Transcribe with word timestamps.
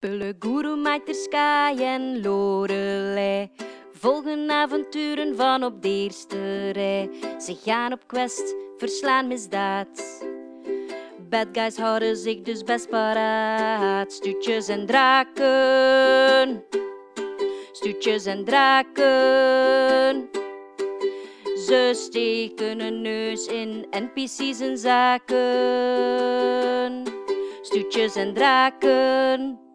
Pulle 0.00 0.34
Guru, 0.38 0.76
Sky 1.12 1.76
en 1.78 2.22
Lorelei 2.22 3.50
volgen 3.92 4.50
avonturen 4.50 5.36
van 5.36 5.64
op 5.64 5.82
de 5.82 5.88
eerste 5.88 6.70
rij. 6.70 7.10
Ze 7.38 7.56
gaan 7.64 7.92
op 7.92 8.00
quest, 8.06 8.54
verslaan 8.78 9.26
misdaad. 9.26 10.24
Bad 11.28 11.46
guys 11.52 11.76
houden 11.76 12.16
zich 12.16 12.42
dus 12.42 12.62
best 12.62 12.88
paraat. 12.88 14.12
Stuutjes 14.12 14.68
en 14.68 14.86
draken. 14.86 16.64
Stuutjes 17.72 18.26
en 18.26 18.44
draken. 18.44 20.28
Ze 21.66 21.90
steken 21.94 22.80
een 22.80 23.02
neus 23.02 23.46
in 23.46 23.86
NPC's 23.90 24.60
en 24.60 24.78
zaken. 24.78 25.42
Stuutjes 27.62 28.14
en 28.14 28.34
draken. 28.34 29.68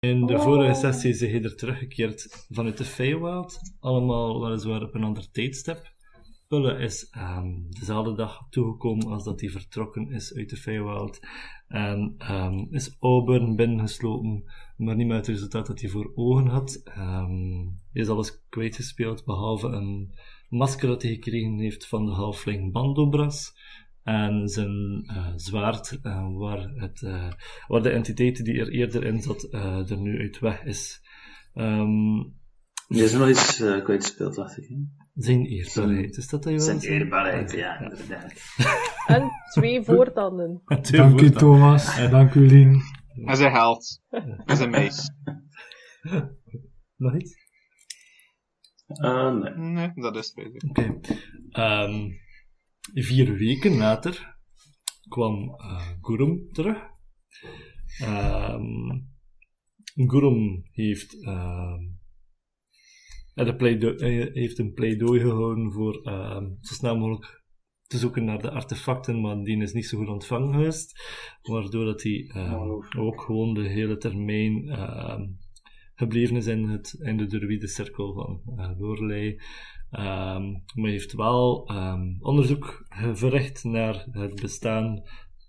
In 0.00 0.26
de 0.26 0.38
vorige 0.38 0.74
sessie 0.74 1.14
zijn 1.14 1.30
je 1.30 1.40
er 1.40 1.56
teruggekeerd 1.56 2.46
vanuit 2.50 2.76
de 2.76 2.84
Feywild. 2.84 3.60
Allemaal 3.80 4.40
weliswaar 4.40 4.82
op 4.82 4.94
een 4.94 5.04
ander 5.04 5.30
tijdstip. 5.30 5.92
Pulle 6.48 6.78
is 6.78 7.08
ehm, 7.10 7.52
dezelfde 7.68 8.14
dag 8.14 8.46
toegekomen 8.50 9.06
als 9.06 9.24
dat 9.24 9.40
hij 9.40 9.50
vertrokken 9.50 10.10
is 10.10 10.34
uit 10.34 10.50
de 10.50 10.56
Feywild. 10.56 11.18
En 11.68 12.14
ehm, 12.18 12.64
is 12.70 12.96
Auburn 13.00 13.56
binnengeslopen, 13.56 14.44
maar 14.76 14.96
niet 14.96 15.06
met 15.06 15.16
het 15.16 15.26
resultaat 15.26 15.66
dat 15.66 15.80
hij 15.80 15.90
voor 15.90 16.12
ogen 16.14 16.46
had. 16.46 16.80
Ehm, 16.84 17.66
hij 17.92 18.02
is 18.02 18.08
alles 18.08 18.46
kwijtgespeeld, 18.48 19.24
behalve 19.24 19.66
een 19.66 20.14
masker 20.48 20.88
dat 20.88 21.02
hij 21.02 21.10
gekregen 21.10 21.58
heeft 21.58 21.86
van 21.86 22.06
de 22.06 22.12
halfling 22.12 22.72
Bandobras. 22.72 23.54
En 24.08 24.48
zijn 24.48 25.04
eh, 25.06 25.32
zwaard, 25.36 25.98
eh, 26.02 26.28
waar, 26.36 26.70
het, 26.74 27.02
eh, 27.02 27.32
waar 27.66 27.82
de 27.82 27.90
entiteit 27.90 28.44
die 28.44 28.60
er 28.60 28.68
eerder 28.68 29.04
in 29.04 29.22
zat, 29.22 29.42
eh, 29.42 29.90
er 29.90 29.98
nu 29.98 30.20
uit 30.20 30.38
weg 30.38 30.64
is. 30.64 31.00
Ehm, 31.54 32.22
Die 32.88 33.02
is 33.02 33.12
nog 33.12 33.28
iets 33.28 33.60
uh, 33.60 33.84
kwijtgespeeld, 33.84 34.34
dacht 34.34 34.58
ik. 34.58 34.68
hè? 34.68 34.76
zijn 35.14 35.46
eerbaarheid, 35.46 36.16
is 36.16 36.28
dat 36.28 36.42
dat 36.42 36.52
je 36.52 36.60
Zijn 36.60 36.80
eerbaarheid, 36.80 37.52
ja, 37.52 37.80
inderdaad. 37.80 38.32
En 39.06 39.30
twee 39.52 39.82
voortanden. 39.82 40.62
Twee 40.82 41.00
Dank 41.00 41.10
u 41.10 41.12
woorden. 41.12 41.38
Thomas, 41.38 42.10
dank 42.10 42.34
u 42.34 42.46
Lien. 42.46 42.80
En 43.24 43.36
zijn 43.36 43.52
held. 43.52 44.02
En 44.44 44.56
zijn 44.56 44.70
meis. 44.70 45.10
Nog 46.96 47.14
iets? 47.16 47.36
Uh, 49.04 49.34
nee. 49.34 49.54
Nee, 49.54 49.92
dat 49.94 50.16
is 50.16 50.32
het. 50.34 50.64
Oké. 50.64 51.00
Vier 52.94 53.36
weken 53.36 53.76
later 53.76 54.36
kwam 55.08 55.54
eh 55.58 55.88
Gurum 56.00 56.52
terug. 56.52 56.78
Ehm 58.00 59.06
Gurum 59.94 60.62
heeft, 60.70 61.24
ehm, 61.24 61.82
eh, 63.34 64.26
heeft 64.32 64.58
een 64.58 64.72
pleidooi 64.72 65.20
gehouden 65.20 65.72
voor 65.72 66.02
ehm, 66.02 66.44
zo 66.60 66.74
snel 66.74 66.98
mogelijk 66.98 67.42
te 67.86 67.98
zoeken 67.98 68.24
naar 68.24 68.42
de 68.42 68.50
artefacten, 68.50 69.20
maar 69.20 69.36
die 69.36 69.62
is 69.62 69.72
niet 69.72 69.86
zo 69.86 69.98
goed 69.98 70.08
ontvangen 70.08 70.52
geweest. 70.52 71.00
Waardoor 71.42 71.84
dat 71.84 72.02
hij 72.02 72.30
ook 72.96 73.20
gewoon 73.20 73.54
de 73.54 73.68
hele 73.68 73.96
termijn 73.96 74.68
gebleven 75.98 76.36
is 76.36 76.46
in, 76.46 76.68
het, 76.68 76.92
in 76.92 77.16
de 77.16 77.26
druïde 77.26 77.68
cirkel 77.68 78.14
van 78.14 78.42
uh, 78.56 78.70
Lorelei. 78.78 79.40
Ehm, 79.90 80.50
maar 80.74 80.90
heeft 80.90 81.12
wel 81.12 81.66
ehm, 81.66 82.14
onderzoek 82.20 82.86
verricht 83.12 83.64
naar 83.64 84.06
het 84.10 84.40
bestaan 84.40 85.02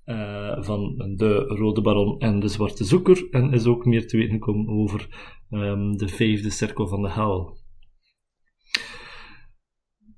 eh, 0.03 0.61
van 0.61 0.95
de 1.15 1.37
Rode 1.37 1.81
Baron 1.81 2.19
en 2.19 2.39
de 2.39 2.47
Zwarte 2.47 2.83
Zoeker. 2.83 3.27
En 3.31 3.53
is 3.53 3.65
ook 3.65 3.85
meer 3.85 4.07
te 4.07 4.17
weten 4.17 4.33
gekomen 4.33 4.67
over 4.67 5.07
ehm, 5.49 5.91
de 5.91 6.07
vijfde 6.07 6.49
cirkel 6.49 6.87
van 6.87 7.01
de 7.01 7.11
hel. 7.11 7.57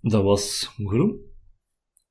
Dat 0.01 0.23
was 0.23 0.75
Groen. 0.85 1.19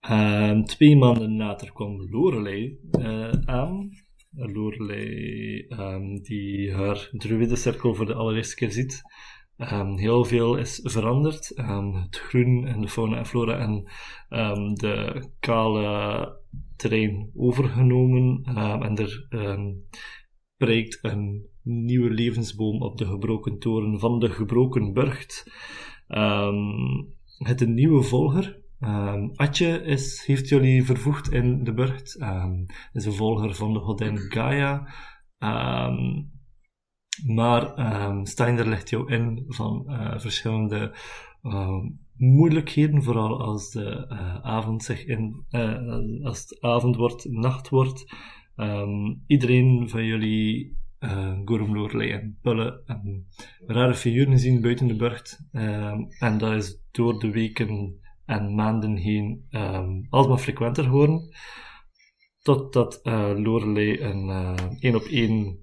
En 0.00 0.64
twee 0.64 0.96
maanden 0.96 1.36
later 1.36 1.72
kwam 1.72 2.10
Lorelei 2.10 2.78
eh, 2.90 3.30
aan. 3.44 3.90
Lorelei, 4.32 5.66
die 6.22 6.72
haar 6.74 7.08
druïdencirkel 7.12 7.94
voor 7.94 8.06
de 8.06 8.14
allereerste 8.14 8.54
keer 8.54 8.70
ziet. 8.70 9.02
Ehm, 9.60 9.96
heel 9.96 10.24
veel 10.24 10.56
is 10.56 10.80
veranderd. 10.82 11.54
Ehm, 11.54 11.92
het 11.92 12.16
groen 12.16 12.66
en 12.66 12.80
de 12.80 12.88
fauna 12.88 13.16
en 13.16 13.26
flora 13.26 13.58
en 13.58 13.84
ehm, 14.28 14.74
de 14.74 15.24
kale 15.40 16.38
terrein 16.76 17.30
overgenomen. 17.34 18.42
En 18.82 18.96
er 18.96 19.26
prijkt 20.56 20.98
een 21.02 21.46
nieuwe 21.62 22.10
levensboom 22.10 22.82
op 22.82 22.98
de 22.98 23.06
gebroken 23.06 23.58
toren 23.58 23.98
van 23.98 24.18
de 24.18 24.30
gebroken 24.30 24.92
burcht. 24.92 25.52
Het 27.38 27.60
een 27.60 27.74
nieuwe 27.74 28.02
volger. 28.02 28.62
Atje 29.34 29.82
is, 29.82 30.24
heeft 30.26 30.48
jullie 30.48 30.84
vervoegd 30.84 31.32
in 31.32 31.64
de 31.64 31.72
burcht. 31.72 32.18
Is 32.92 33.04
een 33.04 33.12
volger 33.12 33.54
van 33.54 33.72
de 33.72 33.78
godin 33.78 34.18
Gaia. 34.18 34.88
Maar 37.26 37.74
ehm 37.74 38.24
Steiner 38.24 38.68
legt 38.68 38.90
jou 38.90 39.12
in 39.12 39.44
van 39.48 39.84
eh, 39.88 40.18
verschillende 40.18 40.92
ehm, 41.42 41.88
moeilijkheden, 42.16 43.02
vooral 43.02 43.40
als 43.40 43.70
de 43.70 44.06
eh, 44.08 44.40
avond 44.42 44.82
zich 44.82 45.04
in, 45.04 45.44
eh, 45.50 46.24
als 46.24 46.40
het 46.40 46.60
avond 46.60 46.96
wordt, 46.96 47.24
nacht 47.30 47.68
wordt. 47.68 48.14
Ehm, 48.56 49.14
iedereen 49.26 49.88
van 49.88 50.04
jullie, 50.04 50.78
uh, 51.00 51.38
Gorum 51.44 51.74
Lorelei 51.74 52.10
en 52.10 52.38
Pulle, 52.42 52.82
een 52.86 53.26
rare 53.66 53.94
figuren 53.94 54.38
zien 54.38 54.60
buiten 54.60 54.86
de 54.86 54.96
burcht. 54.96 55.48
Ehm, 55.52 56.00
en 56.18 56.38
dat 56.38 56.52
is 56.52 56.82
door 56.90 57.18
de 57.18 57.30
weken 57.30 58.00
en 58.24 58.54
maanden 58.54 58.96
heen 58.96 59.46
um, 59.50 60.06
alsmaar 60.08 60.38
frequenter 60.38 60.84
geworden. 60.84 61.34
Totdat 62.42 63.00
uh, 63.02 63.32
Lorelei 63.36 64.00
een 64.00 64.28
één 64.80 64.94
op 64.94 65.02
één 65.02 65.58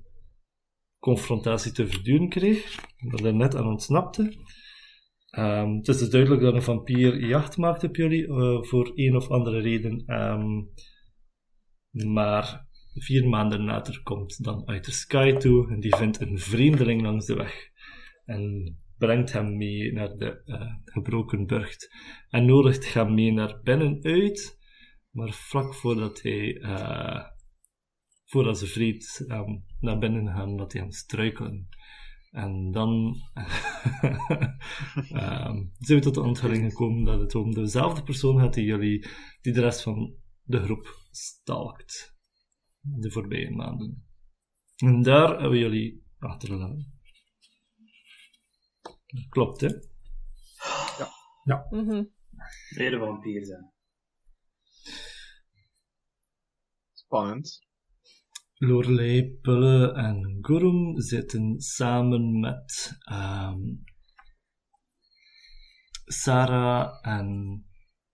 confrontatie 1.07 1.71
te 1.71 1.87
verduren 1.87 2.29
kreeg, 2.29 2.75
dat 3.09 3.23
er 3.23 3.35
net 3.35 3.55
aan 3.55 3.67
ontsnapte. 3.67 4.21
Um, 5.37 5.75
het 5.75 5.87
is 5.87 5.97
dus 5.97 6.09
duidelijk 6.09 6.41
dat 6.41 6.53
een 6.53 6.61
vampier 6.61 7.25
jacht 7.25 7.57
maakt 7.57 7.83
op 7.83 7.95
jullie, 7.95 8.27
uh, 8.27 8.63
voor 8.63 8.91
een 8.95 9.15
of 9.15 9.29
andere 9.29 9.59
reden. 9.59 10.03
Um, 10.07 10.69
maar 12.13 12.65
vier 12.93 13.27
maanden 13.29 13.63
later 13.63 14.01
komt 14.03 14.43
dan 14.43 14.67
uit 14.67 14.85
de 14.85 14.91
sky 14.91 15.33
toe 15.33 15.69
en 15.69 15.79
die 15.79 15.95
vindt 15.95 16.21
een 16.21 16.39
vreemdeling 16.39 17.01
langs 17.01 17.25
de 17.25 17.35
weg. 17.35 17.69
En 18.25 18.75
brengt 18.97 19.33
hem 19.33 19.57
mee 19.57 19.93
naar 19.93 20.17
de 20.17 20.41
uh, 20.45 20.73
gebroken 20.83 21.45
burcht. 21.45 21.95
En 22.29 22.45
nodigt 22.45 22.93
hem 22.93 23.13
mee 23.13 23.31
naar 23.31 23.59
binnenuit, 23.63 24.57
maar 25.11 25.31
vlak 25.31 25.73
voordat 25.73 26.21
hij... 26.21 26.55
Uh, 26.55 27.35
voordat 28.27 28.57
ze 28.57 28.67
vreed 28.67 29.25
um, 29.27 29.65
naar 29.79 29.97
binnen 29.97 30.27
gaan, 30.27 30.57
dat 30.57 30.73
hij 30.73 30.81
aan 30.81 30.91
struikelen. 30.91 31.69
En 32.31 32.71
dan 32.71 33.15
um, 35.11 35.71
zijn 35.79 35.97
we 35.97 35.99
tot 35.99 36.13
de 36.13 36.21
onthulling 36.21 36.69
gekomen 36.69 37.03
dat 37.03 37.19
het 37.19 37.35
om 37.35 37.53
dezelfde 37.53 38.03
persoon 38.03 38.39
gaat 38.39 38.53
die 38.53 38.65
jullie, 38.65 39.07
die 39.41 39.53
de 39.53 39.61
rest 39.61 39.81
van 39.81 40.15
de 40.43 40.63
groep 40.63 41.07
stalkt. 41.11 42.15
De 42.79 43.11
voorbije 43.11 43.49
maanden. 43.49 44.05
En 44.75 45.01
daar 45.01 45.29
hebben 45.29 45.49
we 45.49 45.57
jullie 45.57 46.05
achtergelaten. 46.19 46.99
Klopt, 49.29 49.61
hè? 49.61 49.67
Ja. 50.97 51.09
Ja. 51.43 51.67
Mm 51.69 51.89
-hmm. 51.89 52.11
Vampier 52.99 53.45
zijn. 53.45 53.73
Spannend. 56.93 57.67
Lorelei, 58.59 59.37
Pulle 59.41 59.93
en 59.93 60.37
Gurum 60.41 60.99
zitten 60.99 61.59
samen 61.59 62.39
met 62.39 62.97
um, 63.11 63.83
Sarah 66.05 66.99
en 67.01 67.61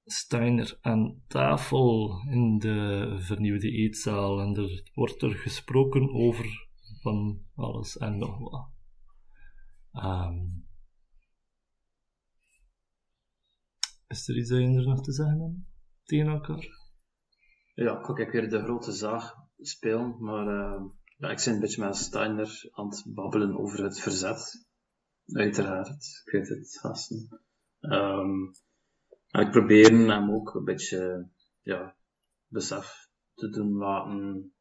Steiner 0.03 0.77
aan 0.81 1.23
tafel 1.27 2.11
in 2.29 2.57
de 2.57 3.07
vernieuwde 3.19 3.71
eetzaal. 3.71 4.39
En 4.39 4.55
er 4.55 4.91
wordt 4.93 5.21
er 5.21 5.35
gesproken 5.35 6.13
over 6.13 6.69
van 7.01 7.45
alles 7.55 7.97
en 7.97 8.17
nog 8.17 8.37
wat. 8.39 8.71
Um, 10.05 10.67
is 14.07 14.27
er 14.27 14.37
iets 14.37 14.49
dat 14.49 14.59
je 14.59 14.65
er 14.65 14.87
nog 14.87 15.01
te 15.01 15.13
zeggen 15.13 15.39
hebt 15.39 15.55
tegen 16.03 16.27
elkaar? 16.27 16.67
Ja, 17.75 17.99
ik 17.99 18.05
ga 18.05 18.31
weer 18.31 18.49
de 18.49 18.63
grote 18.63 18.91
zaag 18.91 19.42
spelen, 19.59 20.15
maar 20.19 20.47
uh, 20.47 20.83
ja, 21.17 21.29
ik 21.29 21.41
ben 21.45 21.53
een 21.53 21.59
beetje 21.59 21.85
met 21.85 21.95
Steiner 21.95 22.69
aan 22.71 22.87
het 22.87 23.03
babbelen 23.07 23.57
over 23.57 23.83
het 23.83 23.99
verzet. 23.99 24.67
Uiteraard, 25.25 26.21
ik 26.25 26.31
weet 26.31 26.47
het, 26.47 26.79
gasten. 26.81 27.41
Um, 27.79 28.51
en 29.29 29.41
ik 29.41 29.51
probeer 29.51 29.91
hem 29.91 30.31
ook 30.31 30.53
een 30.53 30.63
beetje, 30.63 31.29
ja, 31.61 31.95
besef 32.47 33.07
te 33.33 33.49
doen 33.49 33.77
laten. 33.77 34.53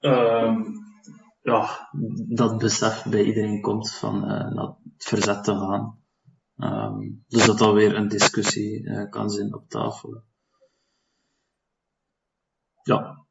Um, 0.00 0.78
ja, 1.42 1.88
dat 2.28 2.58
besef 2.58 3.04
bij 3.04 3.24
iedereen 3.24 3.60
komt 3.60 3.92
van 3.92 4.24
eh, 4.24 4.50
naar 4.50 4.66
het 4.66 5.04
verzet 5.04 5.44
te 5.44 5.54
gaan. 5.54 6.04
Ehm, 6.56 6.98
dus 7.26 7.46
dat 7.46 7.58
dat 7.58 7.74
weer 7.74 7.96
een 7.96 8.08
discussie 8.08 8.88
eh, 8.88 9.10
kan 9.10 9.30
zijn 9.30 9.54
op 9.54 9.68
tafel. 9.68 10.22
Ja, 12.82 13.26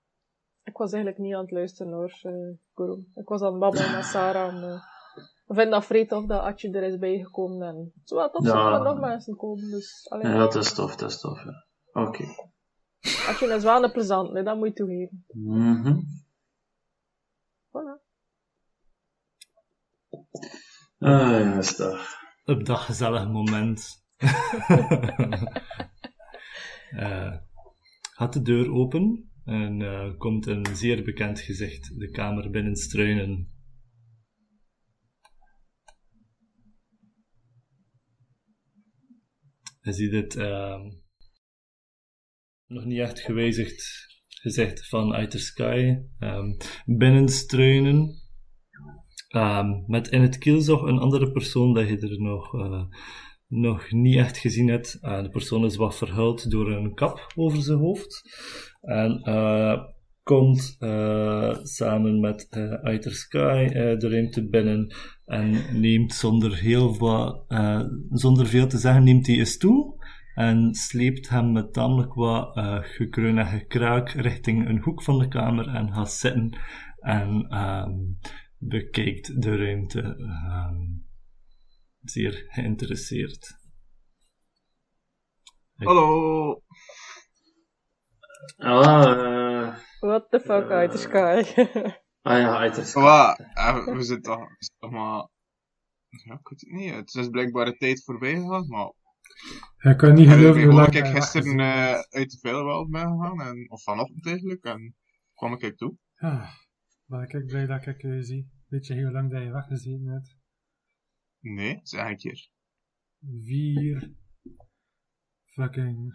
Ik 0.70 0.78
was 0.78 0.92
eigenlijk 0.92 1.24
niet 1.24 1.34
aan 1.36 1.42
het 1.42 1.52
luisteren 1.52 1.94
hoor, 1.94 2.20
eh 2.22 2.32
Guru. 2.76 3.04
Ik 3.16 3.28
was 3.28 3.42
aan 3.42 3.52
het 3.52 3.60
babbelen 3.60 3.92
met 3.92 4.06
Sarah. 4.06 4.64
En, 4.64 4.82
ik 5.48 5.56
vind 5.56 5.72
dat 5.72 5.86
vrij 5.86 6.06
tof 6.06 6.26
dat 6.26 6.42
Atje 6.42 6.72
er 6.72 6.84
is 6.84 6.98
bijgekomen. 6.98 7.68
En 7.68 7.76
het 7.78 8.04
is 8.06 8.12
wel 8.12 8.30
tof 8.30 8.46
Ja. 8.46 8.70
dat 8.70 8.80
er 8.80 8.86
nog 8.86 9.00
mensen 9.00 9.36
komen. 9.36 9.70
Dus, 9.70 10.08
alleen, 10.10 10.32
ja 10.32 10.38
dat 10.38 10.56
is 10.56 10.74
tof, 10.74 10.96
dat 10.96 11.10
is 11.10 11.20
tof. 11.20 11.44
Ja. 11.44 11.66
Oké. 12.04 12.24
Atje 13.28 13.54
is 13.56 13.64
wel 13.64 13.84
een 13.84 13.92
plezant, 13.92 14.32
nee, 14.32 14.44
dat 14.44 14.58
moet 14.58 14.68
je 14.68 14.74
toegeven. 14.74 15.26
Mhm. 15.28 16.00
Voilà. 17.68 18.08
Ah, 21.00 21.30
ja, 21.40 21.58
is 21.58 21.76
dat. 21.76 22.00
op 22.46 22.66
dat 22.66 22.80
gezellige 22.80 23.28
moment 23.28 24.04
eh, 26.90 27.36
gaat 28.02 28.34
de 28.34 28.42
deur 28.42 28.72
open 28.72 29.32
en 29.50 29.82
eh, 29.82 30.18
komt 30.18 30.46
een 30.46 30.66
zeer 30.76 31.04
bekend 31.04 31.40
gezicht 31.40 32.00
de 32.00 32.10
kamer 32.10 32.50
binnenstruinen. 32.50 33.58
Je 39.82 39.94
ziet 39.94 40.12
het 40.12 40.36
nog 42.68 42.86
niet 42.86 43.00
echt 43.00 43.20
gewijzigd 43.20 44.08
gezicht 44.28 44.88
van 44.88 45.12
Outer 45.12 45.40
Sky. 45.40 45.96
Ehm, 49.30 49.84
met 49.88 50.08
in 50.08 50.22
het 50.22 50.38
kielzog 50.38 50.82
een 50.82 51.00
andere 51.00 51.32
persoon 51.32 51.74
dat 51.74 51.88
je 51.88 51.98
er 51.98 52.22
nog, 52.22 52.54
eh, 52.54 52.84
nog 53.50 53.92
niet 53.92 54.16
echt 54.16 54.38
gezien 54.38 54.68
hebt. 54.68 54.98
Eh, 55.02 55.22
de 55.22 55.30
persoon 55.30 55.66
is 55.66 55.76
wat 55.76 55.96
verhuld 55.96 56.52
door 56.52 56.72
een 56.72 56.94
kap 56.94 57.32
over 57.36 57.62
zijn 57.62 57.78
hoofd. 57.78 58.22
En 58.82 59.22
eh, 59.22 59.82
komt 60.24 60.76
eh, 60.80 61.56
samen 61.64 62.20
met 62.20 62.48
eh 62.50 62.84
Outer 62.84 63.12
Sky 63.12 63.68
de 63.74 64.10
ruimte 64.10 64.48
binnen 64.50 64.96
en 65.26 65.80
neemt 65.82 66.14
zonder, 66.14 66.58
heel 66.58 66.98
wat, 66.98 67.46
zonder 68.10 68.48
veel 68.48 68.68
te 68.68 68.78
zeggen, 68.78 69.04
neemt 69.04 69.28
hij 69.28 69.40
een 69.40 69.46
stoel 69.46 69.98
en 70.36 70.74
sleept 70.74 71.30
hem 71.30 71.52
met 71.52 71.74
tamelijk 71.74 72.14
wat 72.14 72.52
gekreun 72.82 73.38
en 73.38 73.46
gekraak 73.46 74.10
richting 74.10 74.68
een 74.68 74.82
hoek 74.82 75.04
van 75.04 75.20
de 75.20 75.28
kamer 75.28 75.68
en 75.68 75.94
gaat 75.94 76.12
zitten 76.12 76.58
en 77.00 77.46
ehm, 77.50 77.94
bekijkt 78.58 79.42
de 79.42 79.58
ruimte 79.58 80.02
ehm, 80.02 81.09
zeer 82.02 82.46
geïnteresseerd. 82.48 83.58
Hallo. 85.76 86.64
Ah, 88.58 89.04
eh, 89.04 89.78
What 90.00 90.30
the 90.30 90.40
fuck, 90.40 90.70
Eh. 90.70 90.78
uit 90.78 90.92
de 90.92 90.98
sky. 90.98 91.44
ah 92.30 92.38
ja, 92.38 92.58
uiterst. 92.58 92.92
Voilà, 92.92 93.36
eh, 93.54 93.86
we 93.86 94.02
zitten 94.02 94.22
toch, 94.22 94.40
we 94.40 94.56
zitten 94.58 94.80
toch 94.80 94.92
maar... 94.92 95.28
Ja, 96.10 96.34
ik 96.34 96.48
weet 96.48 96.62
het 96.62 96.72
niet. 96.72 96.94
Het 96.94 97.14
is 97.14 97.30
blijkbaar 97.30 97.68
een 97.68 97.78
tijd 97.78 98.04
voorbij 98.04 98.36
gegaan, 98.36 98.68
maar... 98.68 98.94
Ik 99.92 99.98
kan 99.98 100.14
niet 100.14 100.30
geloven 100.30 100.62
hoe 100.62 100.72
ik 100.72 100.78
lang 100.78 100.96
ik 100.96 101.04
hij 101.04 101.12
gisteren 101.12 101.60
eh, 101.60 102.00
uit 102.10 102.32
de 102.32 102.38
Veilwereld 102.42 102.90
ben 102.90 103.02
gegaan, 103.02 103.42
en, 103.42 103.72
of 103.72 103.84
vanochtend 103.84 104.28
eigenlijk, 104.28 104.64
en 104.64 104.96
kwam 105.34 105.54
ik 105.54 105.78
toe. 105.78 105.96
Ah, 106.16 106.50
ben 107.06 107.30
ik 107.30 107.46
blij 107.46 107.66
dat 107.66 107.86
ik 107.86 108.02
je 108.02 108.24
zie. 108.24 108.50
Weet 108.68 108.88
je 108.88 109.02
hoe 109.04 109.12
lang 109.12 109.32
dat 109.32 109.42
je 109.42 109.52
weggezien 109.52 110.08
hebt? 110.08 110.39
Nee, 111.40 111.80
zeg 111.84 112.10
een 112.10 112.18
keer. 112.18 112.50
Vier 113.42 114.14
fucking 115.46 116.14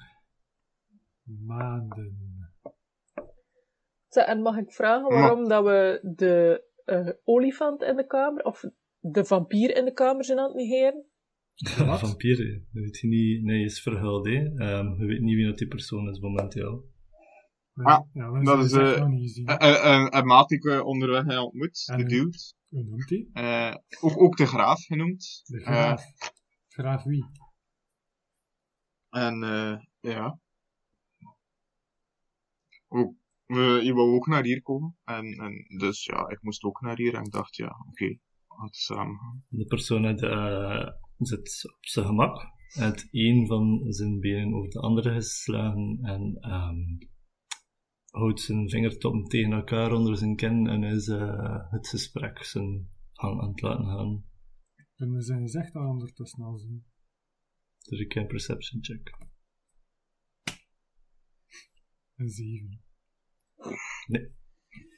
maanden. 1.47 2.53
En 4.09 4.43
mag 4.43 4.56
ik 4.56 4.73
vragen 4.73 5.09
waarom 5.09 5.49
dat 5.49 5.65
we 5.65 6.00
de 6.17 6.65
eh, 6.85 7.09
olifant 7.25 7.82
in 7.82 7.97
de 7.97 8.06
kamer, 8.06 8.44
of 8.44 8.65
de 8.99 9.25
vampier 9.25 9.76
in 9.76 9.85
de 9.85 9.93
kamer 9.93 10.25
zijn 10.25 10.38
aan 10.38 10.47
het 10.47 10.56
negeren? 10.56 11.05
Wat? 11.87 11.99
Vampier, 11.99 12.37
dat 12.73 12.82
weet 12.82 12.99
je 12.99 13.09
niet. 13.09 13.43
Nee, 13.43 13.65
is 13.65 13.82
verhuild, 13.82 14.26
hè. 14.26 14.56
Ehm, 14.56 15.00
je 15.00 15.06
weet 15.06 15.21
niet 15.21 15.35
wie 15.35 15.47
dat 15.47 15.59
die 15.59 15.69
persoon 15.69 16.09
is 16.09 16.19
momenteel. 16.19 16.93
Ah, 17.75 18.00
ja, 18.12 18.31
we 18.31 18.44
dat 18.44 18.65
is, 18.65 18.73
eh, 18.73 19.11
gezien. 19.11 19.50
Een, 19.50 19.93
een, 19.93 20.17
een 20.17 20.26
maat 20.26 20.49
die 20.49 20.59
ik 20.59 20.65
eh, 20.65 20.87
onderweg 20.87 21.25
heb 21.25 21.38
ontmoet, 21.38 21.88
En 21.93 21.99
de 21.99 22.05
dude. 22.05 22.38
Hoe 22.75 22.85
noemt 22.85 23.11
hij? 23.11 23.29
Eh, 23.32 23.75
ook, 24.00 24.21
ook 24.21 24.37
de 24.37 24.47
graaf 24.47 24.85
genoemd. 24.85 25.43
De 25.44 25.61
Eh, 25.61 25.67
graaf. 25.67 26.03
graaf 26.69 27.03
wie? 27.03 27.25
En 29.11 29.43
eh, 29.43 29.76
ja. 30.00 30.38
Ook, 32.88 33.15
we, 33.47 33.81
je 33.82 33.93
wou 33.94 34.15
ook 34.15 34.26
naar 34.26 34.44
hier 34.44 34.62
komen. 34.62 34.97
En, 35.05 35.25
en 35.25 35.79
dus 35.79 36.05
ja, 36.05 36.29
ik 36.29 36.43
moest 36.43 36.62
ook 36.62 36.81
naar 36.81 36.97
hier 36.97 37.15
en 37.15 37.25
ik 37.25 37.31
dacht, 37.32 37.56
ja, 37.56 37.76
oké, 37.88 38.06
we 38.09 38.55
gaan 38.56 38.73
samen 38.73 39.19
gaan. 39.19 39.44
De 39.49 39.65
persoon 39.65 40.05
had, 40.05 40.21
zit 41.19 41.65
op 41.76 41.87
zijn 41.87 42.06
gemak. 42.06 42.53
Had 42.69 43.09
één 43.11 43.47
van 43.47 43.93
zijn 43.93 44.21
benen 44.21 44.55
over 44.55 44.71
de 44.71 44.81
andere 44.81 45.12
geslagen 45.15 45.99
en 46.03 46.37
ehm, 46.41 47.09
houdt 48.14 48.40
zijn 48.40 48.69
vingertoppen 48.69 49.25
tegen 49.25 49.52
elkaar 49.52 49.93
onder 49.93 50.16
zijn 50.16 50.37
kin 50.37 50.66
en 50.66 50.82
is 50.82 51.08
eh, 51.08 51.70
het 51.70 51.88
gesprek 51.88 52.44
zijn 52.44 52.88
gang 53.12 53.40
aan 53.40 53.49
het 53.49 53.61
laten 53.61 53.84
gaan. 53.84 54.25
Kunnen 54.94 55.16
we 55.16 55.22
zijn 55.22 55.40
gezicht 55.40 55.75
al 55.75 55.88
ondertussen 55.88 56.44
al 56.44 56.58
zien? 56.58 56.84
Dus 57.88 58.00
ik 58.00 58.14
een 58.14 58.26
perception 58.26 58.84
check. 58.84 59.19
Een 62.16 62.28
zeven. 62.28 62.82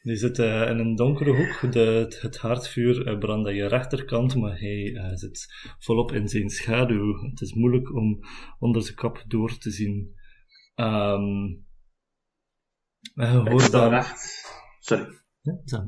Die 0.03 0.17
zit 0.17 0.39
eh, 0.39 0.71
in 0.71 0.79
een 0.79 0.95
donkere 0.95 1.37
hoek. 1.37 1.73
De, 1.73 1.79
het, 1.79 2.21
het 2.21 2.39
haardvuur 2.39 3.07
eh, 3.07 3.19
brandt 3.19 3.49
aan 3.49 3.55
je 3.55 3.67
rechterkant, 3.67 4.35
maar 4.35 4.59
hij 4.59 5.17
zit 5.17 5.47
volop 5.79 6.13
in 6.13 6.29
zijn 6.29 6.51
schaduw. 6.51 7.31
Het 7.31 7.41
is 7.41 7.53
moeilijk 7.53 7.95
om 7.95 8.19
onder 8.59 8.83
zijn 8.83 8.97
kap 8.97 9.25
door 9.27 9.59
te 9.59 9.71
zien. 9.71 10.15
Ehm 10.75 11.25
en 11.39 11.55
je 11.55 11.66
Ik 13.15 13.49
hoort 13.49 13.63
sta 13.63 13.89
recht. 13.89 14.45
Sorry. 14.79 15.07
Ja. 15.43 15.87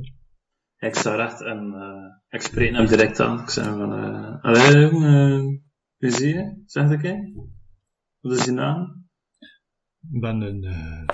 Ik 0.78 0.94
sta 0.94 1.14
recht 1.14 1.40
en 1.40 1.74
eh, 1.74 2.38
ik 2.38 2.40
spreek 2.40 2.72
hem 2.72 2.86
direct 2.86 3.20
aan. 3.20 3.40
Ik 3.40 3.48
zeg 3.48 3.64
van, 3.64 3.92
eh 3.92 4.42
allee, 4.42 4.80
jongen, 4.80 5.38
eh, 5.38 5.60
wie 5.96 6.10
zie 6.10 6.34
je? 6.34 6.62
Zeg 6.66 6.90
ik, 6.90 7.02
hè? 7.02 7.14
Wat 8.20 8.38
is 8.38 8.44
je 8.44 8.50
naam? 8.50 9.08
Ik 10.12 10.20
ben 10.20 10.40
een, 10.40 10.64
eh, 10.64 11.08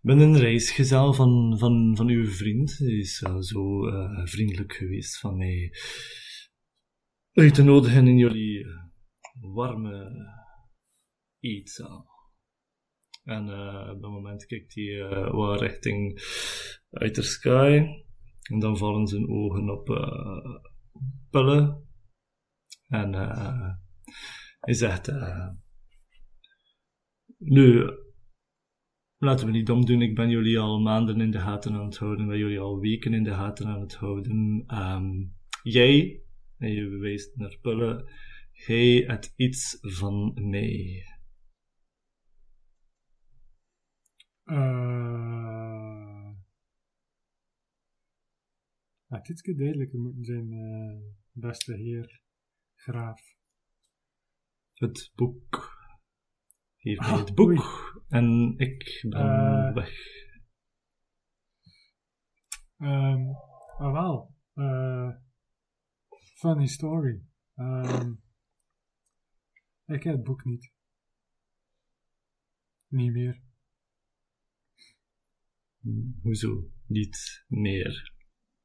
ben 0.00 0.18
een 0.18 0.38
reisgezel 0.38 1.12
van, 1.12 1.58
van, 1.58 1.96
van 1.96 2.08
uw 2.08 2.26
vriend. 2.26 2.78
Hij 2.78 2.88
is 2.88 3.22
eh, 3.22 3.36
zo 3.38 3.86
eh, 3.88 4.26
vriendelijk 4.26 4.72
geweest 4.72 5.18
van 5.18 5.36
mij 5.36 5.72
uit 7.32 7.54
te 7.54 7.62
nodigen 7.62 8.06
in 8.06 8.16
jullie 8.16 8.64
eh, 8.64 8.70
warme 9.54 10.10
eetzaal. 11.40 12.09
En 13.22 13.48
eh, 13.48 13.90
op 13.90 14.02
dat 14.02 14.10
moment 14.10 14.46
kijkt 14.46 14.74
hij 14.74 15.00
eh, 15.00 15.30
wat 15.30 15.60
richting 15.60 16.12
Outer 16.90 17.24
Sky. 17.24 17.84
En 18.50 18.58
dan 18.58 18.76
vallen 18.76 19.06
zijn 19.06 19.28
ogen 19.28 19.70
op 19.70 19.84
Pelle. 21.30 21.82
En 22.86 23.12
hij 24.60 24.74
zegt... 24.74 25.12
nu, 27.38 27.90
laten 29.18 29.46
we 29.46 29.52
niet 29.52 29.66
dom 29.66 29.84
doen. 29.84 30.02
Ik 30.02 30.14
ben 30.14 30.30
jullie 30.30 30.58
al 30.58 30.80
maanden 30.80 31.20
in 31.20 31.30
de 31.30 31.38
gaten 31.38 31.74
aan 31.74 31.84
het 31.84 31.98
houden. 31.98 32.26
Ben 32.26 32.38
jullie 32.38 32.60
al 32.60 32.78
weken 32.78 33.14
in 33.14 33.22
de 33.22 33.34
gaten 33.34 33.66
aan 33.66 33.80
het 33.80 33.94
houden. 33.94 34.64
Ehm, 34.66 35.12
jij, 35.62 36.22
en 36.58 36.72
je 36.72 36.88
wijst 36.88 37.36
naar 37.36 37.58
Pulle, 37.60 38.10
hij 38.52 39.04
het 39.06 39.32
iets 39.36 39.78
van 39.80 40.32
mij. 40.50 41.04
Eh. 44.44 46.30
Het 49.06 49.28
iets 49.28 49.42
duidelijker 49.42 49.98
moeten 49.98 50.24
zijn, 50.24 50.52
eh, 50.52 50.98
beste 51.32 51.74
heer 51.74 52.22
Graaf. 52.74 53.20
Het 54.74 55.10
boek. 55.14 55.78
Geef 56.76 56.98
mij 56.98 57.08
Ah, 57.08 57.18
het 57.18 57.34
boek. 57.34 57.46
oei. 57.48 57.58
En 58.08 58.54
ik 58.56 59.04
ben 59.08 59.20
Eh. 59.20 59.74
weg. 59.74 59.92
Ehm, 62.78 63.28
ah 63.78 63.92
wel. 63.92 64.34
eh, 64.54 65.10
funny 66.34 66.66
story. 66.66 67.22
Ehm, 67.54 68.12
ik 69.86 70.02
heb 70.02 70.14
het 70.14 70.22
boek 70.24 70.44
niet. 70.44 70.72
Niet 72.86 73.12
meer. 73.12 73.42
Hoezo? 76.22 76.64
Niet 76.86 77.44
meer. 77.48 78.12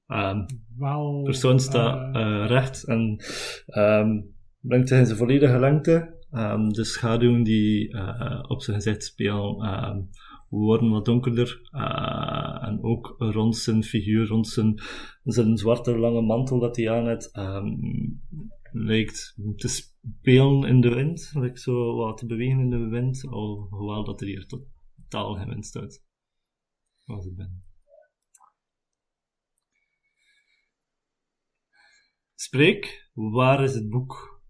Ehm, 0.07 0.45
Wel... 0.77 1.21
persoon 1.23 1.59
staat 1.59 2.15
eh, 2.15 2.45
recht 2.47 2.83
en 2.87 3.23
ehm, 3.65 4.21
brengt 4.59 4.87
zich 4.87 4.99
in 4.99 5.05
zijn 5.05 5.17
volledige 5.17 5.59
lengte. 5.59 6.23
Ehm, 6.31 6.69
de 6.69 6.83
schaduwen 6.83 7.43
die 7.43 7.91
eh, 7.91 8.43
op 8.47 8.61
zijn 8.61 8.75
gezicht 8.75 9.03
spelen 9.03 9.61
ehm, 9.61 10.01
worden 10.49 10.89
wat 10.89 11.05
donkerder. 11.05 11.59
eh, 11.71 12.67
en 12.67 12.83
ook 12.83 13.15
rond 13.17 13.57
zijn 13.57 13.83
figuur, 13.83 14.27
rond 14.27 14.47
zijn, 14.47 14.81
zijn 15.23 15.57
zwarte 15.57 15.97
lange 15.97 16.21
mantel 16.21 16.59
dat 16.59 16.75
hij 16.75 16.91
aan 16.91 17.07
heeft, 17.07 17.31
ehm, 17.31 17.67
lijkt 18.71 19.37
te 19.55 19.67
spelen 19.67 20.63
in 20.69 20.81
de 20.81 20.89
wind. 20.89 21.31
Lijkt 21.33 21.61
zo 21.61 21.95
wat 21.95 22.17
te 22.17 22.25
bewegen 22.25 22.59
in 22.59 22.69
de 22.69 22.87
wind, 22.87 23.25
alhoewel 23.27 24.03
dat 24.03 24.21
er 24.21 24.27
hier 24.27 24.45
totaal 24.45 25.33
geen 25.33 25.49
wind 25.49 25.65
staat. 25.65 26.04
Als 27.05 27.25
ik 27.25 27.35
ben. 27.35 27.63
Spreek, 32.35 33.09
waar 33.13 33.63
is 33.63 33.73
het 33.73 33.89
boek? 33.89 34.41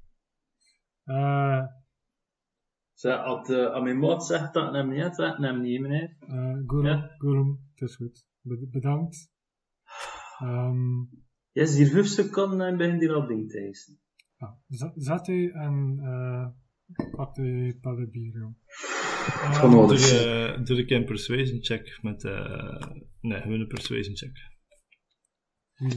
eh, 1.03 1.63
Zeg, 2.93 3.17
als 3.23 3.49
uh, 3.49 3.65
aan 3.73 3.83
mijn 3.83 3.99
maat 3.99 4.25
zegt 4.25 4.53
dat 4.53 4.67
ik 4.67 4.73
hem 4.73 4.89
niet 4.89 5.01
heb, 5.01 5.13
zeg 5.13 5.31
ik 5.37 5.43
hem 5.43 5.61
niet, 5.61 5.81
meneer. 5.81 6.15
eh, 6.19 6.57
Gorum, 6.65 6.85
Ja. 6.85 7.15
Gorum, 7.17 7.69
het 7.73 7.89
is 7.89 7.95
goed. 7.95 8.27
Be- 8.41 8.67
bedankt. 8.71 9.31
Ehm, 10.39 10.99
Je 11.51 11.61
is 11.61 11.75
hier 11.77 11.87
vijf 11.87 12.05
seconden 12.05 12.67
en 12.67 12.77
begint 12.77 12.99
hier 13.01 13.13
al 13.13 13.27
ding 13.27 13.49
te 13.49 13.59
eisen. 13.59 13.99
ja, 14.37 14.59
zet- 14.67 14.93
zet 14.95 15.27
u 15.27 15.51
en 15.51 15.99
eh 16.01 16.47
pak 17.11 17.33
de 17.35 17.77
padden 17.81 18.11
wel. 19.61 19.69
Doe, 19.69 19.87
Dus- 19.87 20.09
je, 20.11 20.59
doe 20.63 20.77
ik 20.77 20.89
een 20.89 21.05
persuasion 21.05 21.63
check 21.63 21.99
met, 22.01 22.23
eh 22.23 22.81
nee, 23.21 23.41
gewoon 23.41 23.59
een 23.59 23.67
persuasion 23.67 24.15
check. 24.17 24.53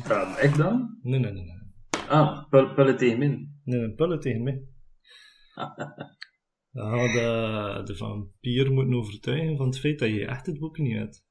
Ja, 0.09 0.39
ik 0.39 0.57
dan? 0.57 0.99
Nee, 1.03 1.19
nee, 1.21 1.33
nee, 1.33 1.45
nee. 1.45 1.57
Ah, 2.09 2.49
pel- 2.49 2.75
pellen 2.75 2.97
tegen 2.97 3.19
min. 3.19 3.61
Nee, 3.65 3.81
een 3.81 3.95
pullen 3.95 4.21
tegen 4.21 4.43
mij. 4.43 4.63
Dan 6.71 6.91
gaan 6.91 7.03
we 7.03 7.13
de, 7.13 7.83
de 7.85 7.97
vampier 7.97 8.73
moeten 8.73 8.95
overtuigen 8.95 9.57
van 9.57 9.67
het 9.67 9.79
feit 9.79 9.99
dat 9.99 10.09
je 10.09 10.27
echt 10.27 10.47
het 10.47 10.59
boek 10.59 10.79
niet 10.79 10.97
hebt. 10.97 11.27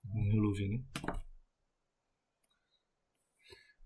Dat 0.00 0.30
geloof 0.30 0.58
je 0.58 0.68
niet. 0.68 0.84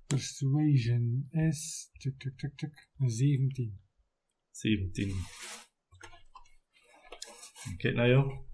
Persuasion 0.07 1.27
is... 1.31 1.91
Tuk, 1.93 2.19
tuk, 2.19 2.37
tuk, 2.39 2.57
tuk. 2.57 2.89
Een 2.99 3.11
17. 3.11 3.81
17. 4.51 5.15
Kijk 7.77 7.95
naar 7.95 8.09
jou. 8.09 8.45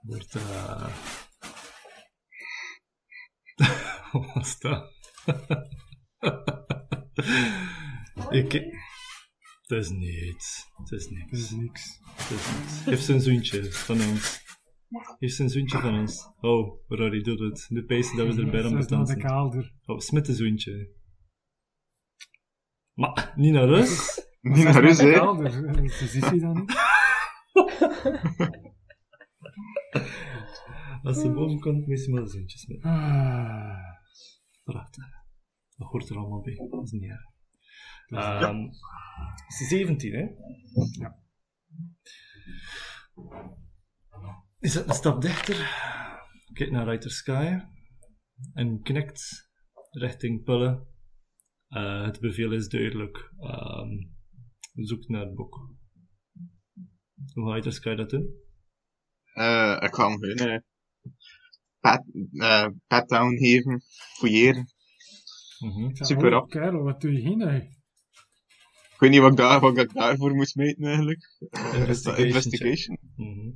Wordt, 0.00 0.34
eh 0.34 0.96
Wat 4.12 4.34
was 4.34 4.58
dat? 4.58 4.92
Ik... 8.30 8.52
Het 9.62 9.78
is 9.78 9.88
niets. 9.90 10.66
Het 10.76 10.90
is 10.92 11.08
Dat 11.08 11.30
is 11.30 11.50
niks. 11.50 11.50
niks. 11.50 11.98
Het 12.14 12.30
is 12.30 12.46
niks. 12.56 12.82
Geef 12.82 13.00
zijn 13.00 13.20
zoentje 13.20 13.72
van 13.72 14.02
ons. 14.02 14.42
Geef 15.18 15.32
zijn 15.32 15.48
zoentje 15.48 15.78
van 15.78 15.98
ons. 15.98 16.28
Oh, 16.40 16.82
Rory, 16.88 17.22
doe 17.22 17.44
het. 17.44 17.66
De 17.68 17.84
pees 17.84 18.14
dat 18.16 18.34
we 18.34 18.42
erbij 18.42 18.64
aan 18.64 18.78
betansen. 18.78 19.18
kelder. 19.18 19.72
Oh, 19.84 19.98
smit 19.98 20.28
een 20.28 20.34
zoentje. 20.34 20.94
Maar, 22.92 23.32
niet 23.36 23.52
naar 23.52 23.66
rust. 23.66 24.29
Niet 24.40 24.64
Dat 24.64 24.74
naar 24.74 24.84
is 24.84 24.96
de 24.96 25.04
hè. 25.04 25.80
Dus 25.80 26.14
is 26.14 26.24
hij 26.24 26.38
dan 26.38 26.54
niet? 26.54 26.72
Als 31.02 31.20
ze 31.20 31.32
boven 31.32 31.60
komt, 31.60 31.86
moet 31.86 32.00
ze 32.00 32.10
maar 32.10 32.28
zoentje 32.28 32.58
smitten. 32.58 32.90
Ah, 32.90 33.78
Prachtig. 34.64 35.04
Dat 35.76 35.88
hoort 35.88 36.08
er 36.08 36.16
allemaal 36.16 36.40
bij. 36.40 36.66
Dat 36.70 36.82
is 36.84 36.90
niet 36.90 37.10
erg. 37.10 37.28
Ja. 38.06 38.40
Ehm, 38.40 38.62
het 39.46 39.60
is 39.60 39.68
17, 39.68 40.12
hè? 40.12 40.20
Ja. 40.98 41.18
Je 44.58 44.68
zet 44.68 44.88
een 44.88 44.94
stap 44.94 45.20
dichter. 45.20 45.56
Kijk 46.52 46.70
naar 46.70 46.88
Rider 46.88 47.10
Sky. 47.10 47.58
En 48.52 48.82
knikt 48.82 49.50
richting 49.90 50.44
Pullen. 50.44 50.86
Eh, 51.68 52.04
het 52.04 52.20
bevel 52.20 52.52
is 52.52 52.68
duidelijk. 52.68 53.32
Ehm, 53.38 53.88
zoek 54.74 55.08
naar 55.08 55.24
het 55.24 55.34
boek. 55.34 55.70
Hoe 57.34 57.62
ga 57.62 57.70
Sky 57.70 57.94
dat 57.94 58.10
doen? 58.10 58.34
Eh, 59.34 59.76
ik 59.80 59.94
hem 59.94 60.18
gewoon 60.18 60.22
eh, 60.22 60.58
pat, 61.80 62.04
eh, 62.32 62.66
pat 62.86 63.08
down 63.08 63.36
geven, 63.36 63.82
fouilleren. 64.18 64.66
Mhm. 65.58 65.88
ik 65.88 65.96
zeg, 65.96 66.06
Super 66.06 66.24
oh, 66.26 66.30
rap. 66.30 66.50
kerel, 66.50 66.82
wat 66.82 67.00
doe 67.00 67.12
je 67.12 67.18
hier 67.18 67.36
nou? 67.36 67.54
Ik 67.54 69.06
weet 69.06 69.10
niet 69.10 69.20
wat 69.20 69.30
ik, 69.30 69.36
daar, 69.36 69.60
wat 69.60 69.78
ik 69.78 69.92
daarvoor 69.92 70.34
moest 70.34 70.54
meten 70.56 70.84
eigenlijk. 70.84 71.38
Investigation. 71.74 72.26
Investigation. 72.26 72.98
Mhm. 73.16 73.50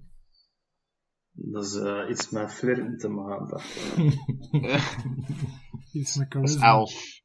Dat 1.36 1.64
is 1.64 1.74
eh, 1.74 2.10
iets 2.10 2.30
met 2.30 2.52
flirten 2.52 2.98
te 2.98 3.08
maken. 3.08 3.48
dacht 3.48 3.76
ik. 3.76 4.12
Iets 6.00 6.16
met 6.16 6.30
Dat 6.30 6.42
is 6.42 6.56
charisma. 6.56 6.66
elf. 6.66 7.20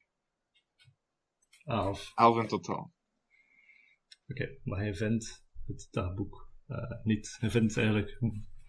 Elf. 1.63 2.11
Elf 2.15 2.37
in 2.41 2.47
totaal. 2.47 2.93
Oké, 4.29 4.57
maar 4.63 4.79
hij 4.79 4.95
vindt 4.95 5.45
het 5.67 5.87
dagboek 5.91 6.51
eh, 6.67 6.77
niet. 7.03 7.37
Hij 7.39 7.49
vindt 7.49 7.77
eigenlijk 7.77 8.19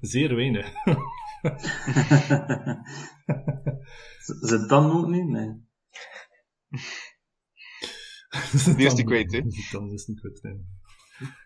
zeer 0.00 0.35
weinig. 0.35 0.73
Z- 4.26 4.40
Zit 4.40 4.69
dan 4.69 4.90
ook 4.90 5.09
niet? 5.09 5.29
Nee. 5.29 5.69
Die 8.76 8.87
is 8.87 8.95
die 8.95 9.05
kwijt, 9.05 9.33
hè? 9.33 9.40
Dan 9.73 9.93
is 9.93 10.07
het 10.07 10.09
niet 10.09 10.21
kwijt, 10.21 10.43
nee. 10.43 10.64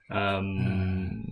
Ehm, 0.06 1.22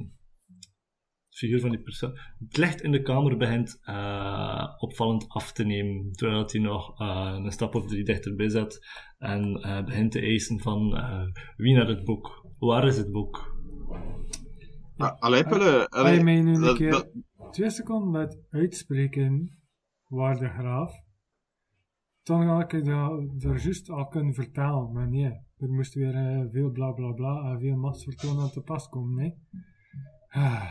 de 1.29 1.37
figuur 1.39 1.61
van 1.61 1.71
die 1.71 1.81
persoon. 1.83 2.19
Het 2.39 2.57
licht 2.57 2.81
in 2.83 2.93
de 2.93 3.03
kamer 3.03 3.37
begint 3.37 3.79
eh, 3.83 4.75
opvallend 4.79 5.29
af 5.29 5.53
te 5.53 5.65
nemen, 5.65 6.13
terwijl 6.13 6.47
hij 6.51 6.61
nog 6.61 7.01
eh, 7.01 7.39
een 7.45 7.53
stap 7.53 7.75
of 7.75 7.87
drie 7.87 8.05
dichterbij 8.05 8.49
zit 8.49 8.87
en 9.19 9.55
eh, 9.63 9.85
begint 9.85 10.13
te 10.13 10.21
eisen 10.21 10.61
van 10.61 10.97
eh, 10.97 11.25
wie 11.57 11.75
naar 11.75 11.89
het 11.89 12.05
boek? 12.05 12.42
Waar 12.67 12.87
is 12.87 12.97
het 12.97 13.13
boek? 13.13 13.57
Ah, 14.97 15.19
Allee, 15.19 15.45
Pelle. 15.45 15.87
Ga 15.91 16.09
je 16.09 16.23
mij 16.23 16.41
nu 16.43 16.55
een 16.55 16.75
keer 16.77 16.91
dat- 16.91 17.11
twee 17.51 17.71
seconden 17.71 18.11
met 18.11 18.39
uitspreken 18.51 19.59
waar 20.09 20.39
de 20.39 20.49
graaf, 20.49 20.93
dan 22.23 22.47
had 22.47 22.63
ik 22.63 22.73
er 22.73 23.25
juist 23.39 23.91
al 23.91 24.07
kunnen 24.07 24.35
vertellen, 24.35 24.93
maar 24.93 25.09
nee, 25.09 25.33
er 25.57 25.69
moest 25.71 25.95
weer 25.95 26.15
eh, 26.15 26.45
veel 26.51 26.71
bla 26.71 26.91
bla 26.93 27.13
bla 27.13 27.51
en 27.53 27.61
veel 27.61 27.77
machtsvertoon 27.77 28.41
aan 28.41 28.51
te 28.51 28.61
pas 28.63 28.89
komen, 28.89 29.15
nee. 29.15 29.35
Ah, 30.29 30.71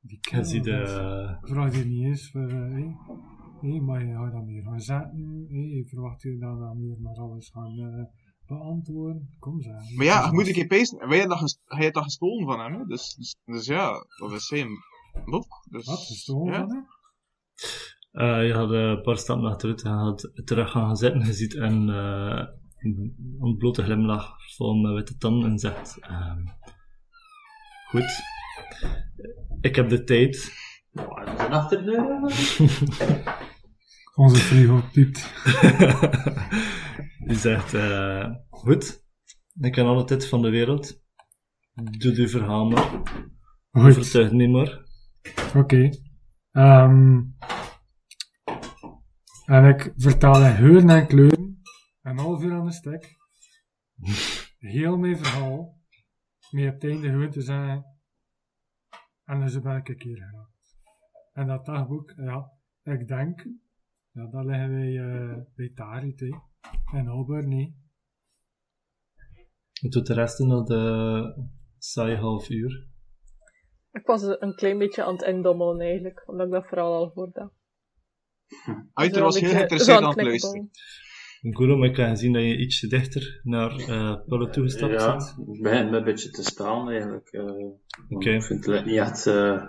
die 0.00 0.18
ziet 0.44 0.64
dat 0.64 0.86
de, 0.86 1.36
vraag 1.40 1.76
je 1.76 1.84
niet 1.84 2.04
eens 2.04 2.30
voor, 2.30 2.48
eh, 2.48 2.70
hey, 2.70 2.96
hey, 3.60 3.80
maar 3.80 4.04
je 4.06 4.14
gaat 4.14 4.32
dan 4.32 4.46
meer 4.46 4.62
gaan 4.62 4.80
zetten, 4.80 5.46
hey, 5.48 5.60
je 5.60 5.84
verwacht 5.86 6.22
je 6.22 6.38
dan 6.38 6.58
dan 6.58 6.80
meer 6.80 7.00
maar 7.00 7.16
alles 7.16 7.50
gaan 7.50 7.78
eh, 7.78 8.04
beantwoorden, 8.58 9.36
kom 9.38 9.60
ze. 9.60 9.70
Maar 9.96 10.06
ja, 10.06 10.26
je 10.26 10.32
moet 10.32 10.46
een 10.46 10.52
keer 10.52 10.66
pezen. 10.66 11.08
Hij 11.08 11.18
heeft 11.64 11.94
dat 11.94 12.02
gestolen 12.02 12.46
van 12.46 12.60
hem, 12.60 12.72
hè? 12.72 12.84
Dus, 12.84 13.14
dus, 13.14 13.36
dus 13.44 13.66
ja, 13.66 14.06
dat 14.18 14.32
is 14.32 14.46
zijn 14.46 14.68
boek. 15.24 15.66
Dus, 15.70 15.86
Wat, 15.86 15.98
gestolen 15.98 16.52
ja. 16.52 16.58
van 16.58 16.70
hem? 16.70 16.86
Eh, 18.12 18.46
je 18.46 18.52
had 18.52 18.72
eh, 18.72 18.78
een 18.78 19.02
paar 19.02 19.16
stappen 19.16 19.50
achteruit, 19.50 19.80
je 19.80 19.88
had 19.88 20.30
terug 20.44 20.70
gaan 20.70 20.96
zitten, 20.96 21.26
je 21.26 21.32
ziet 21.32 21.54
een 21.54 21.88
eh, 21.88 22.46
een 22.78 23.36
ontblote 23.38 23.82
glimlach 23.82 24.54
vol 24.56 24.74
met 24.74 24.94
witte 24.94 25.16
tanden 25.16 25.50
en 25.50 25.58
zegt, 25.58 25.98
ehm, 26.00 26.46
goed, 27.88 28.20
ik 29.60 29.76
heb 29.76 29.88
de 29.88 30.04
tijd. 30.04 30.52
Oh, 30.92 31.22
een 31.38 31.52
achterdeur? 31.52 32.20
Onze 34.14 34.36
frigo 34.36 34.80
piept. 34.92 35.32
Die 37.26 37.36
zegt, 37.36 37.74
eh, 37.74 38.30
goed, 38.48 39.04
ik 39.60 39.72
ken 39.72 39.86
alle 39.86 40.04
tijd 40.04 40.28
van 40.28 40.42
de 40.42 40.50
wereld, 40.50 41.02
doe 41.74 42.20
je 42.20 42.28
verhaal 42.28 42.68
maar, 42.68 43.02
Goed. 43.70 43.90
overtuig 43.90 44.30
niet 44.30 44.50
meer. 44.50 44.86
Oké. 45.54 45.90
Ehm, 46.50 47.20
en 49.44 49.64
ik 49.64 49.92
vertaal 49.96 50.44
in 50.44 50.54
geuren 50.56 50.90
en 50.90 51.06
kleuren. 51.06 51.62
Een 52.02 52.18
half 52.18 52.42
uur 52.42 52.52
aan 52.52 52.66
de 52.66 52.72
stek. 52.72 53.16
Heel 54.58 54.96
mijn 54.96 55.16
verhaal. 55.16 55.80
Met 56.50 56.74
op 56.74 56.80
het 56.80 56.84
einde 56.90 57.08
gewoon 57.08 57.30
te 57.30 57.42
zeggen. 57.42 57.84
En 59.24 59.40
dus 59.40 59.60
ben 59.60 59.76
ik 59.76 59.88
een 59.88 59.96
keer 59.96 60.16
geraakt. 60.16 60.76
En 61.32 61.46
dat 61.46 61.66
dagboek, 61.66 62.12
ja, 62.16 62.52
ik 62.82 63.08
denk. 63.08 63.46
Ja, 64.12 64.26
dat 64.30 64.44
liggen 64.44 64.70
wij 64.70 64.96
eh, 64.98 65.36
bij 65.54 65.72
Tarit, 65.74 66.20
hè. 66.20 66.28
En 66.98 67.08
Albert, 67.08 67.46
nee. 67.46 67.76
Het 69.80 69.92
doet 69.92 70.06
de 70.06 70.14
rest 70.14 70.40
in 70.40 70.48
dat 70.48 70.66
de 70.66 71.44
saai 71.78 72.16
half 72.16 72.50
uur. 72.50 72.86
Ik 73.92 74.06
was 74.06 74.22
een 74.22 74.54
klein 74.54 74.78
beetje 74.78 75.04
aan 75.04 75.12
het 75.16 75.22
indommelen 75.22 75.80
eigenlijk, 75.80 76.22
omdat 76.28 76.46
ik 76.46 76.52
dat 76.52 76.66
vooral 76.66 76.94
al 76.94 77.10
hoorde. 77.14 77.52
Aiter 78.92 79.22
was 79.22 79.40
heel 79.40 79.50
geïnteresseerd 79.50 80.02
aan 80.02 80.08
het 80.08 80.22
luisteren. 80.22 80.70
Gurum, 81.40 81.84
ik 81.84 81.94
kan 81.94 82.16
zien 82.16 82.32
dat 82.32 82.42
je 82.42 82.58
ietsje 82.58 82.86
dichter 82.88 83.40
naar 83.42 83.70
eh 83.76 84.24
Pulle 84.26 84.50
toegestapt 84.50 84.92
Ja, 84.92 85.20
zit. 85.20 85.38
ik 85.38 85.62
begin 85.62 85.90
me 85.90 85.96
een 85.96 86.04
beetje 86.04 86.30
te 86.30 86.42
staan 86.42 86.90
eigenlijk. 86.90 87.28
eh, 87.28 87.44
Oké. 88.08 88.30
Ik 88.30 88.42
vind 88.42 88.66
het 88.66 88.84
niet 88.84 88.96
echt 88.96 89.26
eh, 89.26 89.64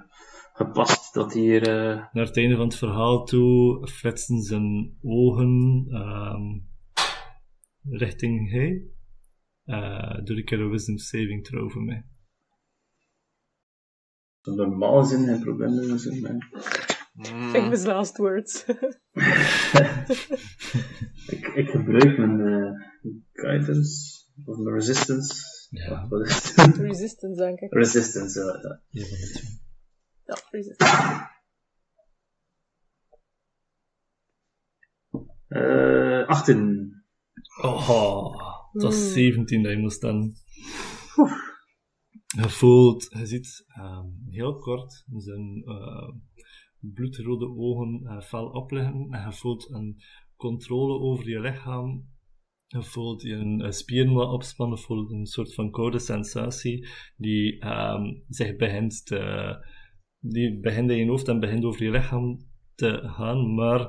gepast 0.54 1.14
dat 1.14 1.34
hier... 1.34 1.62
eh, 1.68 2.06
Naar 2.14 2.26
het 2.26 2.38
einde 2.38 2.56
van 2.56 2.66
het 2.68 2.76
verhaal 2.78 3.26
toe 3.26 3.88
flitsen 3.88 4.42
zijn 4.42 4.98
ogen 5.02 5.86
ehm, 5.90 6.60
richting 7.98 8.52
hij. 8.52 8.84
Eh 9.64 10.24
doe 10.24 10.38
ik 10.38 10.52
er 10.52 10.60
een 10.60 10.70
wisdom 10.70 10.98
saving 10.98 11.46
throw 11.46 11.72
voor 11.72 11.84
mij. 11.84 12.06
normaal 14.42 15.04
zin 15.04 15.24
geen 15.26 15.40
probleem 15.40 15.76
mee 15.76 15.98
zijn. 15.98 16.22
maar 16.22 16.52
Mm. 17.14 17.50
Famous 17.50 17.84
last 17.86 18.18
words. 18.18 18.66
Ik, 21.28 21.48
ik 21.56 21.70
gebruik 21.70 22.18
mijn 22.18 22.40
eh, 22.42 22.72
guidance 23.32 24.22
of 24.46 24.58
mijn 24.58 24.76
resistance. 24.76 25.34
Ja. 25.70 26.08
Wat 26.08 26.28
is 26.28 26.56
het? 26.56 26.78
Resistance, 26.78 27.42
denk 27.42 27.60
ik. 27.60 27.72
resistance, 27.74 28.40
ja. 28.40 28.82
ja. 28.90 29.06
Ja. 30.26 30.36
Ja, 30.36 30.42
resistance. 30.52 31.32
Eh 35.48 36.28
18. 36.28 36.92
Oh, 37.62 38.38
dat 38.72 38.84
was 38.84 38.96
Hmm. 38.96 39.12
17 39.12 39.64
dat 39.64 39.72
je 39.72 39.78
moest 39.78 40.02
dan. 40.02 40.34
Je 42.42 42.50
voelt, 42.50 43.08
je 43.18 43.26
ziet 43.26 43.64
ehm, 43.68 44.06
heel 44.30 44.58
kort 44.58 45.06
zijn 45.18 45.64
eh, 45.66 46.10
bloedrode 46.80 47.48
ogen 47.48 48.02
eh, 48.06 48.22
fel 48.22 48.46
opleggen 48.46 49.08
en 49.10 49.26
je 49.26 49.34
voelt 49.34 49.70
een 49.72 50.02
controle 50.36 51.00
over 51.00 51.30
je 51.30 51.40
lichaam. 51.40 52.12
Je 52.68 52.84
voelt 52.84 53.22
je 53.22 53.34
een, 53.34 53.74
spieren 53.74 54.14
wat 54.14 54.32
opspannen, 54.32 54.78
je 54.78 54.84
voelt 54.84 55.12
een 55.12 55.26
soort 55.26 55.54
van 55.54 55.72
koude 55.72 56.00
sensatie 56.00 56.88
die 57.16 57.60
ehm, 57.60 58.04
zich 58.30 58.56
begint 58.56 59.06
te, 59.06 59.56
die 60.24 60.60
begint 60.60 60.92
in 60.92 60.98
je 60.98 61.10
hoofd 61.10 61.28
en 61.28 61.40
begint 61.40 61.64
over 61.64 61.84
je 61.84 61.92
lichaam 61.92 62.40
te 62.76 63.00
gaan, 63.04 63.54
maar 63.54 63.80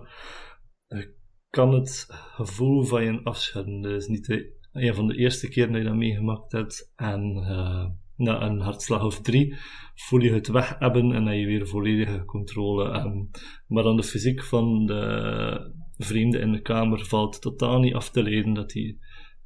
je 0.87 1.15
kan 1.51 1.75
het 1.75 2.07
gevoel 2.11 2.85
van 2.85 3.05
je 3.05 3.23
afschudden. 3.23 3.81
Dat 3.81 3.93
is 3.93 4.07
niet 4.07 4.27
de, 4.27 4.53
een 4.73 4.95
van 4.95 5.07
de 5.07 5.17
eerste 5.17 5.49
keer 5.49 5.67
dat 5.67 5.77
je 5.77 5.85
dat 5.85 5.95
meegemaakt 5.95 6.53
hebt. 6.53 6.93
En 6.97 7.37
eh, 7.37 7.87
na 8.17 8.43
een 8.43 8.61
hartslag 8.61 9.05
of 9.05 9.21
drie 9.21 9.55
voel 9.95 10.21
je 10.21 10.33
het 10.33 10.49
weg 10.49 10.79
hebben 10.79 11.13
en 11.13 11.27
heb 11.27 11.39
je 11.39 11.47
weer 11.47 11.67
volledige 11.67 12.25
controle. 12.25 12.91
En, 12.91 13.31
maar 13.67 13.83
dan 13.83 13.97
de 13.97 14.03
fysiek 14.03 14.43
van 14.43 14.87
de 14.87 15.75
vrienden 15.97 16.41
in 16.41 16.53
de 16.53 16.61
kamer 16.61 17.05
valt 17.05 17.41
totaal 17.41 17.81
niet 17.81 17.95
af 17.95 18.11
te 18.11 18.23
leiden 18.23 18.55
dat 18.55 18.73
hij 18.73 18.99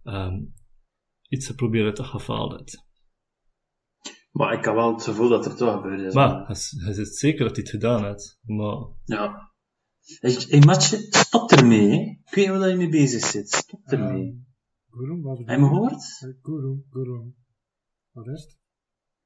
ehm, 0.02 0.40
iets 1.28 1.46
te 1.46 1.54
proberen 1.54 1.94
te 1.94 2.04
gefaald 2.04 2.58
heeft. 2.58 2.87
Maar 4.30 4.52
ik 4.52 4.64
heb 4.64 4.74
wel 4.74 4.92
het 4.92 5.02
gevoel 5.02 5.28
dat 5.28 5.46
er 5.46 5.56
toch 5.56 5.74
gebeurd 5.74 6.00
is. 6.00 6.14
Maar 6.14 6.34
hij 6.46 6.54
is- 6.54 6.74
hij 6.84 6.92
zit 6.92 7.16
zeker 7.16 7.44
dat 7.44 7.56
hij 7.56 7.60
het 7.64 7.70
gedaan 7.70 8.04
heeft. 8.04 8.38
Maar 8.42 8.76
Ja. 9.04 9.46
Hey, 10.20 10.60
Matje, 10.66 10.96
stop 11.10 11.50
ermee, 11.50 11.88
hè. 11.90 11.96
Ik 11.96 12.34
weet 12.34 12.48
niet 12.48 12.58
waar 12.58 12.68
je 12.68 12.76
mee 12.76 12.88
bezig 12.88 13.24
zit. 13.24 13.50
Stop 13.50 13.80
ermee. 13.84 14.46
Gurum, 14.90 15.22
wat 15.22 15.38
Heb 15.38 15.48
je 15.48 15.56
me 15.58 15.66
gehoord? 15.68 15.92
Eh, 16.20 16.28
Gurum, 16.42 16.84
Gurum. 16.90 17.34
Wat 18.12 18.26
is 18.26 18.40
het? 18.42 18.58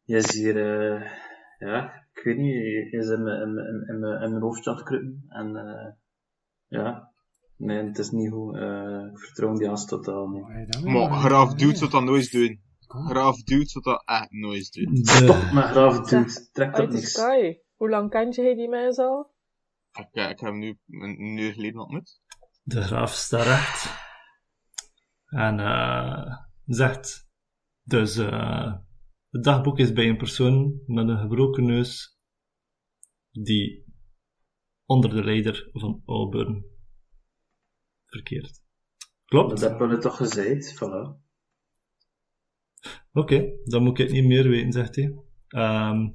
Je 0.03 0.17
is 0.17 0.33
hier, 0.33 0.57
eh, 0.57 1.11
ja, 1.59 1.93
ik 2.13 2.23
weet 2.25 2.37
niet, 2.37 2.55
je 2.55 2.89
is 2.91 3.09
in 3.09 3.23
mijn, 3.23 3.41
in, 3.43 3.55
mijn- 3.55 3.87
in, 3.89 3.99
mijn, 4.01 4.23
in 4.23 4.31
mijn 4.31 4.43
hoofdje 4.43 4.71
aan 4.71 4.77
het 4.77 4.85
kruipen. 4.85 5.25
En, 5.29 5.57
eh, 5.57 5.93
ja. 6.67 7.11
Nee, 7.57 7.85
het 7.87 7.99
is 7.99 8.11
niet 8.11 8.31
goed. 8.31 8.57
Eh, 8.57 9.07
ik 9.13 9.19
vertrouw 9.19 9.57
die 9.57 9.69
haast 9.69 9.89
totaal 9.89 10.29
niet. 10.29 10.45
Maar 10.85 11.11
graaf 11.11 11.53
eh, 11.53 11.75
zou 11.75 11.91
dat 11.91 12.05
nooit 12.05 12.31
doen. 12.33 12.61
Graaf 12.93 13.43
dude 13.43 13.69
zou 13.69 13.85
dat 13.85 14.03
echt 14.05 14.31
nooit 14.31 14.73
doen. 14.73 14.97
Stop 14.97 15.27
de, 15.27 15.51
met 15.55 15.65
graven, 15.65 16.05
dude. 16.05 16.49
Trek 16.53 16.75
dat 16.77 16.91
niks. 16.91 17.13
sky. 17.13 17.57
Hoe 17.77 17.91
lang 17.91 18.11
kent 18.11 18.35
je 18.35 18.55
die 18.57 18.69
mensen 18.69 19.05
al? 19.05 19.35
Ik, 19.93 20.09
eh, 20.13 20.31
ik 20.31 20.41
heb 20.41 20.51
hem 20.51 20.59
nu 20.59 20.79
een 20.89 21.21
een 21.21 21.37
uur 21.37 21.53
geleden 21.53 21.81
ontmoet. 21.81 22.21
de 22.63 22.83
graaf 22.83 23.13
staat 23.13 23.45
recht. 23.45 24.01
En 25.27 25.61
eh, 25.61 26.37
zegt: 26.65 27.29
Dus 27.83 28.17
eh, 28.17 28.75
het 29.31 29.45
dagboek 29.45 29.79
is 29.79 29.93
bij 29.93 30.09
een 30.09 30.17
persoon 30.17 30.83
met 30.87 31.09
een 31.09 31.19
gebroken 31.19 31.65
neus 31.65 32.19
die 33.31 33.85
onder 34.85 35.11
de 35.11 35.25
leider 35.25 35.71
van 35.73 36.03
Auburn 36.07 36.65
verkeert. 38.07 38.63
Klopt? 39.25 39.61
Dat 39.61 39.79
heb 39.79 39.91
je 39.91 39.99
toch 39.99 40.17
gezegd, 40.17 40.75
voilà. 40.75 41.22
Oké, 43.13 43.53
dan 43.65 43.83
moet 43.83 43.99
ik 43.99 44.05
het 44.07 44.15
niet 44.15 44.25
meer 44.27 44.49
weten, 44.49 44.73
zegt 44.73 44.97
hij. 44.97 45.15
Ehm 45.49 46.11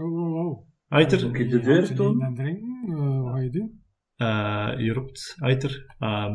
Oh, 0.00 0.12
oh, 0.22 0.46
oh. 0.46 0.66
Aiter, 0.88 1.26
Moet 1.26 1.38
ik 1.38 1.50
de 1.50 1.60
deur 1.60 1.94
doen? 1.94 2.22
en 2.22 2.34
drinken, 2.34 2.84
eh, 2.88 3.22
wat 3.22 3.32
ga 3.32 3.38
je 3.40 3.50
doen? 3.50 3.82
eh, 4.16 4.72
je 4.78 4.92
roept 4.92 5.34
Aiter. 5.38 5.94
ehm 5.98 6.34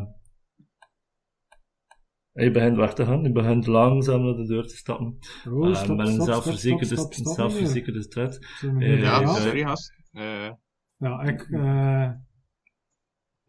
je 2.31 2.51
begint 2.51 2.75
weg 2.77 2.93
te 2.93 3.05
gaan, 3.05 3.21
je 3.23 3.31
begint 3.31 3.65
langzaam 3.67 4.23
naar 4.25 4.35
de 4.35 4.45
deur 4.45 4.67
te 4.67 4.75
stappen. 4.75 5.17
Oh, 5.49 5.69
Eh, 5.69 5.89
met 5.89 6.07
een 6.07 6.13
stop, 6.13 6.25
zelfverzekerde, 6.25 6.95
stop, 6.95 7.13
zelfverzekerde 7.13 8.07
tred. 8.07 8.39
Eh, 8.79 9.01
Ja, 9.01 9.25
sorry 9.25 9.63
gast. 9.63 9.93
Eh, 10.11 10.51
Ja, 10.97 11.21
ik... 11.23 11.47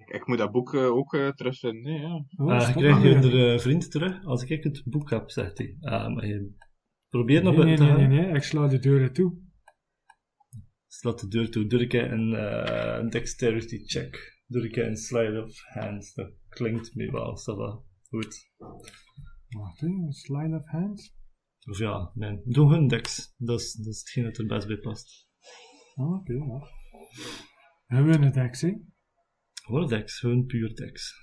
ik, 0.06 0.26
moet 0.26 0.38
dat 0.38 0.52
boek 0.52 0.74
eh, 0.74 0.96
ook 0.96 1.14
eh, 1.14 1.28
terugvinden. 1.28 1.82
Nee, 1.82 2.00
ja. 2.00 2.24
oh, 2.36 2.60
stop 2.60 2.74
krijg 2.74 3.02
je 3.02 3.14
er 3.14 3.52
eh, 3.52 3.58
vriend 3.58 3.90
terug 3.90 4.24
als 4.24 4.42
ik 4.42 4.64
het 4.64 4.82
boek 4.84 5.10
heb, 5.10 5.30
zegt 5.30 5.58
hij. 5.58 5.76
Eh, 5.80 6.08
maar 6.08 6.26
je 6.26 6.54
probeert 7.08 7.42
naar 7.42 7.52
Nee, 7.52 7.64
nee, 7.64 7.76
te 7.76 7.82
nee, 7.82 8.06
nee, 8.06 8.20
nee, 8.20 8.34
ik 8.34 8.42
sla 8.42 8.68
de 8.68 8.78
deuren 8.78 9.12
toe. 9.12 9.44
Slaat 10.86 11.20
de 11.20 11.28
deur 11.28 11.50
toe. 11.50 11.66
Doe 11.66 11.80
ik 11.80 11.92
een 11.92 12.34
eh, 12.34 12.98
een 12.98 13.10
dexterity 13.10 13.84
check. 13.84 14.42
Doe 14.46 14.64
ik 14.64 14.76
een 14.76 14.96
slide 14.96 15.42
of 15.42 15.62
hands. 15.64 16.14
Dat 16.14 16.32
klinkt 16.48 16.94
me 16.94 17.10
wel, 17.10 17.38
va. 17.38 17.82
Goed. 18.08 18.50
Wacht, 19.48 19.82
een 19.82 20.12
slide 20.12 20.56
of 20.56 20.66
hand. 20.66 21.14
Of 21.70 21.78
ja, 21.78 22.10
nee. 22.14 22.40
Doe 22.44 22.72
hun 22.72 22.88
dex. 22.88 23.34
Dat 23.36 23.60
is, 23.60 23.72
dat 23.72 23.86
is 23.86 23.98
hetgeen 23.98 24.24
dat 24.24 24.38
er 24.38 24.46
best 24.46 24.66
bij 24.66 24.78
past. 24.78 25.28
Oh, 25.94 26.14
Oké, 26.14 26.32
ja. 26.32 26.68
Hebben 27.86 28.20
we 28.20 28.26
een 28.26 28.32
dex, 28.32 28.60
hè? 28.60 28.72
Gewoon 29.66 29.88
dex, 29.88 30.18
gewoon 30.18 30.46
puur 30.46 30.74
dex. 30.74 31.14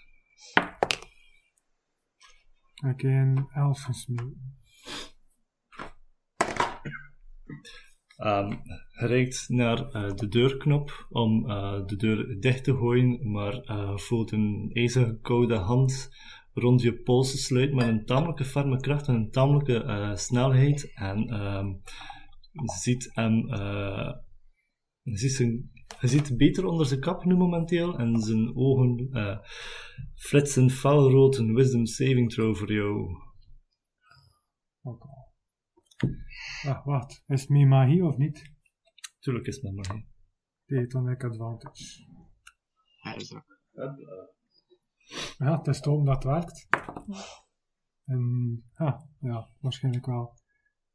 Oké, 2.86 3.08
een 3.08 3.48
elf 3.54 3.82
gesmeten. 3.82 4.58
Ehm 8.18 8.50
je 9.04 9.08
reikt 9.08 9.46
naar 9.50 9.90
eh, 9.92 10.16
de 10.16 10.28
deurknop 10.28 11.08
om 11.10 11.50
eh, 11.50 11.86
de 11.86 11.96
deur 11.96 12.40
dicht 12.40 12.64
te 12.64 12.76
gooien, 12.76 13.32
maar 13.32 13.54
eh, 13.54 13.98
voelt 13.98 14.32
een 14.32 14.70
ijzige 14.74 15.20
koude 15.22 15.56
hand 15.56 16.10
rond 16.54 16.82
je 16.82 17.02
polsen 17.02 17.40
sluiten 17.40 17.76
met 17.76 17.88
een 17.88 18.06
tamelijke 18.06 18.46
ferme 18.46 18.80
kracht 18.80 19.08
en 19.08 19.14
een 19.14 19.32
tamelijke 19.32 20.12
snelheid. 20.16 20.92
En 20.94 21.20
je 22.52 22.74
ziet 22.82 23.10
hem, 23.14 23.48
ziet, 25.04 25.32
zijn, 25.32 25.72
je 26.04 26.10
ziet 26.10 26.38
beter 26.38 26.66
onder 26.66 26.86
zijn 26.86 27.00
kap 27.00 27.24
nu 27.24 27.36
momenteel 27.36 27.98
en 27.98 28.20
zijn 28.20 28.56
ogen 28.56 29.10
eh, 29.12 29.40
flitsen 30.16 30.70
felrood 30.70 31.38
een 31.38 31.54
wisdom 31.54 31.86
saving 31.86 32.30
throw 32.32 32.56
voor 32.56 32.74
jou. 32.74 33.16
Al. 34.82 34.98
Ah, 36.66 36.86
wacht. 36.86 37.24
Is 37.28 37.42
het 37.42 37.50
mijn 37.50 37.68
magie 37.68 38.06
of 38.06 38.18
niet? 38.18 38.52
Tuurlijk 39.20 39.48
is 39.48 39.56
het 39.56 39.64
met 39.64 39.88
magie. 39.88 40.08
Heb 40.66 41.08
ik 41.08 41.24
advantage. 41.24 42.06
Hij 43.00 43.16
is 43.16 43.32
er. 43.32 43.46
Ja, 45.38 45.58
het 45.58 45.68
is 45.68 45.80
toch 45.80 46.06
dat 46.06 46.16
het 46.16 46.24
werkt. 46.24 46.68
En, 48.06 48.64
ah, 48.74 49.02
ja, 49.20 49.50
waarschijnlijk 49.60 50.06
wel. 50.06 50.38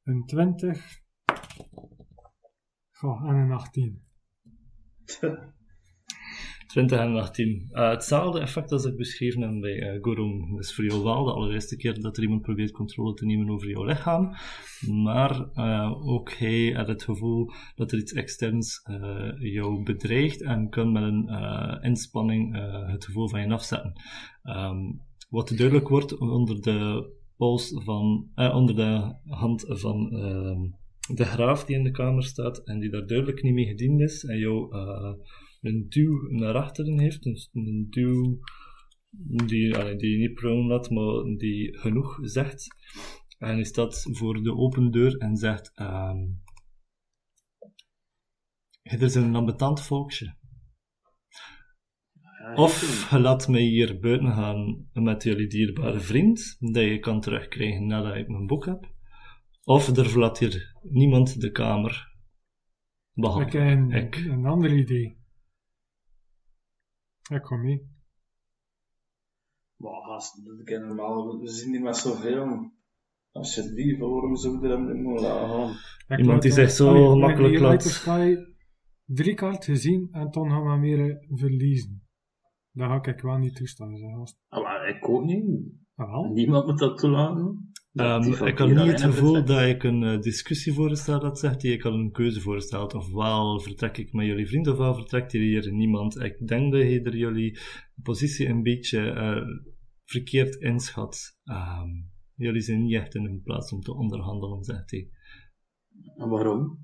Een 0.03 0.25
20. 0.27 1.01
Goh, 2.91 3.29
en 3.29 3.35
een 3.35 3.53
18. 3.53 4.08
20 6.69 6.99
en 6.99 7.17
18. 7.17 7.69
Eh, 7.71 7.91
hetzelfde 7.91 8.41
effect 8.41 8.73
als 8.73 8.85
ik 8.85 8.97
beschreven 8.97 9.43
heb 9.43 9.61
bij 9.61 9.99
Gorom. 10.01 10.57
Dus 10.57 10.75
voor 10.75 10.85
jou 10.85 11.03
wel 11.03 11.25
de 11.25 11.33
allereerste 11.33 11.77
keer 11.77 12.01
dat 12.01 12.17
er 12.17 12.23
iemand 12.23 12.43
probeert 12.43 12.71
controle 12.71 13.15
te 13.15 13.27
nemen 13.27 13.51
over 13.51 13.69
jouw 13.69 13.85
lichaam. 13.85 14.35
Maar 14.87 15.51
eh, 15.53 16.07
ook 16.07 16.33
hij 16.33 16.73
had 16.73 16.89
het 16.89 17.03
gevoel 17.03 17.51
dat 17.75 17.93
er 17.93 17.99
iets 17.99 18.13
externs 18.13 18.83
jou 19.39 19.83
bedreigt 19.83 20.43
en 20.43 20.69
kan 20.69 20.93
met 20.93 21.03
een 21.03 21.29
inspanning 21.83 22.57
het 22.91 23.05
gevoel 23.05 23.29
van 23.29 23.41
je 23.41 23.53
afzetten. 23.53 23.93
Ehm, 24.43 24.93
wat 25.29 25.53
duidelijk 25.57 25.89
wordt 25.89 26.19
onder 26.19 26.61
de 26.61 27.11
pols 27.37 27.73
van, 27.85 28.29
onder 28.35 28.77
de 28.77 29.15
hand 29.25 29.65
van 29.69 30.13
ehm 30.13 30.87
de 31.15 31.25
graaf 31.25 31.65
die 31.65 31.77
in 31.77 31.85
de 31.85 31.91
kamer 31.91 32.23
staat 32.23 32.65
en 32.65 32.79
die 32.79 32.91
daar 32.91 33.07
duidelijk 33.07 33.43
niet 33.43 33.55
mee 33.55 33.67
gediend 33.67 34.01
is 34.01 34.25
en 34.25 34.39
jou 34.39 34.77
eh, 34.77 35.15
een 35.61 35.87
duw 35.89 36.29
naar 36.31 36.55
achteren 36.55 36.99
heeft, 36.99 37.27
een, 37.27 37.39
een 37.53 37.87
duw 37.91 38.39
die, 39.47 39.77
allee, 39.77 39.97
die 39.97 40.19
niet 40.19 40.35
prone 40.35 40.69
laat, 40.69 40.91
maar 40.91 41.37
die 41.37 41.79
genoeg 41.79 42.19
zegt. 42.21 42.67
En 43.39 43.55
hij 43.55 43.65
staat 43.65 44.07
voor 44.11 44.43
de 44.43 44.57
open 44.57 44.91
deur 44.91 45.17
en 45.17 45.37
zegt: 45.37 45.73
ehm 45.75 46.19
Het 48.83 49.03
is 49.03 49.15
een 49.15 49.35
ambetant 49.35 49.83
volksje. 49.83 50.37
Of 52.55 53.09
je 53.11 53.21
laat 53.21 53.49
mij 53.49 53.63
hier 53.63 53.99
buiten 54.01 54.33
gaan 54.33 54.89
met 54.93 55.23
jullie 55.23 55.49
dierbare 55.49 56.01
vriend, 56.01 56.57
dat 56.59 56.85
je 56.85 56.99
kan 56.99 57.21
terugkrijgen 57.21 57.87
nadat 57.87 58.17
ik 58.17 58.29
mijn 58.29 58.47
boek 58.47 58.65
heb. 58.65 58.97
Of 59.69 59.89
er 59.97 60.09
verlaat 60.11 60.39
hier 60.39 60.77
niemand 60.83 61.41
de 61.41 61.51
kamer. 61.51 62.13
Ik 63.15 63.23
Behalve 63.23 63.59
heb 63.59 63.79
een, 63.79 63.91
ik. 63.91 64.15
een 64.17 64.47
ander 64.47 64.73
idee. 64.73 65.19
Ik 67.31 67.43
kom 67.43 67.61
mee. 67.61 67.89
Maar 69.77 70.03
gast, 70.03 70.45
dat 70.47 70.63
ken 70.65 70.87
normaal, 70.87 71.39
we 71.41 71.49
zien 71.49 71.71
niet 71.71 71.83
met 71.83 71.97
zoveel. 71.97 72.71
Als 73.31 73.55
je 73.55 73.73
die 73.75 73.99
waarom 73.99 74.37
zou 74.37 74.59
je 74.61 74.65
er 74.69 74.71
hem 74.77 74.87
niet 74.95 75.03
moeten 75.05 75.25
laten 75.27 75.49
gaan? 75.49 75.75
Ik 76.09 76.19
Iemand 76.19 76.43
die 76.43 76.53
zich 76.53 76.71
zo 76.71 77.15
hier 77.47 77.61
laat- 77.61 77.83
Sky 77.83 78.37
drie 79.05 79.35
kaart 79.35 79.65
gezien 79.65 80.09
en 80.13 80.31
toen 80.31 80.51
gaan 80.51 80.63
we 80.73 80.77
meer 80.77 81.11
eh, 81.11 81.17
verliezen. 81.39 82.09
Dat 82.73 82.89
ga 82.89 83.13
ik 83.13 83.21
wel 83.21 83.37
niet 83.39 83.57
toestaan, 83.57 83.97
zeg 83.97 84.11
gast. 84.15 84.39
Ah, 84.49 84.63
maar 84.63 84.89
ik 84.89 85.09
ook 85.09 85.25
niet. 85.25 85.45
Wel. 86.07 86.31
Niemand 86.33 86.67
moet 86.67 86.79
dat 86.79 86.99
toelaten. 86.99 87.73
Ehm, 87.93 88.45
ik 88.45 88.59
had 88.59 88.69
niet 88.69 88.79
het 88.79 89.01
gevoel 89.01 89.45
dat 89.45 89.63
ik 89.63 89.83
een 89.83 90.03
eh, 90.03 90.21
discussie 90.21 90.73
voorstel 90.73 91.21
dat 91.21 91.39
zegt 91.39 91.61
die 91.61 91.73
ik 91.73 91.85
al 91.85 91.93
een 91.93 92.13
keuze 92.13 92.41
voorstelt. 92.41 92.95
Ofwel 92.95 93.61
vertrek 93.61 93.99
ik 93.99 94.13
met 94.13 94.27
jullie 94.27 94.47
vriend, 94.47 94.67
ofwel 94.67 94.95
vertrekt 94.95 95.33
hier 95.33 95.73
niemand. 95.73 96.21
Ik 96.21 96.47
denk 96.47 96.73
dat 96.73 96.81
je 96.81 97.03
er 97.03 97.17
jullie 97.17 97.59
positie 98.03 98.49
een 98.49 98.63
beetje 98.63 99.11
eh, 99.11 99.43
verkeerd 100.05 100.55
inschat. 100.55 101.39
Ehm, 101.45 101.91
jullie 102.35 102.63
zijn 102.63 102.83
niet 102.83 102.95
echt 102.95 103.15
in 103.15 103.25
een 103.25 103.43
plaats 103.43 103.73
om 103.73 103.81
te 103.81 103.95
onderhandelen, 103.95 104.65
zegt 104.65 104.91
hij. 104.91 105.11
En 106.17 106.29
waarom? 106.29 106.81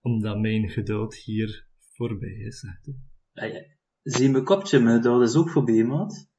Omdat 0.00 0.40
mijn 0.40 0.68
geduld 0.68 1.14
hier 1.14 1.68
voorbij 1.78 2.34
is, 2.34 2.58
zegt 2.58 2.86
hij. 2.86 2.94
Hey, 3.32 3.78
zie 4.02 4.30
mijn 4.30 4.44
kopje, 4.44 4.80
maar 4.80 5.02
dat 5.02 5.22
is 5.22 5.36
ook 5.36 5.50
voorbij, 5.50 5.84
maat. 5.84 6.29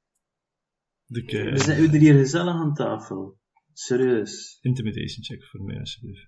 De 1.11 1.51
We 1.51 1.59
zijn 1.59 1.99
hier 1.99 2.13
gezellig 2.13 2.53
aan 2.53 2.73
tafel. 2.73 3.39
Serieus. 3.73 4.57
intimidation 4.61 5.23
check 5.23 5.45
voor 5.45 5.63
mij, 5.63 5.79
alsjeblieft. 5.79 6.27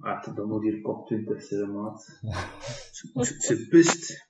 Ah, 0.00 0.36
dan 0.36 0.48
moet 0.48 0.62
hier 0.62 0.80
kop 0.80 1.06
20 1.06 1.42
zijn, 1.42 1.72
maat. 1.72 2.02
Ze-. 2.92 3.34
Intimidation. 3.38 4.26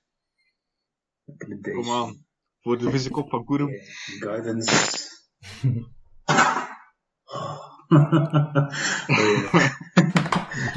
Kom 1.73 1.89
aan. 1.89 2.25
Voor 2.59 2.77
de 2.77 2.89
vissenkop 2.89 3.29
van 3.29 3.45
Kurum. 3.45 3.67
Oké, 3.67 3.79
Guidance. 4.19 5.07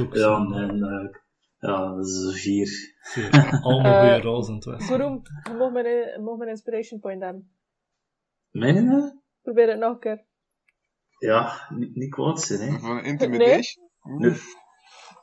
Ook 0.00 0.14
ja, 0.14 0.36
eh, 0.36 1.21
ja, 1.66 1.94
dat 1.94 2.06
is 2.06 2.24
een 2.24 2.32
vier. 2.32 2.94
Allemaal 3.62 3.92
Eh, 3.92 4.00
goede 4.00 4.20
rolls 4.20 4.48
aan 4.48 4.54
het 4.54 4.64
was. 4.64 4.88
Waarom? 4.88 5.22
Je 5.42 5.54
mag 5.54 5.72
mijn, 5.72 5.86
je 5.86 6.20
mag 6.24 6.36
mijn 6.36 6.50
inspiration 6.50 7.00
point 7.00 7.22
hebben. 7.22 7.56
Mijn? 8.50 9.22
Probeer 9.42 9.68
het 9.68 9.78
nog 9.78 9.92
een 9.92 9.98
keer. 9.98 10.24
Ja, 11.18 11.66
niet, 11.68 11.94
niet 11.94 12.10
kwaad 12.10 12.40
zijn, 12.40 12.60
hè. 12.60 12.78
Van 12.78 13.04
intimidation. 13.04 13.90
Nee. 14.02 14.30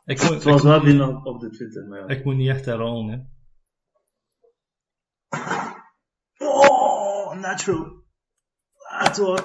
Ik 0.06 0.21
moet, 0.21 0.30
Het 0.30 0.43
was 0.43 0.62
ik, 0.62 0.67
wel 0.67 0.82
binnen 0.82 1.25
op 1.25 1.39
de 1.39 1.49
20, 1.49 1.88
maar 1.88 1.99
ja. 1.99 2.08
ik 2.08 2.23
moet 2.23 2.36
niet 2.36 2.49
echt 2.49 2.65
herhalen, 2.65 3.10
hè. 3.10 3.17
Oh, 6.45 7.34
natural. 7.39 8.04
Ah, 8.78 9.04
het 9.04 9.17
was... 9.17 9.41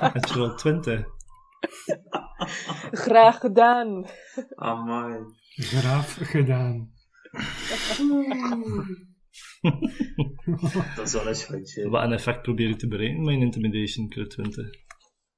Natural 0.00 0.54
20. 0.56 1.04
Graag 2.90 3.38
gedaan. 3.38 4.06
Amai. 4.54 5.24
Graaf 5.56 6.14
gedaan. 6.14 6.92
Dat 10.96 11.06
is 11.06 11.12
wel 11.12 11.28
een 11.28 11.34
schatje. 11.34 11.88
Wat 11.88 12.02
een 12.02 12.12
effect 12.12 12.42
probeer 12.42 12.68
je 12.68 12.76
te 12.76 12.88
bereiken 12.88 13.24
met 13.24 13.34
een 13.34 13.40
intimidation 13.40 14.08
crit 14.08 14.30
20? 14.30 14.70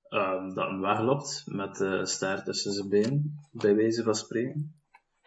Ehm, 0.09 0.55
dat 0.55 0.69
hem 0.69 0.81
wegloopt 0.81 1.43
met 1.47 1.75
de 1.77 2.07
staart 2.07 2.45
tussen 2.45 2.73
zijn 2.73 2.89
benen, 2.89 3.35
bij 3.53 3.75
wijze 3.75 4.03
van 4.03 4.15
spreken. 4.15 4.81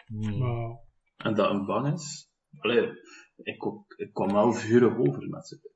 Hmm. 0.06 0.38
Maar 0.38 0.78
En 1.18 1.36
dat 1.36 1.50
hem 1.52 1.66
bang 1.66 1.94
is. 1.94 2.30
Allee, 2.60 2.90
ik, 3.36 3.66
ook, 3.66 3.94
ik 3.98 4.14
kwam 4.14 4.32
wel 4.32 4.54
vurig 4.54 4.98
over 4.98 5.30
met 5.30 5.48
ze. 5.48 5.72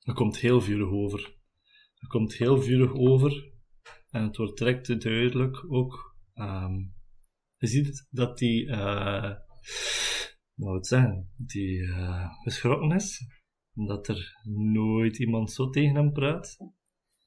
Er 0.00 0.14
komt 0.14 0.38
heel 0.38 0.60
vurig 0.60 0.90
over. 0.90 1.20
Er 1.98 2.08
komt 2.08 2.34
heel 2.34 2.62
vurig 2.62 2.94
over. 2.94 3.52
En 4.10 4.22
het 4.22 4.36
wordt 4.36 4.58
direct 4.58 5.00
duidelijk 5.02 5.72
ook. 5.72 6.16
ehm, 6.34 6.74
je 7.64 7.70
ziet 7.70 8.06
dat 8.10 8.38
die, 8.38 8.66
eh 8.70 9.34
nou 10.54 10.74
het 10.76 10.86
zeggen, 10.86 11.32
die 11.36 11.82
eh 11.82 12.30
geschrokken 12.42 12.92
is. 12.92 13.26
Dat 13.72 14.08
er 14.08 14.40
nooit 14.72 15.18
iemand 15.18 15.50
zo 15.52 15.70
tegen 15.70 15.94
hem 15.94 16.12
praat. 16.12 16.56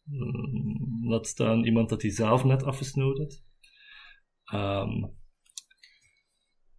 Mm, 0.03 1.07
Laat 1.09 1.27
staan 1.27 1.63
iemand 1.65 1.89
dat 1.89 2.01
hij 2.01 2.11
zelf 2.11 2.43
net 2.43 2.63
afgesnood 2.63 3.17
heeft. 3.17 3.45
Ehm, 4.43 5.03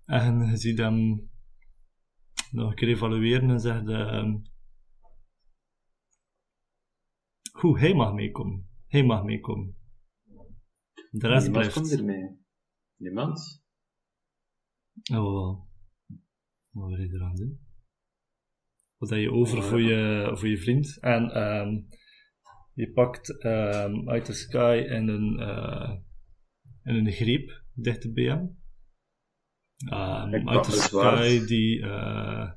en 0.04 0.46
je 0.50 0.56
ziet 0.56 0.78
hem 0.78 1.30
nog 2.50 2.70
een 2.70 2.74
keer 2.76 2.88
evalueren 2.88 3.50
en 3.50 3.60
zegt... 3.60 3.88
ehm, 3.88 4.36
Goed, 7.52 7.78
hij 7.78 7.94
mag 7.94 8.12
meekomen. 8.14 8.68
Hij 8.86 9.04
mag 9.04 9.24
meekomen. 9.24 9.76
De 11.10 11.26
rest 11.28 11.46
Niemand 11.46 11.72
komt 11.72 11.86
blijft. 11.86 12.00
ermee. 12.00 12.46
Niemand. 12.98 13.62
Oh, 15.12 15.32
wel. 15.32 15.68
Wat 16.70 16.88
wil 16.88 17.00
je 17.00 17.14
eraan 17.14 17.34
doen? 17.34 17.60
Wat 18.96 19.08
dat 19.08 19.18
je 19.18 19.32
over 19.32 19.62
voor, 19.62 19.80
je, 19.80 20.30
voor 20.34 20.48
je 20.48 20.58
vriend. 20.58 21.00
En 21.00 21.30
ehm, 21.30 21.80
je 22.74 22.92
pakt 22.92 23.42
ehm 23.42 24.08
uit 24.08 24.26
de 24.26 24.32
sky 24.32 24.84
in 24.88 25.08
een, 25.08 25.38
eh 25.38 25.96
in 26.82 26.94
een 26.94 27.12
greep 27.12 27.62
dicht 27.72 28.12
bij 28.14 28.24
hem. 28.24 28.58
Ehm, 29.88 30.48
uit 30.48 30.64
de 30.64 30.70
sky 30.70 31.46
die 31.46 31.82
eh, 31.82 32.52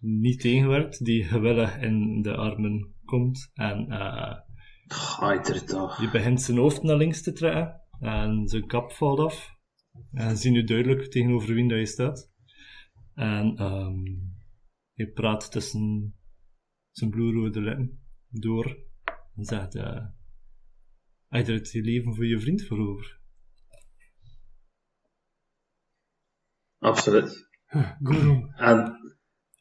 niet 0.00 0.40
tegenwerkt, 0.40 1.04
die 1.04 1.24
gewillig 1.24 1.78
in 1.78 2.22
de 2.22 2.36
armen 2.36 2.94
komt. 3.04 3.50
En 3.54 3.90
eh, 3.90 4.38
er 5.48 5.64
toch. 5.64 6.00
je 6.00 6.10
begint 6.10 6.42
zijn 6.42 6.58
hoofd 6.58 6.82
naar 6.82 6.96
links 6.96 7.22
te 7.22 7.32
trekken 7.32 7.81
en 8.02 8.48
zijn 8.48 8.66
kap 8.66 8.92
valt 8.92 9.18
af. 9.18 9.56
En 10.12 10.28
je 10.28 10.36
ziet 10.36 10.52
nu 10.52 10.64
duidelijk 10.64 11.10
tegenover 11.10 11.54
wie 11.54 11.68
dat 11.68 11.78
je 11.78 11.86
staat. 11.86 12.32
En 13.14 13.56
ehm 13.56 14.04
je 14.92 15.12
praat 15.12 15.50
tussen 15.50 16.14
zijn 16.90 17.10
bloedrode 17.10 17.60
lippen 17.60 18.00
door 18.28 18.76
en 19.36 19.44
zegt: 19.44 19.74
eh 19.74 20.06
Heb 21.28 21.46
je 21.46 21.52
er 21.52 21.58
het 21.58 21.70
je 21.70 21.82
leven 21.82 22.14
voor 22.14 22.26
je 22.26 22.40
vriend 22.40 22.66
voor 22.66 22.78
over? 22.78 23.20
Absoluut. 26.78 27.50
Guru, 28.02 28.48
En 28.56 28.98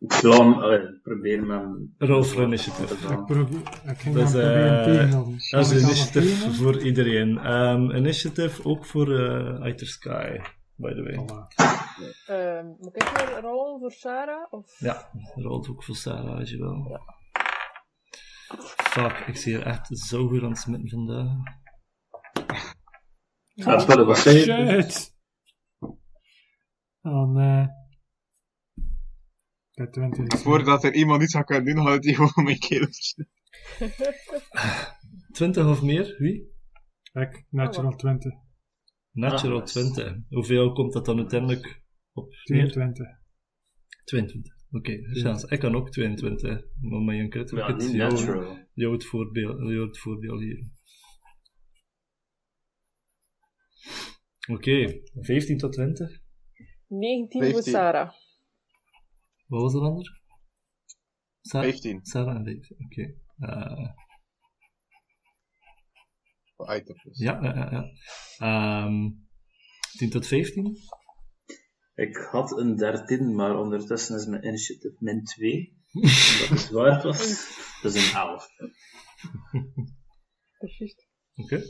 ik 0.01 0.19
plan, 0.21 0.61
allee, 0.61 0.99
probeer 1.03 1.47
hem... 1.47 1.95
Roll 1.97 2.23
for 2.23 2.43
initiative. 2.43 3.13
ik, 3.13 3.25
probeer, 3.25 3.59
ik 3.85 3.97
ging 3.97 4.15
Dus, 4.15 4.33
eh. 4.33 5.11
Dat 5.51 5.65
is 5.65 5.71
een 5.71 5.79
initiative 5.79 6.53
voor 6.53 6.81
iedereen. 6.81 7.37
Ehm 7.37 7.91
initiative 7.91 8.63
ook 8.63 8.85
voor 8.85 9.19
eh 9.19 9.61
Outer 9.61 9.87
Sky, 9.87 10.39
by 10.75 10.93
the 10.93 11.03
way. 11.03 11.15
Voilà. 11.15 11.47
Ehm, 12.25 12.65
moet 12.65 12.95
ik 12.95 13.03
weer 13.03 13.41
rollen 13.41 13.79
voor 13.79 13.91
Sarah? 13.91 14.53
Of? 14.53 14.79
Ja, 14.79 15.09
rolt 15.35 15.69
ook 15.69 15.83
voor 15.83 15.95
Sarah 15.95 16.37
als 16.37 16.49
je 16.49 16.57
wil. 16.57 16.99
Fuck, 18.75 19.23
ik 19.27 19.35
zie 19.35 19.57
er 19.57 19.65
echt 19.65 19.97
zo 19.97 20.27
goed 20.27 20.43
aan 20.43 20.49
het 20.49 20.57
smitten 20.57 20.89
vandaag. 20.89 21.27
Ja, 23.53 23.65
dat 23.65 23.89
is 23.89 23.95
wel 23.95 24.15
zei. 24.15 24.39
Shit! 24.39 25.19
Oh 27.01 27.33
nee. 27.33 27.67
20 29.89 30.25
is... 30.27 30.41
Voordat 30.41 30.83
er 30.83 30.93
iemand 30.93 31.21
iets 31.23 31.35
aan 31.35 31.43
kan 31.43 31.63
doen, 31.65 31.77
had 31.77 32.03
hij 32.05 32.13
gewoon 32.13 32.43
mijn 32.43 32.59
keel. 32.59 32.87
20 35.31 35.65
of 35.73 35.81
meer? 35.81 36.15
Wie? 36.17 36.49
Ik, 37.13 37.45
natural 37.49 37.95
20. 37.95 38.31
Natural 39.11 39.59
Ah, 39.59 39.63
nice. 39.63 39.91
20. 39.91 40.17
Hoeveel 40.29 40.73
komt 40.73 40.93
dat 40.93 41.05
dan 41.05 41.17
uiteindelijk 41.17 41.81
op? 42.13 42.29
Meer? 42.29 42.71
22. 42.71 43.07
22. 44.03 44.53
Oké, 44.71 44.97
chance. 45.21 45.47
Ik 45.49 45.59
kan 45.59 45.75
ook 45.75 45.89
22. 45.91 46.63
Maar 46.81 47.01
met 47.01 47.19
een 47.19 47.29
critical 47.29 47.57
Ja, 47.59 47.67
hit 47.67 47.77
niet 47.77 47.91
jou, 47.91 48.11
natural. 48.11 48.57
jou 48.73 48.93
het 48.93 49.05
voordeel, 49.05 49.71
jou 49.71 49.87
het 49.87 49.97
voordeel 49.99 50.39
hier. 50.39 50.69
Oké, 54.51 55.01
15 55.13 55.57
tot 55.57 55.73
20. 55.73 56.19
19 56.87 57.41
voor 57.41 57.51
15. 57.51 57.73
Sarah. 57.73 58.11
Wat 59.51 59.61
was 59.61 59.73
de 59.73 59.79
ander? 59.79 60.21
Sa 61.41 61.61
15. 61.61 62.05
Sarah 62.05 62.35
en 62.35 62.43
15, 62.45 62.85
oké. 62.85 63.15
Eh, 63.37 63.89
Voor 66.55 66.75
item 66.75 66.95
dus. 67.03 67.17
ja, 67.19 67.43
ja, 67.43 67.55
ja. 67.55 67.71
ja. 67.71 67.91
Ehm 68.37 69.09
10 69.97 70.09
tot 70.09 70.27
15. 70.27 70.77
Ik 71.95 72.15
had 72.17 72.57
een 72.57 72.75
13, 72.75 73.35
maar 73.35 73.57
ondertussen 73.57 74.15
is 74.15 74.25
mijn 74.25 74.45
initiative 74.45 74.95
min 74.99 75.23
2. 75.23 75.79
Dat 76.39 76.51
is 76.57 76.69
waar 76.69 77.03
was. 77.03 77.47
Dat 77.81 77.93
is 77.93 78.09
een 78.09 78.15
11. 78.19 78.47
Dat 80.57 80.69
is 80.69 80.77
juist. 80.77 81.07
Oké. 81.35 81.61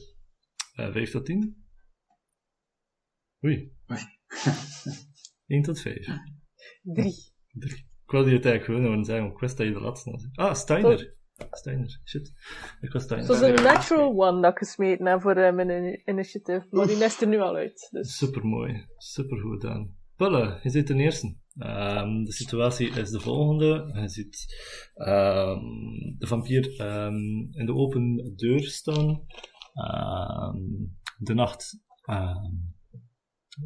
Eh 0.73 0.91
5 0.91 1.11
tot 1.11 1.25
10. 1.25 1.65
Oei. 3.45 3.75
1 5.45 5.61
tot 5.61 5.79
5. 5.81 6.07
3. 6.81 7.30
Ik 7.59 8.17
wilde 8.17 8.31
het 8.31 8.45
eigenlijk 8.45 8.81
gewoon 8.83 9.05
zeggen, 9.05 9.31
ik 9.31 9.39
wist 9.39 9.57
dat 9.57 9.67
je 9.67 9.73
de 9.73 9.79
laatste 9.81 10.11
was. 10.11 10.27
Ah, 10.33 10.53
Steiner. 10.53 11.15
Steiner, 11.51 12.01
shit. 12.05 12.31
Ik 12.81 12.91
was 12.91 13.03
Steiner. 13.03 13.29
Het 13.29 13.39
was 13.39 13.49
een 13.49 13.63
natural 13.63 14.27
one 14.27 14.41
dat 14.41 14.51
ik 14.51 14.57
gesmeten 14.57 15.05
heb 15.05 15.21
voor 15.21 15.35
eh, 15.35 15.53
mijn 15.53 15.69
in- 15.69 16.01
initiative, 16.05 16.67
maar 16.69 16.87
die 16.87 17.03
is 17.03 17.21
er 17.21 17.27
nu 17.27 17.39
al 17.39 17.55
uit. 17.55 17.87
Dus. 17.91 18.17
Super 18.17 18.45
mooi, 18.45 18.85
super 18.97 19.39
goed 19.39 19.61
gedaan. 19.61 19.95
Pulle, 20.15 20.59
je 20.63 20.69
zit 20.69 20.85
ten 20.85 20.99
eerste. 20.99 21.35
Ehm, 21.57 22.23
de 22.23 22.31
situatie 22.31 22.89
is 22.89 23.09
de 23.09 23.19
volgende. 23.19 23.99
Je 24.01 24.07
ziet 24.07 24.45
ehm, 24.93 25.59
de 26.17 26.27
vampier 26.27 26.79
ehm, 26.79 27.15
in 27.51 27.65
de 27.65 27.73
open 27.73 28.33
deur 28.35 28.61
staan. 28.63 29.25
De 31.17 31.33
nacht 31.33 31.79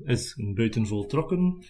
is 0.04 0.36
buiten 0.56 0.86
voltrokken. 0.88 1.66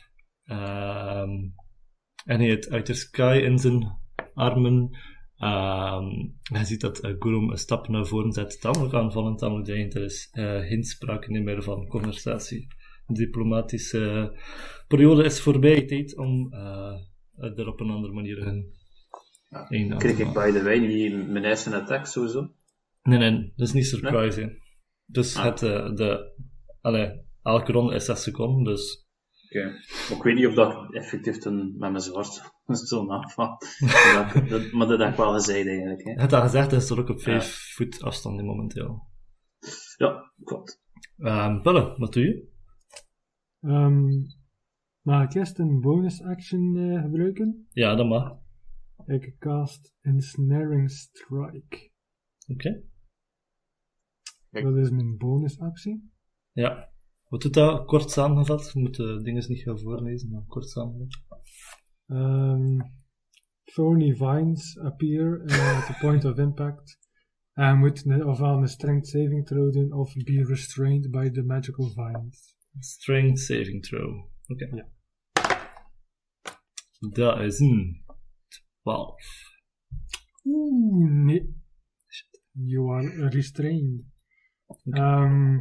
En 2.25 2.39
hij 2.39 2.47
heeft 2.47 2.69
uit 2.69 2.85
de 2.85 2.93
sky 2.93 3.39
in 3.43 3.59
zijn 3.59 3.97
armen. 4.33 4.89
Ehm 5.37 6.05
hij 6.43 6.63
ziet 6.63 6.81
dat 6.81 7.03
uh, 7.03 7.15
Gurum 7.19 7.49
een 7.49 7.57
stap 7.57 7.87
naar 7.87 8.05
voren 8.05 8.31
zet, 8.31 8.61
tamelijk 8.61 8.93
aanvallend, 8.93 9.37
tamelijk 9.37 9.65
dreigend. 9.65 9.95
Er 9.95 10.03
is 10.03 10.29
eh, 10.31 10.59
geen 10.59 10.83
sprake 10.83 11.31
meer 11.31 11.63
van 11.63 11.87
conversatie. 11.87 12.67
De 13.07 13.13
diplomatische 13.13 14.33
periode 14.87 15.23
is 15.23 15.41
voorbij. 15.41 15.85
Tijd 15.85 16.17
om 16.17 16.53
eh, 16.53 17.57
er 17.57 17.67
op 17.67 17.79
een 17.79 17.89
andere 17.89 18.13
manier 18.13 18.43
hun 18.43 18.73
een 19.49 19.93
aan 19.93 19.99
te 19.99 20.05
Kreeg 20.05 20.19
ik 20.19 20.33
by 20.33 20.51
the 20.51 20.63
way 20.63 20.77
niet 20.77 21.29
mijn 21.29 21.45
eerste 21.45 21.75
attack 21.75 22.05
sowieso? 22.05 22.51
Nee, 23.03 23.17
nee, 23.17 23.53
dat 23.55 23.67
is 23.67 23.73
niet 23.73 23.85
surprising. 23.85 24.63
Dus 25.05 25.35
Ah. 25.35 25.43
het, 25.43 25.59
de, 25.97 26.33
allee, 26.81 27.21
elke 27.43 27.71
ronde 27.71 27.95
is 27.95 28.05
6 28.05 28.23
seconden, 28.23 28.63
dus 28.63 29.04
Oké. 29.55 29.69
Maar 29.69 30.17
ik 30.17 30.23
weet 30.23 30.35
niet 30.35 30.47
of 30.47 30.53
dat 30.53 30.93
effectief 30.93 31.37
toen 31.37 31.77
met 31.77 31.91
mijn 31.91 31.99
zwart 31.99 32.51
zo'n 32.89 33.11
aanval. 33.11 33.57
Dat 34.49 34.71
maar 34.71 34.87
dat 34.87 34.99
heb 34.99 35.09
ik 35.09 35.15
wel 35.15 35.33
gezegd 35.33 35.67
eigenlijk. 35.67 36.03
Hè. 36.03 36.11
het 36.11 36.31
had 36.31 36.41
gezegd, 36.41 36.71
hij 36.71 36.79
is 36.79 36.89
er 36.89 36.99
ook 36.99 37.09
op 37.09 37.21
5 37.21 37.73
voet 37.75 38.01
afstand 38.01 38.41
momenteel. 38.41 39.07
Ja, 39.97 40.31
klopt. 40.43 40.81
Ehm 41.17 41.61
Pulle, 41.61 41.95
wat 41.97 42.13
doe 42.13 42.23
je? 42.23 42.47
Ehm, 43.61 44.05
mag 45.01 45.23
ik 45.23 45.33
eerst 45.33 45.59
een 45.59 45.81
bonus 45.81 46.23
action 46.23 46.77
eh, 46.77 47.01
gebruiken? 47.01 47.67
Ja, 47.71 47.95
dat 47.95 48.07
mag. 48.07 48.37
Ik 49.05 49.35
cast 49.39 49.95
Ensnaring 50.01 50.91
Strike. 50.91 51.91
Oké. 52.47 52.83
Dat 54.49 54.75
is 54.75 54.89
mijn 54.89 55.17
bonus 55.17 55.59
actie. 55.59 56.11
Ja. 56.51 56.93
Wat 57.27 57.41
doet 57.41 57.53
dat? 57.53 57.85
Kort 57.85 58.11
samengevat. 58.11 58.71
Je 58.73 58.79
moet 58.79 58.95
de 58.95 59.21
dingen 59.21 59.45
niet 59.47 59.61
gaan 59.61 59.79
voorlezen, 59.79 60.29
maar 60.29 60.43
kort 60.47 60.69
samengevat. 60.69 61.41
Ehm, 62.07 62.79
thorny 63.63 64.15
vines 64.15 64.79
appear 64.79 65.41
uh, 65.45 65.77
at 65.77 65.85
the 65.85 65.97
point 65.99 66.25
of 66.25 66.37
impact. 66.37 66.99
En 67.53 67.69
je 67.69 67.75
moet 67.75 68.25
ofwel 68.25 68.57
een 68.57 68.67
strength 68.67 69.07
saving 69.07 69.45
throw 69.45 69.73
doen 69.73 69.93
of 69.93 70.13
be 70.13 70.43
restrained 70.43 71.11
by 71.11 71.29
the 71.29 71.43
magical 71.43 71.89
vines. 71.89 72.55
Strength 72.79 73.39
saving 73.39 73.83
throw. 73.83 74.29
Oké. 74.47 74.65
Ja. 74.75 74.89
Dat 76.99 77.39
is 77.39 77.59
een 77.59 78.03
12. 78.81 79.13
Oeh, 80.43 81.11
nee. 81.11 81.63
You 82.51 82.89
are 82.89 83.29
restrained. 83.29 84.03
Ehm, 84.89 85.59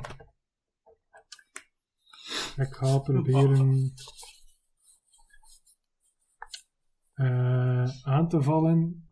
ik 2.57 2.75
ga 2.75 2.99
proberen 2.99 3.93
eh, 7.15 7.89
aan 8.03 8.29
te 8.29 8.43
vallen 8.43 9.09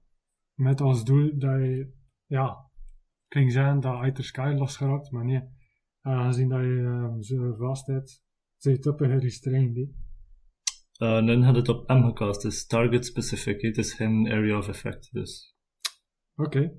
met 0.54 0.80
als 0.80 1.04
doel 1.04 1.38
dat 1.38 1.60
je, 1.60 1.92
ja, 2.26 2.70
ik 3.28 3.36
ging 3.38 3.52
zeggen 3.52 3.80
dat 3.80 4.16
de 4.16 4.22
sky 4.22 4.54
losgeraakt, 4.56 5.10
maar 5.10 5.24
nee. 5.24 5.42
Aangezien 6.00 6.48
dat 6.48 6.60
je 6.60 6.82
ehm, 6.84 7.20
zo 7.20 7.54
vast 7.54 7.86
hebt, 7.86 8.24
zijn 8.56 8.74
je 8.74 8.80
toppen 8.80 9.08
gerestrained. 9.10 9.76
hè. 9.76 9.82
Uh, 11.02 11.26
dan 11.26 11.42
had 11.42 11.56
het 11.56 11.68
op 11.68 11.88
M 11.88 12.02
gecast, 12.02 12.42
dus 12.42 12.66
target 12.66 13.06
specific. 13.06 13.60
Het 13.60 13.76
is 13.76 13.94
geen 13.94 14.28
area 14.28 14.58
of 14.58 14.68
effect, 14.68 15.12
dus. 15.12 15.56
Oké. 16.34 16.78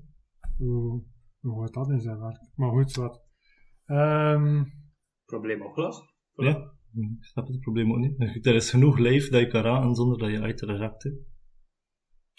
Hoe, 0.56 1.04
hoe 1.40 1.60
gaat 1.60 1.74
dat 1.74 1.90
in 1.90 2.00
zijn 2.00 2.20
werk? 2.20 2.48
Maar 2.54 2.70
goed, 2.70 2.94
wat. 2.94 3.22
Ehm 3.84 4.64
Probleem 5.24 5.62
opgelost? 5.62 6.13
Ja, 6.34 6.72
ik 6.94 7.24
snap 7.24 7.46
het 7.46 7.60
probleem 7.60 7.92
ook 7.92 7.98
niet. 7.98 8.46
Er 8.46 8.54
is 8.54 8.70
genoeg 8.70 8.98
lijf 8.98 9.28
dat 9.28 9.40
je 9.40 9.46
kan 9.46 9.62
raken 9.62 9.94
zonder 9.94 10.18
dat 10.18 10.30
je 10.30 10.40
uit 10.40 10.58
de 10.58 10.66
raakt. 10.76 11.02
hè. 11.02 11.10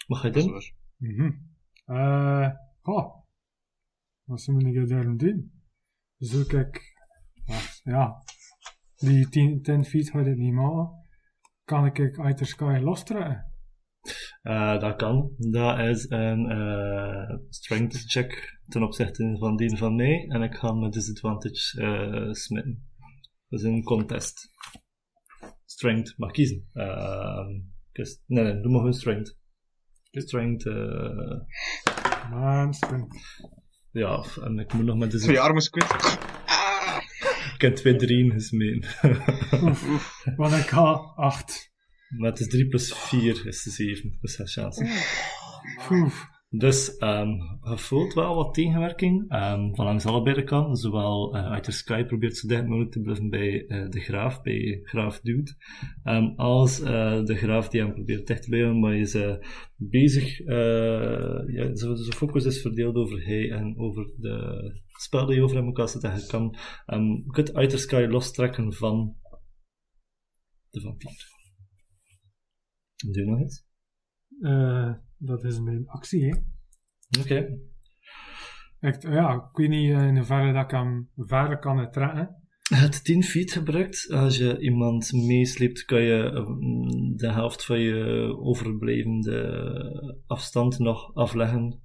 Wat 0.06 0.18
ga 0.18 0.26
je 0.26 0.32
doen? 0.32 0.60
Eh, 1.84 2.50
goh. 2.80 3.24
Wat 4.24 4.46
moet 4.46 4.64
ik 4.64 4.88
daar 4.88 5.16
doen? 5.16 5.52
Zoek 6.16 6.52
ik, 6.52 6.80
ja, 7.82 8.22
die 8.96 9.28
10, 9.28 9.62
10 9.62 9.84
feet 9.84 10.10
gaat 10.10 10.26
het 10.26 10.36
niet 10.36 10.52
maken. 10.52 11.04
Kan 11.64 11.86
ik 11.86 12.18
uit 12.18 12.38
de 12.38 12.44
sky 12.44 12.78
lostrekken? 12.82 13.52
Eh, 14.42 14.80
dat 14.80 14.96
kan. 14.96 15.30
Dat 15.36 15.78
is 15.78 16.10
een 16.10 16.50
eh, 16.50 17.36
strength 17.48 18.02
check 18.06 18.60
ten 18.68 18.82
opzichte 18.82 19.36
van 19.38 19.56
die 19.56 19.76
van 19.76 19.94
mij. 19.96 20.26
En 20.28 20.42
ik 20.42 20.54
ga 20.54 20.72
met 20.72 20.92
disadvantage 20.92 21.80
eh 21.80 22.32
smitten. 22.32 22.88
Dat 23.56 23.64
is 23.64 23.70
een 23.72 23.82
contest. 23.82 24.50
Strength, 25.64 26.14
mag 26.16 26.30
kiezen. 26.30 26.68
Ehm, 26.72 27.48
dus- 27.92 28.22
nee, 28.26 28.44
nee, 28.44 28.52
doe 28.60 28.70
maar 28.70 28.78
gewoon 28.80 28.92
strength. 28.94 29.38
Strength, 30.10 30.66
eh, 30.66 32.30
Man, 32.30 32.74
spring. 32.74 33.06
ja, 33.90 34.24
en 34.42 34.58
ik 34.58 34.72
moet 34.72 34.84
nog 34.84 34.96
met 34.96 35.10
Twee 35.10 35.20
disadvantage. 35.20 35.40
armen 35.40 35.62
squid. 35.62 36.18
Ik 37.54 37.60
heb 37.62 37.74
twee 37.76 37.96
drieën 37.96 38.30
gesmeten. 38.32 38.90
Want 40.36 40.52
ik 40.52 40.66
ga 40.66 40.82
8. 41.16 41.72
maar 42.18 42.30
het 42.30 42.40
is 42.40 42.48
3 42.48 42.68
plus 42.68 42.94
4 42.94 43.46
is 43.46 43.62
de 43.62 43.70
7. 43.70 44.18
Dus 44.20 44.36
dat 44.36 44.46
is 44.46 44.52
chance. 44.54 44.84
Oef. 45.90 46.26
Dus 46.58 46.96
ehm 46.96 47.28
je 47.70 47.78
voelt 47.78 48.14
wel 48.14 48.34
wat 48.34 48.54
tegenwerking 48.54 49.30
ehm, 49.30 49.74
van 49.74 49.84
langs 49.84 50.06
allebei 50.06 50.34
de 50.34 50.44
kanten. 50.44 50.76
Zowel 50.76 51.36
eh 51.36 51.60
de 51.60 51.72
Sky 51.72 52.04
probeert 52.04 52.36
zo 52.36 52.48
dicht 52.48 52.66
mogelijk 52.66 52.92
te 52.92 53.00
blijven 53.00 53.28
bij 53.28 53.66
eh, 53.66 53.88
de 53.88 54.00
graaf, 54.00 54.42
bij 54.42 54.80
graaf 54.82 55.20
Dude, 55.20 55.54
ehm, 56.02 56.24
als 56.36 56.80
eh, 56.80 57.24
de 57.24 57.36
graaf 57.36 57.68
die 57.68 57.80
hem 57.80 57.92
probeert 57.92 58.26
dicht 58.26 58.42
te 58.42 58.48
blijven, 58.48 58.80
maar 58.80 58.96
is 58.96 59.14
eh, 59.14 59.36
bezig, 59.76 60.40
eh 60.40 61.42
ja, 61.46 61.74
zijn 61.74 61.96
focus 61.96 62.44
is 62.44 62.60
verdeeld 62.60 62.96
over 62.96 63.24
hij 63.24 63.50
en 63.50 63.78
over 63.78 64.12
de 64.16 64.80
spel 64.86 65.26
die 65.26 65.42
over 65.42 65.56
hem 65.56 65.72
kan 65.72 65.88
zetten. 65.88 66.14
Je 66.14 66.26
kan 66.26 66.56
kunt 67.26 67.54
uit 67.54 67.70
de 67.70 67.76
Sky 67.76 68.06
lostrekken 68.10 68.72
van 68.72 69.16
de 70.70 70.80
vampier. 70.80 71.34
Doe 72.96 73.24
je 73.24 73.30
nog 73.30 73.40
iets? 73.40 73.64
Eh, 75.20 75.26
dat 75.28 75.44
is 75.44 75.60
mijn 75.60 75.88
actie, 75.88 76.24
hè. 76.24 76.36
Oké. 77.20 77.58
Echt, 78.80 79.02
ja, 79.02 79.34
ik 79.34 79.56
weet 79.56 79.68
niet 79.68 79.90
eh, 79.90 80.06
in 80.06 80.16
hoeverre 80.16 80.52
dat 80.52 80.64
ik 80.64 80.70
hem 80.70 81.10
verder 81.16 81.58
kan 81.58 81.90
trekken. 81.90 82.40
Het 82.74 83.04
10 83.04 83.22
feet 83.22 83.52
gebruikt. 83.52 84.10
Als 84.10 84.36
je 84.36 84.58
iemand 84.58 85.12
meesleept, 85.12 85.84
kan 85.84 86.02
je 86.02 86.22
eh, 86.22 86.46
de 87.16 87.32
helft 87.32 87.64
van 87.64 87.78
je 87.80 88.36
overblijvende 88.38 90.22
afstand 90.26 90.78
nog 90.78 91.14
afleggen. 91.14 91.80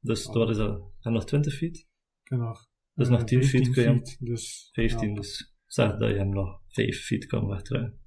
Dus 0.00 0.26
wat 0.26 0.50
is 0.50 0.56
dat? 0.56 0.82
En 1.00 1.12
nog 1.12 1.24
20 1.24 1.54
feet? 1.54 1.86
Nog, 2.24 2.68
Dus 2.94 3.06
eh, 3.06 3.12
nog 3.12 3.24
10 3.24 3.42
feet 3.44 3.50
15 3.50 3.72
kun 3.72 3.82
je 3.82 3.88
hem- 3.88 3.98
feet, 4.06 4.16
dus, 4.20 4.68
15, 4.72 5.08
ja. 5.08 5.14
dus 5.14 5.54
zeg 5.66 5.96
dat 5.96 6.08
je 6.08 6.16
hem 6.16 6.28
nog 6.28 6.60
5 6.68 7.04
feet 7.04 7.26
kan. 7.26 7.46
Maar 7.46 7.62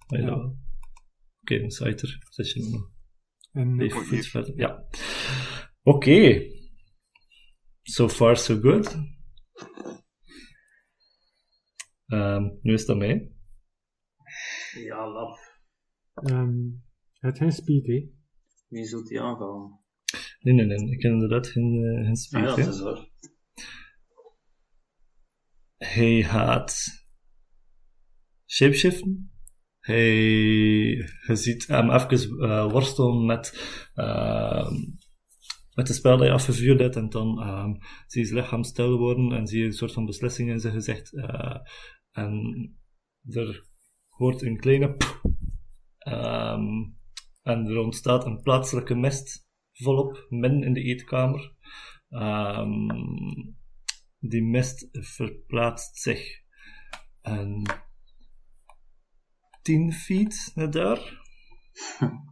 ja. 0.07 0.53
Oké, 1.41 1.69
zit 1.69 2.01
er. 2.01 2.17
Zet 2.29 2.51
je 2.51 2.61
hem 2.61 2.71
nog 2.71 2.91
En 3.59 3.75
5 3.77 3.93
feet 3.93 4.09
hier. 4.09 4.23
verder. 4.23 4.57
Ja. 4.57 4.87
Oké. 5.81 6.41
So 7.81 8.09
far, 8.09 8.37
so 8.37 8.59
good. 8.59 8.97
Ehm, 12.05 12.43
nu 12.61 12.73
is 12.73 12.85
dat 12.85 12.97
mij. 12.97 13.31
Ja, 14.73 15.07
lap. 15.11 15.37
Ehm, 16.13 16.57
het 17.19 17.37
geen 17.37 17.51
speed, 17.51 17.85
hè. 17.85 18.07
Wie 18.67 18.85
zult 18.85 19.07
die 19.07 19.21
aanvallen? 19.21 19.79
Nee, 20.39 20.53
nee, 20.53 20.65
nee. 20.65 20.91
Ik 20.91 21.01
heb 21.01 21.11
inderdaad 21.11 21.47
geen, 21.47 21.83
eh, 21.83 21.99
geen 21.99 22.09
Ah, 22.09 22.15
speed. 22.15 22.43
ja, 22.43 22.55
hè. 22.55 22.63
dat 22.63 22.73
is 22.73 22.81
waar. 22.81 23.07
Hij 25.77 26.23
gaat 26.23 26.87
shapeshiften. 28.45 29.28
Hij, 29.89 30.15
je 31.27 31.35
ziet 31.35 31.67
hem 31.67 31.91
even 31.91 32.39
eh, 32.39 32.71
worstelen 32.71 33.25
met, 33.25 33.53
ehm, 33.93 34.73
met 35.73 35.87
de 35.87 35.93
spel 35.93 36.17
dat 36.17 36.27
je 36.27 36.33
afgevuurd 36.33 36.79
hebt. 36.79 36.95
En 36.95 37.09
dan 37.09 37.41
ehm, 37.41 37.73
zie 38.07 38.21
je 38.21 38.27
zijn 38.27 38.39
lichaam 38.39 38.63
stil 38.63 38.97
worden 38.97 39.31
en 39.31 39.47
zie 39.47 39.59
je 39.59 39.65
een 39.65 39.73
soort 39.73 39.93
van 39.93 40.05
beslissing 40.05 40.49
in 40.49 40.59
zijn 40.59 40.73
gezicht. 40.73 41.13
eh, 41.13 41.55
en 42.11 42.33
er 43.29 43.67
hoort 44.07 44.41
een 44.41 44.59
kleine 44.59 44.93
p- 44.93 45.21
ehm, 45.97 46.67
en 47.41 47.65
er 47.65 47.77
ontstaat 47.77 48.25
een 48.25 48.41
plaatselijke 48.41 48.95
mist 48.95 49.47
volop 49.71 50.25
midden 50.29 50.63
in 50.63 50.73
de 50.73 50.81
eetkamer. 50.81 51.53
Die 54.19 54.43
mist 54.43 54.87
verplaatst 54.91 55.97
zich 55.97 56.41
een 57.21 57.67
10 59.69 59.93
feet 59.93 60.51
naar 60.55 60.71
daar. 60.71 60.99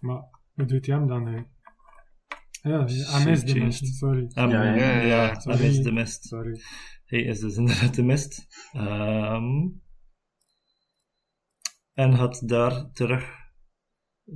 Maar, 0.00 0.22
wat 0.54 0.68
doet 0.68 0.86
hij 0.86 0.96
hem 0.96 1.06
dan, 1.06 1.26
hè? 1.26 1.42
Ja, 2.70 2.84
hij 2.84 3.24
mist 3.24 3.46
de 3.46 3.60
mist, 3.60 3.96
sorry. 3.96 4.22
Um, 4.22 4.48
Ja, 4.50 4.74
ja, 4.74 5.00
ja, 5.00 5.26
hij 5.26 5.40
Sorry. 5.40 5.64
is 5.64 5.82
de 5.82 5.92
mist. 5.92 6.24
Sorry. 6.24 6.60
Hij 7.04 7.22
is 7.22 7.40
dus 7.40 7.56
inderdaad 7.56 7.94
de 7.94 8.02
mist. 8.02 8.46
Ehm, 8.72 9.68
en 11.92 12.16
gaat 12.16 12.48
daar 12.48 12.90
terug 12.90 13.30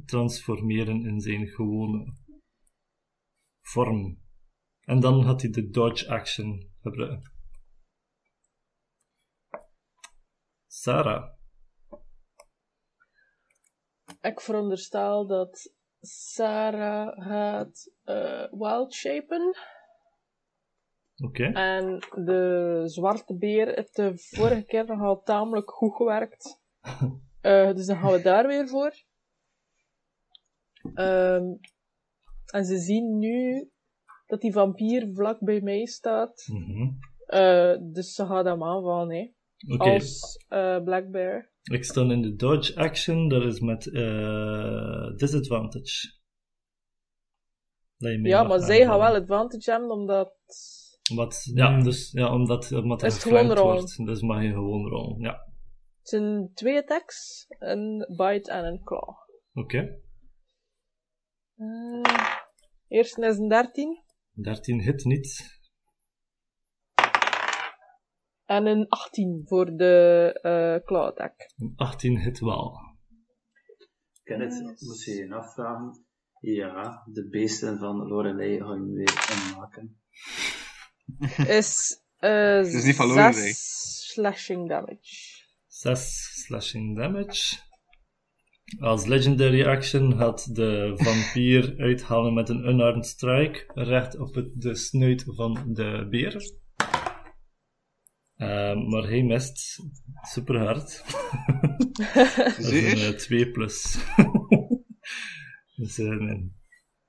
transformeren 0.04 1.06
in 1.06 1.20
zijn 1.20 1.46
gewone 1.46 2.16
vorm. 3.60 4.22
En 4.80 5.00
dan 5.00 5.24
gaat 5.24 5.42
hij 5.42 5.50
de 5.50 5.70
dodge 5.70 6.08
action 6.08 6.70
gebruiken. 6.80 7.32
Sarah. 10.66 11.39
Ik 14.20 14.40
veronderstel 14.40 15.26
dat 15.26 15.72
Sarah 16.00 17.26
gaat 17.26 17.92
eh 18.04 18.46
wild 18.50 18.94
shapen. 18.94 19.56
Oké. 21.24 21.44
En 21.44 21.98
de 22.24 22.82
zwarte 22.84 23.36
beer 23.36 23.74
heeft 23.74 23.96
de 23.96 24.12
vorige 24.14 24.62
keer 24.62 24.86
nogal 24.86 25.22
tamelijk 25.22 25.70
goed 25.70 25.94
gewerkt. 25.94 26.58
Eh, 27.40 27.74
dus 27.74 27.86
dan 27.86 27.96
gaan 27.96 28.12
we 28.12 28.22
daar 28.22 28.46
weer 28.46 28.68
voor. 28.68 28.94
Ehm, 30.94 31.44
en 32.46 32.64
ze 32.64 32.78
zien 32.78 33.18
nu 33.18 33.70
dat 34.26 34.40
die 34.40 34.52
vampier 34.52 35.10
vlak 35.14 35.38
bij 35.40 35.60
mij 35.60 35.86
staat. 35.86 36.46
Mhm. 36.52 36.90
Eh, 37.26 37.76
dus 37.80 38.14
ze 38.14 38.26
gaat 38.26 38.44
hem 38.44 38.64
aanvallen, 38.64 39.10
hè. 39.10 39.30
Als 39.76 40.44
Black 40.84 41.10
Bear. 41.10 41.50
Ik 41.70 41.84
sta 41.84 42.00
in 42.00 42.22
de 42.22 42.34
dodge 42.34 42.76
action, 42.76 43.28
dat 43.28 43.42
is 43.44 43.60
met 43.60 43.86
eh, 43.92 45.16
disadvantage. 45.16 46.18
Ja, 48.22 48.42
maar 48.42 48.58
zij 48.60 48.78
gaan 48.80 48.90
aanvallen. 48.90 49.12
wel 49.12 49.20
advantage 49.20 49.70
hebben, 49.70 49.90
omdat... 49.90 50.32
Wat, 51.14 51.50
ja, 51.54 51.72
Hmm. 51.74 51.82
dus, 51.84 52.10
ja, 52.10 52.32
omdat, 52.34 52.72
omdat 52.72 53.02
Is 53.02 53.12
het 53.14 53.22
gewoon 53.22 53.38
geflankt 53.38 53.60
rollen? 53.60 53.76
wordt. 53.78 54.06
Dus 54.06 54.20
mag 54.22 54.42
je 54.42 54.48
gewoon 54.48 54.88
rollen. 54.88 55.20
Ja, 55.20 55.32
Het 55.98 56.08
zijn 56.08 56.50
twee 56.54 56.76
attacks, 56.78 57.46
een 57.48 58.06
bite 58.16 58.50
en 58.50 58.64
een 58.64 58.84
claw. 58.84 59.08
oké. 59.54 60.00
Eh 61.56 62.02
eerste 62.88 63.26
is 63.26 63.36
een 63.38 63.48
13 63.48 64.02
13 64.32 64.80
hit 64.82 65.04
niet. 65.04 65.59
En 68.50 68.66
een 68.66 68.88
18 68.88 69.42
voor 69.44 69.76
de 69.76 70.38
eh 70.42 70.86
claw 70.86 71.06
attack. 71.06 71.34
18 71.76 72.18
hit 72.18 72.40
wel. 72.40 72.78
Kenneth, 74.22 74.60
moest 74.80 75.04
je 75.04 75.14
je 75.14 75.34
afvragen? 75.34 76.04
Ja, 76.40 77.02
de 77.12 77.28
beesten 77.28 77.78
van 77.78 77.96
Lorelei 77.96 78.58
gaan 78.58 78.86
je 78.86 78.94
weer 78.94 79.46
inmaken. 79.48 80.00
Is 81.58 82.00
eh 82.18 82.58
is 82.60 82.84
niet 82.84 82.96
van 82.96 83.06
Lorelei. 83.06 83.32
6 83.32 84.10
slashing 84.12 84.68
damage. 84.68 85.44
6 85.66 86.42
slashing 86.44 86.96
damage. 86.96 87.58
Als 88.78 89.06
legendary 89.06 89.64
action 89.64 90.16
gaat 90.16 90.54
de 90.54 90.92
vampier 90.96 91.74
uithalen 91.78 92.34
met 92.34 92.48
een 92.48 92.68
unarmed 92.68 93.06
strike 93.06 93.70
recht 93.74 94.18
op 94.18 94.34
het, 94.34 94.60
de 94.60 94.74
snuit 94.74 95.24
van 95.26 95.72
de 95.72 96.06
beer. 96.10 96.59
Ehm, 98.40 98.88
maar 98.88 99.02
hij 99.02 99.22
mist 99.22 99.80
super 100.22 100.58
hard. 100.58 101.04
dat 102.56 102.58
is 102.58 103.02
een 103.02 103.16
2 103.16 103.50
plus. 103.50 103.98
dus, 105.76 105.98
eh, 105.98 106.08
nee. 106.08 106.52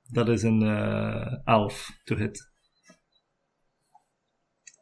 dat 0.10 0.30
is 0.30 0.44
een 0.44 0.62
eh 0.62 1.38
11 1.44 2.00
to 2.04 2.16
hit. 2.16 2.52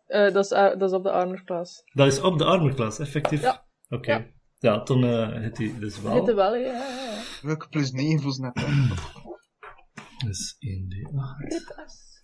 Eh, 0.06 0.34
dat, 0.34 0.46
is, 0.46 0.52
eh, 0.52 0.78
dat 0.78 0.90
is 0.90 0.96
op 0.96 1.04
de 1.04 1.12
armor 1.12 1.44
class. 1.44 1.84
Dat 1.94 2.08
is 2.08 2.22
op 2.22 2.38
de 2.38 2.46
armor 2.46 2.74
class, 2.74 3.00
effectief. 3.00 3.42
Ja. 3.42 3.68
Oké. 3.90 4.12
Ja. 4.12 4.28
Ja. 4.58 4.84
dan 4.84 5.04
eh 5.04 5.42
hit 5.42 5.58
hij 5.58 5.74
dus 5.80 6.02
wel. 6.02 6.14
Hitte 6.14 6.34
wel, 6.34 6.56
ja, 6.56 6.74
ja. 6.74 7.22
Welke 7.42 7.68
plus 7.70 7.92
9 7.92 8.22
voor 8.22 8.40
net? 8.40 8.54
Dus 10.26 10.58
1d8. 10.60 12.19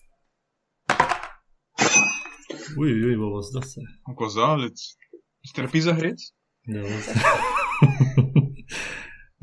Oei, 2.78 3.04
oei, 3.04 3.15
wat 3.15 3.32
was 3.32 3.52
dat? 3.52 3.70
Zeg? 3.70 3.89
Ik 4.04 4.18
was 4.18 4.34
dat 4.34 4.60
het. 4.60 4.98
Is 5.41 5.58
er 5.58 5.63
een 5.63 5.70
pizza 5.70 5.94
gereed? 5.94 6.34
Dat 6.62 6.89
was... 6.89 7.13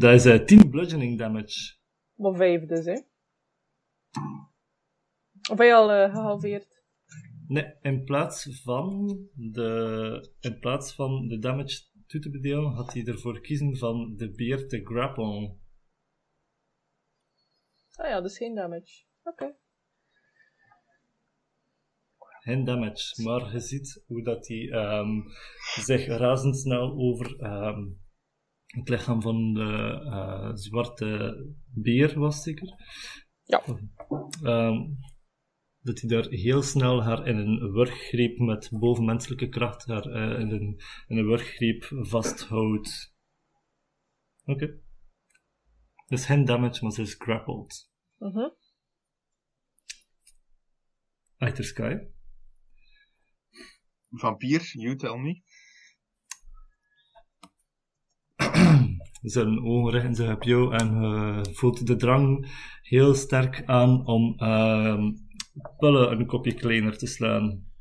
dat 0.02 0.14
is 0.14 0.24
eh 0.24 0.44
10 0.44 0.70
bludgeoning 0.70 1.18
damage. 1.18 1.76
Maar 2.14 2.34
vijf 2.34 2.66
dus, 2.66 2.84
hè. 2.84 3.00
Of 5.50 5.56
ben 5.56 5.66
je 5.66 5.74
al 5.74 5.92
eh, 5.92 6.10
gehalveerd? 6.14 6.82
Nee, 7.46 7.74
in 7.80 8.04
plaats 8.04 8.60
van 8.62 9.06
de, 9.34 10.34
in 10.40 10.58
plaats 10.58 10.94
van 10.94 11.28
de 11.28 11.38
damage 11.38 11.80
toe 12.06 12.20
te 12.20 12.30
bedelen, 12.30 12.72
had 12.72 12.92
hij 12.92 13.04
ervoor 13.04 13.40
kiezen 13.40 13.76
van 13.76 14.16
de 14.16 14.30
beer 14.30 14.68
te 14.68 14.80
grapple. 14.84 15.56
Ah 17.94 18.08
ja, 18.08 18.20
dus 18.20 18.36
geen 18.36 18.54
damage. 18.54 19.04
Oké. 19.22 19.56
Geen 22.42 22.64
damage, 22.64 23.22
maar 23.22 23.52
je 23.52 23.60
ziet 23.60 24.02
hoe 24.06 24.22
dat 24.22 24.48
hij 24.48 24.70
ehm, 24.70 25.20
zich 25.80 26.06
razendsnel 26.06 26.92
over 26.96 27.36
ehm, 27.40 27.88
het 28.66 28.88
lichaam 28.88 29.22
van 29.22 29.54
de 29.54 30.00
eh, 30.04 30.50
zwarte 30.54 31.36
beer 31.74 32.18
was, 32.18 32.42
zeker? 32.42 32.74
Ja. 33.44 33.62
Ehm, 34.42 34.90
dat 35.80 36.00
hij 36.00 36.08
daar 36.08 36.28
heel 36.28 36.62
snel 36.62 37.02
haar 37.02 37.26
in 37.26 37.36
een 37.36 37.72
wurggreep 37.72 38.38
met 38.38 38.70
bovenmenselijke 38.72 39.48
kracht 39.48 39.86
haar 39.86 40.06
eh, 40.06 40.40
in, 40.40 40.50
een, 40.50 40.80
in 41.06 41.18
een 41.18 41.26
wurggreep 41.26 41.84
vasthoudt. 41.90 43.14
Oké. 44.44 44.80
Dus 46.06 46.26
geen 46.26 46.44
damage, 46.44 46.82
maar 46.82 46.92
ze 46.92 47.02
is 47.02 47.14
grappled. 47.14 47.90
Mhm. 48.18 48.48
Achter 51.36 51.64
Sky. 51.64 51.94
Vampier, 54.12 54.70
you 54.72 54.96
tell 54.96 55.16
me. 55.16 55.42
Zijn 59.22 59.64
ogen 59.64 59.92
richten 59.92 60.14
zich 60.14 60.34
op 60.34 60.42
jou 60.42 60.74
en 60.74 61.02
je 61.44 61.54
voelt 61.54 61.86
de 61.86 61.96
drang 61.96 62.50
heel 62.82 63.14
sterk 63.14 63.62
aan 63.66 64.06
om 64.06 64.38
ehm 64.38 65.12
Pulle 65.78 66.06
een 66.06 66.26
kopje 66.26 66.54
kleiner 66.54 66.98
te 66.98 67.06
slaan. 67.06 67.72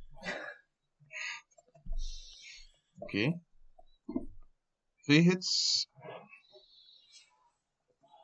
Oké. 3.00 3.42
Twee 5.02 5.20
hits. 5.22 5.88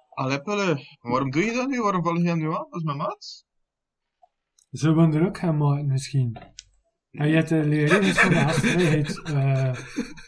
Allee, 0.10 0.42
Pelle, 0.42 0.98
waarom 1.02 1.32
doe 1.32 1.44
je 1.44 1.54
dat 1.54 1.68
nu? 1.68 1.82
Waarom 1.82 2.04
val 2.04 2.16
je 2.16 2.28
hem 2.28 2.38
nu 2.38 2.46
aan? 2.46 2.68
Dat 2.70 2.80
is 2.80 2.84
mijn 2.84 2.98
maat. 2.98 3.46
Zullen 4.70 5.10
we 5.10 5.18
er 5.18 5.28
ook 5.28 5.38
gaan 5.38 5.58
maken, 5.58 5.88
misschien? 5.88 6.38
En 7.18 7.28
je 7.28 7.36
hebt 7.36 7.50
de 7.50 7.62
regels 7.62 8.20
van 8.20 8.30
de 8.30 8.36
gastvrijheid 8.36 9.22
eh 9.24 9.74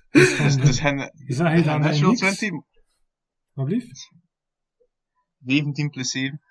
Dus, 0.09 0.33
geschonden. 0.33 0.65
dus 0.65 0.81
hen, 0.81 1.11
Zeg 1.27 1.55
je 1.55 1.63
dan 1.63 1.79
natural 1.81 2.11
niks? 2.11 2.37
20, 2.37 2.61
Wat 3.53 3.65
blieft? 3.65 4.11
17 5.45 5.89
plus 5.89 6.11
7. 6.11 6.41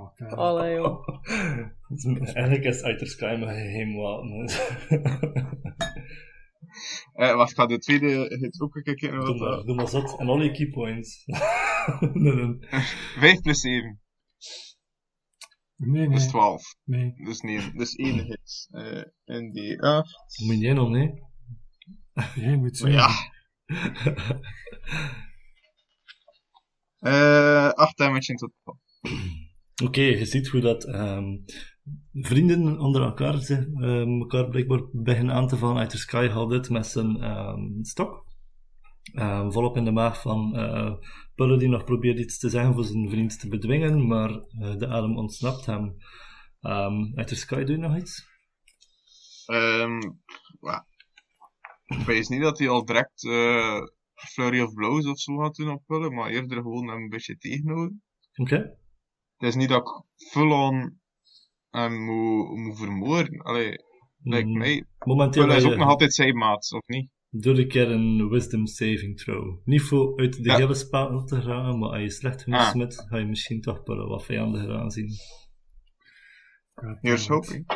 Oké. 0.00 0.26
Allee, 0.26 0.74
joh. 0.74 1.08
Eigenlijk 2.34 2.64
is 2.64 2.82
Achter 2.82 3.06
Sky 3.06 3.36
maar 3.38 3.96
wapen. 3.96 4.48
Eh, 7.14 7.34
wacht, 7.34 7.54
ga 7.54 7.66
de 7.66 7.78
tweede 7.78 8.36
hit 8.40 8.60
ook 8.60 8.74
een 8.74 8.94
keer 8.94 9.10
Doe 9.10 9.38
maar, 9.38 9.50
dat... 9.50 9.66
doe 9.66 9.74
maar 9.74 9.88
zot. 9.88 10.18
En 10.18 10.28
al 10.28 10.42
je 10.42 10.50
key 10.50 10.68
points. 10.68 11.24
nee, 12.12 12.34
nee. 12.46 12.58
5 13.18 13.40
plus 13.40 13.60
7, 13.60 14.00
Nee, 15.76 16.08
dat 16.08 16.16
is 16.16 16.22
nee. 16.22 16.30
12. 16.30 16.76
Nee. 16.84 17.14
Dus 17.24 17.40
nee, 17.40 17.72
dus 17.72 17.94
één 17.94 18.24
hit. 18.24 18.68
Eh 18.70 19.02
en 19.24 19.52
die 19.52 19.82
8. 19.82 20.42
Moet 20.46 20.60
jij 20.60 20.72
nog, 20.72 20.88
nee? 20.88 21.22
Jij 22.34 22.56
moet 22.56 22.76
zo. 22.76 22.88
Ja. 22.88 23.08
Eh 26.98 27.68
8 27.68 27.96
damage 27.96 28.32
in 28.32 28.36
totaal. 28.36 28.80
Oké, 29.84 30.00
je 30.00 30.24
ziet 30.24 30.48
hoe 30.48 30.60
dat 30.60 30.84
ehm, 30.84 31.36
vrienden 32.12 32.78
onder 32.78 33.02
elkaar, 33.02 33.34
ehm, 33.34 34.20
elkaar 34.20 34.48
blijkbaar 34.48 34.80
beginnen 34.92 35.34
aan 35.34 35.48
te 35.48 35.56
vallen. 35.56 35.76
Uit 35.76 35.90
de 35.90 35.96
sky 35.96 36.28
haalt 36.28 36.50
dit 36.50 36.70
met 36.70 36.86
zijn 36.86 37.16
ehm, 37.16 37.82
stok. 37.82 38.26
Ehm, 39.12 39.50
volop 39.50 39.76
in 39.76 39.84
de 39.84 39.90
maag 39.90 40.20
van 40.20 40.56
eh 40.56 40.92
Pulle 41.34 41.58
die 41.58 41.68
nog 41.68 41.84
probeert 41.84 42.18
iets 42.18 42.38
te 42.38 42.48
zeggen 42.48 42.74
voor 42.74 42.84
zijn 42.84 43.08
vriend 43.10 43.40
te 43.40 43.48
bedwingen, 43.48 44.06
maar 44.06 44.30
eh, 44.30 44.76
de 44.76 44.88
adem 44.88 45.16
ontsnapt 45.16 45.66
hem. 45.66 45.96
Ehm 46.60 47.18
uit 47.18 47.28
de 47.28 47.34
sky 47.34 47.64
doe 47.64 47.76
je 47.76 47.82
nog 47.82 47.96
iets? 47.96 48.26
Ehm. 49.46 49.98
Ik 51.84 52.06
weet 52.06 52.28
niet 52.28 52.42
dat 52.42 52.58
hij 52.58 52.68
al 52.68 52.84
direct 52.84 53.24
eh 53.24 53.80
Flurry 54.14 54.60
of 54.60 54.74
Blows 54.74 55.06
of 55.06 55.18
zo 55.20 55.36
gaat 55.36 55.54
doen 55.54 55.70
op 55.70 55.82
Pullen, 55.86 56.14
maar 56.14 56.30
eerder 56.30 56.56
gewoon 56.62 56.88
hem 56.88 57.02
een 57.02 57.08
beetje 57.08 57.36
tegenhouden. 57.36 58.02
Oké. 58.34 58.56
Het 59.36 59.48
is 59.48 59.54
niet 59.54 59.68
dat 59.68 59.80
ik 59.80 60.04
full-on 60.30 61.00
hem 61.70 62.04
moet, 62.04 62.56
moet 62.56 62.78
vermoorden. 62.78 63.40
Allee, 63.42 63.76
lijkt 64.22 64.48
Mm, 64.48 64.58
mij. 64.58 64.84
Momenteel 64.98 65.42
Pullen 65.42 65.56
is 65.56 65.64
ook 65.64 65.76
nog 65.76 65.88
altijd 65.88 66.14
zijn 66.14 66.36
maat, 66.36 66.72
of 66.72 66.86
niet? 66.86 67.10
Doe 67.36 67.58
een 67.58 67.68
keer 67.68 67.90
een 67.90 68.28
wisdom 68.28 68.66
saving 68.66 69.16
throw. 69.18 69.58
Niet 69.64 69.82
voor 69.82 70.18
uit 70.18 70.42
de 70.42 70.48
Ja. 70.50 70.56
hele 70.56 70.74
spel 70.74 71.24
te 71.24 71.40
gaan, 71.42 71.78
maar 71.78 71.88
als 71.88 72.00
je 72.00 72.10
slecht 72.10 72.42
genoeg 72.42 72.60
Ah. 72.60 72.70
smit, 72.70 73.04
ga 73.08 73.16
je 73.16 73.24
misschien 73.26 73.60
toch 73.60 73.82
Pulle 73.82 74.06
wat 74.06 74.24
vijandiger 74.24 74.74
aanzien. 74.74 75.08
Here's 77.00 77.28
hoping. 77.28 77.66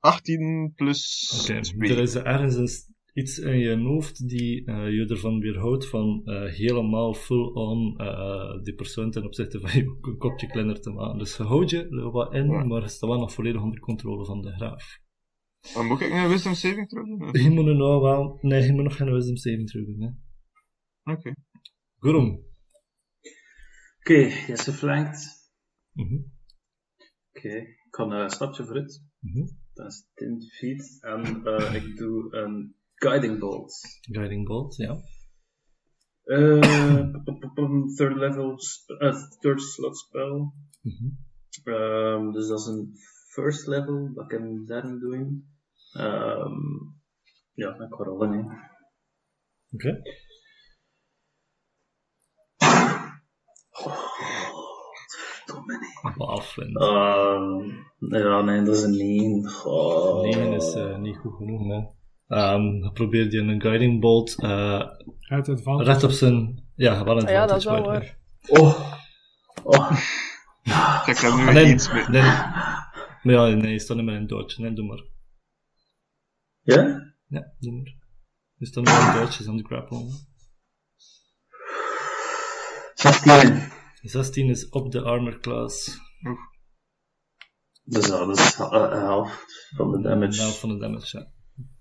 18 0.00 0.72
plus 0.74 1.30
Oké, 1.50 1.60
2. 1.60 1.90
er 1.90 1.98
is 1.98 2.14
ergens 2.14 2.90
iets 3.14 3.38
in 3.38 3.58
je 3.58 3.76
hoofd 3.78 4.28
die 4.28 4.64
eh, 4.66 4.90
je 4.90 5.06
ervan 5.08 5.38
weerhoudt 5.40 5.86
van 5.88 6.22
eh, 6.24 6.52
helemaal 6.52 7.14
full-on 7.14 7.98
eh, 7.98 8.62
die 8.62 8.74
persoon 8.74 9.10
ten 9.10 9.24
opzichte 9.24 9.60
van 9.60 9.70
je 9.80 10.14
kopje 10.18 10.46
kleiner 10.46 10.80
te 10.80 10.90
maken. 10.90 11.18
Dus 11.18 11.36
je 11.36 11.42
houdt 11.42 11.70
je 11.70 11.88
er 11.88 12.10
wat 12.10 12.34
in, 12.34 12.50
Ja. 12.50 12.64
maar 12.64 12.88
staat 12.90 13.08
wel 13.10 13.18
nog 13.18 13.32
volledig 13.32 13.62
onder 13.62 13.80
controle 13.80 14.24
van 14.24 14.42
de 14.42 14.52
graaf. 14.52 14.98
Maar 15.74 15.84
moet 15.84 16.00
ik 16.00 16.10
een 16.10 16.28
wisdom 16.28 16.54
saving 16.54 16.88
throw 16.88 17.04
doen? 17.06 17.42
Je 17.42 17.50
moet 17.50 17.64
nou 17.64 18.00
wel... 18.02 18.38
Nee, 18.42 18.62
je 18.62 18.72
moet 18.72 18.84
nog 18.84 18.96
geen 18.96 19.12
wisdom 19.12 19.36
saving 19.36 19.70
throw 19.70 19.86
doen, 19.86 20.00
hè. 20.00 21.12
Oké. 21.12 21.32
Gurum. 21.98 22.44
Oké, 23.98 24.14
je 24.18 24.52
is 24.52 24.60
geflankt. 24.60 25.50
Mhm, 25.92 26.14
Oké, 27.32 27.48
ik 27.58 27.86
ga 27.90 28.04
een 28.04 28.30
stapje 28.30 28.64
vooruit. 28.64 29.02
mhm. 29.20 29.46
Dat 29.74 29.86
is 29.86 30.06
10 30.14 30.42
feet. 30.50 30.98
En 31.00 31.44
eh, 31.44 31.74
ik 31.74 31.96
doe 31.96 32.34
een 32.36 32.74
guiding 32.94 33.38
bolt. 33.38 33.72
Guiding 34.00 34.46
bolt, 34.46 34.76
ja. 34.76 34.94
P- 36.24 37.94
third 37.96 38.16
level, 38.16 38.58
sp- 38.58 38.90
eh, 38.90 39.14
third 39.40 39.62
slot 39.62 39.98
spell. 39.98 40.50
Mhm. 40.82 41.08
Ehm, 41.64 42.30
dus 42.32 42.48
dat 42.48 42.58
is 42.60 42.66
een 42.66 42.92
first 43.28 43.66
level, 43.66 44.12
dat 44.14 44.26
kan 44.26 44.44
ik 44.60 44.66
daarin 44.66 44.98
doen. 44.98 45.55
Ehm, 45.98 46.60
ja, 47.52 47.68
ik 47.74 47.94
ga 47.94 48.04
rollen. 48.04 48.32
hè. 48.32 48.40
Oké. 49.70 50.02
Wat 56.16 56.28
afvind. 56.28 56.80
Ehm, 56.80 57.60
ja, 57.98 58.40
nee, 58.40 58.62
dat 58.62 58.76
is 58.76 58.82
een 58.82 58.96
9. 58.96 59.66
Oh. 59.66 60.22
9 60.22 60.52
is 60.52 60.74
eh, 60.74 60.96
niet 60.96 61.16
goed 61.16 61.34
genoeg, 61.36 61.66
hè. 61.68 61.84
Ehm, 62.36 62.62
je 62.62 62.90
probeert 62.92 63.32
je 63.32 63.38
een 63.40 63.60
guiding 63.62 64.00
bolt 64.00 64.42
eh 64.42 64.82
Uit 65.28 65.46
het 65.46 65.62
van. 65.62 65.82
recht 65.82 66.02
op 66.04 66.10
zijn... 66.10 66.64
Ja, 66.74 67.04
wel 67.04 67.16
een 67.18 67.24
Ah 67.26 67.30
ja, 67.30 67.46
dat 67.46 67.56
is 67.56 67.64
wel 67.64 67.74
by 67.74 67.82
the 67.82 67.88
waar. 67.88 68.18
way. 68.48 68.60
Oh. 68.62 68.92
Oh. 69.62 69.90
Kijk, 71.04 71.16
ik 71.16 71.22
heb 71.22 71.32
nu 71.32 71.46
Ah, 71.46 71.54
nee, 71.54 71.72
iets 71.72 71.92
meer. 71.92 72.10
nee. 72.10 72.22
Maar 72.22 73.34
ja, 73.34 73.46
nee, 73.46 73.72
je 73.72 73.78
staat 73.78 73.96
niet 73.96 74.06
meer 74.06 74.14
in 74.16 74.26
dodge. 74.26 74.60
Nee, 74.62 74.72
doe 74.72 74.84
maar. 74.86 75.04
Ja? 76.66 77.12
Ja, 77.26 77.54
doe 77.58 77.72
maar. 77.72 77.94
Je 78.54 78.66
staat 78.66 78.84
niet 78.84 78.94
meer 78.94 79.14
in 79.14 79.20
dodge, 79.20 79.42
is 79.42 79.48
aan 79.48 79.56
de 79.56 79.64
grapple. 79.64 80.10
16. 82.94 83.72
16 84.02 84.48
is 84.50 84.68
op 84.68 84.92
de 84.92 85.02
armor 85.02 85.40
class. 85.40 85.98
Dus 87.84 88.06
ja, 88.06 88.24
dat 88.26 88.38
is 88.38 88.54
eh, 88.58 88.68
een 88.72 88.98
helft 88.98 89.70
van 89.76 89.90
de 89.90 90.00
damage. 90.00 90.40
Nou, 90.40 90.52
van 90.54 90.68
de 90.68 90.78
damage, 90.78 91.18
ja. 91.18 91.30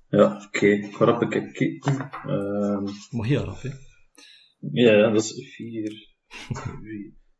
Ja, 0.07 0.45
oké. 0.45 0.89
Waarop 0.97 1.21
ik 1.21 1.33
het 1.33 1.51
kijken. 1.51 2.09
Ehm, 2.11 2.83
Maar 3.11 3.25
heel 3.25 3.43
rap, 3.43 3.61
hè. 3.61 3.69
ja, 4.71 4.91
ja, 4.91 5.09
dat 5.09 5.23
is 5.23 5.55
4, 5.55 6.15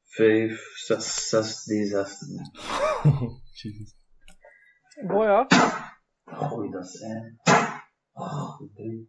5, 0.03 0.61
6, 0.75 1.29
6, 1.29 1.63
die 1.63 1.85
6. 1.85 2.17
Jesus. 3.51 3.95
Boy, 5.07 5.25
ja. 5.25 5.47
Gooi 6.25 6.69
dat 6.71 6.85
is 6.85 7.01
1. 7.01 7.39
Oh, 8.13 8.61
3. 8.73 9.07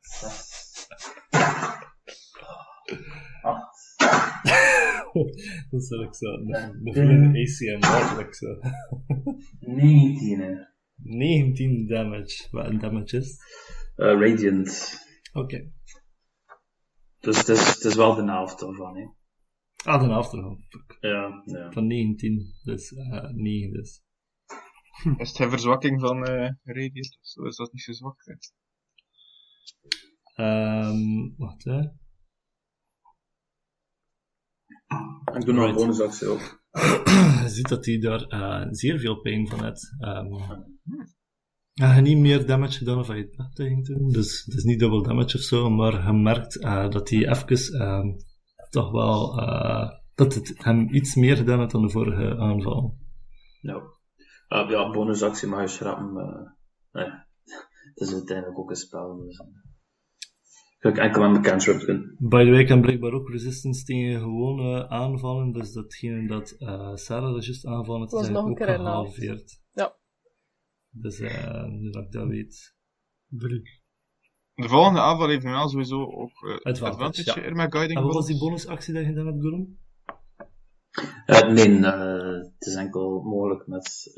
6. 0.00 0.86
8. 3.42 3.96
dat 5.70 5.80
is 5.80 5.90
eigenlijk 5.90 6.14
zo. 6.14 6.44
De, 6.44 6.80
de 6.82 6.92
vrienden 6.92 7.30
ACM, 7.30 7.82
eigenlijk 7.94 8.34
zo. 8.34 8.46
19. 9.60 10.40
hè. 10.40 10.54
19 11.02 11.86
damage. 11.86 12.48
Wat 12.50 12.66
een 12.66 12.78
damage 12.78 13.16
is. 13.16 13.36
Eh, 13.96 14.06
radiant. 14.06 14.98
Oké. 15.32 15.70
Dus 17.18 17.38
het 17.38 17.48
is, 17.48 17.74
het 17.74 17.84
is 17.84 17.94
wel 17.94 18.14
de 18.14 18.24
helft 18.24 18.62
ervan, 18.62 18.96
hè. 18.96 19.06
Ah, 19.84 20.02
de 20.02 20.08
achterhand. 20.08 20.60
Fuck. 20.68 20.96
Ja, 21.00 21.42
ja. 21.44 21.72
Van 21.72 21.86
19. 21.86 22.54
Dus 22.62 22.92
eh 22.92 23.30
9 23.30 23.72
dus. 23.72 24.02
Is 25.18 25.28
het 25.28 25.38
een 25.38 25.50
verzwakking 25.50 26.00
van 26.00 26.24
eh 26.24 26.50
Radiant 26.64 27.18
of 27.20 27.26
zo? 27.26 27.44
Is 27.44 27.56
dat 27.56 27.72
niet 27.72 27.82
zo 27.82 27.92
zwak? 27.92 28.16
Hè? 28.24 28.34
Ehm 30.44 31.30
wacht, 31.36 31.64
hè. 31.64 31.80
Ik 35.34 35.44
doe 35.44 35.54
nog 35.54 35.64
een 35.64 35.70
Right. 35.70 35.74
bonusactie 35.76 36.26
ook. 36.28 36.62
je 37.42 37.48
ziet 37.48 37.68
dat 37.68 37.84
hij 37.86 37.98
daar 37.98 38.22
eh, 38.22 38.66
zeer 38.70 38.98
veel 38.98 39.20
pijn 39.20 39.48
van 39.48 39.64
heeft. 39.64 39.94
Ehm 39.98 40.26
hij 41.74 41.92
heeft 41.92 42.06
niet 42.06 42.18
meer 42.18 42.46
damage 42.46 42.78
gedaan 42.78 42.98
of 42.98 43.06
hij 43.06 43.18
het 43.18 43.36
dacht 43.36 43.56
doen. 43.56 44.08
Dus 44.08 44.44
het 44.44 44.54
is 44.54 44.64
niet 44.64 44.78
double 44.80 45.02
damage 45.02 45.36
of 45.36 45.42
zo, 45.42 45.70
maar 45.70 46.06
je 46.06 46.12
merkt 46.12 46.58
eh, 46.62 46.88
dat 46.90 47.10
hij 47.10 47.28
even 47.28 47.80
ehm, 47.80 48.06
toch 48.70 48.90
wel 48.90 49.40
eh, 49.40 49.90
dat 50.14 50.34
het 50.34 50.52
hem 50.54 50.94
iets 50.94 51.14
meer 51.14 51.36
gedaan 51.36 51.58
heeft 51.58 51.70
dan 51.70 51.82
de 51.82 51.90
vorige 51.90 52.38
aanval. 52.38 52.98
Ja. 53.60 53.82
Ah, 54.48 54.70
ja, 54.70 54.90
bonusactie 54.90 55.48
mag 55.48 55.60
je 55.60 55.68
schrappen. 55.68 56.16
eh 56.16 56.50
nee. 56.92 57.10
Het 57.94 58.08
is 58.08 58.12
uiteindelijk 58.12 58.58
ook 58.58 58.70
een 58.70 58.76
spel. 58.76 59.16
Dus. 59.16 59.42
Ga 60.78 60.88
ik 60.88 60.96
enkel 60.98 61.20
met 61.22 61.30
mijn 61.30 61.42
cantrip 61.42 61.80
doen. 61.80 62.16
By 62.18 62.44
the 62.44 62.50
way, 62.50 62.64
kan 62.64 62.80
blijkbaar 62.80 63.12
ook 63.12 63.28
resistance 63.28 63.84
tegen 63.84 64.20
gewone 64.20 64.88
aanvallen, 64.88 65.52
dus 65.52 65.72
datgene 65.72 66.28
dat 66.28 66.50
eh 66.50 66.94
Sarah 66.94 67.32
dat 67.34 67.44
juist 67.44 67.66
aanvallen, 67.66 68.00
het 68.00 68.10
Dat 68.10 68.28
is 68.28 68.34
ook 68.36 68.56
keer 68.56 68.68
een 68.68 68.84
helft. 68.84 69.14
gehalveerd. 69.14 69.60
Ja. 69.72 69.96
Dus 70.90 71.18
eh, 71.20 71.64
nu 71.66 71.90
dat 71.90 72.04
ik 72.04 72.12
dat 72.12 72.26
weet. 72.26 72.76
Drie. 73.28 73.62
De 74.54 74.68
volgende 74.68 75.00
aanval 75.00 75.28
heeft 75.28 75.44
normaal 75.44 75.68
sowieso 75.68 76.00
ook 76.02 76.30
eh, 76.30 76.54
Advantage, 76.54 76.84
advantage 76.84 77.40
ja. 77.40 77.46
er 77.46 77.54
met 77.54 77.72
Guiding 77.72 77.98
En 77.98 78.04
wat 78.04 78.14
was 78.14 78.26
die 78.26 78.38
bonusactie 78.38 78.94
dat 78.94 79.02
je 79.02 79.08
gedaan 79.08 79.26
hebt, 79.26 79.40
Gurum? 79.40 79.78
Nee, 81.26 81.78
eh, 81.84 82.42
het 82.56 82.66
is 82.66 82.74
enkel 82.74 83.22
mogelijk 83.22 83.66
met, 83.66 84.12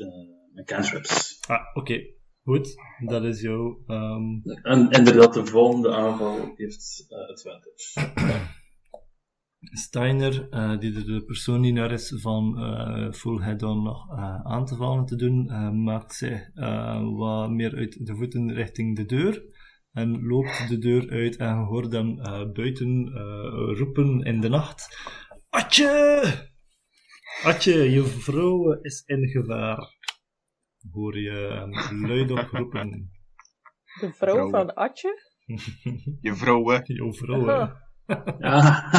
met 0.53 0.65
cantrips. 0.65 1.39
Ah, 1.47 1.61
oké. 1.73 1.99
Goed. 2.43 2.75
Dat 3.05 3.23
is 3.23 3.41
jouw... 3.41 3.83
ehm, 3.87 4.39
En 4.61 4.89
inderdaad, 4.89 5.33
de 5.33 5.45
volgende 5.45 5.95
aanval 5.95 6.53
heeft 6.55 7.05
eh, 7.09 7.29
advantage. 7.29 8.49
Steiner, 9.59 10.31
die 10.79 10.95
er 10.95 11.05
de 11.05 11.23
persoon 11.25 11.61
die 11.61 11.73
naar 11.73 11.91
is 11.91 12.13
van 12.15 12.55
full 13.13 13.41
head-on 13.41 13.83
nog 13.83 14.09
aan 14.43 14.65
te 14.65 14.75
vallen 14.75 15.05
te 15.05 15.15
doen, 15.15 15.45
maakt 15.83 16.13
zich 16.13 16.49
wat 17.17 17.49
meer 17.49 17.75
uit 17.75 18.05
de 18.05 18.15
voeten 18.15 18.53
richting 18.53 18.95
de 18.95 19.05
deur 19.05 19.43
en 19.91 20.27
loopt 20.27 20.69
de 20.69 20.77
deur 20.77 21.09
uit 21.09 21.35
en 21.35 21.57
hoort 21.57 21.91
hem 21.91 22.15
buiten 22.53 23.09
roepen 23.77 24.21
in 24.21 24.39
de 24.41 24.49
nacht. 24.49 24.97
Atje! 25.49 26.49
Atje, 27.43 27.91
je 27.91 28.03
vrouw 28.03 28.73
is 28.81 29.03
in 29.05 29.27
gevaar. 29.29 29.97
Hoor 30.91 31.19
je 31.19 31.31
hem 31.31 32.07
luidop 32.07 32.49
roepen. 32.51 33.11
De 33.99 34.13
vrouw 34.13 34.33
Vrouw. 34.35 34.49
van 34.49 34.73
Atje? 34.73 35.29
Je 36.21 36.35
vrouwen. 36.35 36.81
Jouw 36.85 37.13
vrouw, 37.13 37.49
Aha. 37.49 37.89
Ja. 38.39 38.89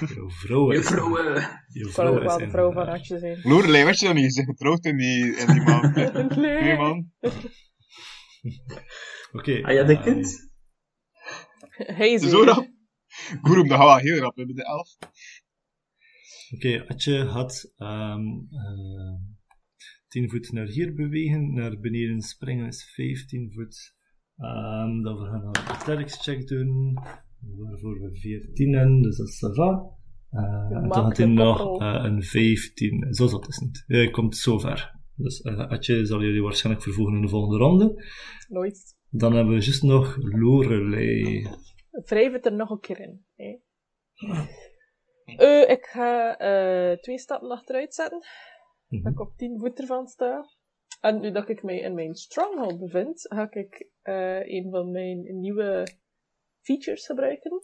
Jouw 0.14 0.30
vrouw 0.30 0.70
is... 0.70 0.76
Juffrouw, 0.78 1.16
eh, 1.16 1.46
Jouw 1.68 1.88
Ik 1.88 1.94
kan 1.94 2.06
ook 2.06 2.22
wel 2.22 2.38
is 2.38 2.44
de 2.44 2.50
vrouw 2.50 2.72
van 2.72 2.86
Atje 2.88 3.18
zijn. 3.18 3.40
Lorelei, 3.42 3.84
weet 3.84 3.98
je 3.98 4.06
dat 4.06 4.14
niet? 4.14 4.34
Ze 4.34 4.40
is 4.40 4.46
getrouwd 4.46 4.84
in 4.84 4.96
die, 4.96 5.36
in 5.36 5.46
die 5.46 5.62
man. 5.62 5.92
Nee. 6.42 6.76
man. 6.76 7.10
Oké. 9.32 9.62
ah 9.62 9.72
ja, 9.72 9.82
dat 9.84 9.96
eh, 9.96 10.02
kind. 10.02 10.50
Hij 11.72 12.12
is 12.12 12.22
Zo 12.22 12.44
weer- 12.44 12.54
rap. 12.54 12.70
Goeroem, 13.42 13.68
dat 13.68 13.78
gaat 13.78 13.86
wel 13.86 13.96
heel 13.96 14.18
rap. 14.18 14.34
We 14.34 14.38
hebben 14.40 14.56
de 14.56 14.64
elf. 14.64 14.88
Oké, 16.54 16.84
Atje 16.86 17.24
had 17.24 17.74
ehm 17.76 18.26
eh, 18.50 19.14
10 20.08 20.30
voet 20.30 20.52
naar 20.52 20.66
hier 20.66 20.94
bewegen, 20.94 21.54
naar 21.54 21.78
beneden 21.80 22.20
springen 22.20 22.66
is 22.66 22.92
15 22.94 23.52
voet. 23.52 23.94
Ehm 24.36 25.02
dan 25.02 25.16
gaan 25.16 25.40
we 25.40 25.46
een 25.46 25.66
athletics 25.66 26.22
check 26.22 26.46
doen, 26.46 26.94
waarvoor 27.58 28.00
we 28.00 28.18
14 28.18 28.72
hebben, 28.72 29.02
dus 29.02 29.16
dat 29.16 29.28
is 29.28 29.44
ça 29.44 29.54
va. 29.54 30.00
Eh, 30.30 30.76
en 30.76 30.88
dan 30.88 31.04
had 31.04 31.16
hij 31.16 31.26
nog 31.26 31.80
eh, 31.80 32.00
een 32.04 32.22
15, 32.22 33.14
zo 33.14 33.26
zat 33.26 33.46
het 33.46 33.60
niet. 33.60 33.84
Hij 33.86 34.10
komt 34.10 34.36
zo 34.36 34.58
ver. 34.58 35.00
Dus 35.16 35.40
eh, 35.40 35.68
Atje 35.68 36.06
zal 36.06 36.22
jullie 36.22 36.42
waarschijnlijk 36.42 36.84
vervoegen 36.84 37.14
in 37.14 37.22
de 37.22 37.28
volgende 37.28 37.56
ronde. 37.56 38.04
Nooit. 38.48 38.96
Dan 39.10 39.34
hebben 39.34 39.54
we 39.54 39.60
juist 39.60 39.82
nog 39.82 40.16
Lorelei. 40.20 41.46
Wrijf 41.90 42.32
het 42.32 42.46
er 42.46 42.56
nog 42.56 42.70
een 42.70 42.80
keer 42.80 43.00
in. 43.00 43.24
Hè. 43.34 43.58
Eh, 45.36 45.70
ik 45.70 45.84
ga 45.84 46.38
eh, 46.38 46.98
twee 46.98 47.18
stappen 47.18 47.50
achteruit 47.50 47.94
zetten. 47.94 48.24
Mhm. 48.88 49.02
Dat 49.02 49.12
ik 49.12 49.20
op 49.20 49.36
10 49.36 49.58
voet 49.58 49.80
ervan 49.80 50.06
sta. 50.06 50.44
En 51.00 51.20
nu 51.20 51.30
dat 51.30 51.48
ik 51.48 51.62
mij 51.62 51.78
in 51.78 51.94
mijn 51.94 52.14
stronghold 52.14 52.78
bevind, 52.78 53.20
ga 53.28 53.50
ik 53.50 53.88
eh, 54.02 54.46
een 54.46 54.70
van 54.70 54.90
mijn 54.90 55.40
nieuwe 55.40 55.86
features 56.60 57.06
gebruiken. 57.06 57.62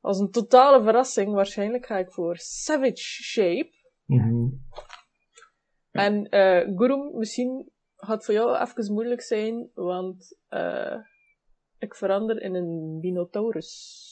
Als 0.00 0.18
een 0.18 0.30
totale 0.30 0.82
verrassing, 0.82 1.32
waarschijnlijk 1.32 1.86
ga 1.86 1.98
ik 1.98 2.12
voor 2.12 2.36
Savage 2.36 3.22
Shape. 3.22 3.70
Mhm. 4.04 4.48
En 5.90 6.28
eh 6.28 6.76
Gurum, 6.76 7.18
misschien 7.18 7.70
gaat 7.96 8.16
het 8.16 8.24
voor 8.24 8.34
jou 8.34 8.58
even 8.58 8.92
moeilijk 8.92 9.20
zijn, 9.20 9.70
want 9.74 10.38
ik 11.78 11.94
verander 11.94 12.42
in 12.42 12.54
een 12.54 12.98
Minotaurus. 13.00 14.09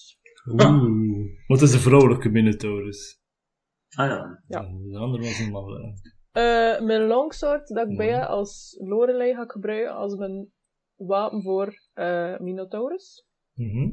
Oeh. 0.53 1.19
Wat 1.47 1.63
is 1.63 1.73
een 1.73 1.81
vrouwelijke 1.81 2.29
Minotaurus? 2.29 3.21
Ah 3.97 4.09
ja. 4.09 4.43
Ja. 4.47 4.61
De 4.61 4.99
andere 4.99 5.23
was 5.23 5.39
een 5.39 5.51
mannelijke. 5.51 6.17
Eh, 6.33 6.81
mijn 6.81 7.07
longsword 7.07 7.69
dat 7.69 7.89
ik 7.89 7.97
bij 7.97 8.07
je 8.07 8.27
als 8.27 8.77
Lorelei 8.81 9.35
ga 9.35 9.45
gebruiken 9.47 9.95
als 9.95 10.15
mijn 10.15 10.53
wapen 10.97 11.43
voor 11.43 11.75
eh, 11.93 12.39
Minotaurus. 12.39 13.27
Mhm. 13.55 13.91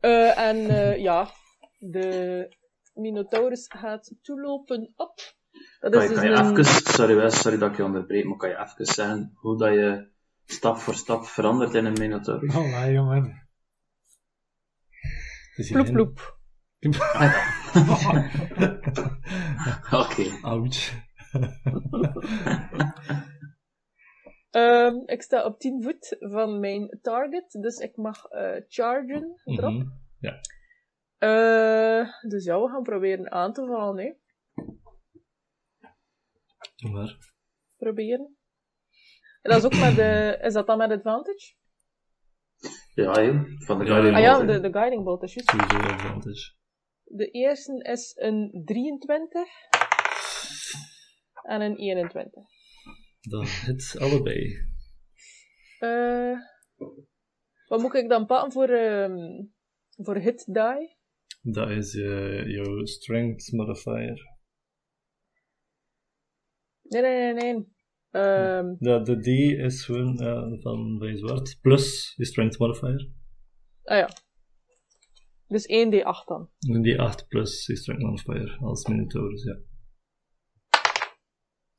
Eh, 0.00 0.38
en 0.38 0.56
eh, 0.56 0.96
ja, 0.96 1.30
de 1.78 2.56
Minotaurus 2.94 3.66
gaat 3.68 4.14
toelopen 4.22 4.92
op. 4.96 5.14
Dat 5.80 5.92
Kan 5.92 6.02
is 6.02 6.08
je, 6.08 6.14
dus 6.14 6.22
kan 6.22 6.30
je 6.30 6.36
een... 6.36 6.50
even, 6.50 6.64
sorry, 6.64 7.30
sorry 7.30 7.58
dat 7.58 7.70
ik 7.70 7.76
je 7.76 7.84
onderbreek, 7.84 8.24
maar 8.24 8.36
kan 8.36 8.48
je 8.48 8.56
even 8.56 8.86
zeggen 8.86 9.32
hoe 9.34 9.58
dat 9.58 9.72
je 9.72 10.08
stap 10.44 10.76
voor 10.76 10.94
stap 10.94 11.24
verandert 11.24 11.74
in 11.74 11.84
een 11.84 11.98
Minotaurus? 11.98 12.54
Allee, 12.54 12.92
jongen. 12.92 13.47
Is 15.58 15.90
Ploep. 15.90 16.38
Oké. 20.02 20.24
Ouch. 20.42 20.92
Ehm, 24.50 24.94
ik 25.06 25.22
sta 25.22 25.44
op 25.44 25.58
10 25.58 25.82
voet 25.82 26.16
van 26.18 26.60
mijn 26.60 26.98
target, 27.02 27.56
dus 27.60 27.78
ik 27.78 27.96
mag 27.96 28.24
eh, 28.24 28.62
chargen 28.68 29.40
erop. 29.44 29.72
Mhm. 29.72 29.88
Eh, 31.18 32.08
dus 32.28 32.44
ja, 32.44 32.60
we 32.60 32.68
gaan 32.68 32.82
proberen 32.82 33.30
aan 33.30 33.52
te 33.52 33.66
vallen, 33.66 34.04
hè. 34.04 34.12
Doe 36.76 36.90
maar. 36.90 37.16
Proberen. 37.76 38.36
En 39.42 39.50
dat 39.50 39.58
is 39.58 39.64
ook 39.64 39.80
met 39.80 39.96
de... 39.96 40.38
Is 40.42 40.52
dat 40.52 40.66
dan 40.66 40.78
met 40.78 40.90
advantage? 40.90 41.54
Ja, 43.02 43.14
van 43.58 43.78
de 43.78 43.84
Ja, 43.84 43.90
Guardian 43.90 44.14
Ah 44.14 44.20
ja, 44.20 44.36
Bolt, 44.36 44.48
de, 44.48 44.60
de 44.60 44.72
guiding 44.72 45.04
bolt 45.04 45.22
is 45.22 45.34
juist. 45.34 45.50
Sowieso 45.50 45.76
advantage. 45.76 46.52
De 47.04 47.30
eerste 47.30 47.82
is 47.82 48.12
een 48.16 48.62
23. 48.64 49.48
En 51.42 51.60
een 51.60 51.76
21. 51.76 52.42
Dan 53.20 53.44
hit 53.44 53.96
allebei. 53.98 54.68
Eh, 55.78 56.38
wat 57.66 57.80
moet 57.80 57.94
ik 57.94 58.08
dan 58.08 58.26
pakken 58.26 58.52
voor, 58.52 58.68
ehm, 58.68 59.44
voor 59.96 60.16
hit 60.16 60.54
die? 60.54 60.96
Dat 61.40 61.70
is 61.70 61.94
eh, 61.94 62.46
jouw 62.46 62.84
strength 62.84 63.52
modifier. 63.52 64.36
Nee, 66.82 67.02
nee, 67.02 67.32
nee, 67.32 67.54
nee. 67.54 67.76
Ehm, 68.10 68.74
Ja, 68.78 68.98
de 68.98 69.20
D 69.20 69.26
is 69.58 69.84
gewoon 69.84 70.18
eh, 70.20 70.60
van 70.62 70.98
bij 70.98 71.16
zwart. 71.16 71.58
Plus 71.60 72.14
je 72.16 72.24
strength 72.24 72.58
modifier. 72.58 73.10
ah 73.84 73.96
ja. 73.96 74.08
Dus 75.46 75.66
1d8 75.66 76.24
dan. 76.26 76.50
En 76.74 76.82
die 76.82 77.00
8 77.00 77.28
plus 77.28 77.66
je 77.66 77.76
strength 77.76 78.02
modifier 78.02 78.56
als 78.60 78.86
Minotaurus, 78.86 79.42
ja. 79.44 79.58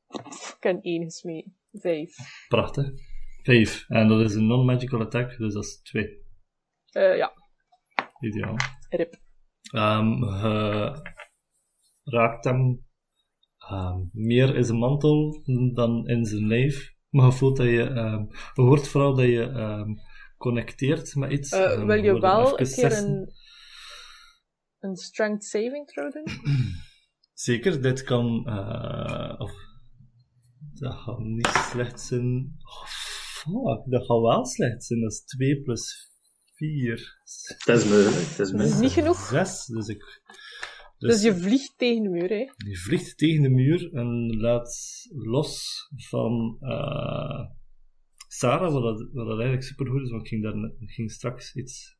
Ik 0.08 0.56
ken 0.60 0.80
1 0.82 1.02
gesmeten. 1.04 1.54
5. 1.72 2.14
Prachtig. 2.48 2.86
5. 3.42 3.84
En 3.88 4.08
dat 4.08 4.20
is 4.20 4.34
een 4.34 4.46
non-magical 4.46 5.00
attack, 5.00 5.36
dus 5.38 5.54
dat 5.54 5.64
is 5.64 5.80
2. 5.82 6.24
Eh 6.92 7.16
ja, 7.16 7.32
Ideaal. 8.20 8.56
rip. 8.88 9.14
Ehm 9.72 10.24
je 10.24 11.02
raakt 12.04 12.44
hem 12.44 12.86
ehm, 13.70 13.98
meer 14.12 14.56
in 14.56 14.64
zijn 14.64 14.78
mantel 14.78 15.42
dan 15.74 16.06
in 16.08 16.24
zijn 16.24 16.46
lijf. 16.46 16.94
Maar 17.08 17.26
je 17.26 17.32
voelt 17.32 17.56
dat 17.56 17.66
je, 17.66 17.82
ehm, 17.82 18.22
je 18.54 18.62
hoort 18.62 18.88
vooral 18.88 19.14
dat 19.14 19.26
je 19.26 19.42
ehm, 19.42 19.88
connecteert 20.36 21.14
met 21.14 21.32
iets. 21.32 21.50
Eh, 21.52 21.72
Ehm, 21.72 21.86
wil 21.86 22.02
je 22.04 22.18
wel 22.20 22.58
een 22.60 22.66
keer 22.66 22.92
een, 22.98 23.32
een 24.78 24.96
strength 24.96 25.44
saving 25.44 25.86
throw 25.86 26.12
doen? 26.12 26.24
Zeker, 27.46 27.82
dit 27.82 28.02
kan. 28.02 28.46
eh, 28.46 29.34
of, 29.40 29.52
dat 30.74 30.94
gaat 30.94 31.18
niet 31.18 31.48
slecht 31.70 32.00
zijn. 32.00 32.56
Oh, 32.58 32.84
fuck, 32.86 33.90
dat 33.90 34.04
gaat 34.06 34.20
wel 34.20 34.46
slecht 34.46 34.84
zijn. 34.84 35.00
Dat 35.00 35.12
is 35.12 35.24
2 35.24 35.62
plus 35.62 36.10
4. 36.54 37.18
Het 37.64 37.68
is 37.68 37.84
is 37.84 38.36
Dat 38.50 38.60
is 38.60 38.78
niet 38.78 38.92
genoeg. 38.92 39.18
6. 39.18 39.66
Dus 39.66 39.86
ik. 39.88 40.22
Dus 41.08 41.22
je 41.22 41.34
vliegt 41.34 41.78
tegen 41.78 42.02
de 42.02 42.08
muur, 42.08 42.28
hè. 42.28 42.50
Die 42.56 42.80
vliegt 42.80 43.18
tegen 43.18 43.42
de 43.42 43.48
muur 43.48 43.92
en 43.92 44.36
laat 44.40 44.74
los 45.08 45.78
van 46.08 46.56
eh, 46.60 47.46
Sarah, 48.28 48.72
wat, 48.72 48.82
dat, 48.82 49.08
wat 49.12 49.26
dat 49.26 49.38
eigenlijk 49.38 49.62
supergoed 49.62 50.02
is, 50.02 50.10
want 50.10 50.22
ik 50.22 50.28
ging, 50.28 50.42
daar, 50.42 50.72
ging 50.78 51.10
straks 51.10 51.54
iets 51.54 51.98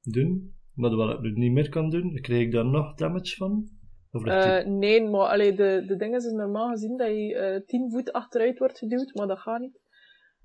doen, 0.00 0.54
maar 0.74 0.96
wat 0.96 1.14
ik 1.14 1.20
nu 1.22 1.32
niet 1.32 1.52
meer 1.52 1.68
kan 1.68 1.90
doen, 1.90 2.20
krijg 2.20 2.40
ik 2.40 2.52
daar 2.52 2.66
nog 2.66 2.94
damage 2.94 3.36
van? 3.36 3.68
Of 4.10 4.24
Eh, 4.24 4.66
nee, 4.66 5.02
maar 5.02 5.28
allee, 5.28 5.52
de, 5.54 5.84
de 5.86 5.96
ding 5.96 6.14
is 6.14 6.22
dus 6.22 6.32
normaal 6.32 6.70
gezien 6.70 6.96
dat 6.96 7.08
je 7.08 7.34
eh 7.34 7.66
10 7.66 7.90
voet 7.90 8.12
achteruit 8.12 8.58
wordt 8.58 8.78
geduwd, 8.78 9.14
maar 9.14 9.26
dat 9.26 9.38
gaat 9.38 9.60
niet. 9.60 9.80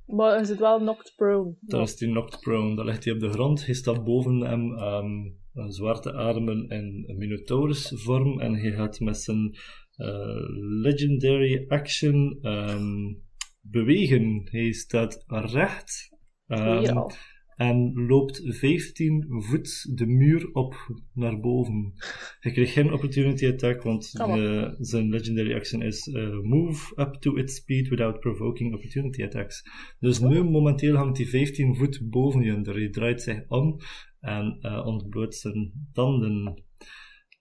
Maar 0.07 0.39
je 0.39 0.45
zit 0.45 0.59
wel 0.59 0.79
knocked 0.79 1.13
prone. 1.15 1.55
dan 1.61 1.81
is 1.81 1.99
hij 1.99 2.09
knocked 2.09 2.39
prone, 2.39 2.75
dan 2.75 2.85
ligt 2.85 3.03
hij 3.03 3.13
op 3.13 3.19
de 3.19 3.29
grond, 3.29 3.65
hij 3.65 3.75
staat 3.75 4.03
boven 4.03 4.39
hem 4.39 4.77
ehm, 4.77 5.11
een 5.53 5.71
zwarte 5.71 6.13
ademen 6.13 6.69
in 6.69 7.03
een 7.07 7.17
Minotaurus 7.17 7.91
vorm 7.95 8.39
en 8.39 8.53
hij 8.53 8.71
gaat 8.71 8.99
met 8.99 9.17
zijn 9.17 9.57
eh, 9.95 10.45
legendary 10.81 11.65
action 11.67 12.37
ehm, 12.41 13.13
bewegen. 13.61 14.47
Hij 14.51 14.71
staat 14.71 15.23
recht 15.27 16.09
al. 16.47 17.11
En 17.57 17.93
loopt 18.07 18.41
15 18.43 19.25
voet 19.27 19.97
de 19.97 20.05
muur 20.05 20.53
op 20.53 20.75
naar 21.13 21.39
boven. 21.39 21.93
Hij 22.39 22.51
kreeg 22.51 22.73
geen 22.73 22.93
opportunity 22.93 23.47
attack, 23.47 23.83
want 23.83 24.13
Oh, 24.21 24.37
eh, 24.37 24.73
zijn 24.79 25.09
legendary 25.09 25.53
action 25.53 25.81
is 25.81 26.07
eh, 26.07 26.39
move 26.41 27.01
up 27.01 27.13
to 27.13 27.35
its 27.35 27.55
speed 27.55 27.87
without 27.87 28.19
provoking 28.19 28.73
opportunity 28.75 29.23
attacks. 29.23 29.63
Dus 29.99 30.19
nu 30.19 30.43
momenteel 30.43 30.95
hangt 30.95 31.17
hij 31.17 31.27
15 31.27 31.75
voet 31.75 32.09
boven 32.09 32.41
je, 32.41 32.51
en 32.51 32.69
hij 32.69 32.89
draait 32.89 33.21
zich 33.21 33.47
om 33.47 33.79
en 34.19 34.57
eh, 34.61 34.85
ontbloot 34.85 35.35
zijn 35.35 35.89
tanden. 35.93 36.63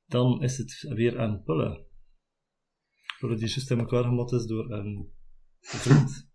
Dan 0.07 0.43
is 0.43 0.57
het 0.57 0.93
weer 0.95 1.19
aan 1.19 1.43
pullen. 1.43 1.85
Voordat 3.19 3.41
hij 3.41 3.49
juist 3.49 3.71
in 3.71 3.79
elkaar 3.79 4.05
gemat 4.05 4.33
is 4.33 4.47
door 4.47 4.71
een 4.71 5.09
vriend. 5.61 6.29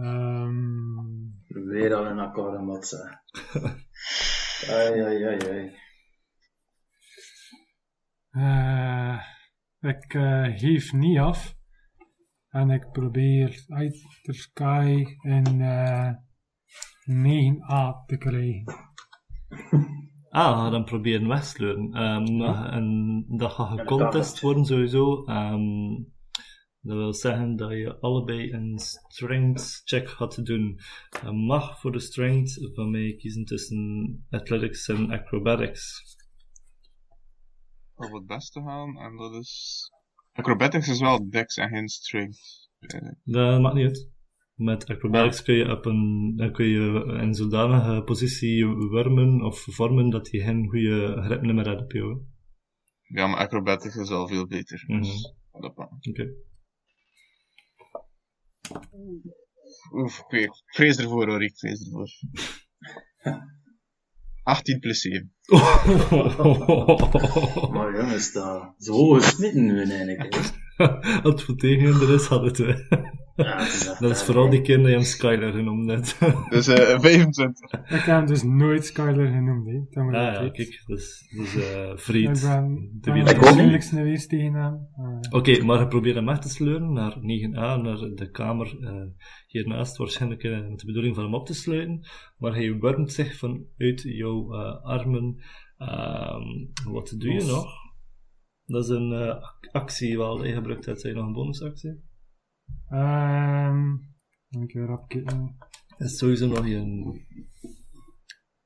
Ehm, 0.00 1.32
Weer 1.48 1.94
al 1.94 2.06
in 2.06 2.18
elkaar 2.18 2.54
en 2.54 2.66
wat 2.66 2.86
ze. 2.86 3.18
Ai, 4.70 5.00
ai, 5.00 5.24
ai, 5.24 5.38
ai. 5.50 5.72
eh, 8.30 9.20
ik 9.80 10.14
eh, 10.14 10.58
geef 10.58 10.92
niet 10.92 11.18
af. 11.18 11.56
En 12.48 12.70
ik 12.70 12.90
probeer 12.92 13.64
Aether 13.68 14.34
Sky 14.34 15.04
in 15.22 15.60
eh 15.60 16.10
9a 17.10 18.04
te 18.06 18.16
krijgen. 18.18 18.64
Ah, 20.34 20.70
dan 20.70 20.84
proberen 20.84 21.28
wegsleuren. 21.28 21.92
Ehm, 21.92 22.42
en 22.72 23.24
dat 23.28 23.52
gaat 23.52 23.78
gecontest 23.80 24.40
worden 24.40 24.64
sowieso. 24.64 25.24
Ehm, 25.24 25.62
dat 26.84 26.96
wil 26.96 27.14
zeggen 27.14 27.56
dat 27.56 27.70
je 27.70 27.98
allebei 28.00 28.52
een 28.52 28.78
strength 28.78 29.82
check 29.84 30.08
gaat 30.08 30.44
doen. 30.44 30.78
Je 31.22 31.32
mag 31.32 31.80
voor 31.80 31.92
de 31.92 32.00
strength 32.00 32.70
van 32.74 32.90
mij 32.90 33.14
kiezen 33.18 33.44
tussen 33.44 34.26
athletics 34.30 34.88
en 34.88 35.10
acrobatics. 35.10 36.02
Om 37.94 38.14
het 38.14 38.26
beste 38.26 38.60
gaan, 38.60 38.96
en 38.96 39.16
dat 39.16 39.34
is... 39.34 39.82
Acrobatics 40.32 40.88
is 40.88 41.00
wel 41.00 41.30
dex 41.30 41.56
en 41.56 41.68
geen 41.68 41.88
strength. 41.88 42.70
Dat 43.24 43.60
maakt 43.60 43.74
niet 43.74 43.86
uit. 43.86 44.12
Met 44.54 44.86
acrobatics 44.86 45.42
kun 45.42 45.54
je, 45.54 45.70
op 45.70 45.84
een, 45.86 46.32
dan 46.36 46.52
kun 46.52 46.66
je 46.66 47.18
in 47.20 47.34
zodanige 47.34 48.02
positie 48.02 48.66
wormen 48.66 49.42
of 49.42 49.60
vormen 49.60 50.10
dat 50.10 50.30
je 50.30 50.42
geen 50.42 50.68
goede 50.68 51.22
grip 51.22 51.42
meer 51.42 51.68
hebt 51.68 51.82
op 51.82 51.92
jou. 51.92 52.22
Ja, 53.02 53.26
maar 53.26 53.38
acrobatics 53.38 53.96
is 53.96 54.10
al 54.10 54.28
veel 54.28 54.46
beter. 54.46 54.84
Mhm. 54.86 55.00
Dus, 55.00 55.34
dat. 55.52 55.76
Oké. 56.00 56.34
Oef, 59.92 60.18
ik 60.18 60.30
weet- 60.30 60.44
ik 60.44 60.62
vrees 60.74 60.96
ervoor 60.96 61.28
hoor, 61.28 61.42
ik 61.44 61.58
vrees 61.58 61.84
ervoor. 61.84 62.08
18 64.42 64.78
plus 64.78 65.00
7. 65.00 65.32
Maar 67.72 67.96
jongens, 67.96 68.32
dat 68.32 68.74
is 68.78 68.86
hoge 68.86 69.20
smitten 69.20 69.64
nu 69.64 69.82
eigenlijk. 69.82 70.34
het 71.22 71.42
voor 71.42 71.56
tegenhinder 71.56 72.14
is, 72.14 72.26
had 72.26 72.42
het. 72.44 72.58
hè. 72.58 72.74
Ja, 73.36 73.58
Dat 73.98 74.10
is 74.10 74.22
vooral 74.22 74.50
die 74.50 74.60
keer 74.60 74.76
dat 74.78 74.86
je 74.86 74.92
hem 74.92 75.02
Skyler 75.02 75.52
genoemd 75.52 75.90
hebt. 75.90 76.18
Dus 76.50 76.68
eh 76.68 77.00
25. 77.00 77.72
Ik 77.72 77.80
heb 77.88 78.04
hem 78.04 78.26
dus 78.26 78.42
nooit 78.42 78.84
Skyler 78.86 79.26
genoemd, 79.32 79.66
hè. 79.66 79.80
Dat 79.90 80.04
moet 80.04 80.14
Ah 80.14 80.32
ik 80.34 80.40
ja, 80.40 80.50
kijk, 80.50 80.82
dus, 80.86 81.28
dus 81.36 81.54
eh 81.56 81.90
Ik 81.90 81.98
Fried. 81.98 82.40
de 82.40 83.10
ben 83.12 83.82
geweest 83.82 84.28
tegen 84.28 84.54
hem. 84.54 84.74
Eh, 84.96 85.38
Oké, 85.38 85.64
maar 85.64 85.78
je 85.80 85.88
probeert 85.88 86.14
hem 86.14 86.26
weg 86.26 86.38
te 86.38 86.48
sleuren 86.48 86.92
naar 86.92 87.16
9a, 87.20 87.80
naar 87.82 87.98
de 88.14 88.28
kamer 88.30 88.76
eh, 88.80 89.02
hiernaast. 89.46 89.96
Waarschijnlijk 89.96 90.42
eh, 90.42 90.68
met 90.68 90.78
de 90.80 90.86
bedoeling 90.86 91.14
van 91.14 91.24
hem 91.24 91.34
op 91.34 91.46
te 91.46 91.54
sluiten. 91.54 92.06
Maar 92.38 92.54
hij 92.54 92.78
wurmt 92.78 93.12
zich 93.12 93.36
vanuit 93.38 94.02
jouw 94.02 94.52
eh, 94.52 94.84
armen. 94.84 95.36
Ehm, 95.78 96.42
wat 96.92 97.14
doe 97.18 97.32
je 97.32 97.44
nog? 97.44 97.83
Dat 98.66 98.84
is 98.84 98.88
een 98.90 99.12
eh, 99.12 99.42
ac- 99.42 99.68
actie 99.72 100.16
wel 100.16 100.36
die 100.36 100.46
je 100.46 100.54
gebruikt 100.54 100.84
hebt. 100.84 101.00
Zijn 101.00 101.14
nog 101.14 101.26
een 101.26 101.32
bonusactie? 101.32 102.02
Ehm, 102.88 103.96
een 104.50 104.66
keer 104.66 104.90
opkijken. 104.90 105.56
Dat 105.98 106.08
is 106.08 106.18
sowieso 106.18 106.46
nog 106.46 106.58
een... 106.58 107.22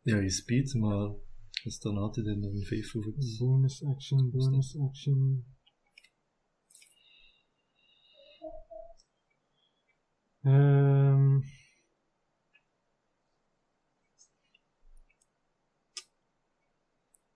Ja, 0.02 0.16
je 0.16 0.30
speed, 0.30 0.74
maar 0.74 0.98
dat 0.98 1.16
is 1.64 1.78
dan 1.78 1.96
altijd 1.96 2.26
in 2.26 2.42
een 2.42 2.64
5 2.64 2.94
of 2.94 3.06
iets. 3.06 3.38
Bonus 3.38 3.84
action, 3.84 4.30
bonus 4.30 4.78
action. 4.78 5.44
Ehm, 10.42 11.07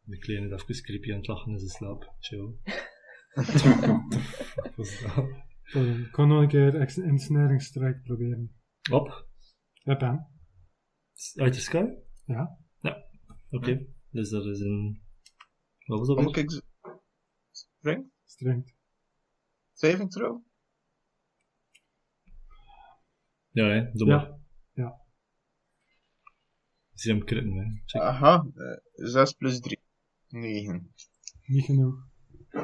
De 0.05 0.19
kleine 0.19 0.55
is 0.55 0.63
even 0.63 0.83
creepy 0.83 1.11
aan 1.11 1.17
het 1.19 1.27
lachen 1.27 1.53
in 1.53 1.59
zijn 1.59 1.71
slaap. 1.71 2.15
Chill. 2.19 2.55
Wat 4.55 4.75
was 4.77 5.01
dat? 5.01 5.29
ik 5.99 6.13
kan 6.13 6.29
nog 6.29 6.43
een 6.43 6.49
keer 6.49 6.81
ex- 6.81 6.99
ensnaringsstrike 6.99 8.01
proberen. 8.05 8.61
Op. 8.91 9.27
Heb 9.73 10.01
hem. 10.01 10.27
Uit 11.35 11.55
de 11.55 11.61
sky? 11.61 11.85
Ja. 12.25 12.59
Oké. 13.51 13.87
Dus 14.11 14.31
dat 14.31 14.45
is 14.47 14.61
een... 14.61 15.03
Wat 15.85 15.99
was 15.99 16.09
dat 16.09 16.17
weer? 16.35 16.39
ik. 16.39 16.63
Strength? 17.51 18.11
Strength. 18.25 18.75
Saving 19.73 20.11
throw? 20.11 20.43
Ja, 23.51 23.67
hè. 23.69 23.91
Doe 23.93 24.09
Ja. 24.09 24.17
maar. 24.17 24.41
Zie 26.93 27.13
hem 27.13 27.25
kritten, 27.25 27.53
hè. 27.53 27.65
Check. 27.85 28.01
Aha, 28.03 28.47
eh 28.55 28.81
6 28.93 29.33
plus 29.33 29.61
3. 29.61 29.81
9. 30.33 30.93
Niet 31.47 31.65
genoeg. 31.65 31.95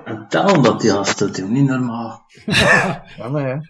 En 0.04 0.26
tel 0.28 0.62
dat 0.62 0.80
die 0.80 0.90
gast 0.90 1.18
doet, 1.18 1.36
joh. 1.36 1.48
Niet 1.50 1.66
normaal. 1.66 2.20
Ja, 3.16 3.28
maar 3.30 3.48
ja. 3.48 3.60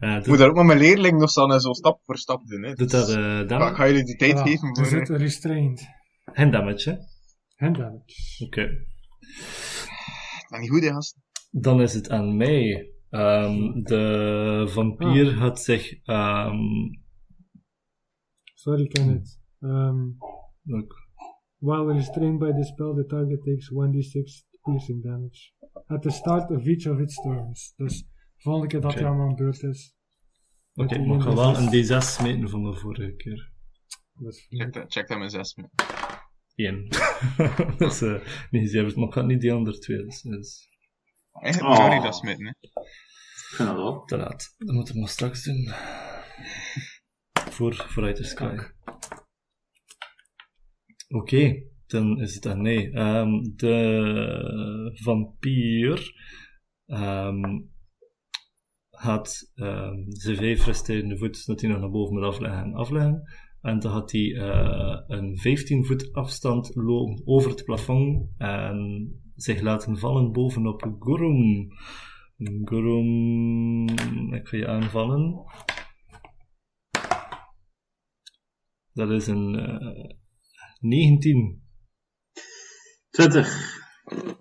Ja, 0.00 0.16
Ik 0.18 0.26
moet 0.26 0.38
daar 0.38 0.48
ook 0.48 0.56
met 0.56 0.64
mijn 0.64 0.78
leerling 0.78 1.18
nog 1.18 1.30
staan 1.30 1.52
en 1.52 1.60
zo 1.60 1.72
stap 1.72 2.00
voor 2.04 2.18
stap 2.18 2.46
doen. 2.46 2.62
Hè. 2.62 2.68
doet 2.74 2.90
Dus 2.90 2.90
dat 2.90 3.16
eh 3.16 3.40
ik 3.40 3.48
damage? 3.48 3.74
ga 3.74 3.86
jullie 3.86 4.04
die 4.04 4.16
tijd 4.16 4.38
Voilà. 4.38 4.42
geven 4.42 4.68
Er 4.68 4.74
voor... 4.76 4.86
zit 4.86 5.08
een 5.08 5.16
restraint. 5.16 5.86
Hand 6.24 6.52
damage, 6.52 6.90
hè. 6.90 6.96
Hand 7.66 7.76
damage. 7.76 8.44
Oké. 8.46 8.66
Dat 10.48 10.60
niet 10.60 10.70
goed, 10.70 10.82
hè, 10.82 10.88
gast. 10.92 11.18
Dan 11.50 11.80
is 11.80 11.94
het 11.94 12.10
aan 12.10 12.36
mij. 12.36 12.90
Ehm, 13.10 13.82
de 13.82 14.64
vampier 14.70 15.28
Ah. 15.32 15.38
had 15.40 15.60
zich... 15.60 15.92
ehm 16.04 16.56
Sorry, 18.54 18.86
Kenneth. 18.86 19.40
Um, 19.60 20.16
ook- 20.66 21.02
while 21.64 21.84
restrained 21.94 22.38
by 22.38 22.52
the 22.52 22.64
spell, 22.64 22.94
the 22.94 23.04
target 23.06 23.40
takes 23.42 23.70
1d6 23.70 24.44
piercing 24.64 25.02
damage. 25.02 25.52
At 25.86 26.02
the 26.02 26.10
start 26.10 26.50
of 26.50 26.66
each 26.66 26.86
of 26.86 26.98
its 26.98 27.14
turns. 27.22 27.72
Dus 27.76 28.04
volgende 28.36 28.68
keer 28.68 28.80
dat 28.80 28.90
Oké. 28.90 29.00
hij 29.00 29.10
aan 29.10 29.16
mijn 29.16 29.34
beurt 29.34 29.62
is. 29.62 29.94
Oké, 30.74 30.98
Met 30.98 31.06
maar 31.06 31.16
ik 31.16 31.22
ga 31.22 31.34
wel 31.34 31.54
1d6. 31.54 31.58
een 31.58 31.84
D6 32.02 32.06
smeten 32.06 32.48
van 32.48 32.62
de 32.64 32.76
vorige 32.76 33.14
keer. 33.16 33.52
Check, 34.48 34.84
check 34.88 35.08
dat 35.08 35.18
mijn 35.18 35.30
6 35.30 35.54
mee. 35.54 35.68
Eén. 36.54 36.88
dat 37.78 37.92
is 37.92 38.02
uh, 38.02 38.20
niet 38.50 38.70
zeven, 38.70 38.98
maar 39.00 39.08
ik 39.08 39.14
had 39.14 39.26
niet 39.26 39.40
die 39.40 39.52
andere 39.52 39.78
twee. 39.78 40.04
Dus, 40.04 40.20
dus 40.22 40.68
Eigenlijk 41.32 41.78
Oh. 41.80 42.02
dat 42.02 42.14
smitten, 42.16 42.44
hè. 42.46 42.50
Ik 42.50 43.56
dat 43.58 43.76
wel. 43.76 44.04
te 44.04 44.16
laat. 44.16 44.54
Dat 44.58 44.74
moeten 44.74 44.94
we 44.94 45.00
maar 45.00 45.08
straks 45.08 45.44
doen. 45.44 45.68
Voor 47.50 47.74
Vooruit 47.74 48.16
de 48.16 48.24
Sky. 48.24 48.56
Oké, 51.08 51.62
dan 51.86 52.20
is 52.20 52.34
het 52.34 52.46
aan 52.46 52.62
mij. 52.62 52.92
Ehm, 52.92 53.42
de 53.56 54.90
vampier 54.94 56.12
ehm, 56.86 57.60
had 58.90 59.50
ehm, 59.54 60.02
zijn 60.06 60.36
vijf 60.36 60.66
resterende 60.66 61.18
voet 61.18 61.46
dat 61.46 61.60
hij 61.60 61.70
nog 61.70 61.80
naar 61.80 61.90
boven 61.90 62.14
moet 62.14 62.24
afleggen 62.24 62.64
en 62.64 62.74
afleggen. 62.74 63.22
En 63.60 63.78
dan 63.78 63.92
had 63.92 64.12
hij 64.12 64.34
eh, 64.34 65.00
een 65.06 65.38
15 65.38 65.84
voet 65.84 66.12
afstand 66.12 66.74
lopen 66.74 67.22
over 67.26 67.50
het 67.50 67.64
plafond 67.64 68.28
en 68.36 69.08
zich 69.34 69.60
laten 69.60 69.98
vallen 69.98 70.32
bovenop 70.32 70.96
Gorum. 70.98 71.68
Gorum, 72.64 73.88
ik 74.34 74.48
ga 74.48 74.56
je 74.56 74.66
aanvallen. 74.66 75.44
Dat 78.92 79.10
is 79.10 79.26
een 79.26 79.54
eh 79.54 80.22
19. 80.84 81.62
20. 83.10 83.82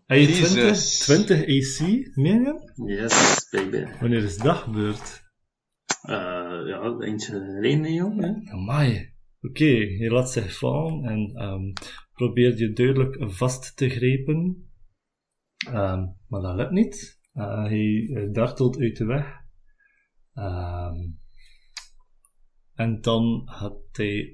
Heb 0.05 0.19
je 0.19 0.25
20? 0.25 0.53
Jezus. 0.53 0.99
20 0.99 1.41
AC, 1.41 1.79
meen 2.15 2.41
je? 2.41 2.71
Yes, 2.85 3.47
baby. 3.51 3.99
Wanneer 3.99 4.23
is 4.23 4.37
dat 4.37 4.57
gebeurd? 4.57 5.23
Eh, 6.01 6.15
ja, 6.67 6.95
eentje 6.99 7.31
geleden, 7.31 7.93
jong. 7.93 8.21
Hè? 8.21 8.51
Amai. 8.51 9.13
Oké, 9.41 9.65
je 9.73 10.09
laat 10.09 10.31
zich 10.31 10.57
vallen 10.57 11.03
en 11.03 11.31
ehm 11.35 11.71
probeert 12.13 12.59
je 12.59 12.73
duidelijk 12.73 13.31
vast 13.31 13.77
te 13.77 13.89
grijpen. 13.89 14.69
Ehm, 15.67 16.05
maar 16.27 16.41
dat 16.41 16.55
lukt 16.55 16.71
niet. 16.71 17.19
Eh, 17.33 17.63
hij 17.63 18.09
eh, 18.13 18.31
dartelt 18.31 18.79
uit 18.79 18.97
de 18.97 19.05
weg. 19.05 19.41
Ehm, 20.33 20.95
en 22.73 23.01
dan 23.01 23.41
had 23.45 23.79
hij... 23.91 24.33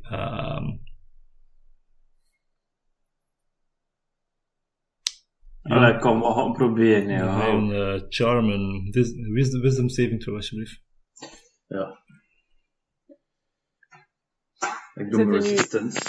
Allee, 5.62 6.00
kom, 6.00 6.20
we 6.20 6.26
gaan 6.34 6.54
proberen. 6.54 7.08
Ja. 7.10 7.48
een 7.48 7.72
eh, 7.72 8.06
Charmen. 8.10 8.90
Wis- 8.92 9.14
Wisdom, 9.34 9.62
wisdom 9.62 9.90
saving 9.90 10.22
throw, 10.22 10.36
alsjeblieft. 10.36 10.84
ja. 11.68 12.04
Ik 14.94 15.10
doe 15.12 15.26
nu- 15.26 15.32
resistance. 15.32 16.00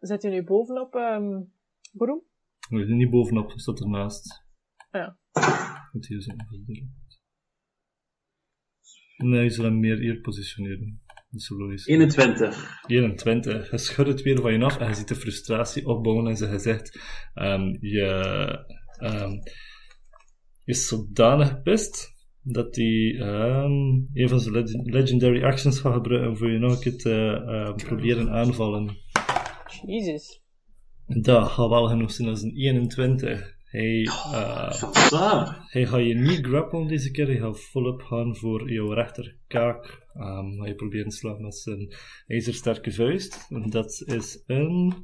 Zit 0.00 0.22
je 0.22 0.28
nu 0.28 0.44
bovenop 0.44 0.94
um, 0.94 1.52
Broem? 1.92 2.22
Zitten 2.68 2.96
niet 2.96 3.10
bovenop, 3.10 3.50
staat 3.50 3.80
ernaast. 3.80 4.44
Ja. 4.90 5.18
Moet 5.92 6.06
hier 6.06 6.22
zijn. 6.22 6.36
Nee, 9.16 9.42
je 9.42 9.50
zal 9.50 9.64
hem 9.64 9.80
meer 9.80 9.98
hier 9.98 10.20
positioneren. 10.20 11.01
Dat 11.32 11.40
is 11.40 11.46
zo 11.46 11.56
logisch. 11.56 11.86
21. 11.86 12.80
21. 12.86 13.70
Je 13.70 13.78
schudt 13.78 14.08
het 14.08 14.22
weer 14.22 14.40
van 14.40 14.52
je 14.52 14.64
af 14.64 14.78
en 14.78 14.88
je 14.88 14.94
ziet 14.94 15.08
de 15.08 15.14
frustratie 15.14 15.86
opbouwen 15.86 16.26
in 16.26 16.36
zijn 16.36 16.50
gezicht. 16.50 17.00
Ehm, 17.34 17.76
je, 17.80 18.06
ehm, 18.98 19.30
je 20.64 20.72
is 20.72 20.86
zodanig 20.88 21.48
gepist 21.48 22.12
dat 22.42 22.76
hij 22.76 23.16
ehm, 23.18 23.72
een 24.12 24.28
van 24.28 24.40
zijn 24.40 24.54
leg- 24.54 24.84
legendary 24.84 25.44
actions 25.44 25.80
gaat 25.80 25.92
gebruiken 25.94 26.36
voor 26.36 26.50
je 26.50 26.58
nog 26.58 26.72
een 26.72 26.80
keer 26.80 26.96
te 26.96 27.42
eh, 27.46 27.74
proberen 27.86 28.30
aanvallen. 28.30 28.96
Jezus. 29.86 30.42
Dat 31.06 31.48
gaat 31.48 31.68
wel 31.68 31.86
genoeg 31.86 32.12
zijn 32.12 32.28
als 32.28 32.42
een 32.42 32.56
21. 32.56 33.60
Hij, 33.72 34.04
Zo. 35.08 35.44
hij 35.66 35.86
gaat 35.86 36.04
je 36.06 36.14
niet 36.14 36.46
grappelen 36.46 36.86
deze 36.88 37.10
keer, 37.10 37.26
hij 37.26 37.36
gaat 37.36 37.60
volop 37.60 38.02
gaan 38.02 38.36
voor 38.36 38.72
jouw 38.72 38.92
rechterkaak. 38.92 39.84
Um, 40.16 40.60
ga 40.60 40.66
je 40.66 40.74
proberen 40.74 41.08
te 41.08 41.16
slaan 41.16 41.42
met 41.42 41.54
zijn 41.56 41.94
ijzersterke 42.26 42.92
vuist. 42.92 43.46
En 43.48 43.70
dat 43.70 44.02
is 44.06 44.42
een... 44.46 44.94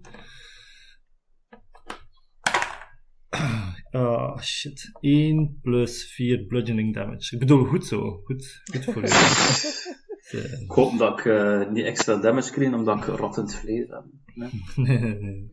Ah, 3.90 4.38
shit. 4.42 4.90
1 5.00 5.58
plus 5.62 6.12
4 6.14 6.44
bludgeoning 6.46 6.94
damage. 6.94 7.34
Ik 7.34 7.38
bedoel, 7.38 7.64
goed 7.64 7.86
zo. 7.86 8.20
Goed, 8.24 8.62
goed 8.72 8.84
voor 8.84 9.02
je. 9.02 9.96
Eh, 10.28 10.60
Ik 10.60 10.70
hoop 10.70 10.98
dat 10.98 11.18
ik 11.18 11.24
eh, 11.24 11.70
niet 11.70 11.84
extra 11.84 12.16
damage 12.16 12.52
krijg 12.52 12.72
omdat 12.74 12.96
ik 12.96 13.04
rottend 13.04 13.54
vlees 13.54 13.86
heb. 13.88 14.04
Nee, 14.76 14.98
nee, 14.98 15.14
nee. 15.14 15.50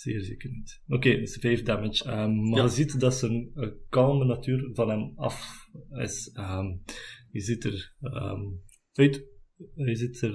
Zeer 0.00 0.20
zeker 0.20 0.50
niet. 0.50 0.82
Oké, 0.88 1.16
dus 1.18 1.36
5 1.36 1.62
damage. 1.62 2.04
Ehm, 2.04 2.34
maar 2.48 2.58
Ja. 2.58 2.62
je 2.62 2.68
ziet 2.68 3.00
dat 3.00 3.14
zijn 3.14 3.50
eh, 3.54 3.68
kalme 3.88 4.24
natuur 4.24 4.70
van 4.74 4.88
hem 4.90 5.12
af 5.16 5.66
is. 5.90 6.30
Ehm, 6.32 6.66
je 7.30 7.40
ziet 7.40 7.64
er 7.64 7.94
ehm, 8.00 8.40
uit. 8.92 9.24
Je 9.74 9.96
ziet 9.96 10.22
er. 10.22 10.32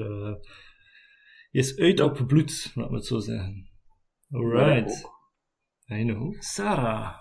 je 1.51 1.59
is 1.59 1.77
uit 1.77 1.99
op 1.99 2.23
bloed, 2.27 2.71
laat 2.75 2.89
me 2.89 2.95
het 2.95 3.05
zo 3.05 3.19
zeggen. 3.19 3.69
Alright. 4.31 5.09
I 5.91 6.03
know. 6.03 6.41
Sarah. 6.41 7.15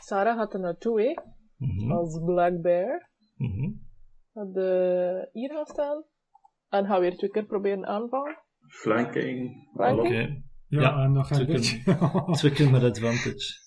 Sarah 0.00 0.36
gaat 0.36 0.54
er 0.54 0.60
naartoe, 0.60 1.00
hè. 1.02 1.14
Mhm, 1.56 1.92
Als 1.92 2.20
Black 2.24 2.60
Bear. 2.60 3.10
mhm. 3.36 3.70
Gaat 4.32 4.54
de 4.54 5.28
hier 5.32 5.50
gaan 5.50 5.66
staan. 5.66 6.04
En 6.68 6.86
gaat 6.86 7.00
weer 7.00 7.16
twee 7.16 7.30
keer 7.30 7.46
proberen 7.46 7.86
aanvallen. 7.86 8.42
Flanking. 8.68 9.68
Flanking? 9.74 10.06
Oké. 10.06 10.42
Ja, 10.68 10.80
Ja, 10.80 11.02
en 11.02 11.12
nog 11.12 11.30
een 11.30 11.46
beetje. 11.46 11.82
Twee 12.54 12.70
met 12.70 12.82
advantage. 12.82 13.66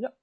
Ja. 0.00 0.14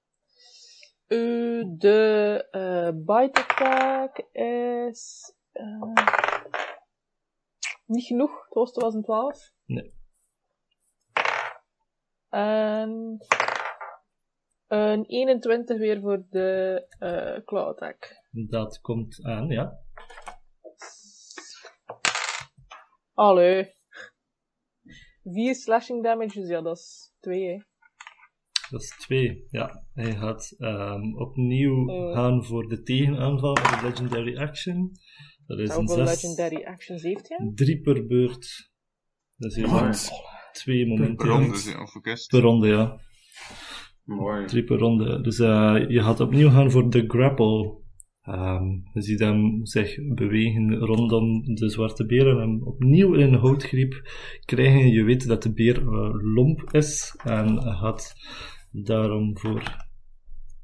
Uh, 1.08 1.64
de 1.76 2.48
eh 2.50 2.90
bite 2.94 3.46
attack 3.46 4.18
is... 4.32 5.34
eh, 5.52 5.92
niet 7.86 8.04
genoeg. 8.06 8.44
Het 8.44 8.54
hoogste 8.54 8.80
was 8.80 8.94
een 8.94 9.02
12. 9.02 9.50
Nee. 9.64 9.94
En... 12.28 13.18
Een 14.66 15.04
21 15.04 15.78
weer 15.78 16.00
voor 16.00 16.26
de 16.30 16.86
eh 16.98 17.44
claw 17.44 17.68
attack. 17.68 18.22
Dat 18.30 18.80
komt 18.80 19.24
aan, 19.24 19.48
ja. 19.48 19.78
Allee. 23.14 23.74
4 25.24 25.54
slashing 25.54 26.02
damage, 26.02 26.40
dus 26.40 26.48
ja, 26.48 26.60
dat 26.62 26.76
is 26.76 27.12
2 27.20 27.44
hè. 27.46 27.58
Dat 28.70 28.82
is 28.82 28.96
twee, 28.98 29.44
ja. 29.48 29.84
Hij 29.92 30.12
gaat 30.16 30.54
ehm, 30.58 31.14
opnieuw 31.16 31.88
Eh. 31.88 32.14
gaan 32.14 32.44
voor 32.44 32.68
de 32.68 32.82
tegenaanval 32.82 33.52
met 33.52 33.64
de 33.80 33.86
Legendary 33.86 34.36
Action. 34.38 34.90
Dat 35.46 35.58
is 35.58 35.74
een 35.76 35.88
zes, 35.88 36.22
legendary 36.22 36.64
actions 36.64 37.02
heeft 37.02 37.28
hij? 37.28 37.52
drie 37.54 37.80
per 37.80 38.06
beurt. 38.06 38.72
Dus 39.36 39.54
je 39.54 39.66
Mooi. 39.66 39.78
gaat 39.82 40.12
twee 40.52 40.86
momenteel. 40.86 41.26
Rondes, 41.26 41.64
ja, 41.72 41.82
of. 41.82 42.00
Per 42.28 42.40
ronde, 42.40 42.68
ja. 42.68 43.00
Mooi. 44.04 44.46
Drie 44.46 44.64
per 44.64 44.78
ronde. 44.78 45.20
Dus 45.20 45.38
eh, 45.38 45.84
je 45.88 46.02
gaat 46.02 46.20
opnieuw 46.20 46.50
gaan 46.50 46.70
voor 46.70 46.90
de 46.90 47.04
grapple. 47.06 47.82
Ehm, 48.24 48.64
je 48.92 49.02
ziet 49.02 49.18
hem 49.18 49.66
zich 49.66 49.96
bewegen 50.14 50.74
rondom 50.78 51.54
de 51.54 51.70
zwarte 51.70 52.06
beer 52.06 52.28
en 52.28 52.38
hem 52.38 52.62
opnieuw 52.62 53.14
in 53.14 53.20
een 53.32 53.40
houtgriep 53.40 54.08
krijgen. 54.44 54.88
Je 54.88 55.04
weet 55.04 55.26
dat 55.26 55.42
de 55.42 55.52
beer 55.52 55.78
eh, 55.78 56.10
lomp 56.34 56.72
is 56.72 57.16
en 57.24 57.62
gaat 57.62 58.14
daarom 58.70 59.38
voor, 59.38 59.86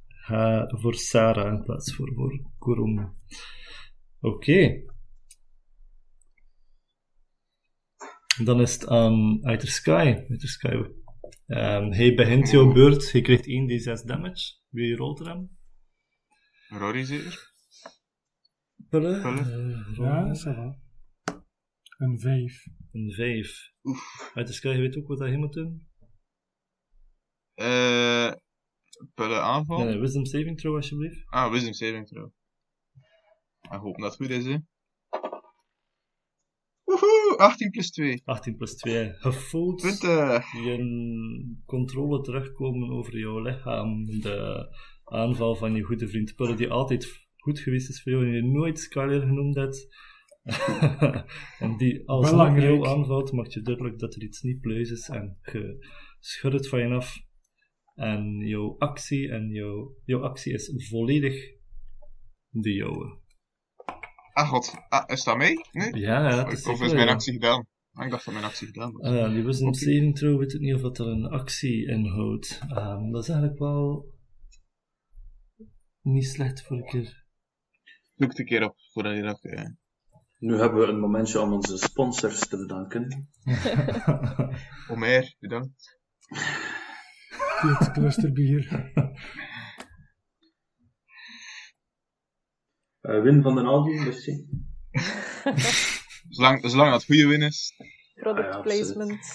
ha- 0.06 0.66
voor 0.68 0.94
Sarah 0.94 1.52
in 1.52 1.62
plaats 1.64 1.94
voor, 1.94 2.12
voor 2.14 2.40
Kurum. 2.58 3.14
Oké. 4.20 4.82
Dan 8.44 8.60
is 8.60 8.72
het 8.72 8.86
aan 8.88 9.38
Either 9.42 9.68
Sky. 9.68 10.14
Either 10.28 10.48
Sky. 10.48 10.82
Ehm, 11.46 11.90
hij 11.90 12.14
begint 12.14 12.50
jouw 12.50 12.72
beurt. 12.72 13.12
Hij 13.12 13.20
krijgt 13.20 13.46
1d6 13.46 14.06
damage. 14.06 14.54
Wie 14.68 14.96
rolt 14.96 15.20
er 15.20 15.26
hem? 15.26 15.58
Rory 16.68 17.04
zeker? 17.04 17.49
Pullen? 18.90 19.22
Eh, 19.22 19.96
Ja, 19.96 20.34
va. 20.34 20.78
Een 21.98 22.18
5. 22.20 22.64
Een 22.92 23.10
5. 23.12 23.72
Oef. 23.82 24.32
Either 24.34 24.54
Sky, 24.54 24.68
je 24.68 24.78
weet 24.80 24.96
ook 24.96 25.06
wat 25.08 25.18
hij 25.18 25.36
moet 25.36 25.52
doen? 25.52 25.88
Eh, 27.54 28.32
Pullen 29.14 29.42
aanval? 29.42 29.78
Nee, 29.78 29.86
nee, 29.88 29.98
wisdom 29.98 30.24
saving 30.24 30.58
throw 30.60 30.74
alsjeblieft. 30.76 31.22
Ah, 31.26 31.50
wisdom 31.52 31.72
saving 31.72 32.06
throw. 32.08 32.30
Ik 33.60 33.78
hoop 33.80 33.96
dat 33.98 34.16
het 34.18 34.20
goed 34.26 34.30
is, 34.36 34.44
hè. 34.44 34.56
Woehoe, 36.84 37.36
18 37.36 37.70
plus 37.70 37.90
2. 37.90 38.22
18 38.24 38.56
plus 38.56 38.74
2. 38.76 39.04
Je 39.04 39.32
voelt 39.32 39.82
Punten. 39.82 40.32
je 40.64 41.58
controle 41.66 42.20
terugkomen 42.22 42.90
over 42.90 43.18
jouw 43.18 43.40
lichaam. 43.42 44.06
De 44.06 44.66
aanval 45.04 45.54
van 45.56 45.74
je 45.74 45.82
goede 45.82 46.08
vriend 46.08 46.34
Pullen, 46.34 46.56
die 46.56 46.70
altijd 46.70 47.28
goed 47.40 47.58
geweest 47.58 47.88
is 47.88 48.02
voor 48.02 48.12
jou 48.12 48.26
en 48.26 48.32
je 48.32 48.42
nooit 48.42 48.78
Skyler 48.78 49.20
genoemd 49.20 49.54
hebt. 49.54 49.88
en 51.64 51.76
die 51.76 52.08
als 52.08 52.30
Belangrijk. 52.30 52.66
jou 52.66 52.86
aanvalt, 52.86 53.32
maakt 53.32 53.52
je 53.52 53.62
duidelijk 53.62 53.98
dat 53.98 54.14
er 54.14 54.22
iets 54.22 54.40
niet 54.42 54.60
pluis 54.60 54.90
is 54.90 55.08
en 55.08 55.38
je 55.52 55.86
schudt 56.18 56.54
het 56.54 56.68
van 56.68 56.80
je 56.80 56.94
af. 56.94 57.16
En 57.94 58.38
jouw 58.38 58.78
actie, 58.78 59.30
en 59.30 59.48
jouw, 59.48 59.94
jouw 60.04 60.22
actie 60.22 60.52
is 60.52 60.88
volledig 60.88 61.34
de 62.48 62.72
jouwe. 62.72 63.18
Ah, 64.32 64.48
god. 64.48 64.74
Ah, 64.88 65.04
is 65.06 65.24
dat 65.24 65.36
mee? 65.36 65.54
Nee? 65.72 65.94
Ja, 65.96 66.28
ja, 66.30 66.36
het 66.36 66.46
Of 66.46 66.52
is 66.52 66.58
is 66.58 66.78
zeker, 66.78 66.94
mijn 66.94 67.06
ja. 67.06 67.12
actie 67.12 67.32
gedaan? 67.32 67.66
Ah, 67.92 68.04
ik 68.04 68.10
dacht 68.10 68.24
dat 68.24 68.34
mijn 68.34 68.46
actie 68.46 68.66
gedaan 68.66 68.92
was. 68.92 69.06
Ah, 69.06 69.32
die 69.32 69.42
wisdom 69.44 69.68
Oké. 69.68 69.78
saving 69.78 70.16
throw 70.16 70.38
weet 70.38 70.54
ik 70.54 70.60
niet 70.60 70.74
of 70.74 70.80
dat 70.80 70.98
er 70.98 71.06
een 71.06 71.26
actie 71.26 71.86
inhoudt. 71.88 72.60
Ehm, 72.68 73.10
dat 73.10 73.22
is 73.22 73.28
eigenlijk 73.28 73.58
wel 73.58 74.14
niet 76.02 76.26
slecht 76.26 76.62
voor 76.62 76.76
een 76.76 76.84
keer. 76.86 77.19
Zoek 78.20 78.30
het 78.30 78.38
een 78.38 78.44
keer 78.44 78.64
op, 78.64 78.76
voordat 78.92 79.16
je 79.16 79.22
dat... 79.22 79.44
eh, 79.44 79.64
Nu 80.38 80.58
hebben 80.58 80.80
we 80.80 80.86
een 80.86 81.00
momentje 81.00 81.40
om 81.40 81.52
onze 81.52 81.76
sponsors 81.76 82.48
te 82.48 82.56
bedanken. 82.56 83.30
Omer, 84.90 85.34
bedankt. 85.38 85.98
Dit 87.62 87.90
clusterbier. 87.92 88.90
Eh, 93.00 93.22
Win 93.22 93.42
van 93.42 93.54
den 93.54 93.66
Aldi, 93.66 93.90
merci. 93.94 94.48
Zolang, 96.36 96.70
zolang 96.70 96.90
dat 96.90 97.04
goede 97.04 97.26
win 97.26 97.42
is. 97.42 97.72
Product 98.14 98.48
Ah 98.48 98.54
ja, 98.54 98.60
placement. 98.60 99.26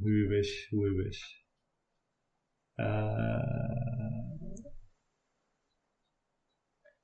Hoe 0.00 0.10
je 0.12 0.26
wish, 0.28 0.68
hoe 0.68 0.86
je 0.86 1.02
wish. 1.02 1.20
Eh, 2.74 3.77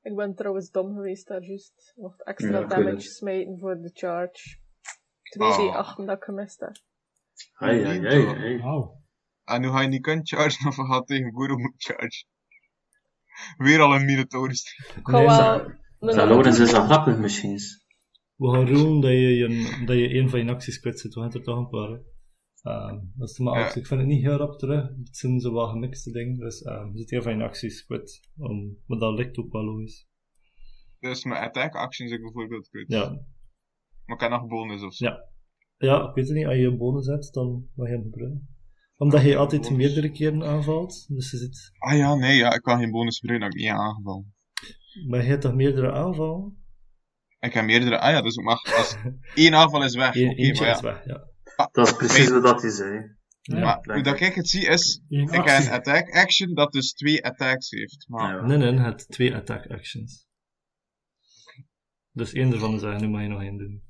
Ik 0.04 0.16
ben 0.16 0.34
trouwens 0.34 0.70
dom 0.70 0.94
geweest 0.94 1.26
daar 1.26 1.42
juist. 1.42 1.92
Mocht 1.96 2.22
extra 2.24 2.58
Ja, 2.58 2.66
damage 2.66 3.00
smijten 3.00 3.58
voor 3.58 3.74
de 3.80 3.90
charge. 3.92 4.58
2d8 5.38 5.98
Ah. 5.98 6.06
dat 6.06 6.16
ik 6.16 6.24
gemist 6.24 6.60
heb. 6.60 6.72
Ai, 7.54 7.84
ai, 7.84 8.06
ai. 8.06 8.58
Wauw. 8.62 9.02
En 9.44 9.60
nu 9.60 9.68
ga 9.68 9.80
je 9.80 9.88
niet 9.88 10.02
kunnen 10.02 10.26
chargen 10.26 10.68
of 10.68 10.74
gaat 10.74 11.06
tegen 11.06 11.32
Guru 11.34 11.56
moet 11.56 11.74
chargen. 11.76 12.26
Weer 13.56 13.80
al 13.80 13.94
een 13.94 14.04
ga 15.02 15.56
Nee, 16.16 16.18
andere- 16.36 16.48
is 16.62 16.72
al 16.74 16.84
grappig 16.84 17.18
misschien. 17.18 17.58
we 18.36 18.50
gaan 18.52 18.68
roepen 18.68 19.00
dat 19.00 19.10
je, 19.10 19.34
je, 19.36 19.82
dat 19.86 19.96
je 19.96 20.14
een 20.14 20.28
van 20.28 20.44
je 20.44 20.50
acties 20.50 20.80
kwijt 20.80 21.00
zit. 21.00 21.14
We 21.14 21.20
gaan 21.20 21.32
er 21.32 21.42
toch 21.42 21.58
een 21.58 21.68
paar. 21.68 22.00
Ehm, 22.64 22.98
dat 23.14 23.28
is 23.30 23.38
maar 23.38 23.58
Ja. 23.58 23.74
Ik 23.74 23.86
vind 23.86 24.00
het 24.00 24.08
niet 24.08 24.22
heel 24.22 24.36
rap 24.36 24.58
terug. 24.58 24.88
Het 25.04 25.16
zijn 25.16 25.40
zo 25.40 25.52
wat 25.52 25.70
gemixte 25.70 26.10
dingen. 26.10 26.38
Dus 26.38 26.62
ehm, 26.62 26.86
je 26.92 26.98
zit 26.98 27.12
een 27.12 27.22
van 27.22 27.36
je 27.36 27.44
acties 27.44 27.84
kwijt. 27.84 28.28
Um, 28.38 28.78
maar 28.86 28.98
dat 28.98 29.14
lijkt 29.14 29.38
ook 29.38 29.52
wel 29.52 29.64
logisch. 29.64 30.08
Dus 30.98 31.24
mijn 31.24 31.42
attack 31.42 31.74
actions 31.74 32.10
ik 32.12 32.20
bijvoorbeeld 32.20 32.68
kwijt. 32.68 32.88
Ja, 32.88 33.24
Maar 34.04 34.20
heb 34.20 34.30
nog 34.30 34.46
bonus 34.46 34.82
of 34.82 34.94
zo. 34.94 35.04
Ja. 35.04 35.28
Ja, 35.76 36.08
ik 36.08 36.14
weet 36.14 36.28
het 36.28 36.36
niet. 36.36 36.46
Als 36.46 36.56
je 36.56 36.66
een 36.66 36.78
bonus 36.78 37.06
hebt, 37.06 37.34
dan 37.34 37.68
mag 37.74 37.88
je 37.88 37.94
hem 37.94 38.02
gebruiken. 38.02 38.48
Omdat 38.96 39.22
je 39.22 39.36
altijd 39.36 39.62
bonus. 39.62 39.76
meerdere 39.76 40.10
keren 40.10 40.44
aanvalt. 40.44 41.06
Dus 41.08 41.30
je 41.30 41.36
zit... 41.36 41.72
Ah 41.78 41.96
ja, 41.96 42.14
nee, 42.14 42.36
ja, 42.36 42.54
ik 42.54 42.62
kan 42.62 42.78
geen 42.78 42.90
bonus 42.90 43.20
gebruiken 43.20 43.48
ik 43.48 43.54
niet 43.54 43.68
aangevallen. 43.68 44.34
Maar 45.08 45.22
je 45.22 45.28
hebt 45.28 45.42
toch 45.42 45.54
meerdere 45.54 45.92
aanvallen? 45.92 46.64
Ik 47.40 47.52
heb 47.52 47.64
meerdere. 47.64 47.98
Ah 47.98 48.10
ja, 48.10 48.22
dus 48.22 48.36
ik 48.36 48.44
mag. 48.44 48.76
Als 48.76 48.96
één 49.34 49.54
aanval 49.54 49.84
is 49.84 49.94
weg. 49.94 50.14
Eén, 50.14 50.54
maar 50.56 50.66
ja. 50.66 50.74
is 50.74 50.80
weg, 50.80 51.04
ja. 51.04 51.32
Dat 51.72 51.86
is 51.86 51.96
precies 51.96 52.28
wat 52.30 52.62
hij 52.62 52.70
zei. 52.70 53.16
Ja. 53.40 53.58
Maar 53.60 53.94
hoe 53.94 54.02
dat 54.02 54.20
ik 54.20 54.34
het 54.34 54.48
zie 54.48 54.66
is, 54.66 55.02
ik 55.08 55.30
heb 55.30 55.46
een 55.46 55.70
attack 55.70 56.10
action 56.10 56.54
dat 56.54 56.72
dus 56.72 56.92
twee 56.92 57.24
attacks 57.24 57.70
heeft. 57.70 58.04
Maar 58.08 58.34
Ja. 58.36 58.46
Nee, 58.46 58.56
nee, 58.56 58.78
het 58.80 59.08
twee 59.08 59.34
attack 59.34 59.66
actions. 59.66 60.26
Dus 62.12 62.32
één 62.32 62.52
ervan 62.52 62.74
is 62.74 62.82
eigenlijk, 62.82 63.00
nu 63.02 63.08
mag 63.08 63.22
je 63.22 63.28
nog 63.28 63.42
één 63.42 63.58
doen. 63.58 63.82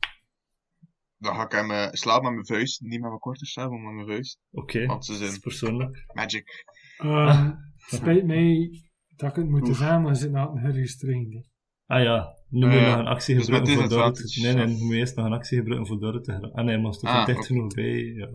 dan 1.19 1.35
ga 1.35 1.45
ik 1.45 1.53
hem 1.53 1.71
eh, 1.71 1.89
slaan 1.93 2.23
met 2.23 2.33
mijn 2.33 2.47
vuist. 2.47 2.81
Niet 2.81 3.01
met 3.01 3.09
mijn 3.09 3.19
korte 3.19 3.47
staf, 3.47 3.71
maar 3.71 3.81
met 3.81 3.95
mijn 3.95 4.07
vuist. 4.07 4.39
Oké, 4.51 4.81
ze 4.81 4.87
dat 4.87 5.09
is 5.09 5.19
zijn 5.19 5.41
persoonlijk. 5.41 6.05
magic. 6.13 6.65
Het 6.97 8.01
spijt 8.01 8.25
mij 8.27 8.81
dat 9.17 9.31
ik 9.31 9.37
het 9.37 9.49
moet 9.49 9.67
zeggen, 9.67 10.03
maar 10.03 10.15
ze 10.15 10.21
zit 10.23 10.31
nou 10.31 10.61
geregistreerd. 10.61 11.33
hè. 11.33 11.41
Ah 11.87 12.03
ja, 12.03 12.35
nu 12.49 12.67
moet 12.67 12.75
je 12.75 12.81
nog 12.81 12.99
een 12.99 13.07
actie 13.07 13.35
dus 13.35 13.45
gebruiken 13.45 13.75
voor 13.75 13.89
Dorrit. 13.89 14.15
disadvantage, 14.17 14.41
Nee, 14.41 14.55
nee, 14.55 14.67
ja. 14.67 14.79
nu 14.79 14.85
moet 14.85 14.93
je 14.93 14.99
eerst 14.99 15.17
nog 15.17 15.27
een 15.27 15.33
actie 15.33 15.59
gebruiken 15.59 15.87
voor 15.89 15.99
Dorrit 16.01 16.25
te 16.25 16.33
geraken. 16.33 16.53
Ah 16.59 16.65
nee, 16.65 16.79
maar 16.79 16.95
stond 16.95 17.13
er 17.13 17.19
Ah, 17.19 17.27
dicht 17.27 17.47
genoeg 17.47 17.75
bij. 17.75 18.03
Ja. 18.03 18.29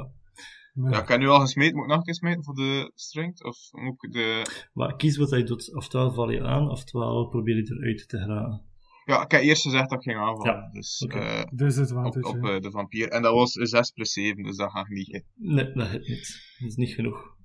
Ja, 0.92 1.02
ik 1.02 1.08
heb 1.08 1.20
nu 1.20 1.28
al 1.28 1.40
gesmeten. 1.40 1.74
Moet 1.76 1.84
ik 1.84 1.90
nog 1.90 1.98
een 1.98 2.04
keer 2.04 2.14
smeten 2.16 2.44
voor 2.44 2.54
de 2.56 2.92
strength? 2.96 3.44
Of 3.44 3.58
moet 3.72 4.04
ik 4.04 4.12
de... 4.12 4.42
Maar 4.74 4.96
kies 4.96 5.18
wat 5.18 5.30
hij 5.30 5.44
doet. 5.44 5.76
Oftewel 5.76 6.12
val 6.14 6.30
je 6.32 6.44
aan, 6.44 6.70
oftewel 6.70 7.28
probeer 7.28 7.56
je 7.56 7.76
eruit 7.80 8.08
te 8.10 8.18
geraken. 8.18 8.62
Ja, 9.06 9.24
ik 9.24 9.32
heb 9.32 9.42
eerst 9.42 9.62
gezegd 9.62 9.90
dat 9.90 9.98
ik 9.98 10.04
ging 10.12 10.18
aanvallen. 10.24 10.54
Ja, 10.62 10.70
Dus 10.72 11.04
oké. 11.06 11.20
eh, 11.20 11.44
dus 11.52 11.76
het 11.76 11.92
op, 11.92 12.24
op 12.26 12.46
eh, 12.46 12.60
de 12.60 12.72
vampier. 12.72 13.08
En 13.10 13.22
dat 13.22 13.34
was 13.34 13.56
een 13.56 13.68
6 13.68 13.92
plus 13.92 14.12
7, 14.14 14.44
dus 14.44 14.58
dat 14.58 14.72
ga 14.72 14.80
ik 14.80 14.88
niet. 14.88 15.24
Nee, 15.36 15.72
dat 15.74 15.88
hit 15.88 16.08
niet. 16.08 16.56
Dat 16.60 16.70
is 16.70 16.76
niet 16.76 16.94
genoeg. 16.94 17.38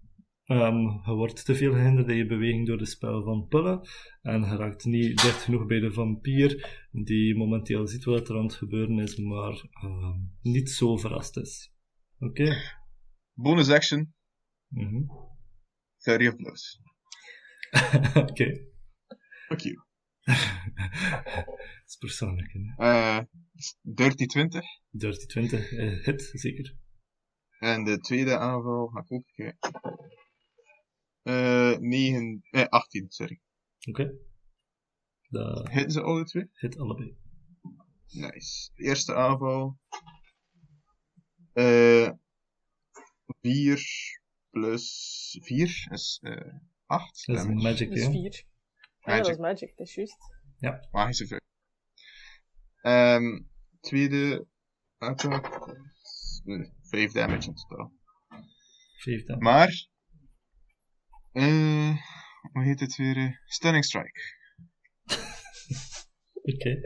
Ehm, 0.45 0.79
je 0.81 1.13
wordt 1.13 1.45
te 1.45 1.55
veel 1.55 1.73
gehinderd 1.73 2.09
in 2.09 2.17
je 2.17 2.27
beweging 2.27 2.67
door 2.67 2.79
de 2.79 2.87
spel 2.87 3.23
van 3.23 3.47
Pullen. 3.49 3.81
En 4.23 4.41
je 4.41 4.57
raakt 4.57 4.85
niet 4.85 5.23
dicht 5.23 5.43
genoeg 5.43 5.67
bij 5.67 5.81
de 5.81 5.93
vampier, 5.93 6.87
die 6.91 7.37
momenteel 7.37 7.87
ziet 7.87 8.05
wat 8.05 8.29
er 8.29 8.37
aan 8.37 8.43
het 8.45 8.55
gebeuren 8.55 8.99
is, 8.99 9.17
maar 9.17 9.69
ehm, 9.71 10.19
niet 10.43 10.71
zo 10.71 10.97
verrast 10.97 11.37
is. 11.37 11.73
Oké? 12.19 12.57
Bonus 13.33 13.71
action, 13.71 14.15
Mhm. 14.69 15.03
30 16.05 16.29
of 16.29 16.37
blows. 16.37 16.81
Oké. 18.15 18.67
Fuck 19.49 19.61
you. 19.61 19.83
Dat 20.25 21.87
is 21.87 21.97
persoonlijk, 21.99 22.53
hè. 22.53 22.85
Eh, 22.85 23.21
dirty 23.83 24.27
20. 24.27 24.65
Dirty 24.91 25.27
20, 25.27 25.73
eh, 25.73 26.05
hit, 26.05 26.31
zeker. 26.33 26.77
En 27.59 27.85
de 27.85 27.99
tweede 27.99 28.39
aanval 28.39 28.87
ga 28.87 29.01
ik 29.01 29.13
ook 29.13 29.27
kijken. 29.35 29.59
Eh, 31.25 31.77
9, 31.79 32.43
eh, 32.51 32.67
18, 32.69 33.11
sorry. 33.11 33.41
Oké. 33.89 34.15
Dat 35.29 35.69
Hitten 35.69 35.91
ze 35.93 36.03
alle 36.03 36.25
twee? 36.25 36.51
hit 36.53 36.79
allebei. 36.79 37.17
Nice. 38.09 38.71
Eerste 38.75 39.15
aanval. 39.15 39.79
Eh 41.53 42.11
4 43.41 43.83
plus 44.51 45.39
4 45.43 45.87
is 45.91 46.19
eh 46.23 46.55
8. 46.87 47.27
Dat 47.27 47.37
is 47.37 47.43
een 47.43 47.55
magic, 47.55 47.89
Dat 47.89 47.97
is 47.99 48.05
hè? 48.05 48.11
vier. 48.11 48.45
Ja, 48.99 49.17
dat 49.17 49.29
is 49.29 49.37
Magic. 49.37 49.39
magic, 49.39 49.77
dat 49.77 49.87
is 49.87 49.95
juist. 49.95 50.17
Magische 50.91 51.27
vuist. 51.27 51.45
Ehm 52.83 53.43
tweede 53.81 54.47
attack. 54.99 55.73
5 56.83 57.13
damage 57.13 57.49
in 57.49 57.55
totaal. 57.55 57.93
5 58.97 59.25
dan. 59.25 59.39
Maar. 59.39 59.87
Eh 61.35 61.97
hoe 62.53 62.65
heet 62.65 62.81
het 62.81 62.97
weer? 62.97 63.17
eh? 63.17 63.33
Stunning 63.45 63.85
Strike. 63.85 64.21
Oké. 66.53 66.81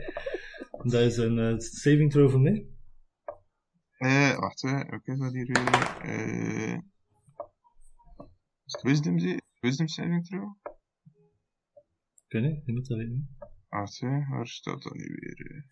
Dat 0.83 1.01
is 1.01 1.17
een 1.17 1.39
eh, 1.39 1.57
saving 1.59 2.11
throw 2.11 2.29
voor 2.31 2.39
mij. 2.41 2.67
Eh, 3.97 4.37
wacht. 4.39 4.63
Oké, 4.63 5.11
is 5.11 5.19
dat 5.19 5.33
hier 5.33 5.45
weer? 5.45 5.97
Eh. 6.01 6.77
Het 8.63 8.81
Wisdom, 8.81 9.41
wisdom 9.59 9.87
saving 9.87 10.25
throw? 10.25 10.55
Oké, 12.23 12.39
nee, 12.39 12.61
je 12.65 12.73
moet 12.73 12.87
dat 12.87 12.97
weten. 12.97 13.37
Wacht. 13.69 13.99
Waar 13.99 14.47
staat 14.47 14.83
dat 14.83 14.93
nu 14.93 15.05
weer? 15.19 15.65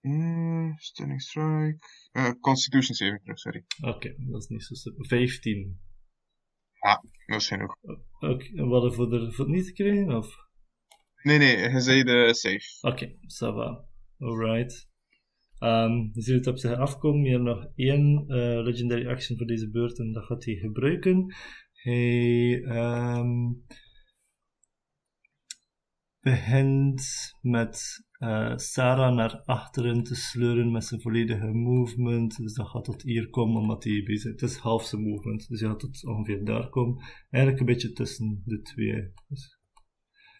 Eh, 0.00 0.76
stunning 0.76 1.22
Strike. 1.22 1.78
Eh, 2.12 2.30
Constitution 2.40 2.94
saving 2.94 3.22
throw, 3.22 3.36
sorry. 3.36 3.64
Oké, 3.80 4.14
dat 4.18 4.42
is 4.42 4.48
niet 4.48 4.64
zo 4.64 4.74
super. 4.74 5.06
15. 5.06 5.80
Dat 6.80 7.40
is 7.40 7.48
genoeg. 7.48 7.76
Oké, 8.18 8.44
en 8.54 8.68
wat 8.68 8.94
voor, 8.94 9.10
de, 9.10 9.32
voor 9.32 9.44
het 9.44 9.54
niet 9.54 9.66
te 9.66 9.72
krijgen? 9.72 10.16
Of? 10.16 10.36
Nee, 11.22 11.38
nee, 11.38 11.56
je 11.56 11.80
zei 11.80 12.02
de 12.02 12.34
save. 12.34 12.88
Oké, 12.88 13.06
ça 13.08 13.54
va. 13.54 13.84
Alright. 14.18 14.88
Je 16.12 16.22
ziet 16.22 16.34
het 16.34 16.46
op 16.46 16.58
zich 16.58 16.78
afkomen. 16.78 17.24
Je 17.24 17.30
hebt 17.30 17.44
nog 17.44 17.66
één 17.74 18.24
eh, 18.26 18.62
legendary 18.62 19.08
action 19.08 19.38
voor 19.38 19.46
deze 19.46 19.70
beurt 19.70 19.98
en 19.98 20.12
dat 20.12 20.24
gaat 20.24 20.44
hij 20.44 20.54
gebruiken. 20.54 21.34
Hij 21.72 22.62
ehm, 22.62 23.52
begint 26.20 27.02
met 27.40 28.04
eh, 28.12 28.56
Sarah 28.56 29.14
naar 29.14 29.42
achteren 29.44 30.02
te 30.02 30.14
sleuren 30.14 30.70
met 30.70 30.84
zijn 30.84 31.00
volledige 31.00 31.46
movement. 31.46 32.36
Dus 32.36 32.54
dat 32.54 32.68
gaat 32.68 32.84
tot 32.84 33.02
hier 33.02 33.30
komen 33.30 33.60
omdat 33.60 33.84
hij 33.84 34.02
bezig 34.04 34.30
Het 34.30 34.42
is 34.42 34.56
half 34.56 34.84
zijn 34.84 35.02
movement, 35.02 35.48
dus 35.48 35.60
hij 35.60 35.68
gaat 35.68 35.80
tot 35.80 36.06
ongeveer 36.06 36.44
daar 36.44 36.68
komen. 36.68 37.02
Eigenlijk 37.30 37.60
een 37.60 37.72
beetje 37.74 37.92
tussen 37.92 38.42
de 38.44 38.60
twee. 38.60 39.12
Dus 39.28 39.58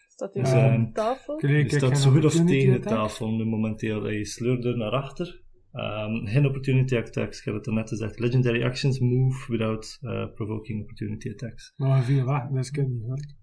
Staat 0.09 0.33
hier 0.33 0.43
Dus, 0.43 0.51
op 0.51 0.57
ehm, 0.57 0.85
de 0.85 0.91
tafel? 0.91 1.35
Kreeg 1.35 1.51
je 1.51 1.63
ik 1.63 1.71
staat 1.71 1.99
zo 1.99 2.11
goed 2.11 2.23
als 2.23 2.35
opportunity 2.35 2.65
tegen 2.65 2.81
de 2.81 2.87
tafel 2.87 3.31
nu 3.31 3.45
momenteel. 3.45 4.09
Je 4.09 4.25
sleurt 4.25 4.65
er 4.65 4.77
naar 4.77 4.91
achter. 4.91 5.41
Ehm, 5.71 6.25
geen 6.25 6.45
opportunity 6.45 6.95
attacks. 6.95 7.39
Ik 7.39 7.45
heb 7.45 7.53
het 7.53 7.67
er 7.67 7.73
net 7.73 7.89
gezegd. 7.89 8.19
Legendary 8.19 8.63
actions 8.63 8.99
move 8.99 9.51
without 9.51 9.97
eh, 10.01 10.33
provoking 10.33 10.81
opportunity 10.81 11.29
attacks. 11.29 11.73
Maar 11.75 12.03
veel 12.03 12.25
weg, 12.25 12.47
dus 12.47 12.69
ik 12.69 12.75
heb 12.75 12.87
niet. 12.87 13.35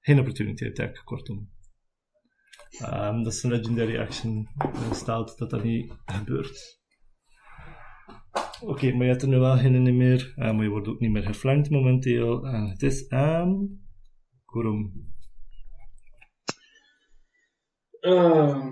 Geen 0.00 0.18
opportunity 0.18 0.66
attack, 0.66 1.02
kortom. 1.04 1.48
Ehm, 2.70 3.22
dat 3.22 3.32
is 3.32 3.42
een 3.42 3.50
legendary 3.50 3.98
action. 3.98 4.48
Er 4.88 4.94
staat 4.94 5.38
dat 5.38 5.50
dat 5.50 5.62
niet 5.62 5.92
gebeurt. 6.04 6.80
Oké, 8.60 8.92
maar 8.92 9.04
je 9.04 9.10
hebt 9.10 9.22
er 9.22 9.28
nu 9.28 9.38
wel 9.38 9.58
geen 9.58 9.96
meer. 9.96 10.32
Eh, 10.36 10.52
maar 10.52 10.62
je 10.62 10.70
wordt 10.70 10.88
ook 10.88 11.00
niet 11.00 11.10
meer 11.10 11.22
geflankt 11.22 11.70
momenteel. 11.70 12.46
En 12.46 12.68
het 12.68 12.82
is 12.82 13.10
aan... 13.10 13.80
Kurum. 14.44 15.14
Ehm, 18.00 18.70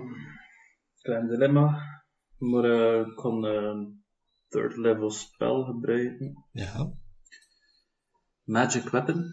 klein 1.01 1.27
dilemma. 1.27 1.93
Maar 2.37 2.63
eh, 2.63 3.07
ik 3.07 3.15
kon 3.15 3.43
een 3.43 4.03
third 4.47 4.77
level 4.77 5.09
spel 5.09 5.63
gebruiken. 5.63 6.45
Ja. 6.51 6.93
Magic 8.43 8.89
Weapon. 8.89 9.23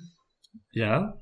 Ja, 0.68 1.21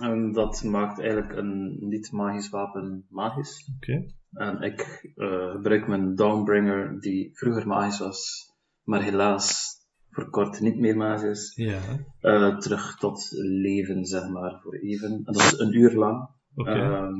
En 0.00 0.32
dat 0.32 0.62
maakt 0.64 1.00
eigenlijk 1.00 1.32
een 1.36 1.76
niet-magisch 1.80 2.48
wapen 2.48 3.06
magisch. 3.08 3.70
oké. 3.76 4.06
En 4.32 4.60
ik 4.60 5.10
eh, 5.16 5.50
gebruik 5.50 5.86
mijn 5.88 6.14
Dawnbringer, 6.14 7.00
die 7.00 7.30
vroeger 7.32 7.66
magisch 7.66 7.98
was, 7.98 8.50
maar 8.82 9.02
helaas 9.02 9.70
voor 10.10 10.30
kort 10.30 10.60
niet 10.60 10.78
meer 10.78 10.96
magisch 10.96 11.28
is, 11.30 11.52
Ja, 11.54 11.80
eh, 12.20 12.56
terug 12.58 12.96
tot 12.98 13.28
leven, 13.62 14.04
zeg 14.04 14.28
maar, 14.28 14.60
voor 14.62 14.74
even. 14.74 15.10
En 15.12 15.22
dat 15.32 15.36
is 15.42 15.58
een 15.58 15.76
uur 15.76 15.94
lang. 15.94 16.28
oké. 16.54 16.70
Ehm, 16.70 17.14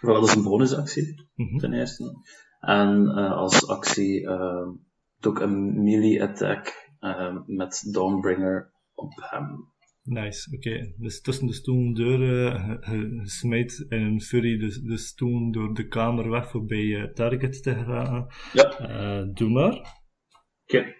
voilà, 0.00 0.12
dat 0.20 0.24
is 0.28 0.34
een 0.34 0.42
bonusactie, 0.42 1.28
Mhm. 1.34 1.58
ten 1.58 1.72
eerste. 1.72 2.04
En 2.60 3.08
eh, 3.08 3.32
als 3.32 3.66
actie 3.68 4.26
ehm, 4.28 4.68
doe 5.18 5.32
ik 5.32 5.40
een 5.40 5.82
melee 5.82 6.22
attack 6.22 6.88
ehm, 7.00 7.38
met 7.46 7.88
Dawnbringer 7.92 8.72
op 8.94 9.12
hem. 9.30 9.68
Nice, 10.02 10.56
oké. 10.56 10.92
Dus 10.96 11.20
tussen 11.20 11.46
de 11.46 11.52
stoelendeuren, 11.52 12.28
je, 12.28 12.90
je- 12.96 13.14
je 13.14 13.28
smijt 13.28 13.86
in 13.88 14.02
een 14.02 14.20
fury 14.20 14.58
de, 14.58 14.82
de 14.82 14.96
stoel 14.98 15.52
door 15.52 15.74
de 15.74 15.88
kamer 15.88 16.30
weg 16.30 16.50
voor 16.50 16.64
bij 16.64 16.78
je 16.84 17.12
target 17.12 17.62
te 17.62 17.74
geraken. 17.74 18.26
Ja, 18.52 18.78
Eh, 18.78 19.22
doe 19.34 19.50
maar. 19.50 19.72
oké. 20.66 20.94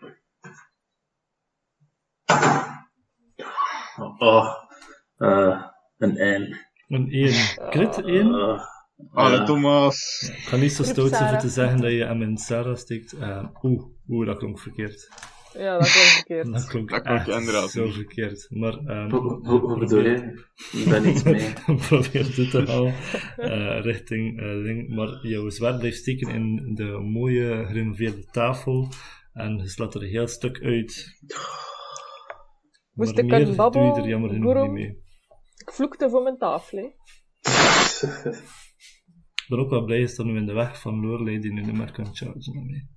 Oh, 4.19 4.55
eh, 5.17 5.63
een 5.99 6.17
1. 6.17 6.57
Een 6.89 7.09
1. 7.11 7.71
Crit 7.71 8.05
1. 8.05 8.27
Uh, 8.27 8.61
Alle 9.13 9.43
Thomas. 9.45 10.21
Ik 10.37 10.39
ga 10.49 10.57
niet 10.57 10.73
zo 10.73 10.83
stout 10.83 11.09
zijn 11.09 11.29
voor 11.29 11.39
te 11.39 11.49
zeggen 11.49 11.81
dat 11.81 11.91
je 11.91 12.05
hem 12.05 12.23
in 12.23 12.37
Sarah 12.37 12.77
steekt. 12.77 13.13
Eh, 13.13 13.49
Oeh, 13.63 13.85
oeh, 14.09 14.27
dat 14.27 14.39
klonk 14.39 14.59
verkeerd. 14.61 15.09
Ja, 15.53 15.79
dat 15.79 15.91
klonk 15.91 16.07
verkeerd. 16.07 16.53
Dat 16.53 16.67
klonk 16.67 16.91
Dat 16.91 17.03
klonk 17.03 17.19
echt 17.19 17.29
inderdaad 17.29 17.71
zo 17.71 17.91
verkeerd. 17.91 18.47
Maar 18.51 18.73
ehm, 18.73 19.11
Hoe, 19.11 19.47
hoe, 19.47 19.61
hoe 19.61 19.79
bedoel 19.79 20.05
je? 20.05 20.45
Ik 20.73 20.89
ben 20.89 21.03
niet 21.03 21.25
mee. 21.25 21.53
probeer 21.89 22.35
dit 22.35 22.51
te 22.51 22.63
halen 22.67 22.95
eh, 23.37 23.83
richting 23.83 24.41
eh, 24.41 24.63
ding. 24.63 24.95
Maar 24.95 25.27
jouw 25.27 25.49
zwaard 25.49 25.79
blijft 25.79 25.97
steken 25.97 26.29
in 26.29 26.75
de 26.75 26.99
mooie 26.99 27.67
gerenoveerde 27.67 28.25
tafel 28.25 28.89
en 29.33 29.57
je 29.57 29.69
slaat 29.69 29.95
er 29.95 30.03
een 30.03 30.09
heel 30.09 30.27
stuk 30.27 30.63
uit. 30.63 31.19
Moest 32.93 33.15
maar 33.15 33.25
ik 33.25 33.31
meer 33.31 33.41
een 33.41 33.45
doe 33.45 33.55
babbel, 33.55 33.97
je 33.97 34.03
er 34.03 34.09
jammer 34.09 34.31
genoeg 34.31 34.63
niet 34.63 34.71
mee. 34.71 35.03
Ik 35.57 35.73
vloekte 35.73 36.11
voor 36.11 36.23
mijn 36.23 36.39
tafel, 36.39 36.79
hè. 36.79 36.85
Ik 39.35 39.47
ben 39.49 39.59
ook 39.59 39.71
wel 39.71 39.85
blij 39.85 40.13
dat 40.17 40.27
nu 40.27 40.37
in 40.37 40.47
de 40.47 40.53
weg 40.53 40.81
van 40.81 41.01
Lorelei 41.01 41.39
die 41.39 41.53
nu 41.53 41.61
niet 41.61 41.77
meer 41.77 41.93
kan 41.93 42.17
chargen. 42.17 42.89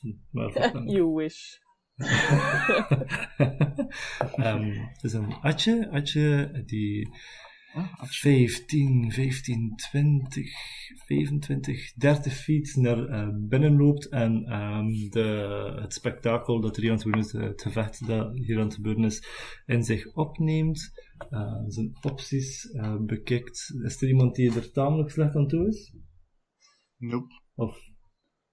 You 0.94 1.14
wish. 1.14 1.58
Ehm, 4.36 4.70
het 4.92 5.02
is 5.02 5.12
een 5.12 5.32
Atje, 5.32 5.90
Atje 5.90 6.50
die 6.66 7.08
15, 8.00 9.12
15, 9.12 9.76
20, 9.76 10.50
25, 11.06 11.92
30 11.92 12.32
feet 12.32 12.76
naar 12.76 13.08
eh, 13.08 13.28
binnen 13.32 13.76
loopt 13.76 14.08
en 14.08 14.44
ehm, 14.44 14.88
de, 15.10 15.78
het 15.80 15.94
spektakel 15.94 16.60
dat 16.60 16.76
er 16.76 16.82
hier 16.82 16.90
aan 16.90 16.96
het 16.96 17.06
gebeuren 17.06 17.26
is, 17.26 17.48
het 17.48 17.62
gevecht 17.62 18.06
dat 18.06 18.34
hier 18.34 18.56
aan 18.56 18.64
het 18.64 18.74
gebeuren 18.74 19.04
is, 19.04 19.24
in 19.66 19.84
zich 19.84 20.14
opneemt, 20.14 20.90
eh, 21.30 21.62
zijn 21.66 21.98
opties 22.00 22.70
eh, 22.70 22.96
bekijkt. 23.00 23.74
Is 23.82 24.02
er 24.02 24.08
iemand 24.08 24.34
die 24.34 24.54
er 24.54 24.72
tamelijk 24.72 25.10
slecht 25.10 25.36
aan 25.36 25.48
toe 25.48 25.66
is? 25.68 25.94
Nope. 26.96 27.40
Of 27.54 27.78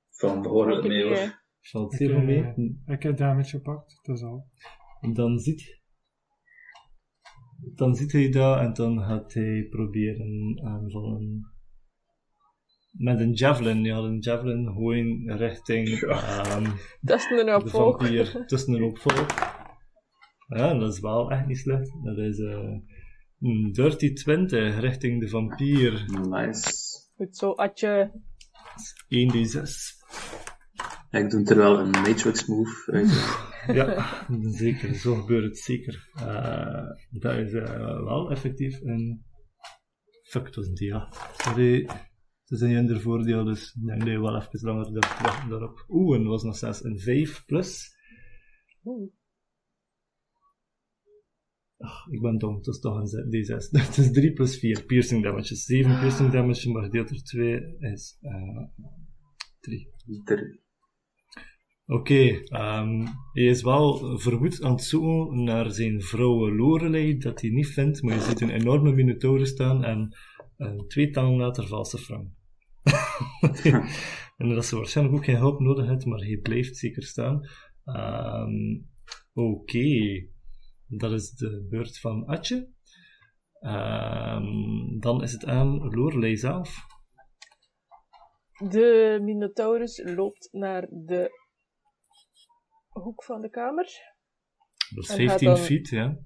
Van 0.10 0.42
behoorlijk 0.42 0.88
mee 0.88 1.04
hoor. 1.04 1.46
Valt 1.70 2.00
het 2.00 2.24
mee? 2.24 2.44
eh, 2.44 2.94
ik 2.94 3.04
heb 3.04 3.18
damage 3.18 3.50
gepakt, 3.50 4.00
dat 4.04 4.16
is 4.16 4.24
al. 4.24 4.46
En 5.02 5.14
dan 5.14 5.40
ziet 5.40 5.82
dan 7.76 7.96
ziet 7.96 8.12
hij 8.12 8.30
dat 8.30 8.60
en 8.60 8.74
dan 8.74 9.00
gaat 9.04 9.34
hij 9.34 9.68
proberen 9.70 10.62
aanvallen. 10.64 11.52
Met 12.92 13.20
een 13.20 13.34
javelin, 13.34 13.84
ja, 13.84 13.98
een 13.98 14.20
javelin 14.20 14.68
gooien 14.68 15.38
richting 15.38 15.88
ehm, 15.90 16.72
Dat 17.02 17.20
is 17.20 17.30
een 17.30 17.46
de 17.46 17.56
opvolg. 17.56 17.98
vampier 17.98 18.44
tussen 18.48 18.74
een 18.74 18.84
opvolg. 18.84 19.26
Ja, 20.48 20.74
dat 20.74 20.94
is 20.94 21.00
wel 21.00 21.32
echt 21.32 21.48
niet 21.48 21.58
slecht. 21.58 21.92
Dat 22.04 22.18
is 22.18 22.40
eh, 22.40 22.80
een 23.40 23.72
dirty 23.72 24.14
20 24.14 24.80
richting 24.80 25.20
de 25.20 25.30
vampier. 25.30 26.06
Nice. 26.30 26.72
Goed 27.16 27.38
zo, 27.38 27.52
Atje. 27.52 28.12
1d6. 29.06 29.62
Ik 31.18 31.30
doe 31.30 31.46
er 31.46 31.58
wel 31.58 31.80
een 31.80 31.90
Matrix 31.90 32.46
move 32.46 32.92
uit. 32.92 33.10
Ja, 33.76 34.18
zeker. 34.64 34.96
Zo 34.96 35.16
gebeurt 35.16 35.44
het 35.44 35.58
zeker. 35.58 36.10
Eh, 36.14 36.90
dat 37.10 37.38
is 37.38 37.54
eh, 37.54 38.04
wel 38.04 38.32
effectief 38.32 38.82
een... 38.82 39.26
Fuck, 40.24 40.46
het 40.46 40.56
was 40.56 40.68
een 40.68 40.74
dia. 40.74 41.14
Sorry. 41.38 41.90
Zijn 42.44 42.76
in 42.76 42.86
de 42.86 43.00
voordeel, 43.00 43.44
dus 43.44 43.74
ik 43.74 43.86
denk 43.86 44.00
dat 44.00 44.10
je 44.10 44.20
wel 44.22 44.36
even 44.42 44.60
langer 44.62 44.92
durft 44.92 45.22
wachten 45.22 45.50
daarop. 45.50 45.86
Oeh, 45.88 46.18
en 46.18 46.26
was 46.26 46.44
nog 46.44 46.56
zelfs 46.58 46.84
een 46.84 47.00
5 47.00 47.46
plus. 47.46 47.96
Ach, 51.78 52.08
ik 52.08 52.22
ben 52.22 52.38
dom, 52.38 52.56
het 52.56 52.68
is 52.68 52.80
toch 52.80 52.96
een 53.00 53.08
z- 53.08 53.50
D6. 53.50 53.70
Het 53.86 53.98
is 53.98 54.12
3 54.12 54.34
plus 54.34 54.60
4 54.60 54.86
piercing 54.86 55.24
damage. 55.24 55.56
7 55.56 56.00
piercing 56.00 56.32
damage, 56.32 56.70
maar 56.72 56.84
gedeeld 56.84 57.10
door 57.10 57.22
2 57.22 57.76
is 57.80 58.18
eh 58.22 58.64
3. 59.60 59.90
Drie. 60.24 60.66
Oké, 61.88 62.42
ehm, 62.44 63.06
hij 63.34 63.44
is 63.44 63.62
wel 63.62 64.18
verwoed 64.20 64.64
aan 64.64 64.72
het 64.72 64.84
zoeken 64.84 65.44
naar 65.44 65.72
zijn 65.72 66.02
vrouw 66.02 66.56
Lorelei, 66.56 67.18
dat 67.18 67.42
hij 67.42 67.50
niet 67.50 67.68
vindt, 67.68 68.02
maar 68.02 68.16
je 68.16 68.22
ziet 68.22 68.42
een 68.42 68.50
enorme 68.50 68.92
minotaurus 68.92 69.50
staan 69.50 69.84
en 69.84 70.18
een 70.58 70.88
tweetal 70.88 71.38
later 71.38 71.68
valse 71.68 71.98
frank. 71.98 72.28
en 74.38 74.50
dat 74.50 74.66
ze 74.66 74.76
waarschijnlijk 74.76 75.18
ook 75.18 75.26
geen 75.26 75.36
hulp 75.36 75.60
nodig 75.60 75.88
heeft, 75.88 76.06
maar 76.06 76.20
hij 76.20 76.38
blijft 76.38 76.78
zeker 76.78 77.04
staan. 77.04 77.42
Ehm, 77.86 78.80
Oké, 79.38 80.28
dat 80.88 81.12
is 81.12 81.32
de 81.32 81.68
beurt 81.70 82.00
van 82.00 82.26
Atje. 82.26 82.70
Ehm, 83.60 85.00
dan 85.00 85.24
is 85.24 85.32
het 85.32 85.46
aan 85.46 85.78
Lorelei 85.78 86.38
zelf. 86.38 86.76
De 88.70 89.20
Minotaurus 89.22 90.02
loopt 90.04 90.50
naar 90.52 90.88
de 90.92 91.30
hoek 93.02 93.24
van 93.24 93.42
de 93.42 93.50
kamer. 93.50 93.86
Dat 94.96 95.04
is 95.04 95.10
En 95.10 95.16
gaat 95.18 95.28
15 95.28 95.48
dan- 95.48 95.58
feet, 95.58 95.90
ja. 95.90 96.18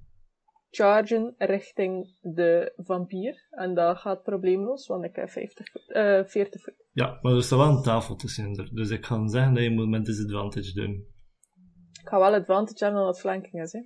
Chargen 0.70 1.36
richting 1.38 2.18
de 2.22 2.74
vampier. 2.76 3.48
En 3.50 3.74
dat 3.74 3.98
gaat 3.98 4.24
probleemloos, 4.24 4.88
want 4.88 5.04
ik 5.04 5.16
heb 5.16 5.30
50, 5.30 5.74
eh 5.88 6.24
40 6.26 6.62
voet. 6.64 6.86
Ja, 6.92 7.20
maar 7.22 7.34
er 7.34 7.44
staat 7.44 7.60
wel 7.60 7.70
een 7.78 7.84
tafel 7.84 8.16
tussen. 8.16 8.70
Dus 8.74 8.90
ik 8.90 9.06
ga 9.06 9.28
zeggen 9.28 9.54
dat 9.54 9.64
je 9.64 9.70
moet 9.72 9.90
met 9.90 10.06
disadvantage 10.06 10.74
doen. 10.74 10.92
Ik 12.02 12.08
ga 12.08 12.20
wel 12.20 12.34
advantage 12.34 12.84
hebben 12.84 13.00
omdat 13.02 13.16
het 13.16 13.26
flanking 13.26 13.64
is, 13.64 13.72
hè. 13.72 13.82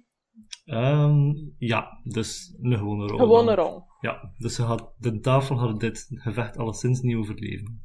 Ehm, 0.65 1.33
ja, 1.57 1.87
dus 2.03 2.57
een 2.61 2.77
gewone 2.77 3.07
rol. 3.07 3.17
Gewone 3.17 3.55
rol. 3.55 3.83
Ja, 3.99 4.33
dus 4.37 4.55
ze 4.55 4.61
had, 4.61 4.93
de 4.97 5.19
tafel 5.19 5.59
had 5.59 5.79
dit 5.79 6.05
gevecht 6.09 6.57
alleszins 6.57 7.01
niet 7.01 7.15
overleven. 7.15 7.84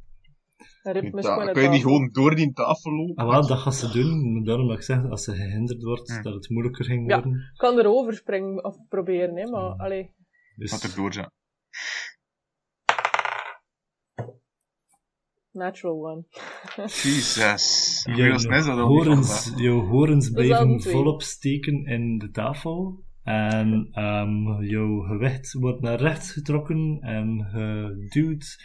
Ja, 0.83 0.95
een 0.95 1.53
kun 1.53 1.61
je 1.61 1.69
niet 1.69 1.81
gewoon 1.81 2.09
door 2.11 2.35
die 2.35 2.53
tafel 2.53 2.91
lopen? 2.91 3.15
En 3.15 3.31
wel, 3.31 3.47
dat 3.47 3.57
gaat 3.59 3.75
ze 3.75 3.91
doen. 3.91 4.43
Daarom 4.43 4.67
dat 4.67 4.77
ik 4.77 4.83
zeg, 4.83 5.09
als 5.09 5.23
ze 5.23 5.35
gehinderd 5.35 5.83
wordt, 5.83 6.15
Hm. 6.15 6.21
dat 6.21 6.33
het 6.33 6.49
moeilijker 6.49 6.85
ging 6.85 7.09
Ja. 7.09 7.15
worden. 7.15 7.33
Ik 7.53 7.57
kan 7.57 7.77
erover 7.79 8.13
springen 8.13 8.63
of 8.63 8.75
proberen, 8.89 9.35
hè, 9.37 9.49
maar 9.49 9.75
allee. 9.77 10.13
Dus, 10.55 10.71
Wat 10.71 10.83
er 10.83 10.95
door 10.95 11.13
zijn. 11.13 11.31
Natural 15.51 16.05
one. 16.11 16.23
Jesus. 17.03 18.01
Jouw 18.15 18.37
niet 18.37 18.65
horens, 18.81 19.53
jouw 19.55 19.81
al 19.81 20.31
blijven 20.31 20.81
volop 20.81 21.21
steken 21.21 21.85
in 21.85 22.17
de 22.17 22.29
tafel. 22.31 23.03
En 23.23 23.87
ehm, 23.91 24.63
jouw 24.63 24.99
gewicht 24.99 25.53
wordt 25.53 25.81
naar 25.81 25.99
rechts 25.99 26.31
getrokken 26.31 26.97
en 27.01 27.47
geduwd. 27.51 28.57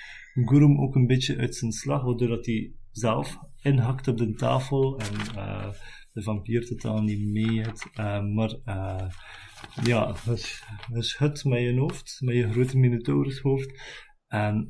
Gurum 0.44 0.80
ook 0.80 0.94
een 0.94 1.06
beetje 1.06 1.36
uit 1.36 1.54
zijn 1.54 1.72
slag, 1.72 2.02
waardoor 2.02 2.28
dat 2.28 2.46
hij 2.46 2.72
zelf 2.90 3.38
inhakt 3.60 4.08
op 4.08 4.16
de 4.16 4.34
tafel 4.34 4.98
en 4.98 5.36
eh, 5.36 5.72
de 6.12 6.22
vampier 6.22 6.66
totaal 6.66 7.02
niet 7.02 7.26
mee 7.26 7.62
heeft. 7.62 7.90
Eh, 7.92 8.24
maar 8.24 8.50
eh, 8.64 9.08
ja, 9.84 10.16
je, 10.24 10.58
je 10.92 11.02
schudt 11.02 11.44
met 11.44 11.60
je 11.60 11.78
hoofd, 11.78 12.16
met 12.20 12.34
je 12.34 12.50
grote 12.50 12.78
minotaurushoofd. 12.78 14.04
En 14.26 14.68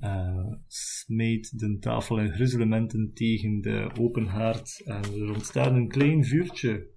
smijt 0.66 1.58
de 1.58 1.78
tafel 1.78 2.18
in 2.18 2.32
gruzelementen 2.32 3.10
tegen 3.14 3.60
de 3.60 3.90
open 3.98 4.26
haard. 4.26 4.82
En 4.84 5.02
er 5.02 5.32
ontstaat 5.32 5.72
een 5.72 5.88
klein 5.88 6.24
vuurtje. 6.24 6.90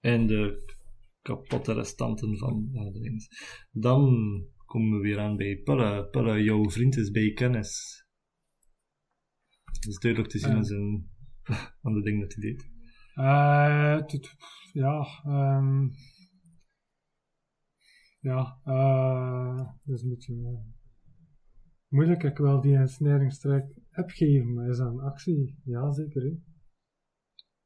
En 0.00 0.26
de 0.26 0.72
kapotte 1.22 1.72
restanten 1.72 2.38
van 2.38 2.68
de 2.72 3.00
dings. 3.00 3.28
Dan 3.70 4.12
komen 4.70 4.90
we 4.90 5.02
weer 5.02 5.18
aan 5.18 5.36
bij 5.36 5.56
Pulle. 5.56 6.08
Pulle, 6.10 6.42
jouw 6.42 6.70
vriend 6.70 6.96
is 6.96 7.10
bij 7.10 7.32
kennis. 7.32 8.04
Dat 9.64 9.86
is 9.86 9.98
duidelijk 9.98 10.32
te 10.32 10.38
zien 10.38 10.50
aan, 10.50 10.64
zijn, 10.64 11.10
aan 11.82 11.94
de 11.94 12.02
ding 12.02 12.20
dat 12.20 12.34
hij 12.34 12.42
deed. 12.42 12.70
Eh, 13.14 14.20
ja, 14.72 15.06
ehm 15.24 15.88
ja, 18.20 18.60
eh, 18.64 19.56
dat 19.84 19.96
is 19.96 20.02
een 20.02 20.08
beetje 20.08 20.34
eh, 20.34 20.72
moeilijk. 21.88 22.22
Ik 22.22 22.36
wil 22.36 22.60
die 22.60 22.76
ensnaringstrek 22.76 23.78
geven, 23.90 24.54
maar 24.54 24.68
is 24.68 24.76
dat 24.76 24.92
een 24.92 25.00
actie? 25.00 25.60
Ja, 25.64 25.92
zeker. 25.92 26.26
Ik 26.26 26.38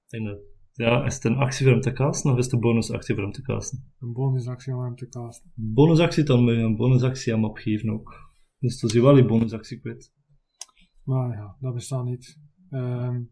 denk 0.07 0.27
dat- 0.27 0.54
ja, 0.77 1.05
is 1.05 1.15
het 1.15 1.25
een 1.25 1.37
actie 1.37 1.65
voor 1.65 1.73
hem 1.73 1.83
te 1.83 1.93
casten 1.93 2.33
of 2.33 2.39
is 2.39 2.45
het 2.45 2.55
een 2.55 2.61
bonusactie 2.61 3.15
voor 3.15 3.23
hem 3.25 3.33
te 3.33 3.43
casten? 3.43 3.93
Een 3.99 4.13
bonusactie 4.13 4.75
om 4.75 4.83
hem 4.83 4.95
te 4.97 5.09
casten. 5.09 5.53
Bonusactie, 5.55 6.25
dan 6.25 6.43
moet 6.43 6.53
je 6.55 6.59
een 6.61 6.77
bonusactie 6.77 7.33
hem 7.33 7.45
opgeven 7.45 7.91
ook. 7.91 8.13
Dus 8.59 8.81
dan 8.81 8.91
is 8.91 8.97
je 8.97 9.03
wel 9.03 9.17
je 9.17 9.25
bonusactie 9.25 9.81
kwijt. 9.81 10.13
Maar 11.05 11.37
ja, 11.37 11.57
dat 11.61 11.75
bestaat 11.75 12.05
niet. 12.05 12.41
Ehm, 12.71 13.23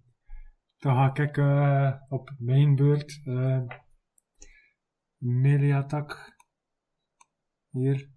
dan 0.76 0.94
ga 0.94 1.22
ik 1.22 1.36
eh, 1.36 1.92
op 2.08 2.34
mijn 2.38 2.74
beurt 2.74 3.20
uh, 3.24 3.62
melee 5.16 5.74
attack 5.74 6.36
hier 7.70 8.10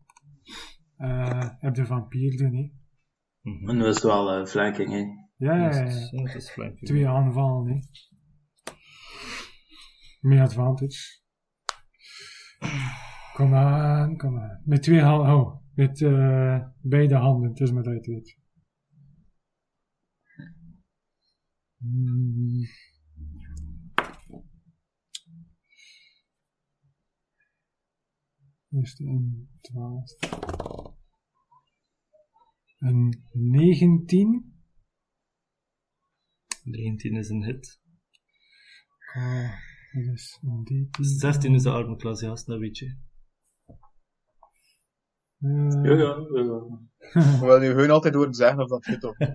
eh 0.97 1.49
heb 1.59 1.73
de 1.73 1.85
vampier 1.85 2.37
doen. 2.37 2.53
Hè. 2.55 2.71
Mhm. 3.51 3.69
En 3.69 3.77
dat 3.79 3.95
is 3.95 4.03
wel 4.03 4.29
eh, 4.31 4.45
flanking, 4.45 4.89
hè. 4.89 5.03
Ja, 5.37 5.55
ja, 5.55 5.63
Dat 5.69 5.75
ja. 5.75 5.83
is- 5.85 6.09
ja, 6.11 6.23
dat 6.23 6.35
is 6.35 6.51
flanking. 6.51 6.87
Twee 6.87 7.07
aanvallen. 7.07 7.67
Hè. 7.71 7.79
Met 10.25 10.39
advantage. 10.39 11.21
Kom 13.33 13.53
aan, 13.53 14.17
kom 14.17 14.39
aan. 14.39 14.61
Met 14.65 14.83
twee 14.83 15.01
handen. 15.01 15.35
Oh, 15.35 15.61
met 15.73 16.01
eh, 16.01 16.67
beide 16.81 17.15
handen. 17.15 17.49
Het 17.49 17.59
is 17.59 17.71
met 17.71 17.87
uit 17.87 18.05
weet. 18.05 18.39
Hmm. 21.77 22.67
Eerst 28.69 28.99
een 28.99 29.49
12. 29.61 30.11
Een 32.77 33.23
19. 33.31 34.59
19 36.63 37.15
is 37.15 37.29
een 37.29 37.43
hit. 37.43 37.81
Ah, 39.13 39.74
dat 40.03 40.13
is 40.13 40.39
een 40.41 40.63
13. 40.63 40.89
16 41.05 41.53
is 41.53 41.63
de 41.63 41.69
arme 41.69 41.95
klas, 41.95 42.19
ja, 42.19 42.27
dat 42.27 42.59
weet 42.59 42.77
je. 42.77 42.97
Eh, 45.39 45.83
Ja, 45.83 45.91
ja, 45.91 46.27
ja, 46.33 46.41
ja. 46.43 46.79
Ik 47.33 47.39
wil 47.39 47.59
nu 47.59 47.67
gewoon 47.69 47.89
altijd 47.89 48.13
door 48.13 48.35
zeggen 48.35 48.59
of 48.63 48.69
dat 48.69 48.85
goed 48.85 49.03
of 49.03 49.17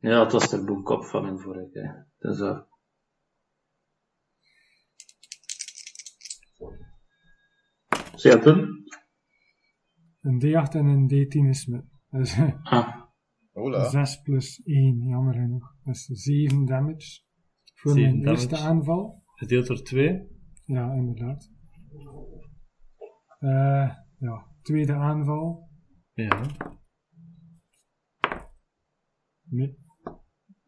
Ja, 0.00 0.22
het 0.22 0.32
was 0.32 0.50
de 0.50 0.64
boomkop 0.64 1.04
van 1.04 1.22
mijn 1.22 1.38
vorige 1.38 1.70
keer. 1.70 2.06
Dus, 2.18 2.38
uh, 2.40 2.60
Zie 8.14 8.30
je 8.30 8.36
het 8.36 8.42
doen? 8.44 8.86
Een 10.20 10.40
D8 10.44 10.72
en 10.74 10.86
een 10.86 11.08
D10 11.08 11.48
is 11.48 11.66
met. 11.66 11.84
Dus 12.10 12.38
Ah, 12.62 13.02
Hola. 13.52 13.88
6 13.88 14.20
plus 14.22 14.62
1, 14.64 15.06
jammer 15.06 15.34
genoeg. 15.34 15.74
Dus 15.84 16.04
7 16.04 16.64
damage. 16.64 17.20
Voor 17.78 17.92
Zeven 17.92 18.10
mijn 18.10 18.22
damage. 18.22 18.40
eerste 18.48 18.56
aanval. 18.66 19.22
Gedeeld 19.34 19.66
door 19.66 19.82
2. 19.82 20.26
Ja, 20.64 20.92
inderdaad. 20.92 21.50
Eh, 23.38 23.94
ja, 24.18 24.46
tweede 24.62 24.92
aanval. 24.94 25.68
Ja. 26.12 26.40
Nee. 29.42 29.76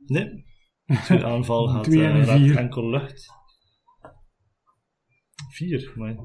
Nee. 0.06 0.44
Tweede 1.04 1.24
aanval 1.24 1.66
gaat 1.68 1.84
Twee 1.84 2.04
en 2.04 2.10
eh, 2.12 2.18
een 2.18 2.24
raakt 2.24 2.40
vier. 2.40 2.56
enkel 2.56 2.90
lucht. 2.90 3.28
Vier, 5.50 5.92
maar. 5.96 6.16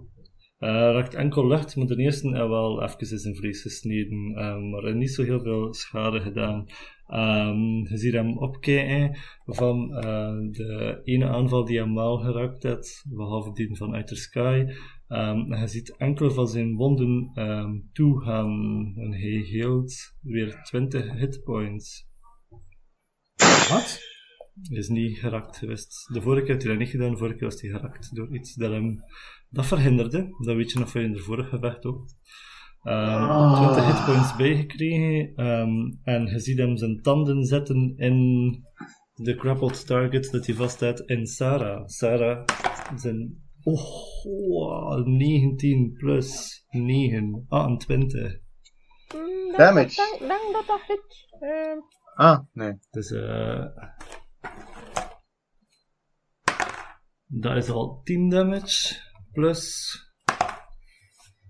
Eh 0.58 0.70
raakt 0.70 1.14
enkel 1.14 1.48
lucht, 1.48 1.76
maar 1.76 1.86
de 1.86 1.96
eerste 1.96 2.28
heeft 2.28 2.48
wel 2.48 2.84
even 2.84 3.30
in 3.30 3.36
vlees 3.36 3.62
gesneden, 3.62 4.32
maar 4.70 4.84
heeft 4.84 4.96
niet 4.98 5.12
zo 5.14 5.24
heel 5.24 5.42
veel 5.42 5.74
schade 5.74 6.22
gedaan. 6.22 6.66
Ehm, 7.08 7.88
je 7.90 7.98
ziet 7.98 8.14
hem 8.14 8.38
opkijken 8.38 9.18
van 9.46 9.96
eh, 9.96 10.36
de 10.52 11.02
ene 11.04 11.28
aanval 11.28 11.66
die 11.66 11.78
hem 11.78 11.96
wel 11.96 12.18
geraakt 12.18 12.64
heeft, 12.64 13.06
behalve 13.10 13.54
die 13.54 13.76
van 13.76 13.94
Outer 13.94 14.18
Sky. 14.18 14.66
Ehm, 15.08 15.54
je 15.54 15.68
ziet 15.68 15.96
enkele 15.98 16.32
van 16.32 16.48
zijn 16.48 16.76
wonden 16.76 17.32
ehm, 17.34 17.80
toegaan 17.94 18.94
en 18.96 19.12
hij 19.12 19.46
heelt 19.50 20.16
weer 20.22 20.62
20 20.64 21.12
hitpoints. 21.12 22.08
Wat? 23.70 24.00
Is 24.70 24.88
niet 24.88 25.18
geraakt 25.18 25.58
geweest. 25.58 26.14
De 26.14 26.22
vorige 26.22 26.46
keer 26.46 26.54
had 26.54 26.64
hij 26.64 26.72
dat 26.72 26.82
niet 26.82 26.90
gedaan, 26.90 27.12
de 27.12 27.18
vorige 27.18 27.38
keer 27.38 27.48
was 27.48 27.62
hij 27.62 27.70
geraakt 27.70 28.16
door 28.16 28.36
iets 28.36 28.56
dat 28.56 28.72
hem 28.72 29.04
dat 29.50 29.66
verhinderde. 29.66 30.36
Dat 30.46 30.56
weet 30.56 30.72
je 30.72 30.80
nog 30.80 30.90
van 30.90 31.02
in 31.02 31.14
de 31.14 31.20
vorige 31.20 31.50
gevecht 31.50 31.86
ook. 31.86 32.06
Ehm 32.86 33.24
Ah. 33.24 33.74
20 33.74 33.86
hitpoints 33.98 34.36
bijgekregen 34.36 35.36
ehm, 35.36 35.94
en 36.04 36.26
je 36.26 36.40
ziet 36.40 36.58
hem 36.58 36.78
zijn 36.78 37.02
tanden 37.02 37.44
zetten 37.46 37.94
in 37.98 38.18
de 39.16 39.38
grappled 39.40 39.86
target 39.88 40.32
dat 40.32 40.46
hij 40.46 40.56
vast 40.56 40.80
had 40.80 41.00
in 41.00 41.26
Sarah. 41.26 41.88
Sarah 41.88 42.46
zijn 42.96 43.44
oh, 43.64 43.82
wow, 44.50 45.06
19 45.08 45.94
plus 45.98 46.64
9, 46.70 47.46
28. 47.48 48.22
Mm, 48.24 49.46
denk- 49.46 49.58
Damage. 49.58 49.96
Denk, 49.96 50.20
denk 50.20 50.54
dat 50.54 50.64
dat 50.68 50.82
hit. 50.88 51.28
Ehm, 51.40 51.78
Ah, 52.16 52.40
nee. 52.54 52.74
Dus 52.92 53.12
eh 53.12 53.66
dat 57.28 57.56
is 57.56 57.70
al 57.70 58.02
10 58.04 58.30
damage. 58.30 58.96
Plus 59.32 59.94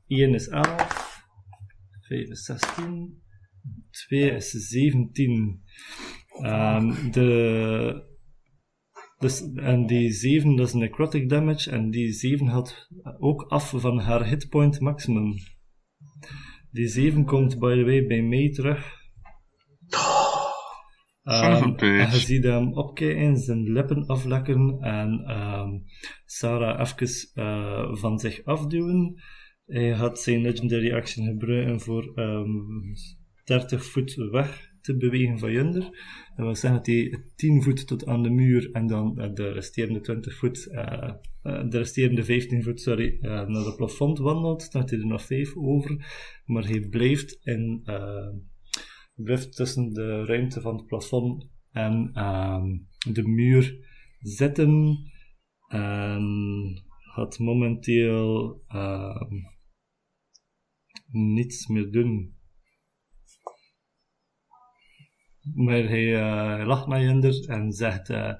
1 0.07 0.33
is 0.33 0.47
11. 0.47 1.14
5 2.07 2.29
is 2.29 2.45
16. 2.45 3.21
2 4.07 4.35
is 4.35 4.51
17. 4.51 5.61
Ehm, 6.41 7.11
de, 7.11 8.13
dus, 9.17 9.53
en 9.55 9.85
die 9.85 10.11
7 10.11 10.55
dat 10.55 10.67
is 10.67 10.73
necrotic 10.73 11.29
damage. 11.29 11.71
En 11.71 11.89
die 11.89 12.11
7 12.11 12.47
had 12.47 12.87
ook 13.19 13.41
af 13.41 13.73
van 13.75 13.99
haar 13.99 14.27
hitpoint 14.27 14.79
maximum. 14.79 15.33
Die 16.71 16.87
7 16.87 17.25
komt 17.25 17.59
by 17.59 17.75
the 17.75 17.83
way 17.83 18.05
bij 18.05 18.21
mij 18.21 18.49
terug. 18.49 19.03
Ehm, 21.23 21.75
en 21.75 22.11
je 22.11 22.17
ziet 22.17 22.43
hem 22.43 22.73
opkijken, 22.73 23.37
zijn 23.37 23.71
lippen 23.71 24.05
aflekken 24.05 24.77
en 24.79 25.23
ehm, 25.25 25.69
Sarah 26.25 26.79
even 26.79 27.29
eh, 27.33 27.95
van 27.95 28.19
zich 28.19 28.43
afduwen. 28.43 29.15
Hij 29.65 29.89
had 29.89 30.19
zijn 30.19 30.41
legendary 30.41 30.93
action 30.93 31.25
gebruiken 31.25 31.79
voor 31.79 32.11
ehm 32.15 32.93
30 33.45 33.85
voet 33.85 34.13
weg 34.13 34.73
te 34.81 34.97
bewegen 34.97 35.39
van 35.39 35.51
Junder. 35.51 35.81
Dat 36.35 36.45
wil 36.45 36.55
zeggen 36.55 36.79
dat 36.79 36.87
hij 36.87 37.23
10 37.35 37.63
voet 37.63 37.87
tot 37.87 38.05
aan 38.05 38.23
de 38.23 38.29
muur 38.29 38.71
en 38.71 38.87
dan 38.87 39.19
eh, 39.19 39.33
de 39.33 39.51
resterende 39.51 40.01
20 40.01 40.37
voet, 40.37 40.67
eh, 40.67 41.13
eh, 41.41 41.69
de 41.69 41.77
resterende 41.77 42.23
15 42.23 42.63
voet, 42.63 42.81
sorry, 42.81 43.17
naar 43.21 43.65
het 43.65 43.75
plafond 43.75 44.17
wandelt. 44.17 44.71
Dan 44.71 44.81
heeft 44.81 44.93
hij 44.93 45.01
er 45.01 45.07
nog 45.07 45.21
5 45.21 45.55
over. 45.55 46.05
Maar 46.45 46.65
hij 46.65 46.79
blijft 46.79 47.39
in, 47.43 47.83
blijft 49.15 49.55
tussen 49.55 49.93
de 49.93 50.25
ruimte 50.25 50.61
van 50.61 50.75
het 50.75 50.85
plafond 50.85 51.49
en 51.71 52.09
ehm, 52.13 52.77
de 53.13 53.27
muur 53.27 53.77
zitten. 54.19 54.97
En 55.67 56.83
gaat 57.13 57.39
momenteel 57.39 58.61
ehm, 58.67 59.33
niets 61.15 61.67
meer 61.67 61.91
doen. 61.91 62.37
Maar 65.53 65.83
hij 65.83 66.15
eh, 66.15 66.67
lacht 66.67 66.87
naar 66.87 67.01
Jinder 67.01 67.49
en 67.49 67.71
zegt: 67.71 68.09
eh, 68.09 68.33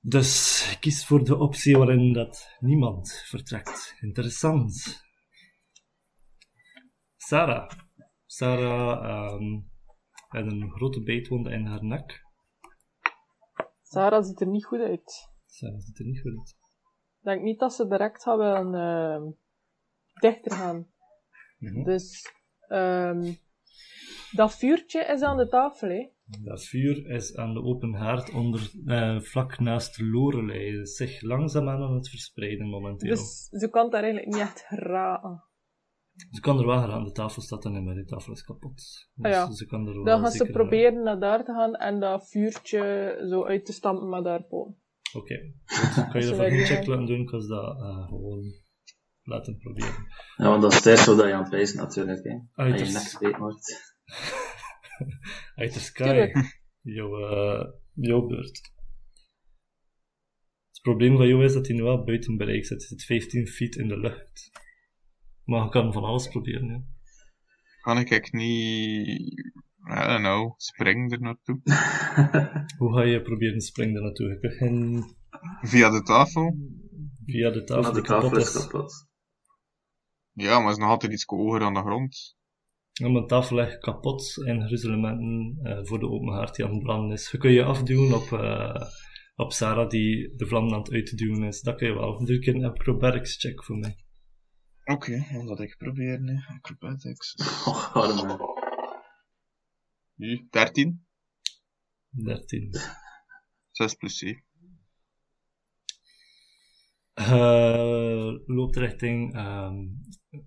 Dus 0.00 0.76
kies 0.80 1.06
voor 1.06 1.24
de 1.24 1.38
optie 1.38 1.76
waarin 1.76 2.12
dat 2.12 2.56
niemand 2.58 3.22
vertrekt. 3.26 3.96
Interessant. 4.00 5.04
Sarah. 7.16 7.70
Sarah 8.26 9.40
heeft 10.28 10.52
een 10.52 10.70
grote 10.70 11.02
bijtwonde 11.02 11.50
in 11.50 11.66
haar 11.66 11.84
nek. 11.84 12.24
Sarah 13.82 14.24
ziet 14.24 14.40
er 14.40 14.46
niet 14.46 14.64
goed 14.64 14.80
uit. 14.80 15.30
Sarah 15.46 15.80
ziet 15.80 15.98
er 15.98 16.04
niet 16.04 16.20
goed 16.20 16.36
uit. 16.38 16.56
Ik 17.18 17.32
denk 17.32 17.42
niet 17.42 17.58
dat 17.58 17.74
ze 17.74 17.88
direct 17.88 18.22
gaan 18.22 18.38
willen 18.38 18.74
ehm, 18.74 19.30
dichter 20.20 20.52
gaan. 20.52 20.86
Mhm. 21.58 21.82
Dus 21.84 22.32
ehm, 22.68 23.32
dat 24.30 24.56
vuurtje 24.56 25.04
is 25.04 25.22
aan 25.22 25.36
de 25.36 25.48
tafel, 25.48 25.88
hè. 25.88 26.08
Dat 26.42 26.64
vuur 26.64 27.10
is 27.10 27.36
aan 27.36 27.54
de 27.54 27.62
open 27.62 27.94
haard 27.94 28.32
onder, 28.34 28.70
eh, 28.86 29.20
vlak 29.20 29.58
naast 29.58 29.98
Lorelei. 30.00 30.70
Het 30.78 30.86
is 30.88 30.96
zich 30.96 31.22
langzaamaan 31.22 31.82
aan 31.82 31.94
het 31.94 32.08
verspreiden 32.08 32.66
momenteel. 32.68 33.10
Dus 33.10 33.48
ze 33.50 33.68
kan 33.70 33.90
daar 33.90 34.02
eigenlijk 34.02 34.32
niet 34.32 34.42
echt 34.42 34.60
geraken. 34.60 35.44
Ze 36.30 36.40
kan 36.40 36.58
er 36.58 36.66
wel 36.66 36.78
gaan, 36.78 37.04
de 37.04 37.12
tafel 37.12 37.42
staat 37.42 37.62
dan 37.62 37.72
niet 37.72 37.82
meer, 37.84 37.94
de 37.94 38.04
tafel 38.04 38.32
is 38.32 38.42
kapot. 38.42 38.74
Dus 39.14 39.24
Ah 39.24 39.30
ja. 39.30 39.50
ze 39.52 39.66
kan 39.66 39.86
er 39.86 39.94
wel 39.94 40.04
Dan 40.04 40.20
gaan 40.20 40.30
ze 40.30 40.36
zeker- 40.36 40.52
proberen 40.52 41.02
naar 41.02 41.20
daar 41.20 41.44
te 41.44 41.52
gaan 41.52 41.74
en 41.74 42.00
dat 42.00 42.28
vuurtje 42.30 43.16
zo 43.30 43.44
uit 43.44 43.64
te 43.64 43.72
stampen 43.72 44.08
met 44.08 44.24
daarboven. 44.24 44.76
Oké, 45.16 45.52
goed. 45.64 46.08
Kan 46.10 46.20
je 46.20 46.26
ervoor 46.28 46.44
willen 46.44 46.58
een 46.58 46.64
check 46.66 46.86
laten 46.86 47.06
doen, 47.06 47.40
ze 47.40 47.48
dat 47.48 47.76
eh, 47.80 48.08
gewoon 48.08 48.42
laten 49.26 49.58
proberen. 49.58 50.06
Ja, 50.36 50.48
want 50.48 50.62
dat 50.62 50.86
is 50.86 51.04
zo 51.04 51.16
dat 51.16 51.26
je 51.26 51.32
aan 51.32 51.42
het 51.42 51.50
wijzen 51.50 51.76
natuurlijk. 51.76 52.24
Hè. 52.24 52.38
Uit 52.54 52.80
Als 52.80 53.10
je 53.12 53.18
nek 53.20 53.36
wordt. 53.36 53.94
uit 55.62 55.74
de 55.74 55.80
sky, 55.80 56.32
jouw, 56.80 57.18
eh, 57.18 57.72
jouw 57.94 58.26
beurt. 58.26 58.74
Het 60.70 60.80
probleem 60.82 61.16
van 61.16 61.28
jou 61.28 61.44
is 61.44 61.52
dat 61.52 61.66
hij 61.66 61.76
nu 61.76 61.82
wel 61.82 62.04
buiten 62.04 62.36
bereik 62.36 62.66
zit. 62.66 62.78
Hij 62.78 62.88
zit 62.88 63.04
15 63.04 63.46
feet 63.46 63.76
in 63.76 63.88
de 63.88 63.98
lucht. 63.98 64.50
Maar 65.44 65.62
je 65.64 65.68
kan 65.70 65.92
van 65.92 66.04
alles 66.04 66.28
proberen, 66.28 66.66
ja. 66.68 66.82
Kan 67.80 67.98
ik 67.98 68.10
echt 68.10 68.32
niet... 68.32 69.08
I 69.88 70.06
don't 70.06 70.18
know. 70.18 70.54
Spring 70.56 71.12
er 71.12 71.20
naartoe. 71.20 71.60
Hoe 72.78 72.94
ga 72.94 73.02
je 73.02 73.22
proberen 73.22 73.60
springen 73.60 73.94
daar 73.94 74.02
naartoe? 74.02 74.38
Geen 74.40 75.04
Via 75.60 75.90
de 75.90 76.02
tafel. 76.02 76.56
via 77.24 77.50
de 77.50 77.64
tafel 77.64 77.82
Maar 77.82 77.92
de 77.92 78.02
tafel 78.02 78.36
is 78.36 78.54
is. 78.54 78.62
kapot. 78.62 79.05
Ja, 80.36 80.60
maar 80.60 80.72
is 80.72 80.78
nog 80.78 80.88
altijd 80.88 81.12
iets 81.12 81.24
hoger 81.24 81.58
dan 81.60 81.74
de 81.74 81.80
grond. 81.80 82.36
Ja, 82.92 83.08
mijn 83.08 83.26
tafel 83.26 83.56
ligt 83.56 83.78
kapot 83.78 84.44
en 84.46 84.66
gruzelementen 84.66 85.58
eh, 85.62 85.78
voor 85.84 85.98
de 85.98 86.08
open 86.08 86.32
haard 86.32 86.54
die 86.54 86.64
aan 86.64 86.74
het 86.74 86.82
branden 86.82 87.12
is. 87.12 87.30
Je 87.30 87.38
kun 87.38 87.50
je 87.50 87.64
afduwen 87.64 88.14
op, 88.14 88.32
eh, 88.32 88.82
op 89.34 89.52
Sarah 89.52 89.88
die 89.88 90.34
de 90.36 90.46
vlam 90.46 90.72
aan 90.72 90.78
het 90.78 90.92
uitduwen 90.92 91.42
is. 91.42 91.60
Dat 91.60 91.76
kun 91.76 91.86
je 91.88 91.94
wel. 91.94 92.24
Doe 92.24 92.36
ik 92.36 92.46
een 92.46 92.64
acrobatics 92.64 93.36
check 93.36 93.64
voor 93.64 93.76
mij. 93.76 93.96
Oké, 94.84 95.26
dan 95.32 95.46
dat 95.46 95.60
ik 95.60 95.76
proberen. 95.78 96.26
hè. 96.28 96.54
Acrobatics. 96.54 97.34
Oh, 97.66 97.96
arme. 97.96 98.38
Nu, 100.14 100.46
13. 100.50 101.06
13. 102.10 102.70
6 103.70 103.94
plus 103.94 104.18
7. 104.18 104.44
Je 107.16 108.42
loopt 108.46 108.76
richting, 108.76 109.34
ehm, 109.34 109.76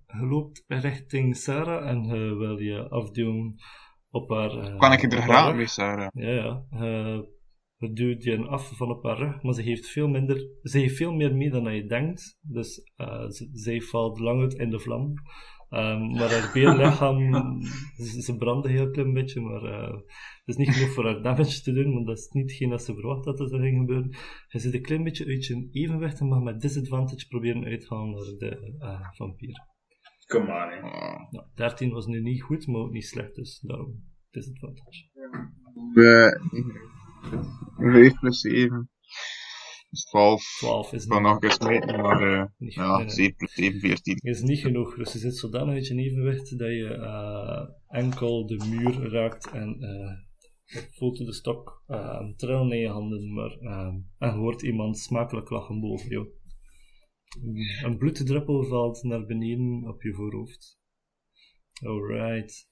je 0.08 0.26
loopt 0.30 0.64
richting 0.68 1.36
Sarah 1.36 1.88
en 1.90 2.04
je 2.04 2.36
wil 2.36 2.58
je 2.60 2.90
afduwen 2.90 3.56
op 4.10 4.30
haar. 4.30 4.58
eh, 4.58 4.78
Kan 4.78 4.92
ik 4.92 5.04
op 5.04 5.12
er 5.12 5.22
graag 5.22 5.56
mee, 5.56 5.68
Sarah? 5.68 6.08
Ja, 6.14 6.30
ja. 6.30 6.66
Je, 6.70 7.28
je 7.78 7.94
duwt 7.94 8.24
je 8.24 8.48
af 8.48 8.72
van 8.78 8.90
op 8.90 9.04
haar 9.04 9.18
rug, 9.18 9.42
maar 9.44 9.54
ze 9.54 9.62
heeft 9.62 9.88
veel 9.88 10.08
minder, 10.08 10.48
ze 10.62 10.78
heeft 10.78 10.96
veel 10.96 11.14
meer 11.14 11.36
mee 11.36 11.50
dan 11.50 11.76
je 11.76 11.86
denkt. 11.86 12.38
Dus 12.42 12.82
eh, 12.96 13.28
ze, 13.30 13.50
zij 13.52 13.82
valt 13.82 14.20
langer 14.20 14.60
in 14.60 14.70
de 14.70 14.80
vlam. 14.80 15.14
Ehm, 15.70 16.12
maar 16.12 16.32
haar 16.32 16.50
beerlichaam, 16.54 17.34
ze, 17.96 18.22
ze 18.22 18.38
brandde 18.38 18.70
heel 18.70 18.90
klein 18.90 19.14
beetje, 19.14 19.42
maar 19.42 19.64
eh, 19.64 19.94
het 19.94 20.44
is 20.46 20.56
niet 20.56 20.70
genoeg 20.70 20.94
voor 20.94 21.06
haar 21.06 21.22
damage 21.22 21.62
te 21.62 21.74
doen, 21.74 21.94
want 21.94 22.08
dat 22.08 22.18
is 22.18 22.30
niet 22.30 22.50
hetgeen 22.50 22.70
dat 22.70 22.84
ze 22.84 22.94
verwacht 22.94 23.26
had 23.26 23.38
dat 23.38 23.52
er 23.52 23.60
ging 23.60 23.78
gebeuren. 23.78 24.16
Je 24.48 24.60
zit 24.60 24.74
een 24.74 24.82
klein 24.82 25.04
beetje 25.04 25.26
uit 25.26 25.46
je 25.46 25.70
evenwicht 25.72 26.20
en 26.20 26.28
mag 26.28 26.42
met 26.42 26.62
disadvantage 26.62 27.28
proberen 27.28 27.66
uithalen 27.66 28.12
naar 28.12 28.38
de 28.38 28.76
eh, 28.80 29.08
vampier. 29.12 29.68
Kom 30.28 30.46
maar, 30.46 30.74
hè. 30.74 30.82
Ah. 30.82 31.32
Nou, 31.32 31.46
13 31.56 31.92
was 31.92 32.06
nu 32.06 32.22
niet 32.22 32.42
goed, 32.42 32.68
maar 32.68 32.82
ook 32.82 32.92
niet 32.92 33.06
slecht, 33.06 33.36
dus 33.36 33.60
daarom 33.60 34.04
disadvantage. 34.30 35.10
Eh, 35.94 36.32
5 37.92 38.20
plus 38.20 38.40
7. 38.40 38.90
Dus 39.90 40.04
12. 40.04 40.58
12 40.58 40.94
is 40.94 41.06
kan 41.06 41.22
niet, 41.22 41.32
nog 41.32 41.44
eens 41.44 41.60
meten, 41.60 42.02
maar 42.02 42.22
eh, 42.22 42.46
niet 42.58 42.74
ja, 42.74 42.98
nee, 42.98 43.06
nee. 43.06 43.16
7 43.16 43.36
plus 43.36 43.54
7, 43.54 43.80
14. 43.80 44.18
is 44.22 44.42
niet 44.42 44.60
genoeg. 44.60 44.96
Dus 44.96 45.14
je 45.14 45.20
zit 45.20 45.38
zodanig 45.38 45.74
uit 45.74 45.88
je 45.88 45.96
evenwicht 45.96 46.58
dat 46.58 46.68
je 46.68 46.94
eh, 46.94 47.68
enkel 47.88 48.48
de 48.48 48.66
muur 48.70 49.12
raakt 49.12 49.50
en 49.52 49.78
uh, 49.80 50.88
voelt 50.92 51.18
de 51.18 51.34
stok 51.34 51.84
uh, 51.88 52.30
trillen 52.36 52.72
in 52.72 52.80
je 52.80 52.88
handen, 52.88 53.34
maar 53.34 53.58
uh, 53.62 53.94
en 54.18 54.34
hoort 54.34 54.62
iemand 54.62 54.98
smakelijk 54.98 55.50
lachen 55.50 55.80
boven 55.80 56.10
jou. 56.10 56.28
Een 57.84 57.98
bloeddruppel 57.98 58.64
valt 58.64 59.04
naar 59.04 59.26
beneden 59.26 59.88
op 59.88 60.02
je 60.02 60.14
voorhoofd. 60.14 60.80
Alright. 61.84 62.69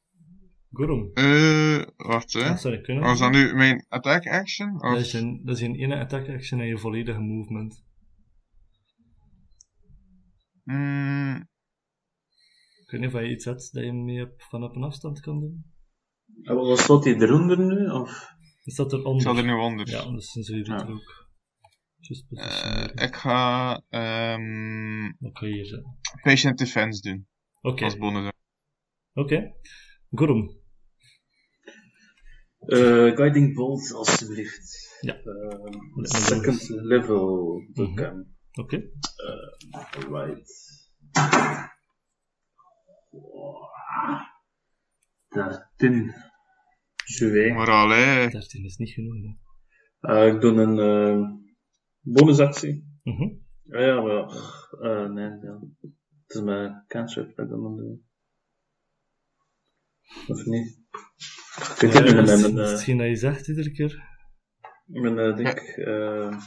Gurum. 0.71 1.11
Eh, 1.13 1.81
wacht 1.97 2.33
hè. 2.33 2.43
Ah, 2.49 2.57
sorry, 2.57 2.81
kunnen 2.81 3.03
Was 3.03 3.19
dat 3.19 3.31
nu 3.31 3.53
mijn 3.53 3.85
attack 3.89 4.27
action? 4.27 4.73
Of? 4.75 4.81
Dat 4.93 4.99
is, 4.99 5.13
een, 5.13 5.41
dat 5.43 5.55
is 5.55 5.61
een 5.61 5.75
ene 5.75 5.99
attack 5.99 6.29
action 6.29 6.59
en 6.59 6.67
je 6.67 6.77
volledige 6.77 7.19
movement. 7.19 7.83
Mm, 10.63 11.47
Ik 12.81 12.91
weet 12.91 13.01
niet 13.01 13.13
of 13.13 13.19
je 13.21 13.29
iets 13.31 13.45
hebt 13.45 13.73
dat 13.73 13.83
je 13.83 13.93
mee 13.93 14.23
op, 14.23 14.41
van 14.41 14.63
op 14.63 14.75
een 14.75 14.83
afstand 14.83 15.19
kan 15.19 15.39
doen. 15.39 15.65
En 16.43 16.55
wat 16.55 16.79
staat 16.79 17.03
die 17.03 17.15
eronder 17.15 17.57
nu? 17.59 17.89
Of? 17.89 18.35
Is 18.63 18.75
dat 18.75 18.93
ik 18.93 18.99
eronder? 18.99 19.21
zal 19.21 19.37
er 19.37 19.43
nu 19.45 19.53
onder. 19.53 19.89
Ja, 19.89 20.11
dus 20.11 20.33
dan 20.33 20.43
zul 20.43 20.57
je 20.57 20.65
Ja. 20.65 20.75
ook. 20.75 20.89
Eh, 20.89 22.07
positioneren. 22.07 22.95
ik 22.95 23.15
ga 23.15 23.81
ehm 23.89 25.11
Wat 25.19 25.33
kan 25.33 25.47
je 25.49 25.53
hier 25.53 25.65
zetten? 25.65 25.97
patient 26.21 26.57
defense 26.57 27.01
doen. 27.01 27.27
Oké, 27.61 27.83
Als 27.83 27.97
bonus. 27.97 28.31
oké. 29.13 29.53
Gurum. 30.11 30.49
Eh, 32.59 33.15
guiding 33.15 33.53
Bolt, 33.55 33.91
alsjeblieft. 33.93 34.97
Ja. 35.01 35.13
Ehm, 35.15 35.77
me 35.95 36.07
second 36.07 36.69
level 36.69 37.53
Mhm. 37.59 37.73
boeken. 37.73 38.37
Oké. 38.59 38.89
Right. 40.09 40.51
Dertien. 45.29 46.13
Joué. 47.05 47.53
Maar 47.53 47.69
allee. 47.69 48.29
13 48.29 48.63
is 48.65 48.77
niet 48.77 48.89
genoeg. 48.89 49.15
Hè. 49.23 49.35
Eh, 50.27 50.33
ik 50.33 50.41
doe 50.41 50.51
een 50.61 50.79
eh, 50.79 51.29
bonusactie. 52.01 52.99
Mhm. 53.03 53.23
Ah 53.69 53.81
ja, 53.81 54.01
maar 54.01 54.29
eh, 54.81 55.09
nee, 55.09 55.29
ja. 55.29 55.59
Het 56.27 56.35
is 56.35 56.41
mijn 56.41 56.83
cantrip 56.87 57.35
dat 57.35 57.45
ik 57.45 57.51
dat 57.51 57.59
moet 57.59 57.77
doen. 57.77 58.06
Of 60.27 60.45
niet? 60.45 60.85
Ik 61.57 61.75
weet 61.79 61.93
Ja, 61.93 62.03
het 62.03 62.45
niet, 62.45 62.55
dat 62.55 62.65
eh, 62.65 62.71
hetgeen 62.71 62.97
dat 62.97 63.07
je 63.07 63.15
zegt 63.15 63.47
iedere 63.47 63.71
keer. 63.71 64.03
mijn 64.85 65.19
eh, 65.19 65.35
ding, 65.35 65.47
eh, 65.49 66.41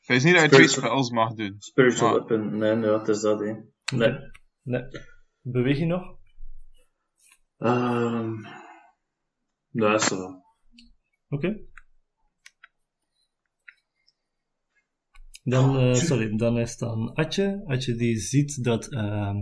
Hij 0.00 0.16
is 0.16 0.24
niet 0.24 0.34
dat 0.34 0.42
je 0.42 0.48
twee 0.48 0.68
Spiritual- 0.68 0.68
spells 0.68 1.10
mag 1.10 1.34
doen. 1.34 1.54
spiritual 1.58 2.08
Ah. 2.20 2.26
weapon. 2.28 2.58
Nee, 2.58 2.74
nee, 2.74 2.90
wat 2.90 3.08
is 3.08 3.20
dat, 3.20 3.40
hè? 3.40 3.52
Nee. 3.96 4.18
Nee. 4.62 4.82
Beweeg 5.40 5.78
je 5.78 5.86
nog? 5.86 6.18
Ehm 7.58 8.32
dat 9.70 10.00
is 10.00 10.06
zo. 10.06 10.42
Oké. 11.28 11.60
Dan, 15.42 15.78
eh, 15.78 15.94
sorry, 15.94 16.36
dan 16.36 16.58
is 16.58 16.70
het 16.70 16.82
aan 16.82 17.14
Atje. 17.14 17.62
Atje 17.66 17.94
die 17.94 18.16
ziet 18.18 18.64
dat 18.64 18.92
ehm, 18.92 19.36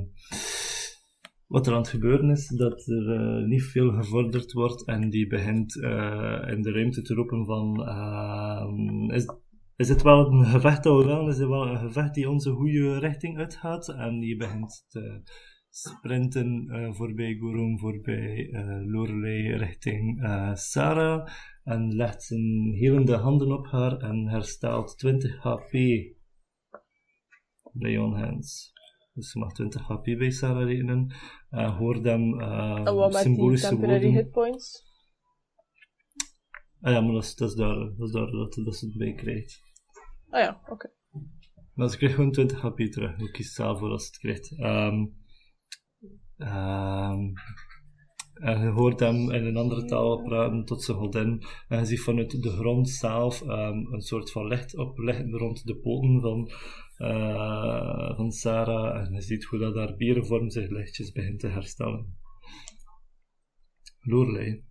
wat 1.53 1.67
er 1.67 1.73
aan 1.73 1.79
het 1.79 1.89
gebeuren 1.89 2.31
is, 2.31 2.49
dat 2.49 2.87
er 2.87 3.13
eh, 3.13 3.47
niet 3.47 3.63
veel 3.63 3.91
gevorderd 3.93 4.53
wordt 4.53 4.87
en 4.87 5.11
die 5.11 5.27
begint 5.27 5.83
eh, 5.83 6.43
in 6.47 6.63
de 6.63 6.73
ruimte 6.73 7.03
te 7.03 7.15
roepen 7.15 7.45
van 7.47 7.85
ehm, 7.87 9.11
is, 9.11 9.27
is 9.77 9.89
het 9.89 10.03
wel 10.03 10.33
een 10.33 10.45
gevecht 10.45 10.83
dat 10.83 10.99
we 10.99 11.05
willen? 11.05 11.29
Is 11.29 11.39
het 11.39 11.49
wel 11.49 11.67
een 11.67 11.79
gevecht 11.79 12.15
die 12.15 12.31
onze 12.31 12.51
goede 12.51 12.99
richting 12.99 13.39
uitgaat? 13.39 13.89
En 13.89 14.19
die 14.19 14.37
begint 14.37 14.87
te 14.89 15.23
sprinten 15.69 16.69
eh, 16.69 16.93
voorbij 16.93 17.35
Gorum, 17.35 17.79
voorbij 17.79 18.51
Lorelei 18.87 19.57
richting 19.57 20.21
Sarah 20.55 21.27
en 21.65 21.95
legt 21.95 22.23
zijn 22.23 22.73
helende 22.75 23.17
handen 23.17 23.53
op 23.53 23.67
haar 23.67 23.97
en 23.97 24.29
herstelt 24.29 24.99
20 24.99 25.43
HP. 25.43 25.73
Lay 27.73 27.97
on 27.97 28.15
hands. 28.15 28.72
Dus 29.13 29.31
ze 29.31 29.39
mag 29.39 29.53
20 29.53 29.87
HP 29.87 30.05
bij 30.05 30.31
Sarah 30.31 30.67
rekenen. 30.67 31.15
Uh, 31.51 31.79
hoor 31.79 31.95
hem 31.95 32.41
uh, 32.41 32.87
En 32.87 32.95
wat 32.95 33.13
die 33.13 33.21
symbolische 33.21 33.69
temporary 33.69 34.03
woorden. 34.03 34.23
hitpoints? 34.23 34.91
Ah 36.81 36.93
ja, 36.93 37.01
maar 37.01 37.13
dat 37.13 37.23
is, 37.23 37.35
dat 37.35 37.49
is 37.49 37.55
daar, 37.55 37.75
dat, 37.75 38.07
is 38.07 38.13
daar 38.13 38.31
dat, 38.31 38.61
dat 38.65 38.77
ze 38.77 38.87
het 38.87 38.97
bij 38.97 39.15
krijgt. 39.15 39.61
Ah 40.29 40.41
ja, 40.41 40.61
oké. 40.69 40.91
Maar 41.75 41.89
ze 41.89 41.97
krijgt 41.97 42.15
gewoon 42.15 42.33
20 42.33 42.61
HP 42.61 42.79
terug. 42.79 43.21
Je 43.21 43.31
kiest 43.31 43.55
zelf 43.55 43.79
voor 43.79 43.91
als 43.91 44.03
ze 44.03 44.09
het 44.11 44.19
krijgt. 44.19 44.59
Ehm 44.59 45.07
ehm, 46.37 47.21
en 48.35 48.61
je 48.61 48.69
hoort 48.69 49.01
hem 49.01 49.31
in 49.31 49.45
een 49.45 49.57
andere 49.57 49.85
taal 49.85 50.23
praten 50.23 50.65
tot 50.65 50.83
zijn 50.83 50.97
godin. 50.97 51.43
En 51.69 51.79
je 51.79 51.85
ziet 51.85 52.01
vanuit 52.01 52.43
de 52.43 52.51
grond 52.51 52.89
zelf 52.89 53.43
ehm, 53.43 53.77
een 53.93 54.01
soort 54.01 54.31
van 54.31 54.47
licht 54.47 54.77
opleggen 54.77 55.31
rond 55.31 55.67
de 55.67 55.77
poten 55.77 56.21
van, 56.21 56.51
eh, 57.03 58.17
van 58.17 58.31
Sarah. 58.31 59.07
En 59.07 59.13
je 59.13 59.21
ziet 59.21 59.45
hoe 59.45 59.59
dat 59.59 59.75
haar 59.75 59.97
berenvorm 59.97 60.51
zich 60.51 60.71
lichtjes 60.71 61.13
begint 61.13 61.41
te 61.41 61.49
herstellen. 61.49 62.17
Lorelei. 64.01 64.65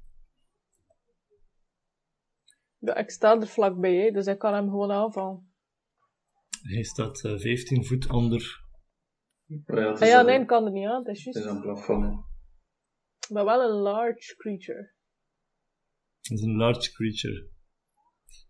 Ja, 2.77 2.95
ik 2.95 3.09
sta 3.09 3.39
er 3.39 3.47
vlakbij, 3.47 3.95
hè, 3.95 4.11
dus 4.11 4.27
ik 4.27 4.39
kan 4.39 4.53
hem 4.53 4.69
gewoon 4.69 4.91
aanvallen. 4.91 5.53
Hij 6.61 6.83
staat 6.83 7.23
eh, 7.23 7.37
15 7.37 7.85
voet 7.85 8.09
onder. 8.09 8.63
Ja, 9.45 9.91
het 9.91 10.01
Ah 10.01 10.07
ja, 10.07 10.21
nee, 10.21 10.39
ik 10.39 10.47
kan 10.47 10.65
er 10.65 10.71
niet 10.71 10.87
aan, 10.87 11.05
het 11.05 11.17
is 11.17 11.25
Het 11.25 11.35
is 11.35 11.43
juist. 11.43 11.55
een 11.57 11.61
plafond. 11.61 12.25
Maar 13.29 13.45
wel 13.45 13.61
een 13.69 13.81
large 13.81 14.35
creature. 14.37 14.93
Dat 16.21 16.37
is 16.37 16.41
een 16.41 16.55
large 16.55 16.91
creature. 16.91 17.49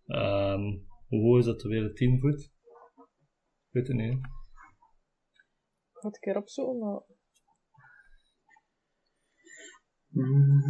Ehm, 0.05 0.61
hoe 1.07 1.21
hoog 1.21 1.39
is 1.39 1.45
dat 1.45 1.61
weer? 1.61 1.93
10 1.93 2.19
voet? 2.19 2.51
Ik 3.71 3.77
weet 3.77 3.87
het 3.87 3.97
niet. 3.97 4.13
Ik 4.13 4.27
ga 5.91 6.07
het 6.07 6.15
een 6.15 6.21
keer 6.21 6.37
opzoeken, 6.37 6.79
maar... 6.79 7.01
Mm. 10.07 10.61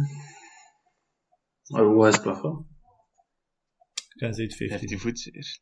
Oh, 1.66 1.86
hoe 1.86 2.08
is 2.08 2.14
het 2.14 2.22
plafond? 2.22 2.66
Ik 3.94 4.18
kan 4.18 4.34
ze 4.34 4.42
15. 4.42 4.68
15 4.68 4.98
voet 4.98 5.18
zeer. 5.18 5.60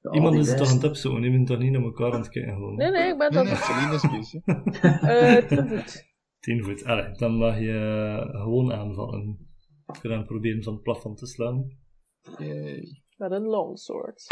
Ja, 0.00 0.10
Iemand 0.10 0.36
is 0.36 0.48
het 0.48 0.56
toch 0.56 0.68
aan 0.68 0.74
het 0.74 0.84
opzoeken, 0.84 1.22
die 1.22 1.30
moet 1.30 1.46
toch 1.46 1.58
niet 1.58 1.72
naar 1.72 1.82
elkaar 1.82 2.12
aan 2.12 2.20
het 2.20 2.28
kijken 2.28 2.52
gewoon. 2.52 2.76
Nee, 2.76 2.90
nee, 2.90 3.12
ik 3.12 3.18
ben 3.18 3.32
Nee, 3.32 3.44
dat... 3.44 3.52
nee, 3.52 3.62
Celine 3.62 3.94
is 3.94 4.10
bezig. 4.10 4.44
Eh, 5.10 5.46
10 5.48 5.68
voet. 5.68 6.14
10 6.38 6.64
voet. 6.64 6.84
Allee, 6.84 7.12
dan 7.12 7.36
mag 7.36 7.58
je 7.58 8.28
gewoon 8.32 8.72
aanvallen. 8.72 9.54
Ik 9.86 9.96
ga 9.96 10.08
dan 10.08 10.26
proberen 10.26 10.62
van 10.62 10.72
het 10.72 10.82
plafond 10.82 11.18
te 11.18 11.26
slaan. 11.26 11.70
Met 13.16 13.30
een 13.30 13.46
longsword. 13.46 14.26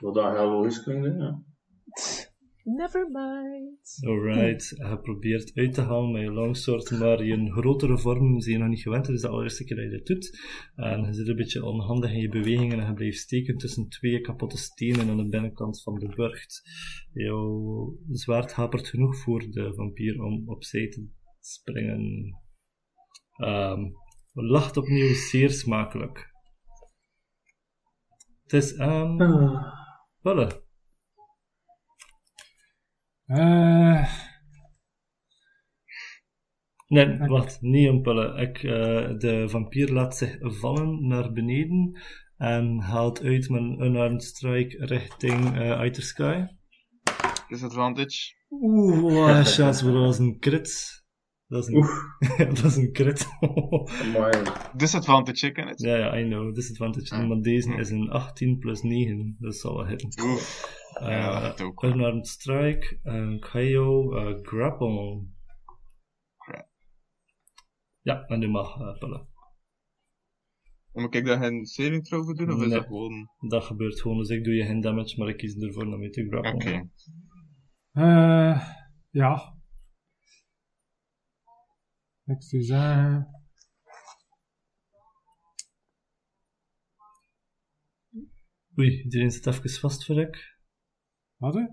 Wat 0.00 0.14
daar 0.14 0.38
heel 0.38 0.50
logisch 0.50 0.84
hè, 0.84 0.92
ja. 0.92 1.42
Never 2.64 3.08
mind. 3.10 3.98
Alright, 4.06 4.68
je 4.68 4.98
probeert 5.02 5.52
uit 5.54 5.74
te 5.74 5.80
halen 5.80 6.12
met 6.12 6.22
je 6.22 6.32
longsword, 6.32 6.90
maar 6.90 7.24
je 7.24 7.52
grotere 7.52 7.98
vorm 7.98 8.40
zie 8.40 8.52
je 8.52 8.58
nog 8.58 8.68
niet 8.68 8.82
gewend. 8.82 9.06
Het 9.06 9.14
is 9.14 9.22
de 9.22 9.28
allereerste 9.28 9.64
keer 9.64 9.76
dat 9.76 9.84
je 9.84 9.90
dit 9.90 10.06
doet. 10.06 10.40
En 10.74 11.04
je 11.04 11.12
zit 11.12 11.28
een 11.28 11.36
beetje 11.36 11.64
onhandig 11.64 12.10
in 12.12 12.20
je 12.20 12.28
bewegingen 12.28 12.80
en 12.80 12.86
je 12.86 12.94
blijft 12.94 13.18
steken 13.18 13.56
tussen 13.56 13.88
twee 13.88 14.20
kapotte 14.20 14.56
stenen 14.56 15.08
aan 15.08 15.16
de 15.16 15.28
binnenkant 15.28 15.82
van 15.82 15.98
de 15.98 16.08
burcht. 16.16 16.62
Jouw 17.12 17.98
zwaard 18.10 18.52
hapert 18.52 18.88
genoeg 18.88 19.16
voor 19.16 19.40
de 19.50 19.74
vampier 19.74 20.22
om 20.22 20.48
opzij 20.48 20.88
te 20.88 21.08
springen. 21.40 22.34
Ehm 23.36 23.82
lacht 24.32 24.76
opnieuw 24.76 25.14
zeer 25.14 25.50
smakelijk. 25.50 26.30
Het 28.42 28.52
is 28.52 28.78
aan 28.78 29.20
Ah. 29.20 29.78
Palle. 30.22 30.64
Eh, 33.26 34.28
Nee, 36.86 37.18
wacht, 37.18 37.60
niet 37.60 37.88
een 37.88 38.02
pullen. 38.02 38.36
Ik, 38.36 38.62
eh, 38.62 39.18
de 39.18 39.44
vampier 39.48 39.92
laat 39.92 40.16
zich 40.16 40.36
vallen 40.40 41.06
naar 41.06 41.32
beneden 41.32 42.00
En 42.36 42.78
haalt 42.78 43.22
uit 43.22 43.48
met 43.48 43.60
een 43.60 43.84
unarmed 43.84 44.22
strike 44.22 44.84
richting 44.86 45.56
eh 45.58 45.78
Outer 45.78 46.02
Sky. 46.02 46.44
Disadvantage. 47.48 48.34
Oeh, 48.50 49.44
chance, 49.44 49.84
maar 49.84 49.92
dat 49.94 50.04
was 50.04 50.18
een 50.18 50.38
crit. 50.38 50.99
Dat 51.50 51.68
is 51.68 51.74
een, 51.74 51.84
dat 52.54 52.64
is 52.64 52.76
een 52.76 52.92
crit. 52.92 53.28
Disadvantage, 54.76 55.46
ik 55.46 55.54
ken 55.54 55.66
het. 55.66 55.80
ja, 55.80 55.96
ja, 55.96 56.18
I 56.18 56.24
know. 56.24 56.54
Disadvantage. 56.54 57.14
Ah. 57.14 57.28
Maar 57.28 57.40
deze 57.40 57.74
is 57.74 57.90
een 57.90 58.10
18 58.10 58.58
plus 58.58 58.82
9. 58.82 59.36
Dat 59.38 59.56
zal 59.56 59.76
wel 59.76 59.86
hitten. 59.86 60.24
Oef. 60.24 60.78
Ja, 61.00 61.40
dat 61.40 61.60
ook. 61.60 61.82
Unarmed 61.82 62.26
strike. 62.26 62.98
En 63.02 63.40
Kaio 63.40 64.16
uh, 64.16 64.38
grapple. 64.42 65.26
Crap. 66.36 66.68
Ja, 68.00 68.24
en 68.26 68.38
nu 68.38 68.48
mag 68.48 68.80
uh, 68.80 68.98
pullen. 68.98 69.28
Moet 70.92 71.14
ik 71.14 71.24
daar 71.24 71.38
geen 71.38 71.66
saving 71.66 72.04
throw 72.04 72.24
voor 72.24 72.34
doen, 72.34 72.52
of 72.52 72.62
is 72.62 72.70
dat 72.70 72.84
gewoon... 72.84 73.28
Dat 73.48 73.64
gebeurt 73.64 74.00
gewoon, 74.00 74.18
dus 74.18 74.28
ik 74.28 74.44
doe 74.44 74.54
je 74.54 74.64
geen 74.64 74.80
damage, 74.80 75.18
maar 75.18 75.28
ik 75.28 75.36
kies 75.36 75.56
ervoor 75.56 75.86
om 75.86 75.98
mee 75.98 76.10
te 76.10 76.26
grappelen. 76.26 76.54
Oké. 76.54 76.88
Eh, 77.92 78.68
ja. 79.10 79.58
Ik 82.30 82.42
zou 82.42 82.62
zeggen... 82.62 83.28
Oei, 88.78 89.02
iedereen 89.02 89.30
zit 89.30 89.46
even 89.46 89.70
vast 89.70 90.04
voor 90.04 90.20
ik. 90.20 90.58
Wat? 91.36 91.54
hè? 91.54 91.66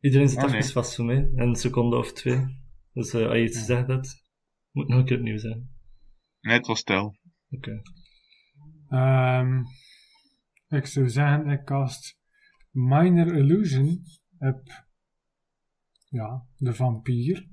Iedereen 0.00 0.28
zit 0.28 0.38
Oh, 0.38 0.44
even 0.44 0.58
nee. 0.58 0.68
vast 0.68 0.94
voor 0.94 1.04
mij, 1.04 1.30
een 1.34 1.54
seconde 1.54 1.96
of 1.96 2.12
twee. 2.12 2.62
Dus 2.92 3.12
eh, 3.12 3.26
als 3.26 3.36
je 3.36 3.44
iets 3.44 3.64
zegt, 3.64 3.86
dat 3.86 4.22
moet 4.70 4.88
nog 4.88 4.98
een 4.98 5.04
keer 5.04 5.18
opnieuw 5.18 5.38
zijn. 5.38 5.70
Nee, 6.40 6.56
het 6.56 6.66
was 6.66 6.78
stil. 6.78 7.18
Oké. 7.50 7.82
Ehm, 8.88 9.62
ik 10.68 10.86
zou 10.86 11.08
zeggen, 11.08 11.50
ik 11.50 11.64
cast 11.64 12.18
Minor 12.70 13.36
Illusion 13.36 14.02
op 14.38 14.86
ja, 16.08 16.46
de 16.56 16.74
vampier. 16.74 17.48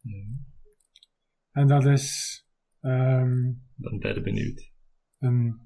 Ja. 0.00 0.50
En 1.52 1.66
dat 1.66 1.84
is 1.84 2.36
ehm, 2.80 3.52
Dan 3.76 3.98
ben 3.98 4.16
ik 4.16 4.22
benieuwd. 4.22 4.72
een, 5.18 5.60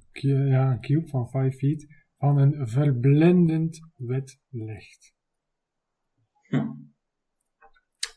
ja, 0.49 0.71
een 0.71 0.81
cube 0.81 1.09
van 1.09 1.29
5 1.29 1.57
feet 1.57 2.05
van 2.17 2.39
een 2.39 2.69
verblindend 2.69 3.91
wit 3.97 4.41
licht. 4.49 5.15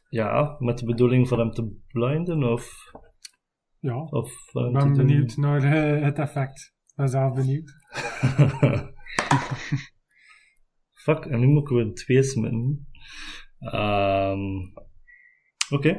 Ja, 0.10 0.56
met 0.60 0.78
de 0.78 0.86
bedoeling 0.86 1.28
van 1.28 1.40
hem 1.40 1.52
te 1.52 1.78
blinden 1.88 2.44
of... 2.44 2.92
Ja, 3.80 3.96
of 4.04 4.32
hem 4.54 4.72
ben 4.72 4.82
doen- 4.82 4.94
benieuwd 4.94 5.38
naar 5.38 5.64
eh, 5.64 6.04
het 6.04 6.18
effect. 6.20 6.74
Ik 6.88 6.96
ben 6.96 7.10
zelf 7.10 7.34
benieuwd. 7.36 7.72
Fuck, 11.04 11.26
en 11.26 11.40
nu 11.40 11.48
moeten 11.48 11.76
we 11.76 11.82
een 11.82 11.94
twee 11.94 12.24
smitten. 12.24 12.88
Ehm, 13.60 14.40
Oké. 15.70 15.96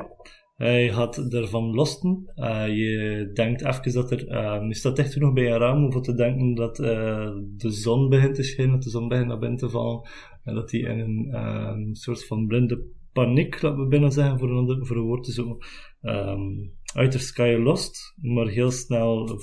Hij 0.61 0.93
gaat 0.93 1.33
ervan 1.33 1.75
losten. 1.75 2.33
Eh, 2.35 2.67
je 2.67 3.31
denkt 3.35 3.65
even 3.65 3.93
dat 3.93 4.11
er... 4.11 4.29
ehm, 4.29 4.67
je 4.67 4.75
staat 4.75 4.99
echt 4.99 5.13
genoeg 5.13 5.33
bij 5.33 5.45
je 5.45 5.59
raam 5.59 5.85
om 5.85 6.03
te 6.03 6.15
denken 6.15 6.55
dat 6.55 6.79
eh, 6.79 7.31
de 7.57 7.71
zon 7.71 8.09
begint 8.09 8.35
te 8.35 8.43
schijnen, 8.43 8.75
dat 8.75 8.83
de 8.83 8.91
zon 8.91 9.09
begint 9.09 9.27
naar 9.27 9.39
binnen 9.39 9.59
te 9.59 9.71
vallen. 9.71 10.09
En 10.45 10.55
dat 10.55 10.71
hij 10.71 10.81
in 10.81 10.99
een 10.99 11.29
ehm, 11.33 11.93
soort 11.93 12.27
van 12.27 12.47
blinde 12.47 12.87
paniek, 13.13 13.63
laten 13.63 13.83
we 13.83 13.89
bijna 13.89 14.11
zeggen, 14.11 14.39
voor 14.39 14.51
een, 14.51 14.57
ander, 14.57 14.87
voor 14.87 14.97
een 14.97 15.03
woord 15.03 15.25
te 15.25 15.33
zoeken, 15.33 15.67
um, 16.01 16.73
uit 16.95 17.13
de 17.13 17.19
sky 17.19 17.57
lost. 17.59 18.15
Maar 18.17 18.49
heel 18.49 18.71
snel 18.71 19.41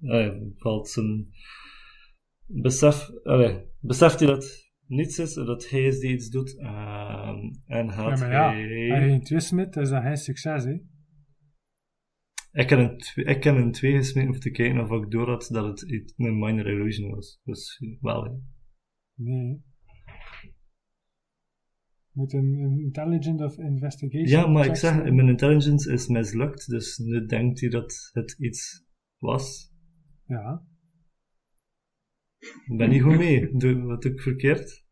eh, 0.00 0.30
valt 0.56 0.88
zijn 0.88 1.28
besef, 2.46 3.10
allee, 3.22 3.64
beseft 3.80 4.18
hij 4.18 4.28
dat 4.28 4.67
niets 4.88 5.18
is, 5.18 5.34
dat 5.34 5.68
hij 5.68 5.82
is 5.82 5.98
die 5.98 6.12
iets 6.12 6.30
doet, 6.30 6.58
ehm, 6.58 7.38
en 7.66 7.86
Ja, 7.86 7.92
gaat 7.92 8.18
maar 8.20 8.30
ja, 8.30 8.52
hij... 8.52 8.90
als 8.92 9.04
je 9.04 9.10
een 9.10 9.22
twist 9.22 9.52
met, 9.52 9.76
is 9.76 9.88
dat 9.88 10.02
geen 10.02 10.16
succes, 10.16 10.64
hè? 10.64 10.78
Ik 12.52 12.70
heb 12.70 12.78
een, 12.78 12.98
tw- 12.98 13.18
ik 13.18 13.44
heb 13.44 13.56
een 13.56 13.72
2 13.72 13.96
gesmeten 13.96 14.30
om 14.30 14.38
te 14.38 14.50
kijken 14.50 14.80
of 14.80 15.02
ik 15.02 15.10
door 15.10 15.28
had 15.28 15.48
dat 15.52 15.80
het 15.80 16.14
een 16.16 16.38
minor 16.38 16.66
illusion 16.66 17.10
was. 17.10 17.40
Dus 17.44 17.82
wel, 18.00 18.24
hè. 18.24 18.30
Nee. 19.14 19.62
Moet 22.12 22.32
een, 22.32 22.52
een 22.52 22.78
intelligent 22.80 23.40
of 23.40 23.58
investigation 23.58 24.40
Ja, 24.40 24.46
maar 24.46 24.66
ik 24.66 24.74
zeg, 24.74 25.02
mijn 25.02 25.28
intelligence 25.28 25.92
is 25.92 26.06
mislukt, 26.06 26.68
dus 26.68 26.98
nu 26.98 27.26
denkt 27.26 27.60
hij 27.60 27.68
dat 27.68 28.10
het 28.12 28.36
iets 28.38 28.84
was. 29.18 29.72
Ja. 30.26 30.66
Ik 32.40 32.76
ben 32.76 32.90
niet 32.90 33.02
goed 33.02 33.16
mee. 33.16 33.56
Doe 33.56 33.82
wat 33.82 34.02
doe 34.02 34.12
ik 34.12 34.20
verkeerd? 34.20 34.84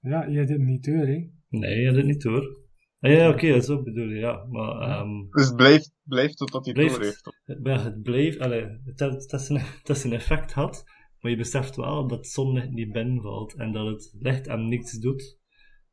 Ja, 0.00 0.26
je 0.26 0.36
hebt 0.36 0.50
het 0.50 0.60
niet 0.60 0.84
door, 0.84 1.06
hè? 1.06 1.28
Nee, 1.48 1.80
je 1.80 1.86
had 1.86 1.96
het 1.96 2.06
niet 2.06 2.22
hoor. 2.22 2.58
Ah, 2.98 3.10
ja, 3.12 3.30
oké, 3.30 3.60
zo 3.60 3.82
bedoel 3.82 4.08
je, 4.08 4.18
ja. 4.18 4.44
Maar 4.44 4.80
ehm 4.80 5.30
Dus 5.30 5.46
het 5.46 5.56
blijft, 5.56 5.92
blijft 6.02 6.36
totdat 6.36 6.64
hij 6.64 6.74
Blijft. 6.74 6.94
door 6.94 7.04
heeft. 7.04 7.24
het, 7.44 7.58
ja, 7.62 7.82
het 7.82 8.02
bleef, 8.02 8.38
allee, 8.38 8.62
het, 8.84 8.98
het, 9.00 9.30
het, 9.30 9.48
het 9.78 9.88
is 9.88 10.04
een 10.04 10.12
effect 10.12 10.52
had, 10.52 10.84
maar 11.20 11.30
je 11.30 11.36
beseft 11.36 11.76
wel 11.76 12.06
dat 12.08 12.18
het 12.18 12.26
zonlicht 12.26 12.70
niet 12.70 12.92
binnenvalt 12.92 13.54
en 13.54 13.72
dat 13.72 13.86
het 13.86 14.14
licht 14.18 14.48
aan 14.48 14.68
niks 14.68 14.98
doet. 14.98 15.38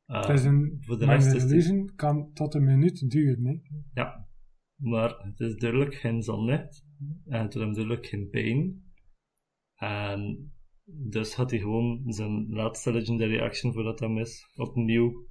Uh, 0.07 0.22
Het 0.22 0.39
is 0.39 0.45
een 0.45 0.77
voor 0.81 0.99
de 0.99 1.06
rest 1.06 1.34
is 1.52 1.68
het- 1.68 1.95
kan 1.95 2.34
tot 2.34 2.53
een 2.53 2.64
minuut 2.64 3.10
duren, 3.10 3.45
hè? 3.45 3.56
Ja, 3.94 4.27
maar 4.76 5.10
het 5.19 5.39
is 5.39 5.56
duidelijk 5.56 5.95
geen 5.95 6.22
zonlicht 6.22 6.85
en 7.26 7.41
het 7.44 7.53
hem 7.53 7.73
duidelijk 7.73 8.06
geen 8.06 8.30
pijn. 8.30 8.84
En 9.76 10.52
dus 10.89 11.34
had 11.34 11.49
hij 11.49 11.59
gewoon 11.59 12.03
zijn 12.05 12.49
laatste 12.49 12.91
legendary 12.91 13.39
action 13.39 13.73
voordat 13.73 13.99
hij 13.99 14.09
mis 14.09 14.51
opnieuw 14.55 15.27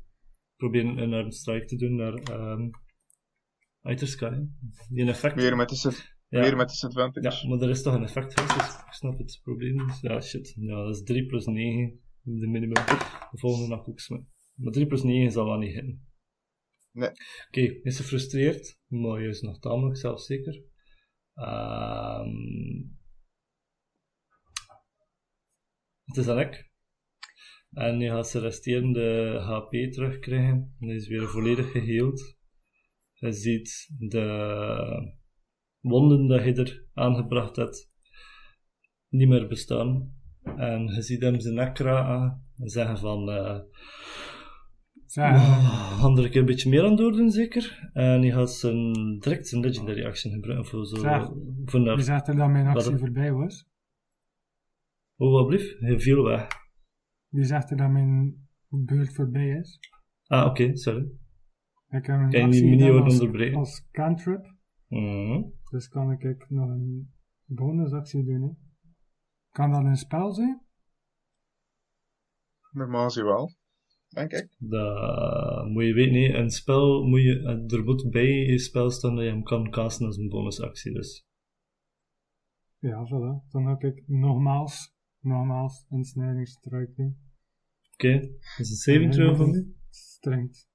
proberen 0.57 0.99
een 0.99 1.15
arm 1.15 1.31
strike 1.31 1.65
te 1.65 1.77
doen 1.77 1.97
naar 1.97 2.41
um, 2.53 2.71
Outer 3.81 4.07
Sky. 4.07 4.39
Die 4.89 5.03
een 5.03 5.09
effect. 5.09 5.35
Weer 5.35 5.57
met, 5.57 5.69
dis 5.69 5.83
ja. 6.29 6.41
weer 6.41 6.57
met 6.57 6.69
disadvantage. 6.69 7.47
Ja, 7.47 7.49
maar 7.49 7.61
er 7.61 7.71
is 7.71 7.83
toch 7.83 7.95
een 7.95 8.03
effect 8.03 8.41
geweest, 8.41 8.55
dus 8.55 8.75
ik 8.75 8.93
snap 8.93 9.19
het 9.19 9.41
probleem. 9.43 9.87
niet. 9.87 9.99
Ja, 10.01 10.21
shit. 10.21 10.55
Ja, 10.59 10.85
dat 10.85 10.95
is 10.95 11.03
3 11.03 11.27
plus 11.27 11.47
9, 11.47 12.01
de 12.23 12.47
minimum. 12.47 12.85
De 13.31 13.39
volgende 13.39 13.69
nacht 13.69 13.89
ook. 13.89 14.01
Maar 14.55 14.73
3 14.73 14.87
plus 14.87 15.03
9 15.03 15.31
zal 15.31 15.45
wel 15.45 15.59
niet 15.59 15.73
hitten. 15.73 16.07
Nee. 16.93 17.11
Oké, 17.49 17.61
is 17.61 17.97
gefrustreerd, 17.97 18.79
maar 18.87 19.23
je 19.23 19.29
is 19.29 19.41
nog 19.41 19.59
tamelijk 19.59 19.97
zelfzeker. 19.97 20.63
Ehm 21.35 22.95
het 26.07 26.17
is 26.17 26.27
ik. 26.27 26.71
En 27.73 27.99
je 27.99 28.11
gaat 28.11 28.29
zijn 28.29 28.43
resterende 28.43 29.39
HP 29.41 29.93
terugkrijgen. 29.93 30.75
En 30.81 30.87
die 30.87 30.97
is 30.97 31.09
weer 31.09 31.29
volledig 31.29 31.71
geheeld. 31.71 32.37
Je 33.13 33.33
ziet 33.33 33.95
de 33.99 35.15
wonden 35.81 36.27
dat 36.27 36.45
je 36.45 36.53
er 36.53 36.87
aangebracht 36.95 37.57
hebt 37.57 37.91
niet 39.09 39.29
meer 39.29 39.49
bestaan. 39.49 40.15
En 40.57 40.87
je 40.87 41.03
ziet 41.03 41.23
hem 41.23 41.41
zijn 41.41 41.55
nek 41.55 41.79
raken 41.79 42.45
en 42.57 42.69
zeggen 42.69 42.99
van... 42.99 43.31
eh 43.31 43.61
Zeg, 45.07 45.35
Oh, 45.35 46.19
er 46.19 46.25
een 46.25 46.31
keer 46.31 46.41
een 46.41 46.47
beetje 46.47 46.69
meer 46.69 46.85
aan 46.85 46.97
doordoen, 46.97 47.31
zeker? 47.31 47.91
En 47.93 48.21
hij 48.21 48.31
gaat 48.31 48.53
zijn, 48.53 48.93
direct 49.19 49.49
zijn 49.49 49.63
legendary 49.63 50.05
action 50.05 50.33
gebruiken 50.33 50.67
voor 50.67 50.87
zo... 50.87 50.97
Zeg, 50.97 51.31
voor 51.65 51.81
naar... 51.81 51.97
je 51.97 52.03
zegt 52.03 52.27
dat 52.27 52.37
mijn 52.37 52.67
actie 52.67 52.97
voorbij 52.97 53.33
was. 53.33 53.67
Oh, 55.17 55.33
wat 55.33 55.47
blieft? 55.47 55.81
Hij 55.81 56.01
viel 56.01 56.23
weg. 56.23 56.49
Wie 57.29 57.45
zegt 57.45 57.71
er 57.71 57.77
dat 57.77 57.91
mijn 57.91 58.49
beurt 58.69 59.15
voorbij 59.15 59.49
is? 59.49 59.79
Ah, 60.27 60.47
oké, 60.47 60.77
sorry. 60.77 61.11
Ik 61.89 62.07
heb 62.07 62.21
een 62.21 62.31
Kan 62.31 62.41
je 62.41 62.47
actie 62.47 62.63
die 62.63 62.79
gedaan 62.79 63.03
als, 63.03 63.13
onderbreken? 63.21 63.59
als 63.59 63.89
cantrip. 63.91 64.55
Mhm. 64.89 65.43
Dus 65.71 65.89
kan 65.89 66.11
ik 66.13 66.47
nog 66.49 66.69
een 66.69 67.15
bonusactie 67.45 68.25
doen. 68.25 68.43
Hè? 68.43 68.49
Kan 69.51 69.71
dat 69.71 69.85
een 69.85 69.97
spel 69.97 70.33
zijn? 70.35 70.61
Normaal 72.71 73.11
zie 73.11 73.23
wel. 73.23 73.55
Denk 74.09 74.33
ik. 74.33 74.55
Dat 74.59 75.67
moet 75.69 75.85
je 75.85 75.93
weten, 75.93 76.13
nee. 76.13 76.35
Een 76.35 76.51
spel 76.51 77.05
moet 77.05 77.23
je... 77.23 77.65
Er 77.69 77.85
moet 77.85 78.11
bij 78.11 78.27
je 78.27 78.59
spel 78.59 78.91
staan 78.91 79.15
dat 79.15 79.25
je 79.25 79.31
hem 79.31 79.43
kan 79.43 79.71
casten 79.71 80.07
als 80.07 80.17
een 80.17 80.29
bonusactie, 80.29 80.93
dus... 80.93 81.27
Ja, 82.79 83.07
voilà. 83.07 83.51
Dan 83.51 83.67
heb 83.67 83.83
ik 83.83 84.03
nogmaals, 84.07 84.96
nogmaals 85.27 85.87
een 85.91 86.05
snijdingsstruik 86.05 86.97
doen. 86.97 87.17
Oké, 87.93 88.21
dat 88.21 88.59
is 88.59 88.71
een 88.71 88.77
saving 88.77 89.13
throw 89.13 89.37
van 89.37 89.51
nu. 89.51 89.75
Strengt. 89.91 90.69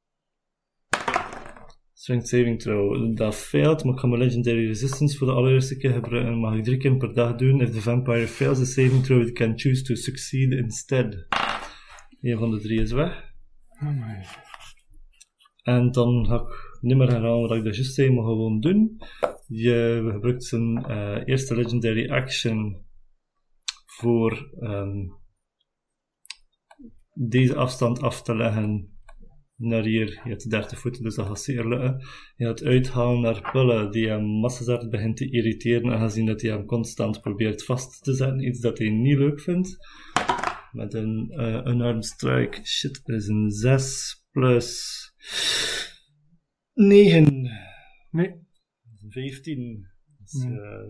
Strength 1.93 2.27
saving 2.27 2.61
throw. 2.61 3.15
Dat 3.15 3.35
failed, 3.35 3.83
maar 3.83 3.93
ik 3.93 3.99
ga 3.99 4.07
mijn 4.07 4.21
legendary 4.21 4.67
resistance 4.67 5.17
voor 5.17 5.27
de 5.27 5.33
allereerste 5.33 5.77
keer 5.77 5.91
gebruiken. 5.91 6.39
Mag 6.39 6.55
ik 6.55 6.63
drie 6.63 6.77
keer 6.77 6.97
per 6.97 7.13
dag 7.13 7.35
doen. 7.35 7.61
If 7.61 7.71
the 7.71 7.81
vampire 7.81 8.27
fails 8.27 8.57
the 8.57 8.65
saving 8.65 9.03
throw, 9.03 9.21
it 9.21 9.31
can 9.31 9.59
choose 9.59 9.83
to 9.83 9.95
succeed 9.95 10.51
instead. 10.51 11.27
Een 12.21 12.37
van 12.37 12.51
de 12.51 12.59
drie 12.59 12.81
is 12.81 12.91
weg. 12.91 13.33
Oh 13.69 13.89
my. 13.89 14.25
En 15.63 15.91
dan 15.91 16.25
ga 16.25 16.35
ik 16.35 16.79
niet 16.81 16.97
meer 16.97 17.09
herhalen 17.09 17.49
wat 17.49 17.57
ik 17.57 17.63
dat 17.63 17.75
juist 17.75 17.93
zei, 17.93 18.11
maar 18.11 18.23
gewoon 18.23 18.59
doen. 18.59 18.97
Je 19.47 20.09
gebruikt 20.11 20.43
zijn 20.43 20.85
eh, 20.85 21.21
eerste 21.25 21.55
legendary 21.55 22.09
action 22.09 22.85
voor 24.01 24.49
ehm, 24.59 25.07
deze 27.13 27.55
afstand 27.55 27.99
af 28.01 28.21
te 28.23 28.35
leggen 28.35 28.89
naar 29.55 29.83
hier. 29.83 30.07
Je 30.07 30.29
hebt 30.29 30.49
30 30.49 30.79
voeten, 30.79 31.03
dus 31.03 31.15
dat 31.15 31.27
gaat 31.27 31.39
zeer 31.41 31.67
lukken. 31.67 32.05
Je 32.35 32.45
gaat 32.45 32.63
uithalen 32.63 33.21
naar 33.21 33.51
Pulle, 33.51 33.89
die 33.89 34.07
hem 34.07 34.23
massazard 34.25 34.89
begint 34.89 35.17
te 35.17 35.29
irriteren, 35.31 35.91
aangezien 35.93 36.25
dat 36.25 36.41
hij 36.41 36.51
hem 36.51 36.65
constant 36.65 37.21
probeert 37.21 37.63
vast 37.63 38.03
te 38.03 38.13
zetten. 38.13 38.45
Iets 38.47 38.59
dat 38.59 38.77
hij 38.77 38.89
niet 38.89 39.17
leuk 39.17 39.41
vindt. 39.41 39.77
Met 40.71 40.93
een 40.93 41.31
uh, 41.31 41.61
unarmed 41.65 42.05
strike. 42.05 42.65
Shit, 42.65 43.01
is 43.05 43.27
een 43.27 43.49
6 43.51 44.25
plus 44.31 44.99
9. 46.73 47.49
Nee. 48.11 48.35
15. 49.09 49.85
Dus, 50.17 50.43
Hmm. 50.43 50.57
eh, 50.57 50.89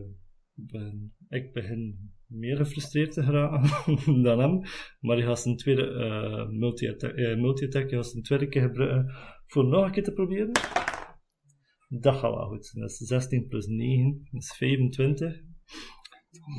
ben- 0.54 1.14
ik 1.30 1.54
begin 1.54 2.12
meer 2.32 2.58
gefrustreerd 2.58 3.12
te 3.12 3.24
geraken 3.24 4.24
dan 4.24 4.40
hem. 4.40 4.62
Maar 5.00 5.18
je 5.18 5.24
gaat 5.24 5.40
zijn 5.40 5.58
tweede 5.58 5.88
eh, 5.88 6.50
multi-attack, 6.50 7.16
eh, 7.16 7.38
multi-attack, 7.38 7.90
je 7.90 7.96
gaat 7.96 8.08
zijn 8.08 8.24
tweede 8.24 8.48
keer 8.48 8.62
gebruiken 8.62 9.14
voor 9.48 9.66
nog 9.66 9.86
een 9.86 9.92
keer 9.92 10.04
te 10.04 10.14
proberen. 10.14 10.52
Dat 11.90 12.16
gaat 12.16 12.34
wel 12.34 12.48
goed. 12.48 12.72
Dat 12.74 12.90
is 12.90 12.98
16 12.98 13.48
plus 13.48 13.66
9, 13.66 14.28
dat 14.32 14.42
is 14.42 14.56
25. 14.58 15.42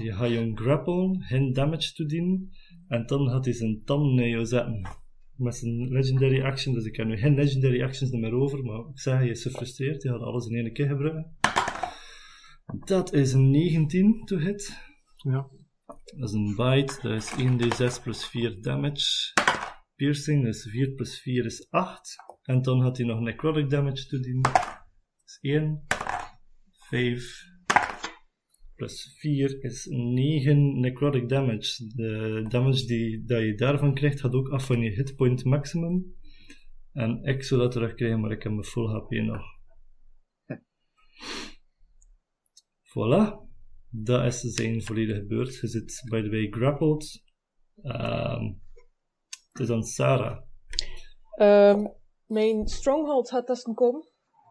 Je 0.02 0.12
gaat 0.12 0.30
je 0.30 0.52
grapple, 0.54 1.16
geen 1.18 1.52
damage 1.52 1.92
toedienen. 1.92 2.50
En 2.88 3.06
dan 3.06 3.28
gaat 3.28 3.44
hij 3.44 3.54
zijn 3.54 3.82
tand 3.84 4.12
naar 4.12 4.46
zetten. 4.46 4.88
Met 5.36 5.54
zijn 5.54 5.88
legendary 5.88 6.42
action, 6.42 6.74
dus 6.74 6.84
ik 6.84 6.96
heb 6.96 7.06
nu 7.06 7.16
geen 7.16 7.34
legendary 7.34 7.82
actions 7.82 8.10
meer 8.10 8.32
over, 8.32 8.64
maar 8.64 8.78
ik 8.78 9.00
zeg, 9.00 9.22
je 9.22 9.30
is 9.30 9.42
gefrustreerd, 9.42 10.02
je 10.02 10.08
gaat 10.08 10.20
alles 10.20 10.46
in 10.46 10.56
één 10.56 10.72
keer 10.72 10.86
gebruiken. 10.86 11.36
Dat 12.84 13.12
is 13.12 13.32
een 13.32 13.50
19 13.50 14.24
to 14.24 14.36
hit. 14.36 14.90
Ja. 15.16 15.48
Dat 16.04 16.28
is 16.28 16.32
een 16.32 16.56
bite, 16.56 16.98
dat 17.02 17.12
is 17.12 17.30
1d6 17.30 18.02
plus 18.02 18.26
4 18.26 18.62
damage. 18.62 19.32
Piercing, 19.94 20.44
dus 20.44 20.62
4 20.70 20.92
plus 20.92 21.20
4 21.20 21.44
is 21.44 21.70
8. 21.70 22.16
En 22.42 22.62
dan 22.62 22.80
had 22.80 22.96
hij 22.96 23.06
nog 23.06 23.20
necrotic 23.20 23.70
damage 23.70 24.06
toedienen. 24.06 24.42
Dat 24.42 24.88
is 25.24 25.38
1. 25.40 25.86
5 26.88 27.50
plus 28.74 29.16
4 29.18 29.64
is 29.64 29.86
9 29.86 30.80
necrotic 30.80 31.28
damage. 31.28 31.86
De 31.94 32.44
damage 32.48 32.86
die 32.86 33.24
dat 33.24 33.40
je 33.40 33.54
daarvan 33.54 33.94
krijgt 33.94 34.20
gaat 34.20 34.34
ook 34.34 34.48
af 34.48 34.66
van 34.66 34.80
je 34.80 34.90
hitpoint 34.90 35.44
maximum. 35.44 36.14
En 36.92 37.24
ik 37.24 37.42
zou 37.42 37.60
dat 37.60 37.72
terugkrijgen, 37.72 38.20
maar 38.20 38.30
ik 38.30 38.42
heb 38.42 38.52
mijn 38.52 38.64
full 38.64 38.88
HP 38.88 39.10
nog. 39.10 39.42
Voilà. 42.92 43.50
Dat 43.94 44.24
is 44.24 44.40
zijn 44.40 44.82
volledige 44.82 45.24
beurt. 45.26 45.60
Je 45.60 45.66
zit, 45.66 46.02
by 46.08 46.22
the 46.22 46.30
way, 46.30 46.46
grappled. 46.50 47.22
Ehm, 47.82 48.44
het 49.52 49.60
is 49.60 49.70
aan 49.70 49.82
Sarah. 49.82 50.42
Ehm, 51.36 51.86
mijn 52.26 52.66
stronghold 52.66 53.30
gaat 53.30 53.46
testen 53.46 53.74
komen. 53.74 54.08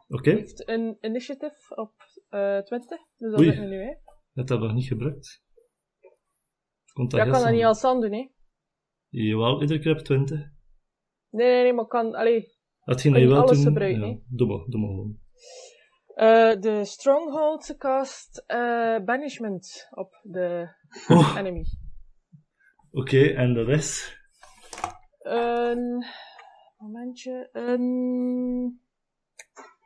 Oké, 0.07 0.29
heeft 0.29 0.67
een 0.67 0.97
initiative 1.01 1.75
op 1.75 1.93
eh 2.29 2.59
20. 2.59 2.99
Dus 3.17 3.31
dat 3.31 3.39
Oei. 3.39 3.49
zit 3.49 3.59
er 3.59 3.67
nu, 3.67 3.77
hè. 3.77 3.95
dat 4.33 4.49
heb 4.49 4.57
ik 4.57 4.63
nog 4.63 4.73
niet 4.73 4.87
gebruikt. 4.87 5.43
Komt 6.93 7.11
dat 7.11 7.19
Ja, 7.25 7.31
kan 7.31 7.41
dat 7.41 7.51
niet 7.51 7.63
als 7.63 7.77
stand 7.77 8.01
doen, 8.01 8.13
hè. 8.13 8.29
Jawel, 9.09 9.61
iedere 9.61 9.79
keer 9.79 9.91
op 9.91 10.03
20. 10.03 10.39
Nee, 11.29 11.47
nee, 11.47 11.63
nee, 11.63 11.73
maar 11.73 11.83
ik 11.83 11.89
kan... 11.89 12.15
Allee, 12.15 12.59
Hetgeen 12.79 13.11
Kan 13.11 13.21
dat 13.21 13.29
je 13.29 13.35
wel 13.35 13.43
alles 13.45 13.57
doen, 13.57 13.65
gebruiken, 13.65 14.07
ja, 14.07 14.19
doe 14.27 14.47
maar, 14.47 14.65
doe 14.69 14.79
maar 14.79 14.89
gewoon. 14.89 15.19
Eh, 16.21 16.59
de 16.61 16.85
stronghold 16.85 17.75
cast 17.77 18.43
eh, 18.47 18.97
banishment 19.05 19.87
op 19.91 20.19
de 20.23 20.69
Oh, 21.07 21.35
enemy. 21.37 21.65
Oké, 22.91 23.21
en 23.21 23.53
de 23.53 23.63
rest? 23.63 24.19
Een... 25.19 26.05
Momentje. 26.77 27.49
Een... 27.51 28.81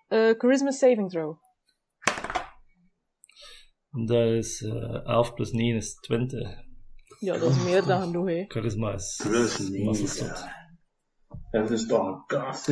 eh, 0.07 0.30
charisma 0.38 0.72
saving 0.72 1.10
throw. 1.10 1.38
Dat 4.06 4.28
is 4.28 4.62
eh 4.64 5.06
11 5.06 5.34
plus 5.34 5.52
9 5.52 5.76
is 5.76 5.95
20. 5.95 6.64
Ja, 7.20 7.38
dat 7.38 7.49
is 7.49 7.64
meer 7.64 7.86
dan 7.86 8.02
genoeg, 8.02 8.28
hè. 8.28 8.45
Charisma 8.48 8.94
is 8.94 9.22
Plus 9.24 9.70
massastot. 9.70 10.28
9. 10.28 10.49
Dat 11.52 11.72
is 11.72 11.88
toch 11.88 12.07
een 12.07 12.26
kast. 12.26 12.68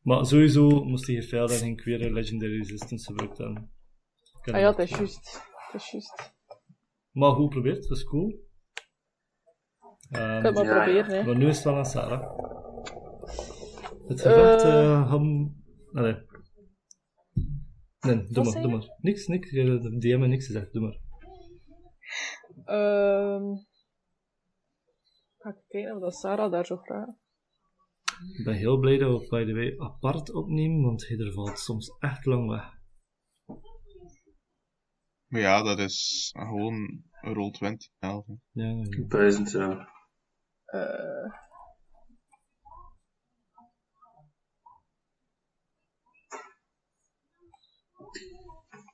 Maar 0.00 0.26
sowieso 0.26 0.84
moest 0.84 1.06
hij 1.06 1.16
gefeild 1.16 1.50
en 1.50 1.56
geen 1.56 1.76
queer 1.76 2.10
legendary 2.10 2.58
resistance 2.58 3.04
gebruikt 3.06 3.38
hebben. 3.38 3.72
Kan 4.40 4.54
Ah 4.54 4.60
ja, 4.60 4.70
dat 4.72 4.78
is 4.78 4.90
juist. 4.90 5.42
Dat 5.72 5.80
is 5.80 5.90
juist. 5.90 6.32
Maar 7.10 7.30
goed 7.32 7.44
geprobeerd, 7.44 7.88
dat 7.88 7.96
is 7.96 8.04
cool. 8.04 8.48
Ehm, 10.10 10.36
Ik 10.36 10.42
kan 10.42 10.54
het 10.54 10.54
maar 10.54 10.64
Ja, 10.64 10.82
proberen, 10.84 11.18
hè. 11.18 11.24
Maar 11.24 11.36
nu 11.36 11.48
is 11.48 11.54
het 11.56 11.64
wel 11.64 11.76
aan 11.76 11.86
Sarah. 11.86 12.38
Het 14.08 14.20
gevecht 14.20 14.62
Eh. 14.62 14.92
eh 14.92 15.10
gaan... 15.10 15.56
Allee. 15.92 16.14
Nee, 18.00 18.16
doe 18.16 18.44
Wat 18.44 18.54
maar, 18.54 18.62
doe 18.62 18.70
maar. 18.70 18.96
Niks, 19.00 19.26
niks. 19.26 19.50
De 19.50 19.96
DM 19.98 20.18
heeft 20.18 20.28
niks 20.30 20.46
gezegd, 20.46 20.72
doe 20.72 20.82
maar. 20.82 20.98
Ehm 22.64 23.56
ga 25.38 25.50
ik 25.50 25.56
kijken 25.68 25.94
of 25.94 26.00
dat 26.00 26.14
Sarah 26.14 26.50
daar 26.50 26.66
zo 26.66 26.76
graag. 26.76 27.08
Ik 28.38 28.44
ben 28.44 28.54
heel 28.54 28.78
blij 28.78 28.98
dat 28.98 29.20
we 29.20 29.28
by 29.28 29.44
the 29.44 29.54
way 29.54 29.78
apart 29.78 30.32
opnemen, 30.32 30.82
want 30.82 31.08
er 31.08 31.32
valt 31.32 31.58
soms 31.58 31.96
echt 31.98 32.24
lang 32.26 32.48
weg. 32.48 32.78
Maar 35.26 35.40
ja, 35.40 35.62
dat 35.62 35.78
is 35.78 36.30
gewoon 36.38 37.04
een 37.20 37.34
roll 37.34 37.50
20. 37.50 37.88
elf, 37.98 38.26
hè. 38.26 38.34
Ja, 38.50 38.68
ja. 38.68 39.06
Duizend, 39.08 39.50
ja. 39.50 39.88
Eh 40.64 41.48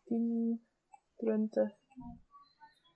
tien, 0.04 0.60
twintig. 1.16 1.70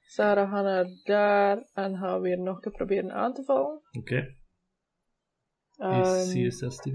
Sarah 0.00 0.50
gaat 0.50 0.64
naar 0.64 0.86
daar 1.04 1.68
en 1.72 1.96
gaat 1.96 2.20
weer 2.20 2.38
nog 2.38 2.60
te 2.60 2.70
proberen 2.70 3.12
aan 3.12 3.34
te 3.34 3.44
vallen. 3.44 3.80
Oké, 3.98 4.36
is 5.80 6.34
CS16. 6.34 6.92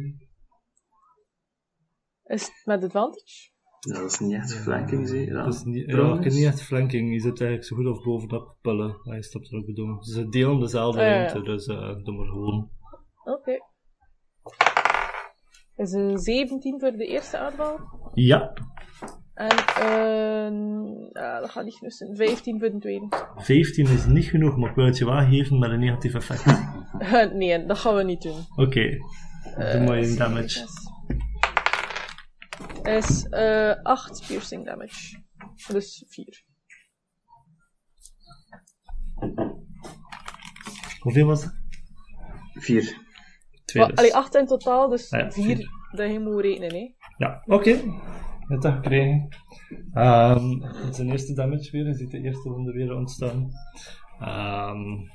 is 2.24 2.42
het 2.44 2.62
met 2.66 2.84
advantage? 2.84 3.54
Ja, 3.80 3.94
dat 3.94 4.12
is 4.12 4.20
niet 4.20 4.34
echt 4.34 4.54
flanking, 4.56 5.08
zie 5.08 5.20
je 5.26 5.32
dat? 5.34 5.44
Dat 5.46 5.54
is 5.54 5.64
niet, 5.64 5.86
ja, 5.86 5.92
Trouwens. 5.92 6.18
ik 6.18 6.24
heb 6.24 6.34
niet 6.34 6.46
echt 6.46 6.62
flanking. 6.62 7.14
Je 7.14 7.20
zit 7.20 7.40
eigenlijk 7.42 7.64
zo 7.64 7.76
goed 7.76 7.86
of 7.88 8.04
bovenop 8.04 8.58
pullen. 8.62 8.98
Hij 9.04 9.22
stapt 9.22 9.52
er 9.52 9.58
ook 9.58 9.66
bedoel. 9.66 10.04
Ze 10.04 10.30
delen 10.30 10.60
dezelfde 10.60 11.00
Ah, 11.02 11.06
ja, 11.08 11.12
ja. 11.14 11.18
ruimte, 11.20 11.42
dus 11.52 11.66
eh 11.68 11.96
doe 12.04 12.16
maar 12.16 12.26
gewoon. 12.28 12.70
Oké. 13.24 13.58
Is 15.76 15.92
een 15.92 16.18
17 16.18 16.80
voor 16.80 16.92
de 16.92 17.06
eerste 17.06 17.38
aanval. 17.38 17.80
Ja, 18.14 18.54
En 19.34 19.84
een... 19.84 21.10
Ja, 21.14 21.40
dat 21.40 21.50
gaat 21.50 21.64
niet 21.64 21.74
genoeg 21.76 21.94
zijn. 21.94 22.16
15 22.16 22.60
voor 22.60 22.70
de 22.72 22.78
tweede. 22.78 23.08
15 23.36 23.86
is 23.88 24.06
niet 24.06 24.26
genoeg, 24.26 24.58
maar 24.58 24.70
ik 24.70 24.76
wil 24.76 24.86
het 24.86 24.98
je 24.98 25.06
wel 25.06 25.26
geven 25.30 25.60
met 25.60 25.72
een 25.72 25.80
negatief 25.80 26.14
effect. 26.14 26.44
nee, 27.34 27.66
dat 27.66 27.78
gaan 27.78 27.96
we 27.96 28.04
niet 28.04 28.22
doen. 28.22 28.46
Oké, 28.56 28.90
doe 29.56 29.84
maar 29.86 30.00
je 30.00 30.16
damage. 30.16 30.68
Is 32.84 33.28
eh 33.30 33.84
8 33.84 34.28
piercing 34.28 34.66
damage. 34.66 35.24
Dus 35.68 36.04
4. 36.08 36.44
Hoeveel 41.00 41.26
was 41.26 41.44
het? 41.44 41.54
Vier. 42.54 42.98
Twee 43.66 43.88
dus. 43.88 43.96
Allee, 43.96 44.16
8 44.16 44.36
in 44.36 44.46
totaal, 44.46 44.90
dus 44.90 45.12
Ah 45.12 45.20
ja, 45.20 45.32
4 45.32 45.44
vier. 45.44 45.70
dat 45.92 46.12
je 46.12 46.20
moet 46.20 46.42
rekenen. 46.42 46.76
Hè. 46.76 46.94
Ja, 47.18 47.44
oké. 47.46 47.82
Het 48.40 48.62
dat 48.62 48.74
gekregen. 48.74 49.28
Ehm, 49.94 50.62
het 50.62 50.94
is 50.94 50.98
een 50.98 51.12
eerste 51.12 51.34
damage 51.34 51.72
weer. 51.72 51.88
Je 51.88 51.94
ziet 51.94 52.12
de 52.12 52.22
eerste 52.22 52.50
wonde 52.50 52.72
weer 52.72 52.96
ontstaan. 52.96 53.50
Ehm 54.20 55.14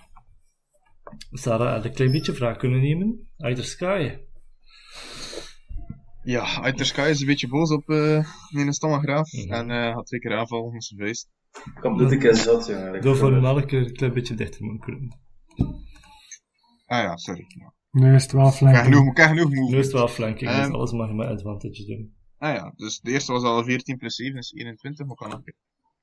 Sarah 1.31 1.73
had 1.73 1.85
een 1.85 1.93
klein 1.93 2.11
beetje 2.12 2.32
vraag 2.32 2.57
kunnen 2.57 2.81
nemen. 2.81 3.28
Either 3.37 3.65
Sky. 3.65 4.16
Ja, 6.23 6.61
Uit 6.62 6.87
Sky 6.87 7.01
is 7.11 7.20
een 7.20 7.27
beetje 7.27 7.49
boos 7.49 7.70
op 7.70 7.89
eh 7.89 8.24
mijn 8.51 8.73
stammengraaf. 8.73 9.32
Mhm. 9.32 9.53
En 9.53 9.70
eh 9.70 9.95
gaat 9.95 10.07
twee 10.07 10.20
keer 10.20 10.37
aanvallen 10.39 10.73
met 10.73 10.85
zijn 10.85 11.01
vuist. 11.01 11.28
Kom, 11.81 11.97
doe 11.99 12.12
ik 12.12 12.23
eens 12.23 12.43
zat, 12.43 12.66
jongen. 12.66 12.95
Ik 12.95 13.03
Door 13.03 13.16
voor 13.16 13.32
een 13.32 13.66
keer 13.66 13.81
een 13.81 13.93
klein 13.93 14.12
beetje 14.12 14.35
dichter 14.35 14.65
moeten 14.65 14.81
kunnen. 14.85 15.19
Ah 16.87 17.03
ja, 17.03 17.16
sorry. 17.16 17.45
Ja. 17.49 17.74
Nu 17.91 18.15
is 18.15 18.23
het 18.23 18.32
wel 18.32 18.47
Ik 18.47 18.49
heb 18.51 18.59
flank. 18.59 18.77
genoeg, 18.77 19.12
genoeg 19.15 19.51
Nu 19.51 19.77
is 19.78 19.85
het 19.85 19.95
wel 19.95 20.09
flanking, 20.09 20.51
dus 20.51 20.59
Ehm. 20.59 20.73
alles 20.73 20.93
mag 20.93 21.09
je 21.09 21.15
met 21.15 21.27
advantage 21.28 21.85
doen. 21.87 22.15
Ah 22.39 22.55
ja, 22.55 22.73
dus 22.77 23.01
de 23.01 23.11
eerste 23.11 23.32
was 23.32 23.43
al 23.43 23.65
14 23.65 23.97
plus 23.97 24.15
7 24.15 24.39
is 24.39 24.53
21, 24.53 25.07
maar 25.07 25.16
kan 25.16 25.32
ook 25.32 25.53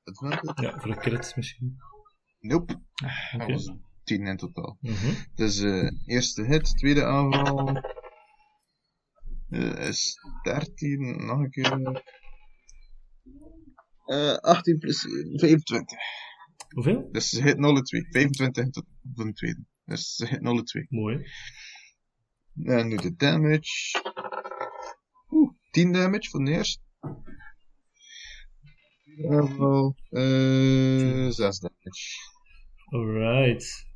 advantage. 0.04 0.62
Ja, 0.62 0.78
voor 0.80 0.90
een 0.90 0.98
crit 0.98 1.32
misschien. 1.36 1.76
Nope, 2.40 2.72
Oké. 3.34 3.38
dat 3.38 3.50
was 3.50 3.72
10 4.08 4.26
in 4.26 4.36
totaal. 4.36 4.78
Mhm. 4.80 5.14
Dus 5.34 5.60
eh 5.60 5.90
eerste 6.06 6.42
hit, 6.44 6.76
tweede 6.78 7.04
aanval 7.04 7.82
eh, 9.50 9.88
is 9.88 10.18
13, 10.42 11.26
nog 11.26 11.38
een 11.38 11.50
keer. 11.50 12.02
Eh 14.06 14.36
18 14.36 14.78
plus 14.78 15.00
7, 15.00 15.38
25. 15.38 15.98
Hoeveel? 16.74 17.08
Dus 17.12 17.28
ze 17.28 17.42
hit 17.42 17.58
0 17.58 17.82
2. 17.82 18.06
25 18.10 18.70
tot 18.70 18.86
voor 19.14 19.24
de 19.24 19.32
tweede. 19.32 19.64
Dus 19.84 20.14
ze 20.14 20.26
hit 20.26 20.40
0 20.40 20.62
2. 20.62 20.86
Mooi. 20.88 21.26
En 22.62 22.88
nu 22.88 22.96
de 22.96 23.14
damage. 23.16 24.00
Oeh, 25.30 25.52
10 25.70 25.92
damage 25.92 26.28
voor 26.30 26.44
de 26.44 26.50
eerste. 26.50 26.80
Aanval. 29.30 29.96
eh 30.10 31.28
6 31.30 31.58
damage. 31.58 32.16
Alright. 32.90 33.87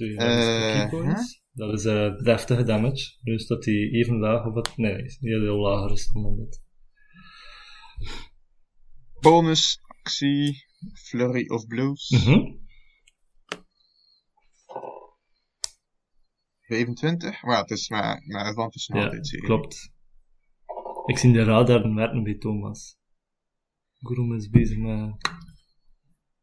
Doe 0.00 0.08
je 0.08 0.16
Eh, 0.16 0.92
uh? 0.92 1.18
Dat 1.52 1.72
is 1.78 1.84
eh 1.84 2.16
deftige 2.16 2.62
damage. 2.62 3.16
Dus 3.22 3.46
dat 3.46 3.64
hij 3.64 3.74
even 3.74 4.18
laag 4.18 4.46
of 4.46 4.54
wat? 4.54 4.76
Nee, 4.76 4.94
heel, 5.18 5.40
heel 5.40 5.58
lager 5.58 5.92
is 5.92 6.10
dan 6.12 6.36
dat. 6.36 6.62
Bonus 9.20 9.80
actie. 9.86 10.64
Flurry 11.08 11.48
of 11.48 11.66
Blows. 11.66 12.08
Mhm. 12.10 12.58
25. 16.60 17.42
Maar 17.42 17.54
ja, 17.54 17.60
het 17.60 17.70
is 17.70 17.88
maar, 17.88 18.22
maar 18.26 18.44
advantage 18.44 18.92
nog 18.92 19.00
Ja, 19.00 19.06
altijd 19.06 19.28
zeker. 19.28 19.46
klopt. 19.46 19.92
Ik 21.06 21.18
zie 21.18 21.32
de 21.32 21.42
radar 21.44 21.94
werken 21.94 22.22
bij 22.22 22.34
Thomas. 22.38 22.96
Groom 23.98 24.34
is 24.34 24.48
bezig 24.48 24.78
met... 24.78 25.16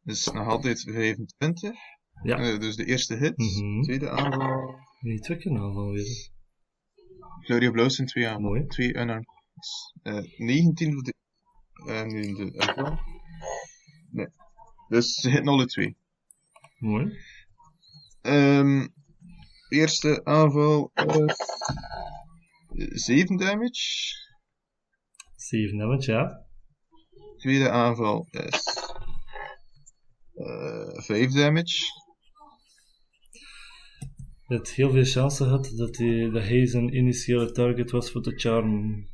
Dus 0.01 0.25
nog 0.25 0.47
altijd 0.47 0.81
25. 0.81 1.75
Ja. 2.23 2.37
Eh, 2.37 2.59
dus 2.59 2.75
de 2.75 2.85
eerste 2.85 3.15
hit. 3.15 3.37
Mhm. 3.37 3.81
Tweede 3.81 4.09
aanval. 4.09 4.75
Die 4.99 5.19
twee 5.19 5.37
keer 5.37 5.51
aanval 5.59 5.91
weer. 5.91 6.29
Flurry 7.43 7.67
of 7.67 7.73
Blows 7.73 7.95
zijn 7.95 8.07
twee 8.07 8.27
aanval. 8.27 8.41
Mooi. 8.41 8.67
Twee 8.67 8.93
unarmed. 8.93 9.27
Eh 10.01 10.23
19 10.37 10.93
voor 10.93 11.03
de. 11.03 11.13
En 11.85 12.07
nu 12.07 12.33
de 12.33 12.59
aanval. 12.59 12.99
Nee. 14.11 14.27
Dus 14.87 15.13
ze 15.13 15.29
hit 15.29 15.47
alle 15.47 15.65
twee. 15.65 15.97
Mooi. 16.77 17.17
Ehm 18.21 18.87
eerste 19.69 20.25
aanval 20.25 20.91
is 22.73 23.03
7 23.05 23.37
damage. 23.37 24.15
7 25.35 25.77
damage, 25.77 26.11
ja. 26.11 26.45
Tweede 27.37 27.69
aanval 27.69 28.27
is 28.31 28.63
eh 30.33 31.01
5 31.03 31.31
damage. 31.31 32.05
Hebt 34.47 34.69
heel 34.69 34.91
veel 34.91 35.03
chance 35.03 35.43
gehad 35.43 35.71
dat 35.75 35.97
hij, 35.97 36.29
dat 36.29 36.43
hij 36.43 36.65
zijn 36.67 36.95
initiële 36.95 37.51
target 37.51 37.91
was 37.91 38.11
voor 38.11 38.21
de 38.21 38.39
charm. 38.39 39.05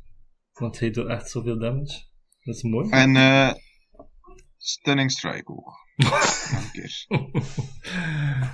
Want 0.52 0.78
hij 0.78 0.90
doet 0.90 1.08
echt 1.08 1.30
zoveel 1.30 1.58
damage. 1.58 2.02
Dat 2.40 2.54
is 2.54 2.62
mooi. 2.62 2.90
En 2.90 3.16
eh 3.16 3.52
Stunning 4.56 5.10
Strike 5.10 5.52
ook. 5.52 5.82
Nog 5.96 6.50
een 6.50 6.70
keer. 6.72 7.04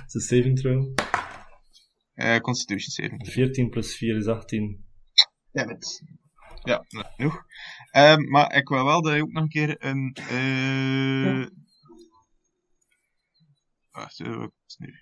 Het 0.01 0.13
is 0.13 0.27
saving 0.27 0.59
throw. 0.59 0.93
Eh, 2.13 2.37
Constitution 2.39 2.91
saving. 2.91 3.27
14 3.31 3.69
plus 3.69 3.95
4 3.97 4.17
is 4.17 4.27
18. 4.27 4.85
Ja, 5.51 5.65
met. 5.65 6.03
Ja, 6.63 6.85
genoeg. 6.89 7.43
Ehm, 7.91 8.29
maar 8.29 8.55
ik 8.55 8.67
wil 8.67 8.85
wel 8.85 9.01
dat 9.01 9.13
je 9.15 9.21
ook 9.21 9.31
nog 9.31 9.43
een 9.43 9.49
keer 9.49 9.85
een. 9.85 10.15
eh 10.29 11.45
Wacht, 13.91 14.19
eh, 14.19 14.35
wat 14.35 14.51
is 14.67 14.75
nu? 14.77 14.93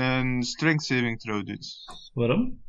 Een 0.00 0.42
strength 0.42 0.84
saving 0.84 1.20
throw 1.20 1.46
doet. 1.46 1.66
Waarom? 2.14 2.64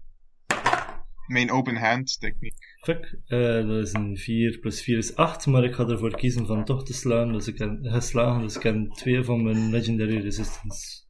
Mijn 1.27 1.51
open 1.51 1.75
hand 1.75 2.19
techniek. 2.19 2.55
Fuck, 2.83 3.19
eh, 3.25 3.67
dat 3.67 3.87
is 3.87 3.93
een 3.93 4.17
4 4.17 4.59
plus 4.59 4.81
4 4.81 4.97
is 4.97 5.15
8, 5.15 5.45
maar 5.45 5.63
ik 5.63 5.73
ga 5.73 5.87
ervoor 5.87 6.15
kiezen 6.17 6.45
van 6.45 6.65
toch 6.65 6.83
te 6.85 6.93
slaan. 6.93 7.31
Dus 7.33 7.47
ik 7.47 7.57
heb 7.57 7.77
geslagen, 7.81 8.41
dus 8.41 8.55
ik 8.55 8.63
heb 8.63 8.91
twee 8.93 9.23
van 9.23 9.43
mijn 9.43 9.69
legendary 9.69 10.17
resistance 10.21 11.05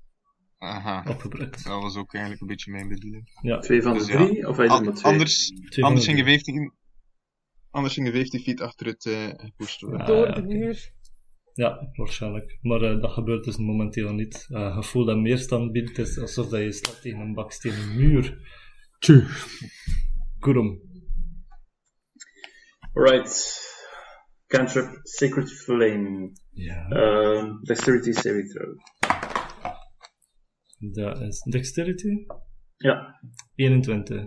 Aha. 0.58 1.04
opgebruikt. 1.10 1.64
Dat 1.64 1.82
was 1.82 1.96
ook 1.96 2.14
eigenlijk 2.14 2.42
een 2.42 2.48
beetje 2.48 2.72
mijn 2.72 2.88
bedoeling. 2.88 3.30
Ja, 3.42 3.60
Twee 3.60 3.82
van 3.82 3.94
de 3.94 3.98
Dus 4.00 4.08
ja. 4.08 4.26
drie, 4.26 4.48
of 4.48 4.58
hij 4.58 4.68
maar 4.68 4.94
twee? 4.94 5.12
anders 5.12 5.48
twee 5.70 5.86
anders 5.86 6.06
de 6.06 6.12
ging 6.12 6.18
je 6.28 6.34
drie. 6.34 6.44
15. 6.44 6.74
Anders 7.70 7.94
ging 7.94 8.08
je 8.08 8.14
15 8.14 8.40
feet 8.40 8.62
achter 8.62 8.86
het 8.88 9.06
eh 9.06 9.28
gepusht 9.36 9.82
worden. 9.82 10.00
Ah, 10.02 10.08
Door 10.08 10.34
de 10.34 10.42
muur. 10.42 10.92
Ja, 11.58 11.90
waarschijnlijk. 11.94 12.58
Maar 12.62 12.82
eh, 12.82 13.02
dat 13.02 13.12
gebeurt 13.12 13.44
dus 13.44 13.58
momenteel 13.58 14.14
niet. 14.14 14.48
Uh, 14.50 14.76
je 14.76 14.84
voelt 14.84 15.08
dat 15.08 15.18
meerstand 15.18 15.72
biedt, 15.72 15.98
is 15.98 16.20
alsof 16.20 16.50
dat 16.50 16.62
je 16.62 16.72
slaat 16.72 17.02
tegen 17.02 17.20
een 17.20 17.34
bakstenen 17.34 17.96
muur. 17.96 18.38
Tju. 19.00 19.24
Kurum. 20.40 20.82
Alright. 22.94 23.66
Cantrip 24.48 25.00
Sacred 25.04 25.52
Flame. 25.52 26.32
Ja. 26.52 26.90
Uh, 26.90 27.62
dexterity 27.62 28.12
saving 28.12 28.50
throw. 28.50 28.78
Dat 30.94 31.22
is 31.22 31.42
dexterity. 31.42 32.26
Ja. 32.76 33.20
21. 33.56 34.26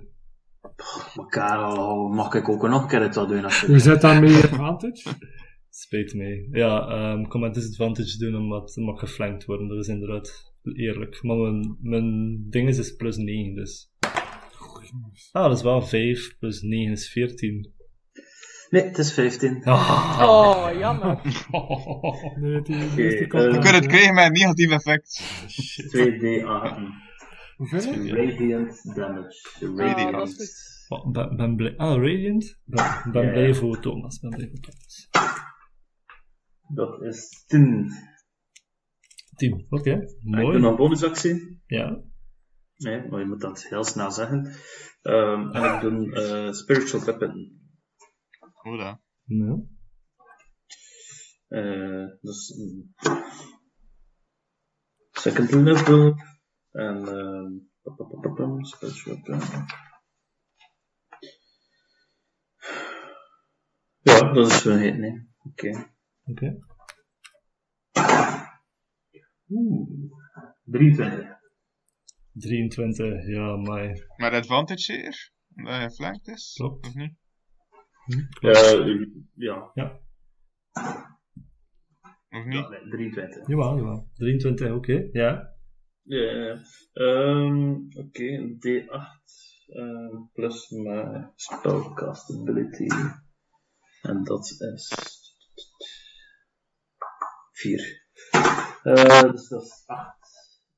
Maar 1.14 1.26
Karel, 1.26 2.08
mag 2.08 2.34
ik 2.34 2.48
ook 2.48 2.68
nog 2.68 2.82
een 2.82 2.88
keer 2.88 3.02
het 3.02 3.14
wel 3.14 3.26
doen 3.26 3.44
als 3.44 3.60
Hoe 3.60 3.74
je... 3.74 3.80
zit 3.80 4.00
dat 4.00 4.20
met 4.20 4.44
advantage? 4.50 5.08
Spijt 5.70 6.14
mij. 6.14 6.48
Ja, 6.50 6.88
ehm, 6.88 7.20
ik 7.20 7.28
kan 7.28 7.40
met 7.40 7.54
disadvantage 7.54 8.18
doen 8.18 8.36
omdat 8.36 8.74
het 8.74 8.84
mag 8.84 8.98
geflankt 8.98 9.44
worden. 9.44 9.68
Dat 9.68 9.78
is 9.78 9.88
inderdaad 9.88 10.52
eerlijk. 10.62 11.22
Maar 11.22 11.36
mijn, 11.36 11.76
mijn 11.80 12.36
ding 12.50 12.68
is, 12.68 12.78
is 12.78 12.94
plus 12.96 13.16
9, 13.16 13.54
dus. 13.54 13.90
Ah, 15.32 15.44
dat 15.48 15.56
is 15.56 15.62
wel 15.62 15.82
5 15.82 16.38
plus 16.38 16.60
9 16.60 16.92
is 16.92 17.10
14. 17.10 17.72
Nee, 18.70 18.82
het 18.82 18.98
is 18.98 19.12
15. 19.12 19.64
Ah. 19.64 20.18
Oh, 20.22 20.78
jammer. 20.78 21.20
Nee, 22.40 22.62
die 22.62 22.84
Oké, 22.84 23.02
eerste 23.02 23.24
eh. 23.24 23.52
Je 23.52 23.58
kunt 23.58 23.74
het 23.74 23.86
krijgen 23.86 24.14
met 24.14 24.24
een 24.24 24.32
negatief 24.32 24.70
effect. 24.70 25.22
Shit. 25.48 25.92
2d8. 25.96 27.08
Hoeveel? 27.56 28.06
Radiant 28.06 28.94
damage. 28.94 29.48
Ah, 29.60 29.76
Radiant. 29.76 30.34
goed. 30.34 30.68
Oh, 30.88 31.10
ben, 31.10 31.36
ben 31.36 31.56
blij. 31.56 31.76
Ah, 31.76 31.96
Radiant? 31.96 32.58
Ben, 32.64 32.84
ben 33.12 33.24
Ja, 33.24 33.30
blij 33.30 33.54
voor 33.54 33.80
Thomas. 33.80 34.20
Ben 34.20 34.30
blij 34.30 34.48
voor 34.48 34.60
Thomas. 34.60 35.08
Dat 36.74 37.02
is 37.02 37.44
10. 37.46 37.90
10. 39.36 39.66
Oké, 39.68 39.90
Ik 39.90 40.08
doe 40.20 40.42
mooi. 40.42 40.58
nog 40.58 40.70
een 40.70 40.76
bonusactie. 40.76 41.62
Ja. 41.66 42.02
Nee, 42.76 43.08
maar 43.08 43.20
je 43.20 43.26
moet 43.26 43.40
dat 43.40 43.62
heel 43.68 43.84
snel 43.84 44.10
zeggen. 44.10 44.54
Ehm, 45.02 45.50
en 45.50 45.74
ik 45.74 45.80
doe 45.80 46.14
eh 46.14 46.52
Spiritual 46.52 47.04
Weapon. 47.04 47.60
Hola. 48.52 49.00
Nee. 49.24 49.78
Eh, 51.48 52.06
dus 52.20 52.48
een 52.58 52.94
second 55.10 55.50
level. 55.50 56.14
En 56.70 56.96
ehm, 57.08 58.32
pam, 58.34 58.64
Spiritual 58.64 59.16
Weapon. 59.22 59.64
Ja, 64.02 64.32
dat 64.32 64.46
is 64.50 64.64
hit, 64.64 64.98
nee. 64.98 65.28
Oké. 65.42 65.92
Oké. 66.30 66.58
Oeh. 69.48 69.88
23. 70.64 71.38
23, 72.32 73.26
ja, 73.26 73.56
maar. 73.56 74.06
Met 74.16 74.32
advantage 74.32 74.80
zeker? 74.82 75.32
Omdat 75.56 75.74
hij 75.74 75.90
flanked 75.90 76.26
is? 76.28 76.52
Klopt. 76.54 76.86
Of 76.86 76.94
niet? 76.94 77.14
Eh, 78.40 78.96
ja, 79.34 79.56
Of 79.62 79.70
ja 79.74 80.00
niet? 82.44 82.68
nee, 82.68 82.88
23. 82.88 83.46
Jawel, 83.48 83.76
jawel. 83.76 84.08
23, 84.14 84.72
oké, 84.72 85.08
ja. 85.12 85.54
Ja, 86.02 86.18
ja, 86.18 86.32
ja. 86.44 86.60
Ehm, 86.92 87.72
Oké, 87.98 88.24
een 88.24 88.56
D8 88.58 89.66
ehm, 89.66 90.16
plus 90.32 90.68
mijn 90.68 91.32
spellcastability. 91.34 92.86
En 94.02 94.24
dat 94.24 94.44
is 94.44 94.58
4. 97.60 98.08
Eh 98.82 99.30
dus 99.30 99.48
dat 99.48 99.62
is 99.62 99.82
8. 99.86 100.18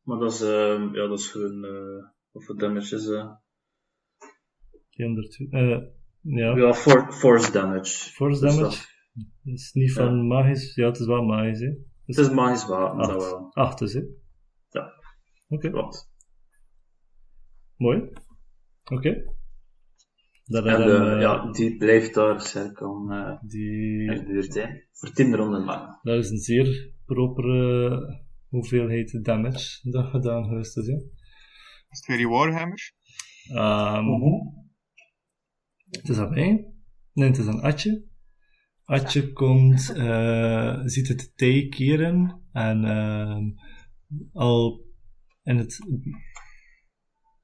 Maar 0.03 0.19
dat 0.19 0.33
is, 0.33 0.41
ehm, 0.41 0.95
ja, 0.95 1.07
dat 1.09 1.19
is 1.19 1.27
gewoon, 1.31 1.65
eh 1.65 2.05
hoeveel 2.31 2.57
damage 2.57 2.95
is 2.97 3.05
dat? 3.05 3.41
200, 4.91 5.47
eh, 5.51 5.79
ja. 6.21 6.57
Ja, 6.57 6.73
for, 6.75 7.13
force 7.13 7.53
damage. 7.53 8.11
Force 8.11 8.41
Dus 8.41 8.55
damage. 8.55 8.77
dat- 8.77 8.91
Dat 9.45 9.55
is 9.55 9.73
niet 9.73 9.93
van 9.93 10.27
magisch. 10.27 10.75
Ja, 10.75 10.87
het 10.87 10.99
is 10.99 11.07
wel 11.07 11.23
magisch, 11.23 11.61
hè. 11.61 11.69
Het 12.07 12.19
is 12.19 12.31
magisch 12.31 12.67
wapen, 12.67 12.99
dat 12.99 13.09
8. 13.11 13.31
wel. 13.31 13.51
8 13.53 13.81
is, 13.81 13.95
hè. 13.95 14.01
Ja. 14.69 14.93
Oké, 15.49 15.71
Klopt. 15.71 16.11
mooi. 17.77 18.11
Oké. 18.85 19.35
Dat 20.53 20.67
En 20.67 20.83
eh, 20.83 21.13
eh, 21.13 21.21
ja, 21.21 21.51
die 21.51 21.77
blijft 21.77 22.15
daar 22.15 22.41
cirkel 22.41 23.11
eh 23.11 23.39
die, 23.43 24.01
in 24.01 24.15
de 24.15 24.25
buurt, 24.25 24.55
hè. 24.55 24.67
Voor 24.93 25.13
10 25.13 25.35
ronden 25.35 25.65
lang. 25.65 25.99
dat 26.03 26.19
is 26.19 26.31
een 26.31 26.39
zeer 26.39 26.93
propere 27.05 28.25
hoeveelheid 28.49 29.25
damage 29.25 29.91
dat 29.91 30.07
gedaan 30.07 30.45
geweest 30.45 30.77
is, 30.77 30.87
hè. 30.87 30.95
Is 30.95 31.99
het 31.99 32.07
weer 32.07 32.17
die 32.17 32.29
Warhammer? 32.29 32.93
Ehm, 33.55 34.07
Het 35.91 36.09
is 36.09 36.19
aan 36.19 36.31
mij. 36.31 36.73
Nee, 37.13 37.29
het 37.29 37.39
is 37.39 37.47
aan 37.47 37.61
Atje. 37.61 38.05
Atje 38.85 39.33
komt, 39.33 39.93
eh, 39.97 40.81
ziet 40.85 41.09
het 41.09 41.33
tij 41.37 41.67
keren 41.69 42.43
en 42.53 42.85
ehm, 42.85 43.45
al 44.33 44.85
in 45.43 45.57
het 45.57 45.79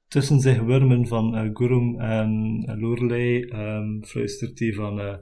tussen 0.09 0.39
zich 0.39 0.61
wurmen 0.61 1.07
van 1.07 1.35
eh 1.35 1.49
Gurum 1.53 1.99
en 1.99 2.63
Lorelei 2.79 3.41
ehm, 3.41 4.01
fluistert 4.01 4.59
hij 4.59 4.73
van 4.73 4.99
eh, 4.99 5.17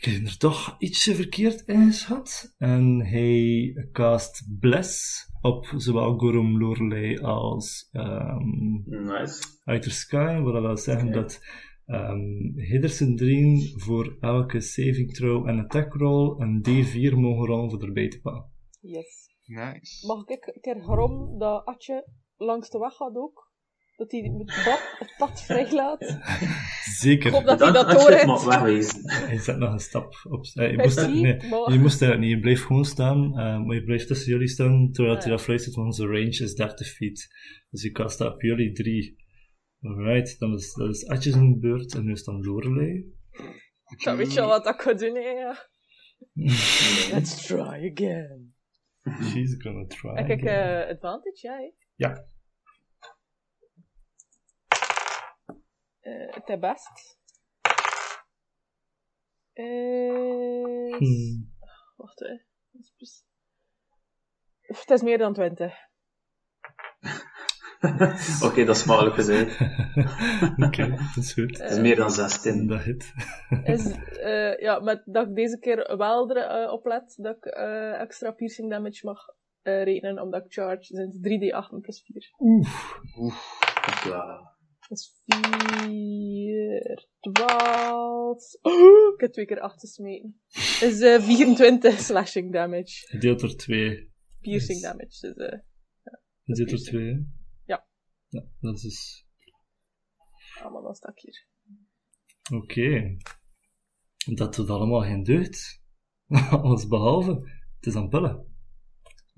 ik 0.00 0.04
heb 0.04 0.26
er 0.26 0.38
toch 0.38 0.76
ietsje 0.78 1.14
verkeerd 1.14 1.62
ingeschat 1.66 2.54
en 2.58 3.06
hij 3.06 3.72
cast 3.92 4.48
Bless 4.60 5.26
op 5.40 5.72
zowel 5.76 6.18
Gurum, 6.18 6.58
Lorelei 6.58 7.18
als 7.18 7.88
ehm 7.92 8.46
Nice. 8.84 9.42
Outer 9.64 9.90
Sky, 9.90 10.40
wat 10.40 10.52
dat 10.52 10.62
wil 10.62 10.76
zeggen 10.76 11.08
Oké. 11.08 11.20
dat 11.20 11.40
um, 11.86 12.52
Hiddersen 12.56 13.18
voor 13.76 14.16
elke 14.20 14.60
saving 14.60 15.14
throw 15.14 15.48
en 15.48 15.58
attack 15.58 15.92
roll 15.94 16.40
een 16.40 16.66
D4 16.68 17.14
mogen 17.14 17.46
rollen 17.46 17.70
voor 17.70 17.82
erbij 17.82 18.08
te 18.08 18.20
pakken. 18.20 18.50
Yes. 18.80 19.26
Nice. 19.44 20.06
Mag 20.06 20.26
ik 20.26 20.46
een 20.46 20.60
keer 20.60 20.82
grom 20.82 21.38
dat 21.38 21.64
Atje 21.64 22.08
langs 22.36 22.70
de 22.70 22.78
weg 22.78 22.94
gaat 22.94 23.16
ook? 23.16 23.47
Dat 23.98 24.10
hij 24.12 24.20
het 24.20 24.46
pad, 24.64 24.80
het 24.98 25.14
pad 25.18 25.42
vrijlaat? 25.42 26.18
Zeker. 26.98 27.26
Ik 27.26 27.32
hoop 27.32 27.44
dat 27.44 27.60
hij 27.60 27.72
dat 27.72 27.90
doorheeft. 27.90 28.26
maar 28.26 28.44
wegwezen. 28.46 29.10
Hij 29.10 29.38
zet 29.38 29.56
nog 29.58 29.72
een 29.72 29.78
stap 29.78 30.14
op. 30.30 30.44
eh, 30.44 30.52
je, 30.54 30.60
Hij 30.76 30.84
moest, 30.84 30.98
ziet, 30.98 31.10
nee, 31.22 31.36
maar- 31.50 31.72
je 31.72 31.78
moest 31.78 31.98
daar 32.00 32.18
niet. 32.18 32.30
Je 32.30 32.40
blijft 32.40 32.62
gewoon 32.62 32.84
staan, 32.84 33.24
eh, 33.38 33.64
maar 33.64 33.74
je 33.74 33.84
blijft 33.84 34.06
tussen 34.06 34.32
jullie 34.32 34.48
staan 34.48 34.90
terwijl 34.92 35.14
hij 35.16 35.24
ja. 35.24 35.30
dat 35.30 35.40
fluistert, 35.42 35.74
want 35.74 35.96
zijn 35.96 36.08
range 36.08 36.28
is 36.42 36.54
30 36.54 36.88
feet. 36.88 37.28
Dus 37.70 37.82
je 37.82 37.90
cast 37.90 38.18
dat 38.18 38.32
op 38.34 38.42
jullie 38.42 38.72
drie. 38.72 39.16
Alright, 39.80 40.38
dan 40.38 40.54
is, 40.54 40.74
dat 40.74 40.88
is 40.94 41.06
Atje 41.06 41.30
zijn 41.30 41.60
beurt 41.60 41.94
en 41.94 42.04
nu 42.04 42.12
is 42.12 42.24
dan 42.24 42.44
Lorelei. 42.44 43.04
Dan 44.04 44.16
weet 44.16 44.32
je 44.32 44.40
al 44.40 44.48
wat 44.48 44.66
ik 44.66 44.80
ga 44.80 44.92
doen, 44.94 45.14
hè? 45.14 45.20
ja. 45.30 45.68
Let's 47.14 47.46
try 47.46 47.90
again. 47.92 48.54
She's 49.22 49.54
gonna 49.58 49.86
try. 49.86 50.10
Again. 50.10 50.46
eh 50.46 50.88
advantage, 50.90 51.48
hè? 51.48 51.70
Ja. 51.94 52.24
Het 56.30 56.48
is 56.48 56.58
best. 56.58 57.16
Is... 59.52 60.96
Hmm. 60.98 61.56
Wacht, 61.96 62.20
Oef, 62.74 62.88
Het 64.60 64.90
is 64.90 65.02
meer 65.02 65.18
dan 65.18 65.32
20. 65.34 65.74
Oké, 68.46 68.64
dat 68.64 68.76
is 68.76 68.84
makkelijk 68.84 69.14
gezegd. 69.14 69.60
Oké, 70.66 70.90
dat 70.90 71.16
is 71.16 71.32
goed. 71.32 71.58
Het 71.58 71.70
is 71.70 71.78
meer 71.78 71.96
dan 71.96 72.10
16. 72.10 72.66
Dat 72.66 72.82
hit. 72.82 73.12
Is, 73.64 73.92
eh, 74.20 74.58
ja, 74.58 74.78
met 74.78 75.02
dat 75.04 75.28
ik 75.28 75.34
deze 75.34 75.58
keer 75.58 75.96
wel 75.96 76.30
er, 76.30 76.70
op 76.70 76.86
let 76.86 77.14
dat 77.16 77.36
ik 77.36 77.44
eh, 77.44 78.00
extra 78.00 78.30
piercing 78.30 78.70
damage 78.70 79.06
mag 79.06 79.18
eh, 79.62 79.82
rekenen, 79.82 80.22
omdat 80.22 80.44
ik 80.44 80.52
charge. 80.52 80.96
Het 80.96 81.14
3d8 81.14 81.80
plus 81.80 82.02
4. 82.02 82.30
Hopla. 83.84 84.56
Dat 84.88 84.98
is 84.98 85.22
4, 85.24 87.08
12. 87.20 88.52
ik 89.14 89.20
heb 89.20 89.32
twee 89.32 89.46
keer 89.46 89.60
8 89.60 89.80
gesmeten. 89.80 90.40
is 90.80 91.00
eh 91.00 91.20
24 91.22 92.00
slashing 92.08 92.52
damage. 92.52 93.18
Deelt 93.18 93.42
er 93.42 93.56
twee. 93.56 94.12
Piercing 94.40 94.80
Yes. 94.80 94.90
damage. 94.90 95.06
Dus, 95.34 95.36
eh 95.36 95.58
Je 96.42 96.54
deelt 96.54 96.58
er 96.58 96.64
piercing. 96.66 96.88
twee, 96.88 97.12
hè? 97.14 97.20
Ja. 97.64 97.88
Ja, 98.28 98.44
dat 98.60 98.74
is 98.74 98.82
dus... 98.82 99.26
ah, 100.62 100.72
maar 100.72 100.82
dan 100.82 100.94
sta 100.94 101.08
ik 101.14 101.18
hier. 101.20 101.46
Oké. 102.58 103.16
Dat 104.34 104.54
doet 104.54 104.70
allemaal 104.70 105.00
geen 105.02 105.22
deugd. 105.22 105.82
Alles 106.50 106.86
behalve. 106.86 107.30
Het 107.76 107.86
is 107.86 107.94
aan 107.94 108.08
pillen. 108.08 108.47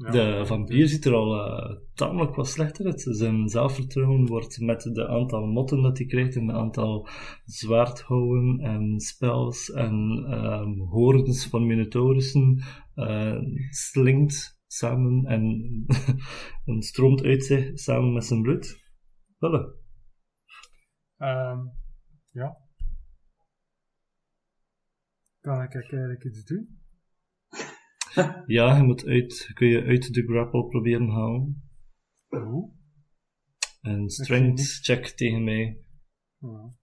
Ja. 0.00 0.10
De 0.10 0.46
vampier 0.46 0.88
ziet 0.88 1.04
er 1.04 1.14
al 1.14 1.34
eh, 1.34 1.76
tamelijk 1.94 2.34
wat 2.34 2.48
slechter 2.48 2.86
uit. 2.86 3.06
Zijn 3.10 3.48
zelfvertrouwen 3.48 4.26
wordt 4.26 4.60
met 4.60 4.82
de 4.82 5.08
aantal 5.08 5.46
motten 5.46 5.82
dat 5.82 5.98
hij 5.98 6.06
krijgt 6.06 6.36
en 6.36 6.46
de 6.46 6.52
aantal 6.52 7.08
zwaardhouwen 7.44 8.60
en 8.60 9.00
spels 9.00 9.70
en 9.70 10.24
horens 10.90 11.46
van 11.46 11.66
minotaurussen 11.66 12.62
eh, 12.94 13.38
slinkt 13.70 14.60
samen 14.66 15.24
en, 15.24 15.84
en 16.66 16.82
stroomt 16.82 17.22
uit 17.22 17.44
zich 17.44 17.78
samen 17.78 18.12
met 18.12 18.24
zijn 18.24 18.42
bloed. 18.42 18.88
Pillen. 19.38 19.74
Ehm, 21.16 21.58
ja. 22.30 22.56
Kan 25.40 25.62
ik 25.62 25.74
eigenlijk 25.74 26.24
iets 26.24 26.44
doen? 26.44 26.79
Ja, 28.46 28.76
je 28.76 28.82
moet 28.82 29.06
uit, 29.06 29.50
kun 29.54 29.68
je 29.68 29.82
uit 29.82 30.14
de 30.14 30.22
grapple 30.22 30.66
proberen 30.66 31.08
halen. 31.08 31.70
Hoe? 32.28 32.72
Een 33.80 34.00
niet. 34.00 34.12
strength 34.12 34.78
check 34.82 35.06
tegen 35.06 35.44
mij. 35.44 35.80
Ja. 36.38 36.74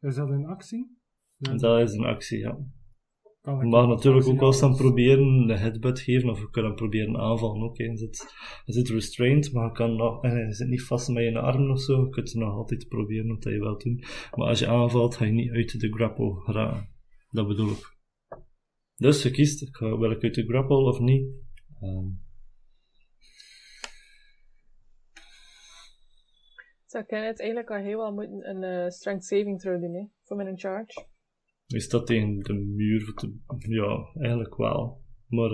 Is 0.00 0.14
dat 0.14 0.28
een 0.28 0.46
actie? 0.46 0.96
En 1.38 1.56
dat 1.56 1.88
is 1.88 1.94
een 1.94 2.04
actie, 2.04 2.38
ja. 2.38 2.58
Kan 3.40 3.58
Je 3.58 3.66
mag 3.66 3.86
natuurlijk 3.86 4.26
ook 4.26 4.38
wel 4.40 4.46
als- 4.62 4.76
proberen 4.76 5.24
een 5.26 5.58
headbutt 5.58 6.00
geven, 6.00 6.28
of 6.30 6.38
je 6.38 6.60
hem 6.62 6.74
proberen 6.74 7.16
aanvallen 7.16 7.62
ook. 7.62 7.78
hè. 7.78 7.84
Je 7.84 7.96
zit, 7.96 8.24
je 8.64 8.72
zit 8.72 8.88
restrained, 8.88 9.52
maar 9.52 9.64
je, 9.66 9.72
kan 9.72 9.96
nog, 9.96 10.22
eh, 10.22 10.46
je 10.46 10.52
zit 10.52 10.68
niet 10.68 10.82
vast 10.82 11.08
met 11.08 11.22
je 11.24 11.38
arm 11.38 11.70
of 11.70 11.80
zo. 11.80 12.00
Je 12.04 12.08
kunt 12.08 12.28
het 12.28 12.36
nog 12.42 12.52
altijd 12.54 12.88
proberen, 12.88 13.26
wat 13.26 13.42
je 13.44 13.58
wilt 13.58 13.82
doen. 13.82 14.04
Maar 14.34 14.48
als 14.48 14.58
je 14.58 14.66
aanvalt, 14.68 15.16
ga 15.16 15.24
je 15.24 15.32
niet 15.32 15.50
uit 15.50 15.80
de 15.80 15.92
grapple 15.92 16.40
geraken. 16.40 16.88
Dat 17.30 17.46
bedoel 17.46 17.70
ik. 17.70 17.93
Dus 19.04 19.22
je 19.22 19.30
kiest, 19.30 19.78
wil 19.78 20.10
ik 20.10 20.22
uit 20.22 20.34
de 20.34 20.44
grapple 20.46 20.76
of 20.76 20.98
niet? 20.98 21.26
Zo, 26.86 26.98
ik 26.98 27.06
ken 27.06 27.26
het 27.26 27.38
eigenlijk 27.40 27.70
al 27.70 27.76
heel 27.82 27.98
wel 27.98 28.12
moeten 28.12 28.48
een 28.48 28.62
eh, 28.62 28.88
strength 28.90 29.24
saving 29.24 29.60
throw 29.60 29.80
doen, 29.80 29.94
hè, 29.94 30.04
voor 30.22 30.36
mijn 30.36 30.58
charge. 30.58 31.06
je 31.66 31.80
staat 31.80 32.06
tegen 32.06 32.38
de 32.38 32.52
muur. 32.52 33.14
te- 33.14 33.38
ja, 33.68 34.10
eigenlijk 34.20 34.56
wel. 34.56 35.02
Maar 35.28 35.50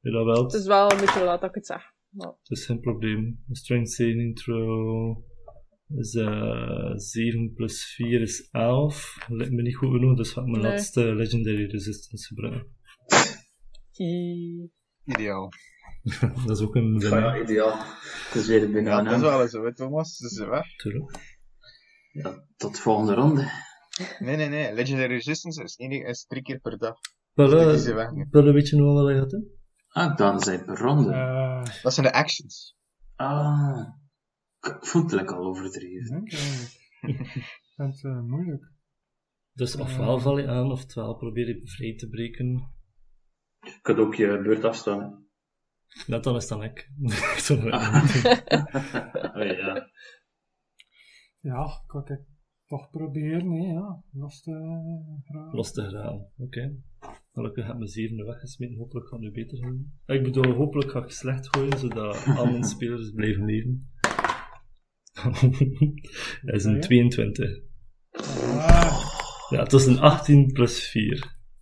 je 0.00 0.10
dat 0.10 0.24
wel? 0.24 0.42
Het 0.42 0.52
is 0.52 0.66
wel 0.66 0.90
een 0.92 1.00
beetje 1.00 1.24
laat 1.24 1.40
dat 1.40 1.48
ik 1.48 1.54
het 1.54 1.66
zeg. 1.66 1.82
Maar, 2.08 2.28
Het 2.28 2.50
is 2.50 2.66
geen 2.66 2.80
probleem. 2.80 3.44
Strength 3.50 3.90
saving 3.90 4.36
throw 4.36 5.16
is 5.88 6.14
eh 6.14 6.92
7 6.94 7.52
plus 7.54 7.94
4 7.94 8.20
is 8.20 8.48
11. 8.50 9.16
Lijkt 9.28 9.52
me 9.52 9.62
niet 9.62 9.76
goed 9.76 9.90
genoeg, 9.90 10.16
dus 10.16 10.30
ga 10.32 10.40
ik 10.40 10.46
mijn 10.46 10.62
Nee. 10.62 10.72
laatste 10.72 11.14
legendary 11.14 11.70
resistance 11.70 12.26
gebruiken. 12.26 12.74
Ideaal. 15.04 15.48
dat 16.46 16.58
is 16.58 16.64
ook 16.64 16.74
een 16.74 16.92
Ja, 16.92 16.98
winnaar, 16.98 17.36
ja, 17.36 17.42
ideaal. 17.42 17.78
Het 18.26 18.34
is 18.34 18.46
weer 18.46 18.60
de 18.60 18.66
Ja, 18.66 18.72
banaan. 18.72 19.04
dat 19.04 19.14
is 19.14 19.20
wel 19.20 19.40
eens 19.42 19.50
zo, 19.50 19.72
Thomas. 19.72 20.18
Dat 20.18 20.30
is 20.30 20.38
weg. 20.38 20.64
natuurlijk. 20.76 21.18
Ja, 22.12 22.44
tot 22.56 22.74
de 22.74 22.80
volgende 22.80 23.14
ronde. 23.14 23.50
Nee, 24.18 24.36
nee, 24.36 24.48
nee. 24.48 24.74
Legendary 24.74 25.12
Resistance 25.14 25.62
is, 25.62 25.76
één, 25.76 25.90
is 26.06 26.24
drie 26.26 26.42
keer 26.42 26.58
per 26.58 26.78
dag. 26.78 26.94
Dus 27.34 27.50
Pelle, 28.30 28.52
weet 28.52 28.68
je 28.68 28.76
nog 28.76 29.02
wat 29.02 29.12
je 29.12 29.18
gaat 29.18 29.30
doen? 29.30 29.50
Ah, 29.88 30.16
dan 30.16 30.40
zijn 30.40 30.64
per 30.64 30.76
ronde. 30.78 31.12
Eh, 31.12 31.82
Dat 31.82 31.94
zijn 31.94 32.06
de 32.06 32.12
actions. 32.12 32.76
Ah. 33.16 33.88
Ik 34.66 34.92
het 34.92 35.12
lekker 35.12 35.36
al 35.36 35.46
overdreven. 35.46 36.24
Ik 36.24 36.36
vind 37.76 37.94
het 37.94 38.04
eh, 38.04 38.20
moeilijk. 38.20 38.72
Dus 39.52 39.76
ofwel 39.76 40.18
val 40.18 40.38
je 40.38 40.48
aan, 40.48 40.70
oftewel 40.70 41.16
probeer 41.16 41.46
je 41.48 41.60
vrij 41.64 41.94
te 41.94 42.08
breken. 42.08 42.74
Je 43.60 43.78
kunt 43.82 43.98
ook 43.98 44.14
je 44.14 44.40
beurt 44.42 44.64
afstaan. 44.64 45.00
hè. 45.00 45.08
Net 46.06 46.24
dan 46.24 46.36
is 46.36 46.48
dan 46.48 46.62
ik. 46.62 46.90
Ik 47.36 47.46
dat. 47.48 47.58
Oh, 49.34 49.44
ja. 49.44 49.90
Ja, 51.40 51.82
kan 51.86 52.08
ik 52.08 52.20
toch 52.66 52.90
proberen, 52.90 53.48
nee, 53.48 53.72
ja. 53.72 54.02
Los 54.12 54.42
te 54.42 54.52
graag. 55.24 55.52
Los 55.52 55.72
te 55.72 55.82
geraken. 55.82 56.32
Oké. 56.36 56.76
Gelukkig 57.32 57.66
heb 57.66 57.76
mijn 57.76 57.88
zevende 57.88 58.24
weggesmeten. 58.24 58.76
Hopelijk 58.76 59.08
gaat 59.08 59.20
het 59.20 59.34
nu 59.34 59.42
beter 59.42 59.58
gaan. 59.58 59.92
Ik 60.06 60.22
bedoel, 60.22 60.52
hopelijk 60.52 60.90
ga 60.90 61.02
ik 61.02 61.10
slecht 61.10 61.56
gooien, 61.56 61.78
zodat 61.78 62.26
al 62.36 62.46
mijn 62.46 62.64
spelers 62.64 63.10
blijven 63.10 63.44
leven. 63.44 63.90
Dat 66.42 66.54
is 66.54 66.64
een 66.64 66.74
Ja. 66.74 66.80
22. 66.80 67.60
Ah, 68.10 69.14
Ja, 69.50 69.62
het 69.62 69.72
is 69.72 69.86
een 69.86 69.98
18 69.98 70.52
plus 70.52 70.88
4. 70.88 71.12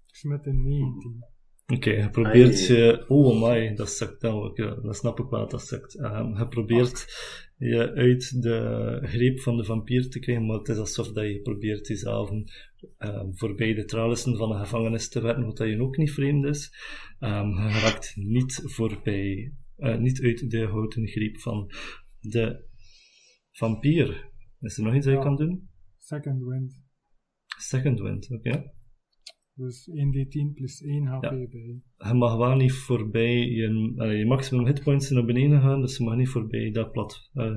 ik 0.06 0.14
smet 0.14 0.46
een 0.46 0.62
19. 0.62 1.24
Oké, 1.66 1.90
je 1.90 2.10
probeert 2.10 2.66
je... 2.66 3.04
Oh 3.08 3.42
my, 3.48 3.74
dat 3.74 3.90
sukt 3.90 4.20
dan 4.20 4.34
ook. 4.34 4.56
Ja, 4.56 4.74
dat 4.74 4.96
snap 4.96 5.18
ik 5.18 5.28
wel, 5.28 5.48
dat 5.48 5.66
sukt. 5.66 5.98
Ehm, 5.98 6.38
je 6.38 6.48
probeert 6.48 7.06
je 7.56 7.92
uit 7.94 8.42
de 8.42 8.98
greep 9.02 9.40
van 9.40 9.56
de 9.56 9.64
vampier 9.64 10.08
te 10.08 10.18
krijgen, 10.18 10.46
maar 10.46 10.58
het 10.58 10.68
is 10.68 10.76
alsof 10.76 11.12
dat 11.12 11.24
je 11.24 11.40
probeert 11.40 11.86
jezelf 11.86 12.30
ehm, 12.98 13.32
voorbij 13.32 13.74
de 13.74 13.84
tralissen 13.84 14.36
van 14.36 14.48
de 14.48 14.56
gevangenis 14.58 15.08
te 15.08 15.20
werken, 15.20 15.44
wat 15.44 15.56
dat 15.56 15.68
je 15.68 15.80
ook 15.82 15.96
niet 15.96 16.12
vreemd 16.12 16.44
is. 16.44 16.72
Ehm, 17.18 17.48
je 17.48 17.80
raakt 17.80 18.12
niet 18.16 18.60
voorbij, 18.64 19.52
eh, 19.76 19.96
niet 19.98 20.22
uit 20.22 20.50
de 20.50 20.66
houten 20.66 21.08
greep 21.08 21.40
van 21.40 21.72
de 22.20 22.64
vampier. 23.58 24.30
Is 24.60 24.76
er 24.78 24.84
nog 24.84 24.94
iets 24.94 25.06
dat 25.06 25.14
je 25.14 25.20
kan 25.20 25.36
doen? 25.36 25.68
Second 25.98 26.42
wind. 26.44 26.82
Second 27.58 28.00
wind, 28.00 28.30
oké. 28.32 28.72
Dus 29.54 29.88
1d10 29.90 30.54
plus 30.54 30.82
1 30.82 31.06
HP 31.06 31.22
Ja. 31.22 31.30
bij. 31.30 31.80
Je 32.08 32.14
mag 32.14 32.36
wel 32.36 32.56
niet 32.56 32.72
voorbij 32.72 33.34
je, 33.48 33.92
allee, 33.96 34.18
je 34.18 34.26
maximum 34.26 34.66
hitpoints 34.66 35.06
zijn 35.06 35.18
naar 35.18 35.34
beneden 35.34 35.60
gaan, 35.60 35.80
dus 35.80 35.96
je 35.96 36.04
mag 36.04 36.16
niet 36.16 36.28
voorbij 36.28 36.70
dat 36.70 36.92
plat. 36.92 37.30
eh, 37.32 37.56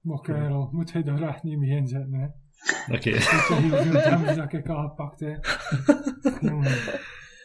Maar 0.00 0.20
kerel, 0.20 0.68
moet 0.72 0.92
hij 0.92 1.02
daar 1.02 1.22
echt 1.22 1.42
niet 1.42 1.58
mee 1.58 1.76
inzetten, 1.76 2.12
hè? 2.12 2.26
Oké, 2.94 3.10
je 3.10 3.68
hoeveel 3.70 3.92
damage 4.10 4.34
dat 4.34 4.52
ik 4.52 4.68
al 4.68 4.88
gepakt 4.88 5.20
heb? 5.20 5.44
Jongen. 6.40 6.76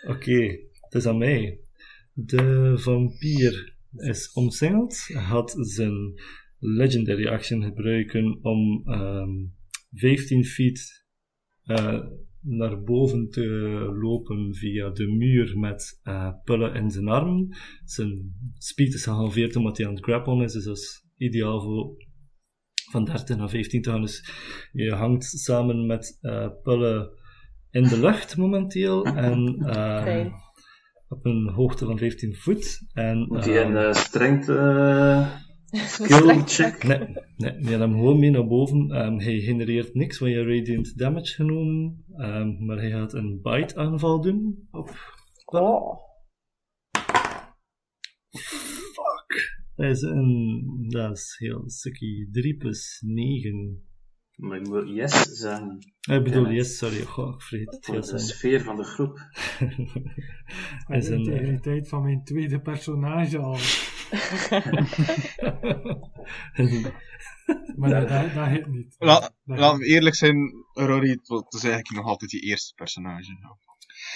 oké, 0.07 0.41
het 0.81 0.93
is 0.93 1.05
aan 1.05 1.17
mij. 1.17 1.59
De 2.13 2.73
vampier 2.77 3.75
is 3.95 4.31
omsingeld, 4.33 4.95
gaat 4.97 5.53
zijn 5.57 6.13
legendary 6.67 7.27
action 7.27 7.63
gebruiken 7.63 8.39
om 8.41 8.83
ehm 8.85 9.29
15 9.91 10.45
feet 10.45 11.05
eh, 11.63 11.99
naar 12.41 12.83
boven 12.83 13.29
te 13.29 13.45
lopen 14.01 14.55
via 14.55 14.89
de 14.89 15.07
muur 15.07 15.59
met 15.59 15.99
eh, 16.03 16.33
pullen 16.43 16.73
in 16.75 16.89
zijn 16.89 17.07
armen. 17.07 17.55
Zijn 17.83 18.35
speed 18.57 18.93
is 18.93 19.03
gehalveerd 19.03 19.55
omdat 19.55 19.77
hij 19.77 19.87
aan 19.87 19.95
het 19.95 20.03
grappelen 20.03 20.45
is, 20.45 20.53
dus 20.53 20.63
dat 20.63 20.77
is 20.77 21.05
ideaal 21.17 21.61
voor 21.61 22.03
van 22.91 23.05
13 23.05 23.37
naar 23.37 23.49
15 23.49 23.81
te 23.81 23.89
gaan. 23.89 24.01
Dus 24.01 24.29
je 24.71 24.91
hangt 24.91 25.23
samen 25.23 25.85
met 25.85 26.17
eh, 26.21 26.49
pullen 26.63 27.09
in 27.69 27.83
de 27.83 27.99
lucht 27.99 28.37
momenteel 28.37 29.05
en 29.29 29.57
eh, 29.65 30.25
op 31.07 31.25
een 31.25 31.49
hoogte 31.49 31.85
van 31.85 31.97
15 31.97 32.35
voet. 32.35 32.81
En, 32.93 33.25
Moet 33.27 33.45
hij 33.45 33.61
ehm, 33.61 33.75
een 33.75 33.85
eh, 33.85 33.93
strength 33.93 34.49
eh, 34.49 35.31
skill 35.71 36.43
check? 36.45 36.83
Nee, 36.83 36.99
nee, 37.37 37.53
je 37.59 37.67
hebt 37.67 37.79
hem 37.79 37.91
gewoon 37.91 38.19
mee 38.19 38.29
naar 38.29 38.47
boven. 38.47 38.91
Ehm, 38.91 39.17
hij 39.17 39.39
genereert 39.39 39.93
niks 39.93 40.17
van 40.17 40.29
je 40.29 40.43
radiant 40.43 40.97
damage 40.97 41.33
genomen, 41.33 42.03
ehm, 42.17 42.65
maar 42.65 42.77
hij 42.77 42.89
gaat 42.89 43.13
een 43.13 43.39
bite 43.41 43.75
aanval 43.75 44.21
doen 44.21 44.67
op 44.71 45.13
Oh. 45.45 45.99
Fuck. 48.93 49.63
Dat 49.75 49.89
is 49.89 50.01
een, 50.01 50.85
dat 50.89 51.17
is 51.17 51.35
heel 51.37 51.63
sucky. 51.65 52.27
3 52.31 52.57
plus 52.57 53.01
9. 53.05 53.83
Maar 54.35 54.59
ik 54.59 54.67
moet 54.67 54.89
yes 54.89 55.21
zeggen. 55.21 55.77
Ik 56.09 56.23
bedoel, 56.23 56.51
yes, 56.51 56.77
sorry. 56.77 57.01
Goh, 57.01 57.33
ik 57.33 57.41
vergeet 57.41 57.71
het 57.71 57.85
heel 57.85 58.01
de 58.01 58.07
zijn. 58.07 58.19
sfeer 58.19 58.61
van 58.61 58.75
de 58.75 58.83
groep. 58.83 59.19
Is 60.87 61.05
de 61.05 61.13
een, 61.13 61.25
eh, 61.25 61.33
integriteit 61.33 61.89
van 61.89 62.03
mijn 62.03 62.23
tweede 62.23 62.61
personage 62.61 63.37
al. 63.37 63.57
Maar 67.75 67.89
dat, 67.89 68.09
dat, 68.09 68.33
dat 68.33 68.47
hit 68.47 68.67
niet. 68.67 68.95
La- 68.97 69.31
Laten 69.43 69.79
we 69.79 69.85
eerlijk 69.85 70.15
zijn, 70.15 70.53
Rory, 70.73 71.09
het 71.09 71.53
is 71.53 71.63
eigenlijk 71.63 71.95
nog 71.95 72.05
altijd 72.05 72.31
je 72.31 72.39
eerste 72.39 72.73
personage. 72.73 73.57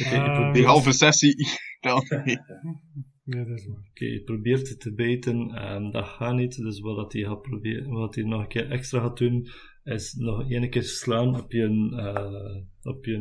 Ah. 0.04 0.54
Die 0.54 0.66
halve 0.66 0.92
sessie 0.92 1.48
telt 1.80 2.10
niet. 2.26 2.42
Ja, 3.24 3.44
dat 3.44 3.58
is 3.58 3.68
waar. 3.68 3.78
Oké, 3.90 4.06
je 4.06 4.24
probeert 4.24 4.70
het 4.70 4.80
te 4.80 4.94
bijten, 4.94 5.50
ehm, 5.56 5.92
dat 5.92 6.08
gaat 6.08 6.36
niet. 6.36 6.56
Dus 6.56 6.80
wat 6.80 6.96
dat 6.96 7.14
hij 7.14 7.22
gaat 7.22 7.42
proberen, 7.42 7.90
wat 7.90 8.16
hij 8.16 8.24
nog 8.24 8.42
een 8.42 8.48
keer 8.48 8.72
extra 8.72 9.00
gaat 9.00 9.18
doen, 9.18 9.48
is 9.84 10.14
nog 10.14 10.52
één 10.52 10.70
keer 10.70 10.84
slaan 10.84 11.42
op 11.42 11.52
je, 11.52 11.66
eh, 11.98 12.92
op 12.94 13.06
je 13.06 13.18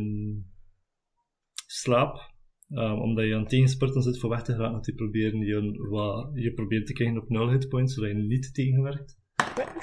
slaap. 1.66 2.36
Ehm, 2.68 2.98
omdat 2.98 3.24
je 3.24 3.34
aan 3.34 3.40
het 3.40 3.48
tegenspurten 3.48 4.02
zit 4.02 4.18
voor 4.18 4.30
weg 4.30 4.42
te 4.42 4.54
gaan, 4.54 4.72
dat 4.72 4.86
hij 4.86 4.94
proberen 4.94 5.40
je, 5.40 5.88
wat, 5.88 6.30
je 6.34 6.52
probeert 6.52 6.86
te 6.86 6.92
krijgen 6.92 7.20
op 7.20 7.28
0 7.28 7.50
hitpoints, 7.50 7.94
zodat 7.94 8.10
je 8.10 8.16
niet 8.16 8.54
tegenwerkt. 8.54 9.18
Met 9.56 9.74
een. 9.74 9.82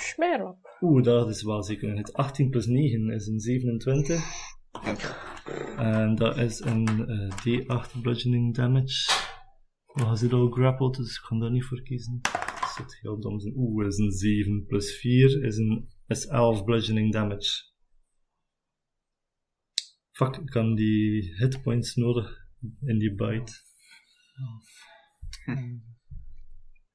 Oeh, 0.82 1.04
dat 1.04 1.30
is 1.30 1.44
wel 1.44 1.64
zeker 1.64 1.90
een 1.90 1.96
hit. 1.96 2.14
18 2.14 2.50
plus 2.50 2.66
9 2.66 3.10
is 3.10 3.28
een 3.28 3.40
27. 3.40 4.24
En 5.78 6.16
dat 6.16 6.38
is 6.38 6.60
een 6.60 7.08
eh, 7.08 7.38
D8 7.38 8.02
bludgeoning 8.02 8.56
damage. 8.56 9.12
Oh, 9.86 10.20
hij 10.20 10.30
al 10.30 10.50
grappled, 10.50 10.94
dus 10.94 11.18
ik 11.18 11.24
ga 11.24 11.40
daar 11.40 11.52
niet 11.52 11.66
voor 11.66 11.82
kiezen. 11.82 12.20
Dat 12.22 12.74
zit 12.78 13.00
heel 13.02 13.20
dom 13.20 13.40
zijn. 13.40 13.54
Oeh, 13.58 13.88
is 13.88 13.98
een 13.98 14.12
7 14.12 14.66
plus 14.66 14.98
4 14.98 15.44
is, 15.44 15.58
een, 15.58 15.90
is 16.08 16.26
11 16.26 16.64
bludgeoning 16.64 17.12
damage. 17.12 17.74
Fuck, 20.12 20.36
ik 20.36 20.46
kan 20.46 20.76
die 20.76 21.36
hitpoints 21.38 21.96
nodig 21.96 22.45
in 22.82 23.00
die 23.00 23.16
bite. 23.16 23.54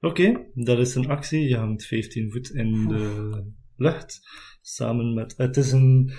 Oké, 0.00 0.50
dat 0.54 0.78
is 0.78 0.94
een 0.94 1.08
actie. 1.08 1.48
Je 1.48 1.56
hangt 1.56 1.86
15 1.86 2.30
voet 2.30 2.50
in 2.50 2.88
de 2.88 3.52
lucht. 3.76 4.20
Samen 4.60 5.14
met. 5.14 5.36
Het 5.36 5.56
is 5.56 5.72
een 5.72 6.12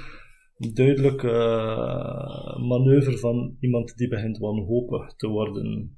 duidelijke 0.74 1.32
eh, 1.32 2.68
manoeuvre 2.68 3.18
van 3.18 3.58
iemand 3.60 3.98
die 3.98 4.08
begint 4.08 4.38
wanhopig 4.38 5.16
te 5.16 5.28
worden. 5.28 5.98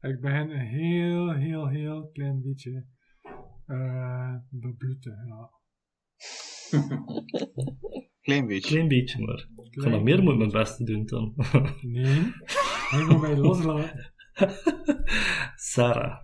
Ik 0.00 0.20
begin 0.20 0.50
een 0.50 0.66
heel, 0.66 1.32
heel, 1.32 1.68
heel 1.68 2.10
klein 2.12 2.42
beetje 2.42 2.86
eh 3.66 4.34
bebloeden. 4.50 5.26
Ja. 5.26 5.50
Klein 8.22 8.46
beetje. 8.46 8.68
Klein 8.68 8.88
beetje 8.88 9.24
maar. 9.24 9.48
Ik 9.70 9.80
ga 9.80 9.88
nog 9.88 10.02
meer 10.02 10.22
moeten 10.22 10.38
mijn 10.38 10.50
best 10.50 10.86
doen 10.86 11.06
dan. 11.06 11.34
Nee, 11.80 12.32
moet 13.00 13.20
mij 13.20 13.36
loslaten. 13.36 14.12
Sarah. 15.72 16.20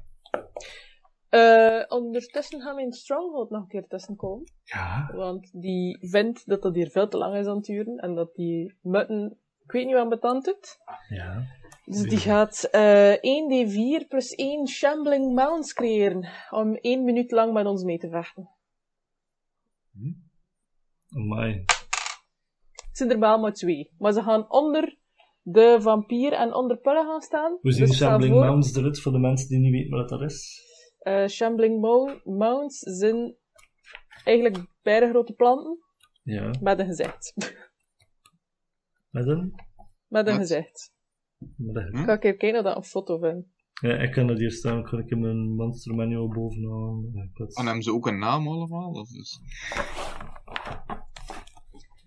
Eh, 1.28 1.84
ondertussen 1.88 2.60
gaan 2.60 2.76
we 2.76 2.82
in 2.82 2.92
Stronghold 2.92 3.50
nog 3.50 3.62
een 3.62 3.68
keer 3.68 3.86
tussenkomen. 3.86 4.52
Ja. 4.62 5.10
Want 5.14 5.60
die 5.60 5.98
vindt 6.00 6.46
dat 6.46 6.62
dat 6.62 6.74
hier 6.74 6.90
veel 6.90 7.08
te 7.08 7.16
lang 7.16 7.36
is 7.36 7.46
aan 7.46 7.56
het 7.56 7.64
duren. 7.64 7.96
En 7.96 8.14
dat 8.14 8.34
die 8.34 8.76
mutten, 8.82 9.38
ik 9.64 9.72
weet 9.72 9.86
niet 9.86 9.94
wat 9.94 10.08
betant 10.08 10.44
doet. 10.44 10.78
Ja. 11.08 11.46
Dus 11.84 12.02
die 12.02 12.18
gaat 12.18 12.64
eh 12.64 13.14
1d4 13.14 14.08
plus 14.08 14.34
1 14.34 14.66
Shambling 14.66 15.34
Mounts 15.34 15.72
creëren. 15.72 16.28
Om 16.50 16.74
1 16.74 17.04
minuut 17.04 17.30
lang 17.30 17.52
met 17.52 17.66
ons 17.66 17.82
mee 17.82 17.98
te 17.98 18.08
vechten. 18.08 18.50
Amai. 21.10 21.64
Het 22.86 22.96
zijn 22.96 23.10
er 23.10 23.18
wel 23.18 23.38
maar 23.38 23.52
twee. 23.52 23.90
Maar 23.98 24.12
ze 24.12 24.22
gaan 24.22 24.50
onder 24.50 24.97
de 25.52 25.76
vampier 25.80 26.32
en 26.32 26.54
onder 26.54 26.76
Pulle 26.76 27.04
gaan 27.04 27.20
staan. 27.20 27.58
Hoe 27.60 27.72
zien 27.72 27.86
Dus 27.86 27.96
Shambling 27.96 28.32
voor, 28.32 28.44
Mounds 28.44 28.74
eruit 28.76 29.00
voor 29.00 29.12
de 29.12 29.18
mensen 29.18 29.48
die 29.48 29.58
niet 29.58 29.72
weten 29.72 29.98
wat 29.98 30.08
dat 30.08 30.20
is? 30.22 30.66
eh, 30.98 31.26
Shambling 31.26 31.80
Mou- 31.80 32.20
Mounts 32.24 32.78
zijn 32.78 33.36
eigenlijk 34.24 34.66
beide 34.82 35.08
grote 35.08 35.32
planten 35.32 35.78
Ja. 36.22 36.50
met 36.60 36.78
een 36.78 36.86
gezicht. 36.86 37.34
Met 39.10 39.26
een? 39.26 39.54
met 40.08 40.26
een 40.26 40.32
Wat? 40.32 40.40
gezicht. 40.40 40.92
Met 41.56 41.76
een. 41.76 41.86
Ik 41.98 42.04
ga 42.04 42.12
een 42.12 42.18
keer 42.18 42.36
kijken 42.36 42.58
of 42.58 42.64
dat 42.64 42.76
een 42.76 42.84
foto 42.84 43.18
vind. 43.18 43.46
Ja, 43.80 43.94
ik 43.98 44.12
kan 44.12 44.26
dat 44.26 44.38
hier 44.38 44.50
staan. 44.50 44.78
Ik 44.78 44.92
ik 44.92 45.10
in 45.10 45.20
mijn 45.20 45.54
monster 45.54 45.94
manual 45.94 46.28
bovenaan. 46.28 47.04
Ik 47.14 47.56
En 47.56 47.64
hebben 47.64 47.82
ze 47.82 47.92
ook 47.92 48.06
een 48.06 48.18
naam 48.18 48.48
allemaal? 48.48 48.90
Of 48.90 49.10
is... 49.10 49.40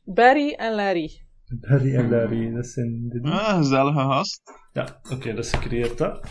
Barry 0.04 0.54
en 0.54 0.76
Larry. 0.76 1.26
Barry 1.60 1.96
en 1.96 2.10
Larry, 2.10 2.52
dat 2.54 2.66
zijn 2.68 3.08
de. 3.10 3.22
Ah, 3.22 3.58
gezellige 3.58 4.00
gast. 4.00 4.42
Ja, 4.74 5.00
oké, 5.14 5.34
dus 5.34 5.54
gecreëerd 5.54 5.98
dat. 5.98 6.28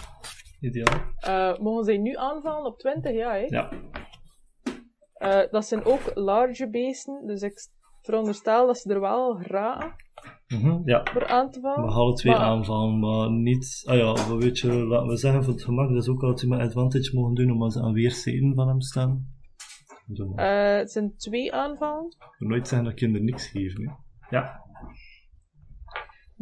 Ideaal. 0.60 1.00
Eh, 1.16 1.58
mogen 1.58 1.84
zij 1.84 1.96
nu 1.98 2.16
aanvallen 2.16 2.66
op 2.66 2.78
20? 2.78 3.12
Ja, 3.12 3.32
hè? 3.32 3.38
Ja. 3.46 3.70
Eh, 5.12 5.50
dat 5.50 5.66
zijn 5.66 5.84
ook 5.84 6.10
large 6.14 6.70
beesten, 6.70 7.26
dus 7.26 7.42
ik 7.42 7.52
veronderstel 8.02 8.66
dat 8.66 8.78
ze 8.78 8.94
er 8.94 9.00
wel 9.00 9.34
geraken 9.34 9.94
Mhm, 10.48 10.80
ja. 10.84 11.06
voor 11.12 11.26
aan 11.26 11.50
te 11.50 11.60
We 11.60 11.66
vallen. 11.74 11.92
hadden 11.92 12.14
twee 12.14 12.32
Maar- 12.32 12.42
aanvallen, 12.42 12.98
maar 12.98 13.30
niet... 13.30 13.82
Ah 13.86 13.96
ja, 13.96 14.12
we, 14.28 14.36
weet 14.38 14.58
je, 14.58 14.72
laten 14.72 15.08
we 15.08 15.16
zeggen 15.16 15.44
voor 15.44 15.52
het 15.52 15.64
gemak, 15.64 15.88
dat 15.88 16.02
is 16.02 16.08
ook 16.08 16.22
altijd 16.22 16.50
met 16.50 16.60
advantage 16.60 17.14
mogen 17.16 17.34
doen, 17.34 17.50
omdat 17.50 17.72
ze 17.72 17.82
aan 17.82 17.92
weerszijden 17.92 18.54
van 18.54 18.68
hem 18.68 18.80
staan. 18.80 19.38
Maar. 20.34 20.70
Eh, 20.72 20.78
het 20.78 20.90
zijn 20.92 21.16
twee 21.16 21.52
aanvallen. 21.54 22.06
Ik 22.06 22.34
wil 22.38 22.48
nooit 22.48 22.68
zeggen 22.68 22.88
dat 22.90 23.00
er 23.00 23.22
niks 23.22 23.46
geef, 23.48 23.72
hè. 23.76 23.92
Ja. 24.36 24.68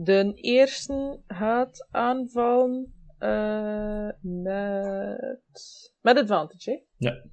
De 0.01 0.33
eerste 0.35 1.21
gaat 1.27 1.89
aanvallen 1.91 2.95
eh, 3.19 4.09
met... 4.21 5.93
Met 6.01 6.19
advantage, 6.19 6.71
hè? 6.71 6.79
Ja. 6.97 7.25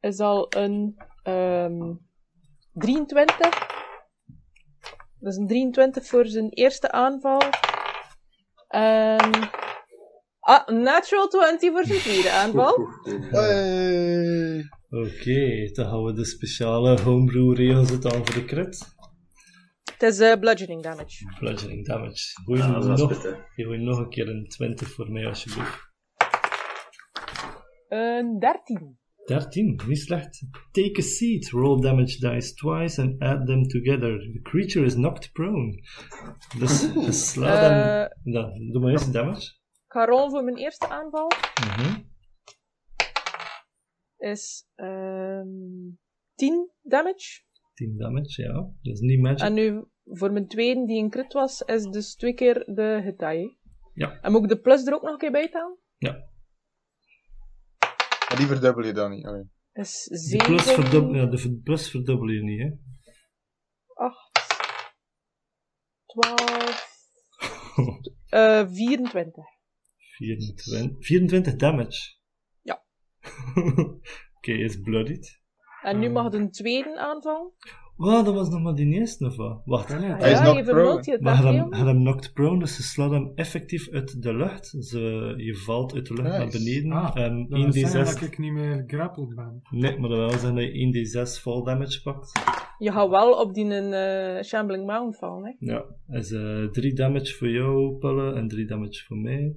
Is 0.00 0.18
al 0.18 0.46
een 0.56 0.96
ehm 1.22 1.94
23. 2.72 3.48
Dat 5.18 5.32
is 5.32 5.36
een 5.36 5.46
23 5.46 6.06
voor 6.06 6.26
zijn 6.26 6.48
eerste 6.48 6.90
aanval. 6.90 7.40
En... 8.68 9.50
Ah, 10.40 10.66
natural 10.66 11.28
20 11.28 11.70
voor 11.70 11.84
zijn 11.84 11.98
tweede 11.98 12.30
aanval. 12.30 12.88
Hey. 13.30 14.68
Oké, 14.90 15.70
dan 15.72 15.86
gaan 15.86 16.04
we 16.04 16.12
de 16.12 16.24
speciale 16.24 17.00
homebrew 17.00 17.56
regels 17.56 17.90
het 17.90 18.04
aan 18.14 18.26
voor 18.26 18.34
de 18.34 18.44
crit. 18.44 19.00
Het 20.02 20.12
is 20.12 20.18
eh, 20.20 20.38
bludgeoning 20.40 20.82
damage. 20.82 21.36
Bludgeoning 21.38 21.86
damage. 21.86 22.42
Dat 22.44 22.58
is 22.58 23.00
nog, 23.00 23.08
pittig. 23.08 23.46
gooi 23.54 23.78
nog 23.78 23.98
een 23.98 24.08
keer 24.08 24.28
een 24.28 24.46
20 24.48 24.90
voor 24.90 25.10
mij, 25.12 25.26
alsjeblieft. 25.26 25.90
Een 27.88 28.38
13. 28.38 28.98
13, 29.24 29.80
niet 29.86 29.98
slecht. 29.98 30.42
Take 30.70 30.98
a 30.98 31.02
seat, 31.02 31.48
roll 31.48 31.80
damage 31.80 32.30
dice 32.30 32.54
twice 32.54 33.02
and 33.02 33.20
add 33.20 33.46
them 33.46 33.62
together. 33.68 34.18
The 34.32 34.40
creature 34.42 34.84
is 34.86 34.94
knocked 34.94 35.32
prone. 35.32 35.82
Dus 36.58 36.80
je 36.94 37.12
slaat 37.12 37.58
hem... 37.60 37.72
Eh, 37.72 38.32
Ja, 38.34 38.70
doe 38.72 38.80
maar 38.80 38.90
eerst 38.90 39.12
damage. 39.12 39.40
ik 39.84 39.92
ga 39.92 40.04
rollen 40.04 40.30
voor 40.30 40.44
mijn 40.44 40.56
eerste 40.56 40.88
aanval. 40.88 41.30
Mhm. 41.66 42.00
Is 44.16 44.66
ehm 44.74 45.90
10 46.34 46.70
damage. 46.82 47.42
10 47.74 47.96
damage, 47.96 48.42
ja. 48.42 48.52
Dat 48.82 48.94
is 48.94 49.00
niet 49.00 49.20
magic. 49.20 49.40
En 49.40 49.52
nu 49.54 49.84
voor 50.04 50.32
mijn 50.32 50.46
tweede, 50.48 50.86
die 50.86 51.02
een 51.02 51.10
crit 51.10 51.32
was, 51.32 51.60
is 51.60 51.84
dus 51.84 52.14
twee 52.14 52.34
keer 52.34 52.54
de 52.74 53.00
hitaai. 53.04 53.56
Ja. 53.94 54.20
En 54.20 54.32
moet 54.32 54.42
ik 54.42 54.48
de 54.48 54.60
plus 54.60 54.86
er 54.86 54.94
ook 54.94 55.02
nog 55.02 55.12
een 55.12 55.18
keer 55.18 55.30
bij 55.30 55.48
tellen? 55.50 55.78
Ja. 55.96 56.12
Maar 58.28 58.36
die 58.36 58.46
verdubbel 58.46 58.84
je 58.84 58.92
dan 58.92 59.10
niet. 59.10 59.22
Ja. 59.22 59.44
Is 59.72 60.04
De 60.04 60.16
7, 60.18 60.46
plus, 60.46 60.62
verdubbel, 60.72 61.14
ja, 61.14 61.26
de 61.26 61.60
plus 61.64 61.90
verdubbel 61.90 62.28
je 62.28 62.42
niet, 62.42 62.60
hè. 62.60 62.70
8, 63.94 64.30
12, 66.06 66.90
eh 68.28 68.68
24. 68.68 69.44
24, 70.16 71.06
24 71.06 71.56
damage. 71.56 72.16
Ja. 72.62 72.84
Oké, 74.36 74.52
is 74.52 74.80
bloodied. 74.80 75.40
En 75.82 75.98
nu 75.98 76.06
Ah. 76.06 76.12
mag 76.12 76.24
het 76.24 76.34
een 76.34 76.50
tweede 76.50 76.98
aanval. 76.98 77.54
Wow, 77.96 78.24
dat 78.24 78.34
was 78.34 78.48
nog 78.48 78.62
maar 78.62 78.74
die 78.74 78.94
eerste 78.94 79.26
of 79.26 79.36
wat? 79.36 79.62
Wacht. 79.64 79.88
Hij 79.88 80.30
is 80.30 80.38
ja, 80.38 80.42
knocked 80.42 80.56
je 80.56 80.64
vermult 80.64 81.00
prone. 81.00 81.18
je 81.18 81.22
Maar 81.22 81.42
hij 81.42 81.56
dat 81.56 81.84
hem, 81.84 81.96
knocked 82.02 82.32
prone, 82.32 82.58
dus 82.58 82.76
je 82.76 82.82
slaat 82.82 83.10
hem 83.10 83.32
effectief 83.34 83.90
uit 83.90 84.22
de 84.22 84.34
lucht. 84.34 84.66
Ze, 84.66 85.34
je 85.36 85.56
valt 85.56 85.94
uit 85.94 86.06
de 86.06 86.14
lucht 86.14 86.28
naar 86.28 86.48
beneden. 86.48 86.92
Ah, 86.92 87.16
en 87.16 87.46
Dat 87.48 87.60
wil 87.60 87.72
zeggen 87.72 88.00
1d6... 88.00 88.20
dat 88.20 88.28
ik 88.28 88.38
niet 88.38 88.52
meer 88.52 88.84
grappeld 88.86 89.34
ben. 89.34 89.62
Nee, 89.70 89.98
maar 89.98 90.08
dat 90.08 90.18
wil 90.18 90.30
zeggen 90.30 90.54
dat 90.54 90.64
je 90.64 91.06
1d6 91.16 91.40
fall 91.40 91.62
damage 91.62 92.02
pakt. 92.02 92.32
Je 92.78 92.92
gaat 92.92 93.08
wel 93.08 93.32
op 93.32 93.54
die 93.54 93.74
eh 93.74 94.42
Shambling 94.42 94.86
Mound 94.86 95.18
vallen, 95.18 95.44
hè. 95.44 95.72
Ja, 95.72 95.84
is 96.08 96.32
eh 96.32 96.64
3 96.64 96.94
damage 96.94 97.34
voor 97.34 97.48
jou, 97.48 97.98
Pelle, 97.98 98.34
en 98.34 98.48
3 98.48 98.66
damage 98.66 99.04
voor 99.06 99.16
mij. 99.16 99.56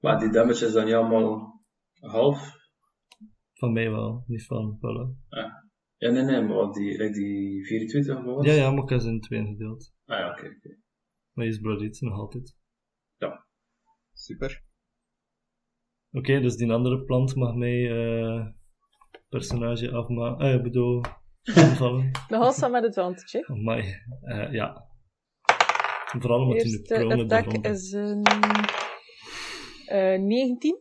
Maar 0.00 0.18
die 0.18 0.30
damage 0.30 0.66
is 0.66 0.72
dan 0.72 0.84
niet 0.84 0.94
allemaal 0.94 1.60
half. 2.00 2.59
Van 3.60 3.72
mij 3.72 3.90
wel, 3.90 4.24
niet 4.26 4.46
van 4.46 4.78
Pelle. 4.80 5.14
Ja, 5.96 6.10
nee, 6.10 6.22
nee, 6.22 6.40
maar 6.42 6.56
wat 6.56 6.74
die, 6.74 6.98
like 6.98 7.12
die 7.12 7.66
24 7.66 8.16
of 8.16 8.24
wat? 8.24 8.44
Ja, 8.44 8.52
ja, 8.52 8.70
maar 8.70 8.82
ik 8.82 8.88
heb 8.88 9.00
ze 9.00 9.08
in 9.08 9.20
tweeën 9.20 9.46
gedeeld. 9.46 9.92
Ah 10.04 10.18
ja, 10.18 10.30
oké, 10.30 10.46
oké. 10.46 10.76
Maar 11.32 11.44
je 11.44 11.50
is 11.50 11.58
bloodied, 11.60 12.00
nog 12.00 12.18
altijd. 12.18 12.58
Super. 14.12 14.64
Oké, 16.12 16.40
dus 16.40 16.56
die 16.56 16.72
andere 16.72 17.04
plant 17.04 17.34
mag 17.34 17.54
mij 17.54 17.90
eh 17.90 18.46
personage 19.28 19.90
afmaken. 19.92 20.46
Eh, 20.46 20.54
ik 20.54 20.62
bedoel, 20.62 21.02
aanvallen. 21.54 22.10
Nog 22.28 22.42
altijd 22.42 22.72
met 22.72 22.84
advantage, 22.84 23.38
hè. 23.38 23.54
Amai. 23.54 23.94
Eh, 24.22 24.52
ja. 24.52 24.88
Vooral 26.18 26.40
omdat 26.40 26.62
hij 26.62 26.66
Eerste 26.70 26.94
prone 26.94 27.14
attack 27.22 27.28
daarom- 27.28 27.62
is 27.64 27.92
een 27.92 28.22
eh 29.86 30.18
19. 30.20 30.80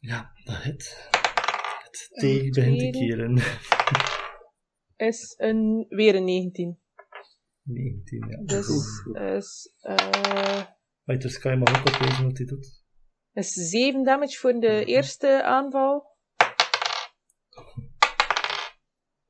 Ja, 0.00 0.30
dat 0.44 0.62
hit. 0.62 1.10
Tegen 2.12 2.50
begint 2.50 2.78
te 2.78 2.98
keren. 2.98 3.34
Is 4.96 5.34
een, 5.36 5.86
weer 5.88 6.14
een 6.14 6.24
19. 6.24 6.78
19, 7.62 8.28
ja. 8.28 8.42
Dus 8.44 8.68
is, 9.12 9.74
eh 9.80 10.66
Fighter 11.04 11.30
Sky 11.30 11.54
mag 11.58 11.78
ook 11.78 11.94
oplezen 11.94 12.24
wat 12.24 12.38
hij 12.38 12.46
doet. 12.46 12.84
is 13.32 13.52
7 13.52 14.04
damage 14.04 14.38
voor 14.38 14.52
de 14.52 14.84
eerste 14.84 15.42
aanval. 15.42 16.14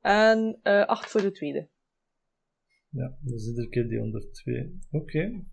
En 0.01 0.59
eh 0.61 0.85
8 0.85 1.09
voor 1.09 1.21
de 1.21 1.31
tweede. 1.31 1.69
Ja, 2.89 3.17
dus 3.21 3.47
iedere 3.47 3.69
keer 3.69 3.87
die 3.87 4.01
onder 4.01 4.31
2. 4.31 4.79
Oké. 4.91 5.45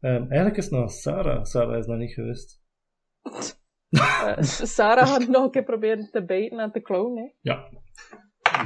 Ehm, 0.00 0.20
eigenlijk 0.20 0.56
is 0.56 0.64
het 0.64 0.72
nog 0.72 0.90
Sarah. 0.90 1.44
Sarah 1.44 1.78
is 1.78 1.86
nog 1.86 1.98
niet 1.98 2.12
geweest. 2.12 2.62
Eh, 3.90 4.36
Sarah 4.42 5.08
gaat 5.08 5.28
nog 5.28 5.44
een 5.44 5.50
keer 5.50 5.64
proberen 5.64 6.10
te 6.10 6.24
bijten 6.24 6.58
en 6.58 6.72
te 6.72 6.80
klonen. 6.80 7.22
Hè. 7.24 7.30
Ja. 7.40 7.68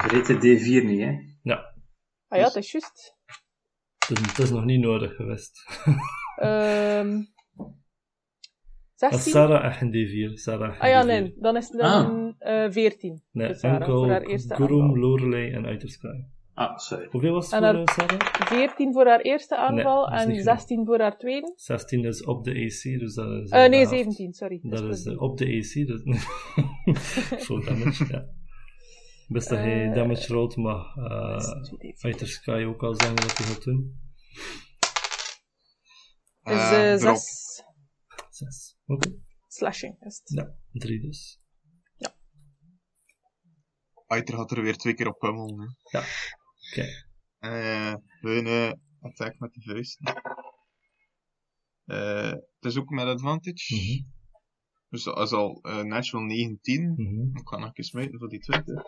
De 0.08 0.34
D4 0.36 0.84
niet, 0.86 1.00
hè. 1.00 1.12
Ja. 1.42 1.74
Ah 2.28 2.38
ja, 2.38 2.44
dat 2.44 2.56
is 2.56 2.72
juist. 2.72 3.16
Het 4.08 4.18
is, 4.18 4.26
het 4.26 4.38
is 4.38 4.50
nog 4.50 4.64
niet 4.64 4.80
nodig 4.80 5.14
geweest. 5.16 5.66
Ehm 6.36 7.22
Dat 8.96 9.12
16? 9.12 9.18
is 9.18 9.30
Sarah 9.30 9.64
echt 9.64 9.80
een 9.80 9.92
D4. 9.92 10.32
Sarah 10.34 10.68
echt 10.70 10.80
Ah 10.80 10.88
ja, 10.88 11.00
een 11.00 11.06
nee, 11.06 11.30
D4. 11.32 11.38
dan 11.38 11.56
is 11.56 11.68
het 11.68 11.80
dan 11.80 12.34
eh 12.38 12.70
14. 12.70 13.22
Nee, 13.30 13.46
voor 13.46 13.56
Sarah, 13.56 13.80
enkel 13.80 14.10
aanval. 14.50 14.96
Lorelei 14.96 15.52
en 15.52 15.64
Fighter 15.64 15.88
Sky. 15.90 16.33
Ah, 16.54 16.78
sorry. 16.78 17.08
Hoeveel 17.10 17.32
was 17.32 17.44
het 17.50 17.54
En 17.54 17.58
voor 17.60 17.66
haar- 17.74 17.84
eh, 17.84 17.94
Sarah? 17.94 18.46
14 18.48 18.92
voor 18.92 19.06
haar 19.06 19.20
eerste 19.20 19.56
aanval 19.56 20.06
en 20.08 20.28
niet 20.28 20.40
genoeg. 20.40 20.42
16 20.42 20.84
voor 20.86 21.00
haar 21.00 21.18
tweede. 21.18 21.52
16 21.56 22.04
is 22.04 22.24
op 22.24 22.44
de 22.44 22.50
AC, 22.50 22.98
dus 22.98 23.14
dat 23.14 23.42
is... 23.42 23.50
Eh 23.50 23.58
nee, 23.60 23.68
de 23.70 23.76
helft. 23.76 23.88
17, 23.90 24.32
sorry. 24.32 24.60
Dat 24.62 24.84
is 24.84 25.04
eh, 25.06 25.20
op 25.22 25.38
de 25.38 25.44
AC, 25.44 25.86
dus... 25.86 26.02
Full 27.44 27.64
damage, 27.64 28.06
ja. 28.08 28.26
Best 29.28 29.48
dat 29.48 29.58
hij 29.58 29.92
damage 29.92 30.32
rolt, 30.32 30.56
eh 30.56 31.34
is 31.36 31.70
2D4. 31.70 31.98
Fighter 31.98 32.26
Sky 32.26 32.64
ook 32.68 32.82
al 32.82 32.94
zeggen 32.94 33.16
wat 33.16 33.38
hij 33.38 33.46
gaat 33.46 33.64
doen. 33.64 34.00
is 36.42 36.52
Eh, 36.52 36.92
eh 36.92 36.98
drop. 37.00 37.16
6 37.16 37.62
6. 38.30 38.76
Oké. 38.86 39.10
slashing. 39.48 39.96
Is 40.00 40.20
het. 40.24 40.30
Ja, 40.38 40.54
3 40.72 41.00
dus. 41.00 41.38
Aiter 44.06 44.34
gaat 44.36 44.50
er 44.50 44.62
weer 44.62 44.76
twee 44.76 44.94
keer 44.94 45.08
op 45.08 45.18
pummelen. 45.18 45.76
hè. 45.82 45.98
Oké. 46.70 46.86
Hun 48.20 48.46
eh, 48.46 48.72
attack 49.00 49.38
met 49.38 49.52
de 49.52 49.60
vuist. 49.60 49.98
Eh, 51.84 52.30
het 52.30 52.64
is 52.72 52.78
ook 52.78 52.90
met 52.90 53.06
advantage. 53.06 53.74
Mhm. 53.74 54.12
Dus 54.88 55.04
dat 55.04 55.18
is 55.18 55.32
al 55.32 55.60
eh, 55.62 55.82
natural 55.82 56.24
19. 56.24 56.92
Mhm. 56.96 57.36
Ik 57.36 57.44
kan 57.44 57.60
nog 57.60 57.76
eens 57.76 57.88
smijten 57.88 58.18
voor 58.18 58.28
die 58.28 58.40
20. 58.40 58.84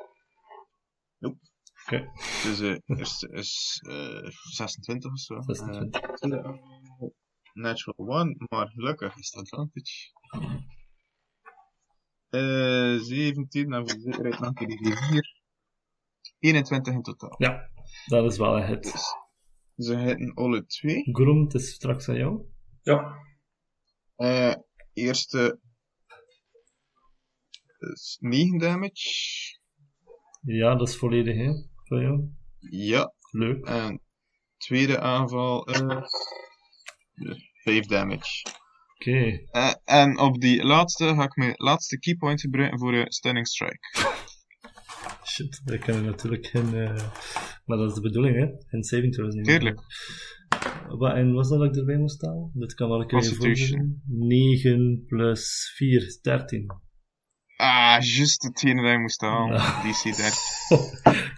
Nope. 1.18 1.38
Oké. 1.84 2.10
Dus 2.42 2.60
eh 2.60 2.76
is, 3.00 3.22
is 3.22 3.82
eh 3.88 4.30
26 4.50 5.12
of 5.12 5.18
zo. 5.18 5.40
26. 5.40 6.00
Eh, 6.20 6.52
natural 7.52 8.20
1, 8.20 8.36
maar 8.48 8.68
gelukkig 8.68 9.16
is 9.16 9.32
het 9.32 9.40
advantage. 9.40 10.12
Eh 12.28 12.98
17 13.00 13.72
en 13.72 13.88
voor 13.88 13.98
de 13.98 14.00
zekerheid 14.00 14.40
nog 14.40 14.52
die 14.52 14.96
4. 14.96 15.35
21 16.46 16.94
in 16.94 17.02
totaal. 17.02 17.34
Ja, 17.38 17.70
dat 18.06 18.32
is 18.32 18.38
wel 18.38 18.56
een 18.56 18.66
hit. 18.66 18.82
Dus 18.82 19.86
ze 19.86 19.98
hitten 19.98 20.34
alle 20.34 20.66
twee. 20.66 21.02
Grum, 21.12 21.42
het 21.42 21.54
is 21.54 21.72
straks 21.72 22.08
aan 22.08 22.16
jou. 22.16 22.44
Ja. 22.82 23.14
Eh, 24.16 24.54
eerste 24.92 25.60
is 27.78 28.16
9 28.20 28.58
damage. 28.58 29.58
Ja, 30.40 30.74
dat 30.74 30.88
is 30.88 30.96
volledig, 30.96 31.36
hè? 31.36 31.52
Voor 31.84 32.00
jou. 32.00 32.30
Ja. 32.70 33.14
Leuk. 33.30 33.66
En 33.66 34.02
tweede 34.56 35.00
aanval 35.00 35.64
is 35.64 35.82
5 37.62 37.86
damage. 37.86 38.46
Oké. 38.94 39.46
Eh, 39.50 39.74
en 39.84 40.18
op 40.18 40.40
die 40.40 40.64
laatste 40.64 41.14
ga 41.14 41.22
ik 41.22 41.36
mijn 41.36 41.54
laatste 41.56 41.98
keypoint 41.98 42.40
gebruiken 42.40 42.78
voor 42.78 42.94
een 42.94 43.12
stunning 43.12 43.46
strike. 43.46 43.88
Shit, 45.28 45.60
we 45.64 45.78
kunnen 45.78 46.04
natuurlijk 46.04 46.46
geen... 46.46 46.74
eh, 46.74 47.08
Maar 47.64 47.76
dat 47.78 47.88
is 47.88 47.94
de 47.94 48.00
bedoeling, 48.00 48.36
hè? 48.36 48.46
Geen 48.66 48.82
saving 48.82 49.14
throws 49.14 49.34
nemen. 49.34 49.50
Tuurlijk. 49.50 49.80
Wat, 50.88 51.14
en 51.14 51.32
was 51.32 51.48
dat 51.48 51.58
dat 51.58 51.68
ik 51.68 51.76
erbij 51.76 51.96
moest 51.96 52.14
staan? 52.14 52.50
Dat 52.54 52.74
kan 52.74 52.88
wel 52.88 53.00
een 53.00 53.06
keer 53.06 53.18
Constitution. 53.18 54.02
9 54.06 55.04
plus 55.06 55.72
4 55.76 56.06
is 56.06 56.20
13. 56.20 56.66
Ah, 57.56 58.02
juist 58.02 58.42
hetgene 58.42 58.82
dat 58.82 58.92
je 58.92 58.98
moest 58.98 59.20
halen. 59.20 59.56
Ja. 59.56 59.82
DC 59.82 60.02
13. 60.02 60.32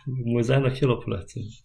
Het 0.05 0.25
moet 0.25 0.47
zijn 0.47 0.63
dat 0.63 0.79
je 0.79 1.03
bent. 1.05 1.65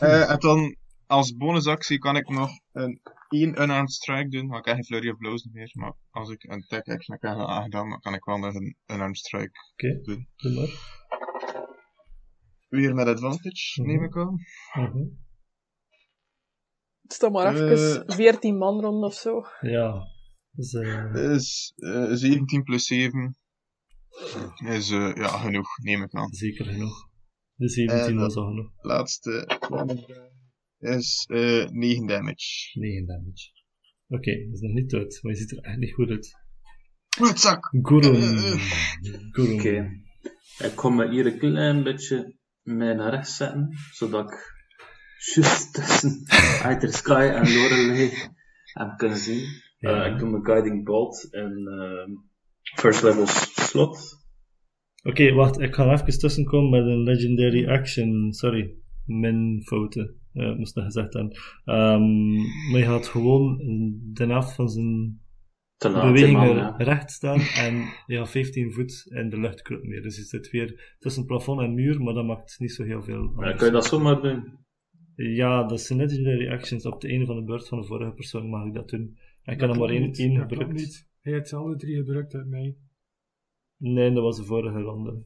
Eh, 0.00 0.30
en 0.30 0.38
dan 0.38 0.76
als 1.06 1.36
bonusactie 1.36 1.98
kan 1.98 2.16
ik 2.16 2.28
nog 2.28 2.50
een 2.72 3.00
1 3.32 3.62
unarmed 3.62 3.92
strike 3.92 4.28
doen. 4.28 4.46
Maar 4.46 4.58
ik 4.58 4.64
heb 4.64 4.74
geen 4.74 4.84
flurry 4.84 5.10
of 5.10 5.16
blows 5.16 5.44
meer. 5.52 5.70
Maar 5.72 5.92
als 6.10 6.30
ik 6.30 6.42
een 6.42 6.62
attack 6.62 6.88
action 6.88 7.18
heb 7.20 7.30
aangedaan, 7.30 7.88
dan 7.90 8.00
kan 8.00 8.14
ik 8.14 8.24
wel 8.24 8.38
nog 8.38 8.54
een 8.54 8.76
unarmed 8.86 9.18
strike 9.18 9.50
Oké, 9.72 10.00
doen. 10.02 10.28
doe 10.36 10.52
maar. 10.54 11.00
Weer 12.68 12.94
met 12.94 13.06
advantage, 13.06 13.80
Mhm. 13.82 13.90
neem 13.90 14.04
ik 14.04 14.16
aan. 14.16 14.36
Mhm. 14.72 14.98
Het 17.02 17.12
staat 17.12 17.32
maar 17.32 17.54
Eh. 17.56 17.70
even 17.70 18.12
14 18.12 18.56
man 18.58 18.80
rond 18.80 19.04
of 19.04 19.14
zo. 19.14 19.42
Ja. 19.60 20.02
Dus, 20.50 20.72
eh, 20.72 21.14
is 21.34 21.72
eh 21.76 22.08
17 22.12 22.62
plus 22.62 22.86
7. 22.86 23.36
Is 24.64 24.90
eh, 24.90 25.14
ja, 25.14 25.28
genoeg, 25.28 25.78
neem 25.82 26.02
ik 26.02 26.14
aan. 26.14 26.32
zeker 26.32 26.64
genoeg. 26.64 27.08
De 27.54 27.68
17 27.68 28.14
Eh, 28.14 28.20
was 28.20 28.36
al 28.36 28.46
genoeg. 28.46 28.70
Laatste 28.76 29.58
is 30.82 31.26
eh 31.30 31.68
9 31.68 32.06
damage. 32.06 32.78
9 32.78 33.06
damage. 33.06 33.50
Oké, 34.08 34.44
dat 34.44 34.54
is 34.54 34.60
nog 34.60 34.72
niet 34.72 34.90
dood, 34.90 35.18
maar 35.22 35.32
je 35.32 35.38
ziet 35.38 35.50
er 35.50 35.58
echt 35.58 35.78
niet 35.78 35.92
goed 35.92 36.10
uit. 36.10 36.36
Bloedzak! 37.16 37.68
Gurun. 37.82 38.14
Eh, 38.14 38.58
Gurun. 39.30 39.58
Oké. 39.58 40.00
Ik 40.58 40.72
kom 40.74 40.96
me 40.96 41.10
hier 41.10 41.26
een 41.26 41.38
klein 41.38 41.82
beetje 41.82 42.36
mij 42.62 42.94
naar 42.94 43.10
rechts 43.10 43.36
zetten, 43.36 43.68
zodat 43.92 44.30
ik 44.30 44.52
juist 45.34 45.74
tussen 45.74 46.22
Aether 46.66 46.92
Sky 46.92 47.30
en 47.34 47.54
Lorelei 47.54 48.10
hem 48.72 48.96
kan 48.96 49.16
zien. 49.16 49.46
Ja. 49.78 50.04
Eh, 50.04 50.12
ik 50.12 50.18
doe 50.18 50.30
mijn 50.30 50.44
Guiding 50.44 50.84
Bolt 50.84 51.28
in 51.30 51.68
ehm, 51.68 52.10
First 52.62 53.02
Level 53.02 53.26
slot. 53.26 54.20
Oké, 55.02 55.32
wacht, 55.32 55.60
ik 55.60 55.74
ga 55.74 55.92
even 55.92 56.18
tussenkomen 56.18 56.70
met 56.70 56.92
een 56.92 57.02
legendary 57.02 57.68
action. 57.68 58.32
Sorry, 58.32 58.74
min 59.06 59.62
fouten. 59.64 60.20
Eh, 60.32 60.56
moest 60.56 60.74
nog 60.74 60.84
gezegd 60.84 61.12
hebben. 61.12 61.36
Ehm, 61.64 62.34
maar 62.70 62.80
je 62.80 62.84
gaat 62.84 63.06
gewoon 63.06 63.56
de 64.12 64.26
helft 64.26 64.54
van 64.54 64.68
zijn 64.68 65.20
bewegingen 65.78 66.56
man, 66.56 66.76
recht 66.76 67.10
staan 67.10 67.40
en 67.40 67.74
je 68.06 68.16
gaat 68.16 68.30
15 68.30 68.72
voet 68.72 69.06
in 69.08 69.30
de 69.30 69.40
lucht 69.40 69.62
kruipen 69.62 69.88
meer. 69.88 70.02
Dus 70.02 70.16
je 70.16 70.22
zit 70.22 70.50
weer 70.50 70.96
tussen 70.98 71.26
plafond 71.26 71.60
en 71.60 71.74
muur, 71.74 72.02
maar 72.02 72.14
dat 72.14 72.24
maakt 72.24 72.58
niet 72.58 72.72
zo 72.72 72.84
heel 72.84 73.02
veel. 73.02 73.34
Ja, 73.40 73.52
kan 73.52 73.66
je 73.66 73.72
dat 73.72 73.86
zomaar 73.86 74.20
doen? 74.20 74.60
Ja, 75.14 75.66
dat 75.66 75.80
zijn 75.80 75.98
legendary 75.98 76.48
actions. 76.48 76.86
Op 76.86 77.00
de 77.00 77.08
ene 77.08 77.26
van 77.26 77.36
de 77.36 77.44
beurt 77.44 77.68
van 77.68 77.80
de 77.80 77.86
vorige 77.86 78.12
persoon 78.12 78.48
mag 78.48 78.66
ik 78.66 78.74
dat 78.74 78.88
doen. 78.88 79.18
En 79.42 79.52
ik 79.52 79.58
kan 79.58 79.70
er 79.70 79.78
maar 79.78 79.88
één, 79.88 80.12
één 80.12 80.34
dat 80.34 80.48
gebruikt. 80.48 80.74
niet. 80.74 81.08
Hij 81.20 81.32
heeft 81.32 81.52
alle 81.52 81.76
drie 81.76 81.96
gebruikt 81.96 82.34
uit 82.34 82.46
mij. 82.46 82.76
Nee, 83.76 84.12
dat 84.12 84.22
was 84.22 84.36
de 84.36 84.44
vorige 84.44 84.80
ronde. 84.80 85.22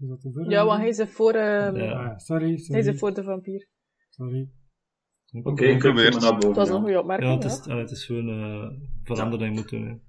Is 0.00 0.08
dat 0.08 0.20
de? 0.20 0.44
Ja, 0.48 0.64
want 0.64 0.78
hij 0.80 0.88
is 0.88 1.02
voor, 1.08 1.32
ehm, 1.32 1.76
Ja. 1.76 1.92
Ah, 1.92 2.18
sorry, 2.18 2.44
hij 2.44 2.52
is 2.54 2.66
sorry. 2.66 2.94
voor 2.98 3.14
de 3.14 3.22
vampier. 3.22 3.68
Sorry. 4.08 4.50
Oké, 5.42 5.64
ik 5.64 5.70
heb 5.70 5.78
Probeert. 5.78 6.14
me 6.14 6.20
naar 6.20 6.32
boven. 6.32 6.54
Dat 6.54 6.56
was 6.56 6.68
een 6.68 6.74
ja. 6.74 6.80
goede 6.80 6.92
Ja, 6.92 7.00
opmerking. 7.00 7.42
het 7.42 7.52
is, 7.52 7.64
ja. 7.64 7.76
het 7.76 7.90
is 7.90 8.04
gewoon 8.04 8.28
eh 8.28 8.68
veranderen 9.02 9.38
dat 9.38 9.48
je 9.48 9.54
moet 9.60 9.68
doen. 9.88 10.02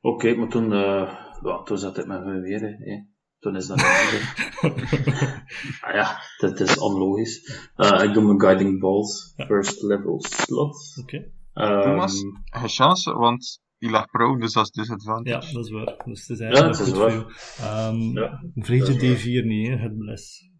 Oké, 0.00 0.34
maar 0.34 0.48
toen, 0.48 0.72
eh, 0.72 1.14
ja, 1.42 1.62
toen 1.64 1.78
zat 1.78 1.98
ik 1.98 2.06
met 2.06 2.24
me 2.24 2.40
weer. 2.40 2.60
Hè. 2.60 3.02
Toen 3.38 3.56
is 3.56 3.66
dat 3.66 3.80
ah 5.86 5.94
ja, 5.94 6.18
dat 6.38 6.60
is 6.60 6.78
onlogisch. 6.78 7.68
Eh, 7.74 8.02
ik 8.02 8.12
doe 8.12 8.24
mijn 8.24 8.40
Guiding 8.40 8.80
Bolt, 8.80 9.32
first 9.36 9.82
level 9.82 10.24
slot. 10.28 10.76
Oké. 11.02 11.32
Ehm, 11.52 11.82
Thomas? 11.82 12.20
Geen 12.44 12.68
chance, 12.68 13.12
want 13.12 13.60
je 13.78 13.90
lag 13.90 14.06
prone, 14.06 14.40
dus 14.40 14.52
dat 14.52 14.64
is 14.64 14.70
disadvantage. 14.70 15.46
Ja, 15.46 15.52
dat 15.52 15.64
is 15.64 15.70
waar. 15.70 16.02
Dus 16.04 16.20
het 16.20 16.30
is 16.30 16.38
Ja, 16.38 16.44
eigenlijk 16.44 16.78
het 16.78 16.86
is 16.86 16.92
goed 16.92 17.02
waar. 17.02 17.10
voor 17.10 17.32
jou. 17.58 17.70
Ehm 17.70 18.18
Ja, 18.18 18.42
Vreet 18.54 18.86
dat 18.86 19.00
je 19.00 19.06
is 19.06 19.24
waar. 19.24 19.42
D4 19.42 19.46
niet, 19.46 19.68
hè, 19.68 19.76
het 19.76 19.98
bless. 19.98 20.50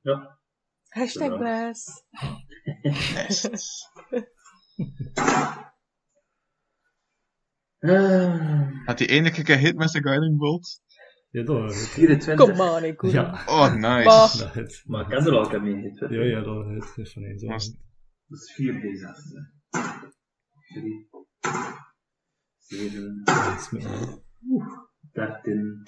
Ja. 0.00 0.38
Hashtag 0.88 1.28
Ja. 1.28 1.36
bless. 1.36 2.02
Eh, 7.78 8.68
Had 8.84 8.98
hij 8.98 9.08
eindelijk 9.08 9.36
een 9.36 9.44
keer 9.44 9.58
hit 9.58 9.76
met 9.76 9.90
zijn 9.90 10.02
guiding 10.02 10.38
bolt? 10.38 10.80
Ja, 11.30 11.42
dat 11.44 11.62
het. 11.62 11.74
24. 11.88 12.46
Kom 12.56 12.60
on, 12.60 12.84
ik 12.84 13.02
Ja, 13.02 13.42
Oh, 13.46 13.74
nice. 13.74 14.04
Bah. 14.04 14.38
dat 14.38 14.54
het. 14.54 14.82
Maar 14.86 15.04
ik 15.04 15.10
heb 15.10 15.26
er 15.26 15.36
al 15.38 15.60
mee 15.60 15.74
gehit. 15.74 15.98
Ja, 16.10 16.22
ja, 16.22 16.40
dat 16.42 16.66
het. 16.66 16.92
is 16.96 17.12
van 17.12 17.22
één 17.22 17.38
zo. 17.38 17.46
Was- 17.46 17.76
Dat 18.26 18.40
is 18.40 18.52
4 18.54 18.74
D6. 18.74 19.22
3, 20.74 21.08
7, 22.68 23.20
Dat 23.24 23.58
is 23.58 23.70
met 23.70 23.82
mij. 23.82 24.22
13, 25.12 25.82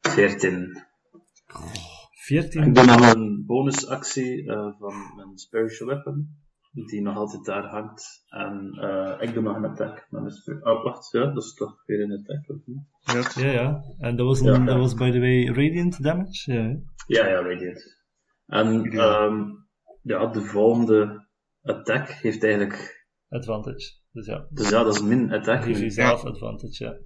14. 0.00 0.84
14. 2.12 2.62
Ik 2.62 2.74
doe 2.74 2.84
nog 2.84 3.14
een 3.14 3.44
bonusactie 3.46 4.50
eh, 4.52 4.72
van 4.78 4.94
mijn 5.16 5.38
Spiritual 5.38 5.88
Weapon, 5.88 6.28
die 6.72 7.02
nog 7.02 7.16
altijd 7.16 7.44
daar 7.44 7.64
hangt. 7.64 8.24
En 8.28 8.70
eh, 8.80 9.28
ik 9.28 9.34
doe 9.34 9.42
nog 9.42 9.56
een 9.56 9.64
attack 9.64 10.06
met 10.10 10.20
mijn 10.20 10.34
Spiritual 10.34 10.76
Oh, 10.76 10.84
wacht, 10.84 11.10
ja, 11.10 11.26
dat 11.26 11.42
is 11.42 11.54
toch 11.54 11.82
weer 11.86 12.00
een 12.00 12.18
attack, 12.18 12.48
of 12.48 12.66
niet? 12.66 12.82
Ja. 13.00 13.42
Ja, 13.44 13.52
ja. 13.52 13.82
En 13.98 14.16
dat 14.16 14.26
was, 14.26 14.42
dat 14.42 14.78
was 14.78 14.94
by 14.94 15.10
the 15.10 15.20
way 15.20 15.46
radiant 15.46 16.02
damage. 16.02 16.52
Ja. 16.52 16.78
Ja, 17.06 17.28
ja, 17.28 17.42
Radiant. 17.42 17.98
En 18.46 18.84
ehm, 18.84 19.44
ja, 20.02 20.26
de 20.26 20.40
volgende 20.40 21.26
attack 21.62 22.08
heeft 22.08 22.44
eigenlijk... 22.44 23.06
advantage. 23.28 23.99
Dus 24.12 24.26
ja, 24.26 24.46
Dus 24.50 24.68
ja, 24.68 24.82
dat 24.82 24.94
is 24.94 25.02
min 25.02 25.32
attack. 25.32 25.62
geef 25.62 25.78
jezelf 25.78 26.24
advantage, 26.24 26.84
ja. 26.84 26.96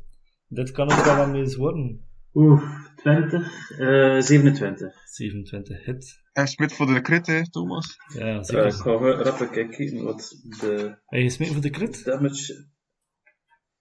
Dit 0.47 0.71
kan 0.71 0.91
ook 0.93 1.05
wel 1.05 1.17
wat 1.27 1.35
eens 1.35 1.57
worden. 1.57 2.09
Oeh, 2.33 2.63
20, 2.97 3.71
eh 3.79 4.21
27. 4.21 4.95
27 5.05 5.85
hit. 5.85 6.23
Hij 6.33 6.47
smit 6.47 6.73
voor 6.73 6.87
de 6.87 7.01
crit, 7.01 7.27
hè, 7.27 7.51
Thomas. 7.51 7.97
Ja, 8.15 8.43
zeker. 8.43 8.67
ik 8.67 8.73
ga 8.73 8.93
even 8.95 9.13
rap 9.13 9.51
kijken 9.51 10.03
wat 10.05 10.29
de 10.61 10.99
Heb 11.07 11.31
je 11.31 11.47
voor 11.47 11.61
de 11.63 11.71
crit? 11.71 12.05
damage... 12.05 12.69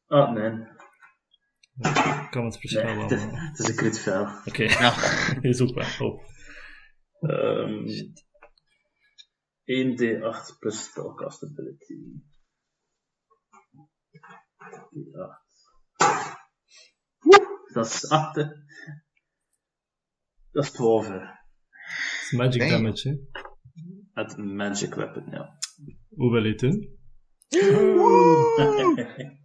Ah, 0.07 0.33
nee. 0.33 0.51
Ik 1.75 2.27
kan 2.29 2.45
het 2.45 2.57
verschil 2.59 2.83
nee 2.83 2.93
wel. 2.95 3.03
het, 3.03 3.11
is, 3.11 3.25
maken. 3.25 3.39
het 3.47 3.59
is 3.59 3.67
een 3.69 3.75
crit 3.75 3.99
fail. 3.99 4.27
Oké, 4.45 4.63
Ja. 4.63 4.93
is 5.41 5.61
ook 5.61 5.73
wel. 5.73 6.09
Oh. 6.09 6.21
Ehm 7.19 7.87
1d8 9.65 10.59
plus 10.59 10.83
spellcast 10.83 11.43
ability. 11.43 11.93
D8. 14.71 15.41
Woe, 17.19 17.67
dat 17.73 17.85
is 17.85 18.09
8. 18.09 18.35
hè. 18.35 18.43
Dat 20.51 20.63
is 20.63 20.71
12. 20.71 21.07
hè. 21.07 21.13
Het 21.13 21.31
is 22.21 22.31
magic 22.31 22.69
damage, 22.69 23.09
hè. 23.09 23.41
Het 24.13 24.37
magic 24.37 24.93
weapon, 24.93 25.25
ja. 25.29 25.57
Hoe 26.09 26.31
wil 26.31 26.43
je 26.43 26.49
het 26.49 26.59
doen? 26.59 27.01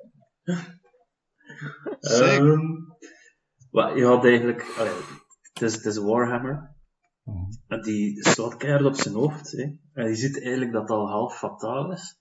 Sick. 2.00 2.26
Ehm, 2.28 2.60
wat, 3.70 3.96
je 3.96 4.04
had 4.04 4.24
eigenlijk... 4.24 4.62
het, 5.52 5.62
is, 5.62 5.74
het 5.74 5.84
is 5.84 5.96
een 5.96 6.04
Warhammer. 6.04 6.76
En 7.66 7.82
die 7.82 8.28
slaat 8.28 8.56
keihard 8.56 8.84
op 8.84 8.94
zijn 8.94 9.14
hoofd. 9.14 9.50
Hè. 9.52 9.62
En 9.92 10.08
je 10.08 10.14
ziet 10.14 10.40
eigenlijk 10.42 10.72
dat 10.72 10.80
het 10.82 10.90
al 10.90 11.10
half 11.10 11.38
fataal 11.38 11.92
is. 11.92 12.17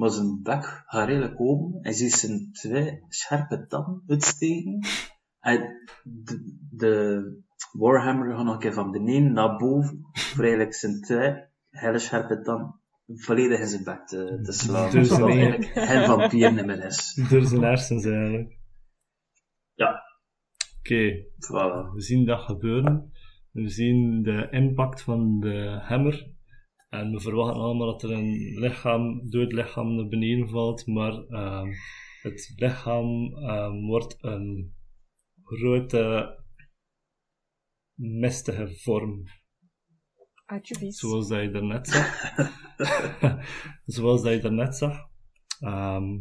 Maar 0.00 0.10
zijn 0.10 0.42
bek 0.42 0.64
gaat 0.86 1.08
redelijk 1.08 1.40
open. 1.40 1.82
En 1.82 1.94
ziet 1.94 2.12
zijn 2.12 2.52
twee 2.52 3.04
scherpe 3.08 3.66
tanden 3.66 4.02
uitsteken. 4.06 4.78
En 5.40 5.88
de, 6.02 6.58
de 6.70 7.42
Warhammer 7.72 8.36
gaat 8.36 8.44
nog 8.44 8.54
een 8.54 8.60
keer 8.60 8.72
van 8.72 8.90
beneden 8.90 9.32
naar 9.32 9.56
boven. 9.56 10.00
Voor 10.12 10.44
eigenlijk 10.44 10.74
zijn 10.74 11.00
twee 11.00 11.44
hele 11.70 11.98
scherpe 11.98 12.40
tanden 12.42 12.80
volledig 13.06 13.60
in 13.60 13.66
zijn 13.66 13.84
bek 13.84 14.06
te, 14.06 14.40
te 14.42 14.52
slaan. 14.52 14.90
Dus 14.90 15.18
nee. 15.18 15.26
eigenlijk 15.26 15.64
geen 15.88 16.04
vampier 16.04 16.84
is. 16.84 17.26
Door 17.30 17.42
zijn 17.42 17.62
hersens 17.62 18.04
eigenlijk. 18.04 18.58
Ja. 19.74 20.02
Oké, 20.78 21.24
Voilà. 21.24 21.92
we 21.94 22.00
zien 22.00 22.24
dat 22.26 22.40
gebeuren. 22.40 23.12
We 23.52 23.68
zien 23.68 24.22
de 24.22 24.48
impact 24.50 25.02
van 25.02 25.40
de 25.40 25.80
hammer. 25.82 26.38
En 26.90 27.10
we 27.10 27.20
verwachten 27.20 27.62
allemaal 27.62 27.86
dat 27.86 28.02
er 28.02 28.10
een 28.10 28.58
lichaam, 28.58 29.30
dood 29.30 29.52
lichaam 29.52 29.94
naar 29.94 30.08
beneden 30.08 30.48
valt. 30.48 30.86
Maar 30.86 31.12
ehm, 31.12 31.68
het 32.22 32.52
lichaam 32.56 33.34
ehm, 33.34 33.80
wordt 33.80 34.16
een 34.20 34.74
grote, 35.42 36.34
mistige 37.94 38.68
vorm. 38.68 39.22
Zoals 40.92 41.28
dat 41.28 41.42
je 41.42 41.50
daarnet 41.50 41.88
zag. 41.88 42.34
Zoals 43.96 44.22
dat 44.22 44.32
je 44.32 44.40
daarnet 44.40 44.76
zag. 44.76 44.98
Ehm, 45.60 46.18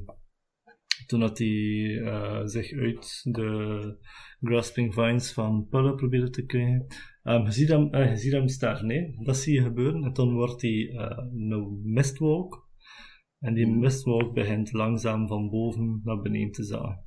toen 1.05 1.19
dat 1.19 1.37
hij 1.37 2.01
eh, 2.03 2.41
zich 2.43 2.71
uit 2.71 3.19
de 3.23 3.97
grasping 4.39 4.93
vines 4.93 5.33
van 5.33 5.67
Pulla 5.69 5.91
probeerde 5.91 6.29
te 6.29 6.45
krijgen. 6.45 6.87
Ehm, 7.29 7.43
je, 7.45 7.51
ziet 7.51 7.69
hem, 7.69 7.93
eh, 7.93 8.09
je 8.09 8.17
ziet 8.17 8.31
hem 8.31 8.47
sterven, 8.47 8.87
nee? 8.87 9.15
dat 9.23 9.37
zie 9.37 9.53
je 9.53 9.61
gebeuren. 9.61 10.03
En 10.03 10.13
dan 10.13 10.33
wordt 10.33 10.61
hij 10.61 10.89
eh, 10.89 11.17
een 11.17 11.81
mistwolk. 11.83 12.67
En 13.39 13.53
die 13.53 13.67
mistwolk 13.67 14.33
begint 14.33 14.73
langzaam 14.73 15.27
van 15.27 15.49
boven 15.49 16.01
naar 16.03 16.21
beneden 16.21 16.51
te 16.51 16.63
zagen. 16.63 17.05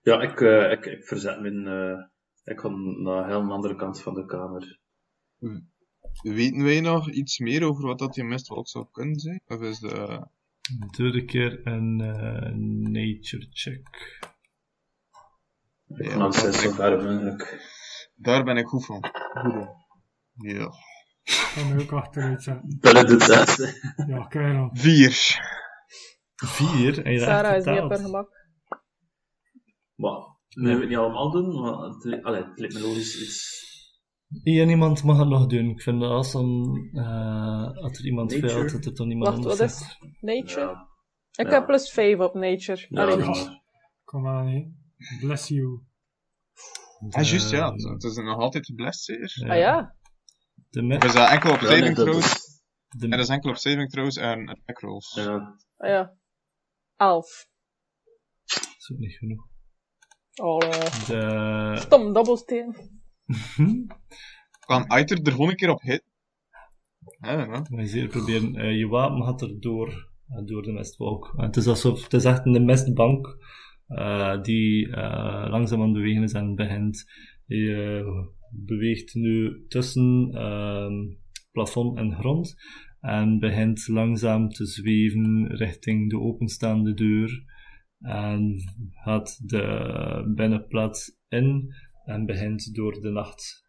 Ja, 0.00 0.20
ik, 0.20 0.40
eh, 0.40 0.70
ik, 0.70 0.86
ik 0.86 1.04
verzet 1.04 1.36
eh, 1.36 1.98
ik 2.44 2.60
ga 2.60 2.68
naar 2.68 3.22
een 3.22 3.28
heel 3.28 3.52
andere 3.52 3.76
kant 3.76 4.02
van 4.02 4.14
de 4.14 4.26
kamer. 4.26 4.80
Weten 6.22 6.62
wij 6.62 6.80
nog 6.80 7.10
iets 7.10 7.38
meer 7.38 7.64
over 7.64 7.86
wat 7.86 7.98
dat 7.98 8.14
die 8.14 8.24
mistwolk 8.24 8.68
zou 8.68 8.86
kunnen 8.90 9.18
zijn? 9.18 9.40
Of 9.46 9.60
is 9.60 9.78
de... 9.78 10.26
Doe 10.96 11.14
een 11.14 11.26
keer 11.26 11.66
een 11.66 12.00
eh, 12.00 12.54
nature 12.92 13.46
check. 13.50 13.88
Ik 15.86 16.06
Ja, 16.06 16.30
zo 16.30 16.46
ik- 16.46 16.74
ver 16.74 17.02
mogelijk. 17.02 17.74
Daar 18.16 18.44
ben 18.44 18.56
ik 18.56 18.66
goed 18.66 18.86
van. 18.86 19.00
Ja. 20.34 20.70
Ik 21.24 21.50
kan 21.54 21.74
me 21.74 21.82
ook 21.82 21.92
achteruit 21.92 22.42
zetten. 22.42 22.78
Belle 22.80 23.04
doet 23.04 23.26
dat. 23.26 23.56
Ja, 24.06 24.26
kerel. 24.26 24.70
Vier. 24.72 25.10
Vier, 26.34 27.04
en 27.04 27.12
je 27.12 27.18
dat 27.18 27.28
Sarah 27.28 27.56
is 27.56 27.64
niet 27.64 27.80
op 27.80 27.90
haar 27.90 27.98
gemak. 27.98 28.28
Maar, 29.94 30.12
hebben 30.48 30.74
we 30.74 30.80
het 30.80 30.88
niet 30.88 30.98
allemaal 30.98 31.30
doen, 31.30 31.60
maar 31.60 31.72
het, 31.78 32.24
allee, 32.24 32.44
het 32.44 32.58
lijkt 32.58 32.74
me 32.74 32.80
logisch 32.80 33.22
iets. 33.22 33.64
Eén 34.42 34.68
iemand 34.68 35.02
mag 35.04 35.18
het 35.18 35.28
nog 35.28 35.46
doen. 35.46 35.68
Ik 35.70 35.82
vind 35.82 36.00
het 36.02 36.10
awesome 36.10 36.90
eh 36.92 37.82
als 37.82 37.98
er 37.98 38.04
iemand 38.04 38.30
Nature. 38.30 38.52
veilt, 38.52 38.72
dat 38.72 38.84
er 38.84 38.94
toch 38.94 39.06
niemand 39.06 39.28
Wacht, 39.30 39.40
anders 39.42 39.58
wat 39.58 39.70
is 39.70 39.98
Nature? 40.20 40.60
Ja. 40.66 40.88
Ik 41.32 41.46
Ja. 41.46 41.52
heb 41.52 41.66
plus 41.66 41.90
5 41.90 42.18
op 42.18 42.34
nature. 42.34 42.86
Ja, 42.88 43.02
Allee, 43.02 43.16
maar- 43.26 43.62
Kom 44.04 44.26
aan, 44.28 44.46
hé. 44.46 44.66
Bless 45.20 45.48
you. 45.48 45.80
Ah, 47.10 47.24
juist, 47.24 47.50
ja. 47.50 47.72
Het 47.72 48.04
is 48.04 48.16
nog 48.16 48.38
altijd 48.38 48.66
zeker? 49.04 49.50
Ah 49.50 49.56
ja. 49.56 49.94
De 50.70 50.94
Of 50.96 51.04
is 51.04 51.12
dat 51.12 51.30
enkel 51.30 51.52
op 51.52 51.60
saving 51.60 51.96
dat 51.96 52.04
throws? 52.04 52.44
En 53.00 53.10
dat 53.10 53.18
is 53.18 53.28
enkel 53.28 53.50
op 53.50 53.56
saving 53.56 53.90
throws 53.90 54.16
en 54.16 54.48
attack 54.48 54.80
rolls. 54.80 55.14
ja, 55.14 55.56
Ah 55.76 55.88
ja. 55.88 56.16
11. 56.96 57.46
is 58.78 58.90
ook 58.92 58.98
niet 58.98 59.16
genoeg. 59.16 59.46
Oh, 60.34 60.62
eh, 60.64 61.06
De... 61.06 61.76
stom 61.78 62.12
dobbelsteen. 62.12 62.76
Kan 64.66 64.90
Aiter 64.90 65.22
er 65.22 65.32
gewoon 65.32 65.48
een 65.48 65.56
keer 65.56 65.70
op 65.70 65.80
hit? 65.80 66.04
Ja, 67.20 67.66
je 67.68 67.86
zeer 67.86 68.08
proberen, 68.08 68.54
eh, 68.54 68.78
je 68.78 68.88
wapen 68.88 69.24
gaat 69.24 69.42
er 69.42 69.60
door, 69.60 69.88
eh, 70.28 70.44
door 70.44 70.62
de 70.62 70.72
mestwolk. 70.72 71.34
En 71.36 71.44
het 71.44 71.56
is 71.56 71.66
alsof, 71.66 72.02
het 72.02 72.12
is 72.12 72.24
echt 72.24 72.46
een 72.46 72.64
mestbank 72.64 73.36
eh, 73.86 74.42
die 74.42 74.90
eh, 74.90 75.46
langzaam 75.48 75.80
aan 75.80 75.88
het 75.88 75.96
bewegen 75.96 76.22
is 76.22 76.32
en 76.32 76.54
begint. 76.54 77.04
Je 77.46 78.02
eh, 78.04 78.26
beweegt 78.50 79.14
nu 79.14 79.64
tussen 79.68 80.30
ehm, 80.32 80.94
plafond 81.52 81.98
en 81.98 82.12
grond 82.12 82.56
en 83.00 83.38
begint 83.38 83.88
langzaam 83.88 84.48
te 84.48 84.66
zweven 84.66 85.46
richting 85.46 86.10
de 86.10 86.18
openstaande 86.18 86.94
deur 86.94 87.44
en 88.00 88.54
gaat 88.90 89.48
de 89.48 90.32
binnenplaats 90.34 91.18
in 91.28 91.74
en 92.04 92.26
begint 92.26 92.74
door 92.74 93.00
de 93.00 93.10
nacht 93.10 93.66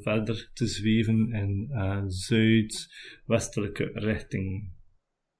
verder 0.00 0.50
te 0.52 0.66
zweven 0.66 1.32
in 1.32 1.68
eh, 1.70 2.02
zuidwestelijke 2.06 3.90
richting. 3.94 4.72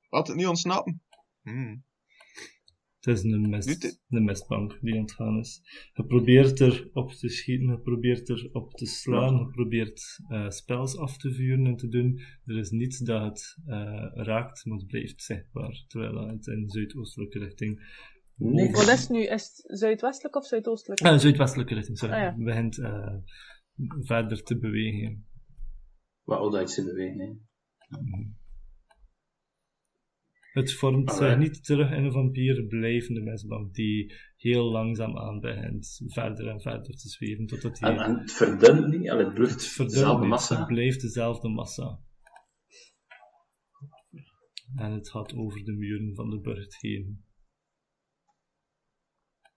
Wat, 0.08 0.34
niet 0.34 0.46
ontsnappen? 0.46 1.02
Hmm. 1.42 1.84
Het 3.04 3.18
is 3.18 3.24
een, 3.24 3.52
het? 3.52 4.02
een 4.08 4.24
mistbank 4.24 4.78
die 4.80 4.94
ontgaan 4.94 5.38
is. 5.38 5.60
Je 5.92 6.04
probeert 6.04 6.60
erop 6.60 7.12
te 7.12 7.28
schieten, 7.28 7.66
je 7.66 7.78
probeert 7.78 8.28
erop 8.28 8.72
te 8.72 8.86
slaan, 8.86 9.38
je 9.38 9.48
probeert 9.48 10.20
eh, 10.28 10.50
spels 10.50 10.96
af 10.96 11.18
te 11.18 11.32
vuren 11.32 11.66
en 11.66 11.76
te 11.76 11.88
doen. 11.88 12.20
Er 12.44 12.58
is 12.58 12.70
niets 12.70 12.98
dat 12.98 13.22
het 13.22 13.56
eh, 13.66 14.10
raakt, 14.14 14.64
maar 14.64 14.78
het 14.78 14.86
blijft 14.86 15.22
zichtbaar, 15.22 15.84
terwijl 15.86 16.28
het 16.28 16.46
in 16.46 16.68
zuidoostelijke 16.68 17.38
richting... 17.38 18.02
Niks. 18.36 18.78
Wat 18.78 18.88
is 18.88 19.00
het 19.00 19.10
nu? 19.10 19.26
Is 19.26 19.42
het 19.42 19.78
zuidwestelijk 19.78 20.36
of 20.36 20.46
zuidoostelijk? 20.46 21.00
Ah, 21.00 21.18
zuidwestelijke 21.18 21.74
richting, 21.74 21.98
sorry. 21.98 22.14
Ah, 22.14 22.20
ja. 22.20 22.34
Begint 22.38 22.78
eh, 22.78 23.14
verder 24.00 24.42
te 24.42 24.58
bewegen. 24.58 25.26
Wat 26.22 26.38
oud 26.38 26.82
bewegen, 26.84 27.20
hè. 27.20 27.32
Het 30.54 30.72
vormt 30.72 31.10
zich 31.10 31.20
Alright. 31.20 31.38
niet 31.38 31.64
terug 31.64 31.90
in 31.90 32.04
een 32.04 32.12
vampier, 32.12 32.66
blijvende 32.66 33.20
mistbank 33.20 33.74
die 33.74 34.14
heel 34.36 34.70
langzaam 34.70 35.18
aan 35.18 35.40
begint 35.40 36.02
verder 36.06 36.48
en 36.48 36.60
verder 36.60 36.96
te 36.96 37.08
zweven, 37.08 37.46
totdat 37.46 37.78
hij... 37.78 37.90
En, 37.90 37.98
en 37.98 38.18
het 38.18 38.32
verdunt 38.32 38.86
niet, 38.86 39.06
en 39.06 39.18
het 39.18 39.34
blijft 39.34 39.52
Het 39.52 39.64
verdunt 39.64 39.94
dezelfde 39.94 40.20
niet, 40.20 40.30
massa. 40.30 40.58
Het 40.58 40.66
blijft 40.66 41.00
dezelfde 41.00 41.48
massa. 41.48 42.00
En 44.76 44.92
het 44.92 45.10
gaat 45.10 45.34
over 45.34 45.64
de 45.64 45.72
muren 45.72 46.14
van 46.14 46.30
de 46.30 46.40
burcht 46.40 46.80
heen. 46.80 47.24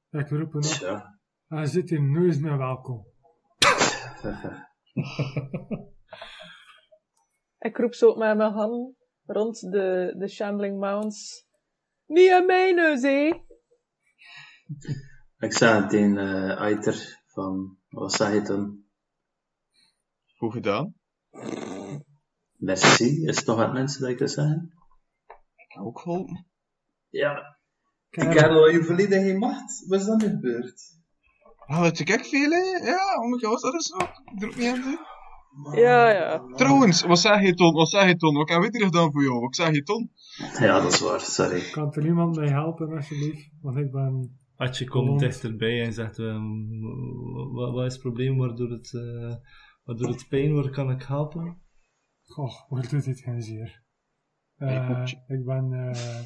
Ik 0.09 0.29
roep 0.29 0.53
nog. 0.53 0.63
Tja. 0.63 1.19
Hij 1.47 1.65
zit 1.65 1.89
hier 1.89 2.03
nooit 2.03 2.41
meer 2.41 2.57
welkom. 2.57 3.05
Ik 7.57 7.77
roep 7.77 7.93
zo 7.93 8.15
met 8.15 8.37
mijn 8.37 8.51
handen 8.51 8.96
rond 9.27 9.59
de, 9.59 10.13
de 10.17 10.27
Shambling 10.27 10.79
Mounds. 10.79 11.45
Niet 12.05 12.31
aan 12.31 12.45
neus, 12.45 13.01
hé! 13.01 13.45
Ik 15.39 15.53
zei 15.53 15.81
het 15.81 15.89
tegen 15.89 16.17
eh 16.17 16.57
Aiter 16.57 17.23
van, 17.25 17.77
wat 17.89 18.13
zeg 18.13 18.33
je 18.33 18.41
dan? 18.41 18.83
Goed 20.37 20.53
gedaan. 20.53 20.95
Merci, 22.57 23.25
is 23.25 23.37
het 23.37 23.45
nog 23.45 23.57
wat 23.57 23.73
mensen 23.73 24.01
dat 24.01 24.09
ik 24.09 24.19
wil 24.19 24.27
zeggen? 24.27 24.73
Ook 25.79 25.99
geholpen. 25.99 26.47
Ja. 27.09 27.57
Kijk, 28.09 28.31
Kerel, 28.31 28.69
je 28.69 28.83
verleden 28.83 29.23
geen 29.23 29.37
macht. 29.37 29.87
Wat 29.87 29.99
is 29.99 30.05
dat 30.05 30.21
nu 30.21 30.27
gebeurd? 30.27 30.81
Ah, 31.57 31.79
wat 31.79 31.99
ik 31.99 32.25
veel, 32.25 32.51
hè? 32.51 32.87
Ja, 32.89 33.15
oh 33.15 33.29
my 33.29 33.39
god, 33.39 33.61
dat 33.61 33.73
is 33.73 33.93
ook. 33.93 34.21
Ik 34.31 34.39
doe 34.39 34.49
het 34.49 34.57
niet 34.57 34.73
aan 34.73 34.81
doen. 34.81 34.99
Ja, 35.73 36.09
ja. 36.09 36.43
Trouwens, 36.55 37.01
wat 37.01 37.19
zeg 37.19 37.41
je, 37.41 37.53
Ton? 37.53 37.73
Wat 37.73 37.89
zeg 37.89 38.07
je, 38.07 38.15
Ton? 38.15 38.35
Wat 38.35 38.49
heb 38.49 38.63
ik 38.63 38.75
er 38.75 38.85
gedaan 38.85 39.11
voor 39.11 39.23
jou? 39.23 39.39
Wat 39.39 39.55
zeg 39.55 39.71
je, 39.71 39.83
Ton? 39.83 40.11
Ja, 40.59 40.81
dat 40.81 40.91
is 40.91 40.99
waar, 40.99 41.19
sorry. 41.19 41.61
kan 41.71 41.93
er 41.93 42.05
iemand 42.05 42.35
mij 42.35 42.47
helpen, 42.49 42.95
alsjeblieft? 42.95 43.49
Want 43.61 43.77
ik 43.77 43.91
ben... 43.91 44.39
Atje 44.55 44.87
komt 44.87 45.19
dichterbij 45.19 45.83
en 45.83 45.93
zegt: 45.93 46.19
ehm, 46.19 46.79
wat, 47.51 47.73
wat 47.73 47.85
is 47.85 47.93
het 47.93 48.01
probleem 48.01 48.37
waardoor 48.37 48.69
het, 48.69 48.93
eh, 48.93 49.35
waardoor 49.83 50.09
het 50.09 50.25
pijn 50.29 50.51
wordt? 50.51 50.69
Kan 50.69 50.91
ik 50.91 51.03
helpen? 51.03 51.61
Goh, 52.23 52.69
waar 52.69 52.89
doet 52.89 53.05
dit 53.05 53.19
geen 53.19 53.41
zeer? 53.41 53.83
Eh, 54.55 55.03
ik 55.27 55.45
ben 55.45 55.73
eh, 55.73 56.21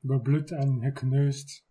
bebloed 0.00 0.50
en 0.50 0.80
gekneusd. 0.80 1.66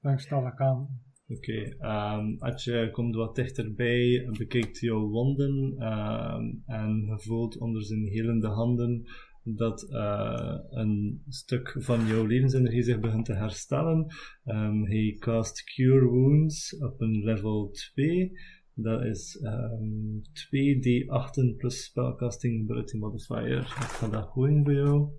Langs 0.00 0.32
alle 0.32 0.54
kanten. 0.54 1.03
Oké, 1.26 1.76
ehm 1.78 2.34
Atje 2.38 2.90
komt 2.90 3.14
wat 3.14 3.34
dichterbij, 3.34 4.28
bekijkt 4.38 4.78
jouw 4.78 5.08
wonden 5.08 5.74
ehm, 5.78 6.44
en 6.66 7.04
je 7.06 7.18
voelt 7.18 7.58
onder 7.58 7.84
zijn 7.84 8.04
helende 8.04 8.48
handen 8.48 9.04
dat 9.44 9.90
eh, 9.92 10.58
een 10.70 11.22
stuk 11.28 11.76
van 11.78 12.06
jouw 12.06 12.26
levensenergie 12.26 12.82
zich 12.82 13.00
begint 13.00 13.24
te 13.24 13.34
herstellen. 13.34 14.06
Ehm, 14.44 14.82
hij 14.82 15.16
cast 15.18 15.64
Cure 15.64 16.06
Wounds 16.06 16.76
op 16.78 17.00
een 17.00 17.24
level 17.24 17.70
2. 17.70 18.32
Dat 18.74 19.04
is 19.04 19.38
ehm 19.42 20.20
2d8 20.32 21.56
plus 21.56 21.84
spellcasting 21.84 22.62
ability 22.62 22.96
modifier. 22.96 23.58
Ik 23.58 23.66
ga 23.66 24.08
dat 24.08 24.28
gooien 24.32 24.64
voor 24.64 24.74
jou. 24.74 25.10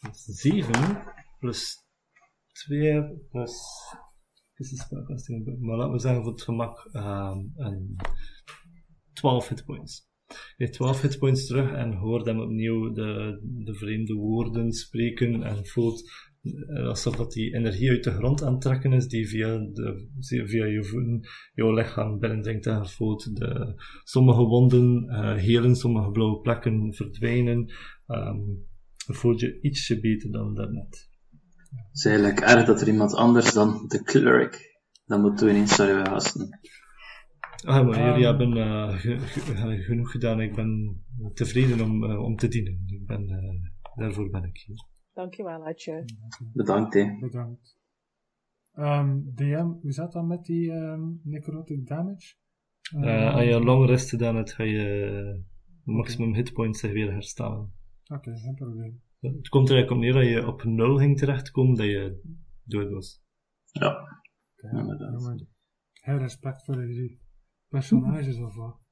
Dat 0.00 0.14
is 0.14 0.24
7 0.24 1.02
plus 1.38 1.76
2 2.52 3.02
plus 3.30 3.56
spellcasting, 4.56 5.60
maar 5.60 5.76
laten 5.76 5.92
we 5.92 5.98
zeggen 5.98 6.22
voor 6.22 6.32
het 6.32 6.42
gemak 6.42 6.88
ehm, 6.92 7.38
een 7.56 7.96
12 9.12 9.48
hitpoints. 9.48 10.12
Je 10.28 10.64
hebt 10.64 10.72
12 10.72 11.00
hitpoints 11.00 11.46
terug 11.46 11.72
en 11.72 11.92
hoort 11.92 12.26
hem 12.26 12.40
opnieuw 12.40 12.92
de, 12.92 13.40
de 13.42 13.74
vreemde 13.74 14.14
woorden 14.14 14.72
spreken 14.72 15.42
en 15.42 15.66
voelt 15.66 16.10
eh, 16.66 16.86
alsof 16.86 17.16
dat 17.16 17.32
die 17.32 17.54
energie 17.54 17.90
uit 17.90 18.04
de 18.04 18.10
grond 18.10 18.42
aan 18.42 18.52
het 18.52 18.60
trekken 18.60 18.92
is 18.92 19.08
die 19.08 19.28
via, 19.28 19.58
de, 19.58 20.08
via 20.20 20.64
je 20.64 20.84
voeten 20.84 21.20
jouw 21.54 21.74
lichaam 21.74 22.18
binnendringt 22.18 22.66
en 22.66 22.88
voelt 22.88 23.36
de, 23.36 23.82
sommige 24.04 24.42
wonden 24.42 25.08
eh, 25.08 25.34
helen, 25.34 25.76
sommige 25.76 26.10
blauwe 26.10 26.40
plekken 26.40 26.94
verdwijnen. 26.94 27.72
Je 29.06 29.14
voelt 29.14 29.40
je 29.40 29.60
ietsje 29.60 30.00
beter 30.00 30.30
dan 30.30 30.54
daarnet. 30.54 31.13
Het 31.76 31.96
is 31.96 32.04
eigenlijk 32.04 32.40
erg 32.40 32.64
dat 32.66 32.80
er 32.80 32.88
iemand 32.88 33.14
anders 33.14 33.52
dan 33.52 33.84
de 33.88 34.02
cleric 34.02 34.72
dat 35.06 35.20
moet 35.20 35.38
doen 35.38 35.48
in 35.48 35.68
sorry 35.68 35.94
we 36.02 36.08
gasten. 36.08 36.58
Ah, 37.66 37.86
maar 37.86 37.98
jullie 37.98 38.26
Ehm. 38.26 38.36
hebben 38.38 38.56
eh, 38.56 38.98
ge- 38.98 39.18
ge- 39.18 39.82
genoeg 39.82 40.10
gedaan. 40.10 40.40
Ik 40.40 40.54
ben 40.54 41.02
tevreden 41.34 41.80
om, 41.80 42.04
eh, 42.04 42.22
om 42.22 42.36
te 42.36 42.48
dienen. 42.48 42.82
Ik 42.86 43.06
ben, 43.06 43.28
eh, 43.28 43.70
daarvoor 43.94 44.30
ben 44.30 44.42
ik 44.44 44.62
hier. 44.66 44.76
Dankjewel, 45.12 45.66
Atje. 45.66 46.04
Bedankt, 46.52 46.94
hè. 46.94 47.16
Bedankt. 47.20 47.76
Ehm, 48.72 49.18
DM, 49.34 49.66
hoe 49.80 49.92
zat 49.92 50.12
dat 50.12 50.24
met 50.24 50.44
die 50.44 50.72
ehm, 50.72 51.00
necrotic 51.22 51.86
damage? 51.86 52.34
Eh, 53.00 53.34
als 53.34 53.44
je 53.44 53.60
long 53.60 53.86
rest 53.86 54.08
gedaan 54.08 54.36
hebt, 54.36 54.52
ga 54.52 54.62
je 54.62 55.42
maximum 55.84 56.34
hitpoints 56.34 56.80
zich 56.80 56.92
weer 56.92 57.12
herstellen. 57.12 57.72
Oké, 58.06 58.36
geen 58.38 58.54
probleem. 58.54 59.02
Het 59.32 59.48
komt 59.48 59.68
er 59.68 59.74
eigenlijk 59.74 59.90
op 59.90 59.98
neer 59.98 60.12
dat 60.12 60.32
je 60.32 60.46
op 60.46 60.64
nul 60.64 60.96
ging 60.96 61.18
terechtkomen, 61.18 61.74
dat 61.74 61.86
je 61.86 62.20
dood 62.64 62.90
was. 62.90 63.22
Ja. 63.72 63.96
Inderdaad. 64.56 65.20
jongen. 65.20 65.48
Heel 65.92 66.18
respect 66.18 66.64
voor 66.64 66.76
die 66.76 67.20
personages 67.68 68.38
of 68.38 68.54
wat. 68.54 68.82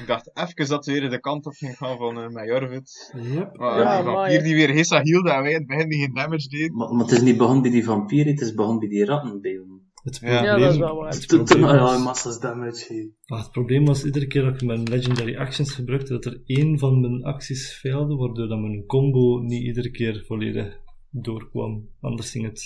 Ik 0.00 0.06
dacht 0.06 0.30
even 0.34 0.68
dat 0.68 0.84
ze 0.84 0.92
weer 0.92 1.10
de 1.10 1.20
kant 1.20 1.46
op 1.46 1.52
ging 1.52 1.76
gaan 1.76 1.96
van 1.96 2.18
uh, 2.18 2.28
Majorvit. 2.28 3.12
Yep. 3.16 3.56
Maar 3.56 3.78
Ja, 3.78 3.96
die 3.96 4.04
maar 4.04 4.14
vampier 4.14 4.36
ja. 4.36 4.42
die 4.42 4.54
weer 4.54 4.74
Hessa 4.74 5.02
hielde 5.02 5.30
en 5.30 5.42
wij 5.42 5.50
in 5.50 5.58
het 5.58 5.66
begin 5.66 5.88
die 5.88 6.00
geen 6.00 6.14
damage 6.14 6.48
deed. 6.48 6.72
Maar, 6.72 6.88
maar 6.88 7.04
het 7.04 7.10
is 7.10 7.20
niet 7.22 7.36
begonnen 7.36 7.62
bij 7.62 7.70
die 7.70 7.84
vampier, 7.84 8.26
het 8.26 8.40
is 8.40 8.54
begonnen 8.54 8.78
bij 8.78 8.88
die 8.88 9.04
rattenbeelden. 9.04 9.79
Het 10.02 10.18
probleem, 10.18 10.44
Ja, 10.44 10.58
dat 10.58 10.72
is 10.72 10.78
wel 10.78 10.96
waar. 10.96 11.12
Het 11.12 11.26
probleem, 11.26 11.60
was, 11.60 12.02
massa's 12.02 12.38
damage 12.38 13.12
ah, 13.26 13.38
het 13.42 13.50
probleem 13.50 13.84
was 13.84 14.04
iedere 14.04 14.26
keer 14.26 14.42
dat 14.42 14.54
ik 14.54 14.62
mijn 14.62 14.82
legendary 14.82 15.36
actions 15.36 15.72
gebruikte, 15.72 16.12
dat 16.12 16.24
er 16.24 16.40
één 16.44 16.78
van 16.78 17.00
mijn 17.00 17.24
acties 17.24 17.78
failde, 17.80 18.16
waardoor 18.16 18.48
dat 18.48 18.58
mijn 18.58 18.86
combo 18.86 19.38
niet 19.38 19.62
iedere 19.62 19.90
keer 19.90 20.24
volledig 20.26 20.78
doorkwam. 21.10 21.88
Anders 22.00 22.30
ging 22.30 22.44
het 22.44 22.62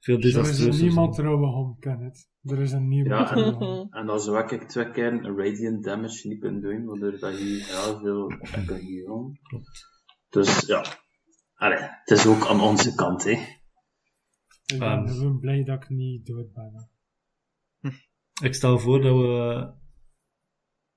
veel 0.00 0.16
Er 0.16 0.24
is 0.24 0.32
desastreuzer 0.32 0.84
niemand 0.84 1.14
zijn. 1.14 1.26
trouwe 1.26 1.46
hond, 1.46 1.78
Kenneth. 1.78 2.28
Er 2.42 2.60
is 2.60 2.72
een 2.72 2.88
niemand 2.88 3.28
Ja, 3.28 3.52
hond. 3.52 3.94
En 3.94 4.06
dan 4.06 4.20
zou 4.20 4.54
ik 4.54 4.62
twee 4.62 4.90
keer 4.90 5.12
een 5.12 5.36
radiant 5.36 5.84
damage 5.84 6.28
niet 6.28 6.40
kunnen 6.40 6.60
doen, 6.60 6.84
waardoor 6.84 7.18
dat 7.18 7.38
je 7.38 7.64
heel 7.66 7.98
veel 7.98 8.26
kan 8.66 8.66
geven. 8.66 9.38
Klopt. 9.42 9.86
Dus 10.28 10.66
ja, 10.66 10.84
Allee, 11.54 11.78
het 11.78 12.10
is 12.18 12.26
ook 12.26 12.46
aan 12.46 12.60
onze 12.60 12.94
kant, 12.94 13.24
hè. 13.24 13.38
Ik 14.72 14.78
ben 14.78 15.08
gewoon 15.08 15.38
blij 15.38 15.64
dat 15.64 15.82
ik 15.82 15.88
niet 15.88 16.26
dood 16.26 16.52
ben. 16.52 16.72
hè. 16.74 17.90
Ik 18.46 18.54
stel 18.54 18.78
voor 18.78 19.02
dat 19.02 19.16
we 19.16 19.72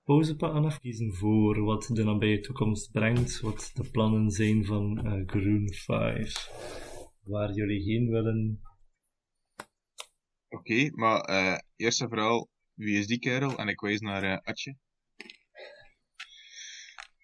pauze 0.03 0.35
pakken 0.35 0.65
afkiezen 0.65 1.13
voor 1.13 1.63
wat 1.63 1.89
de 1.93 2.03
nabije 2.03 2.39
toekomst 2.39 2.91
brengt, 2.91 3.39
wat 3.39 3.71
de 3.73 3.89
plannen 3.91 4.29
zijn 4.31 4.65
van 4.65 5.05
eh, 5.05 5.27
Groen 5.27 5.73
5, 5.73 6.49
waar 7.21 7.53
jullie 7.53 7.83
heen 7.83 8.09
willen. 8.09 8.61
Oké, 10.49 10.89
maar 10.91 11.21
eh, 11.21 11.59
eerst 11.75 12.01
en 12.01 12.07
vooral, 12.07 12.49
wie 12.73 12.97
is 12.97 13.07
die 13.07 13.19
kerel? 13.19 13.57
En 13.57 13.67
ik 13.67 13.79
wijs 13.79 13.99
naar 13.99 14.23
eh 14.23 14.37
Atje. 14.43 14.77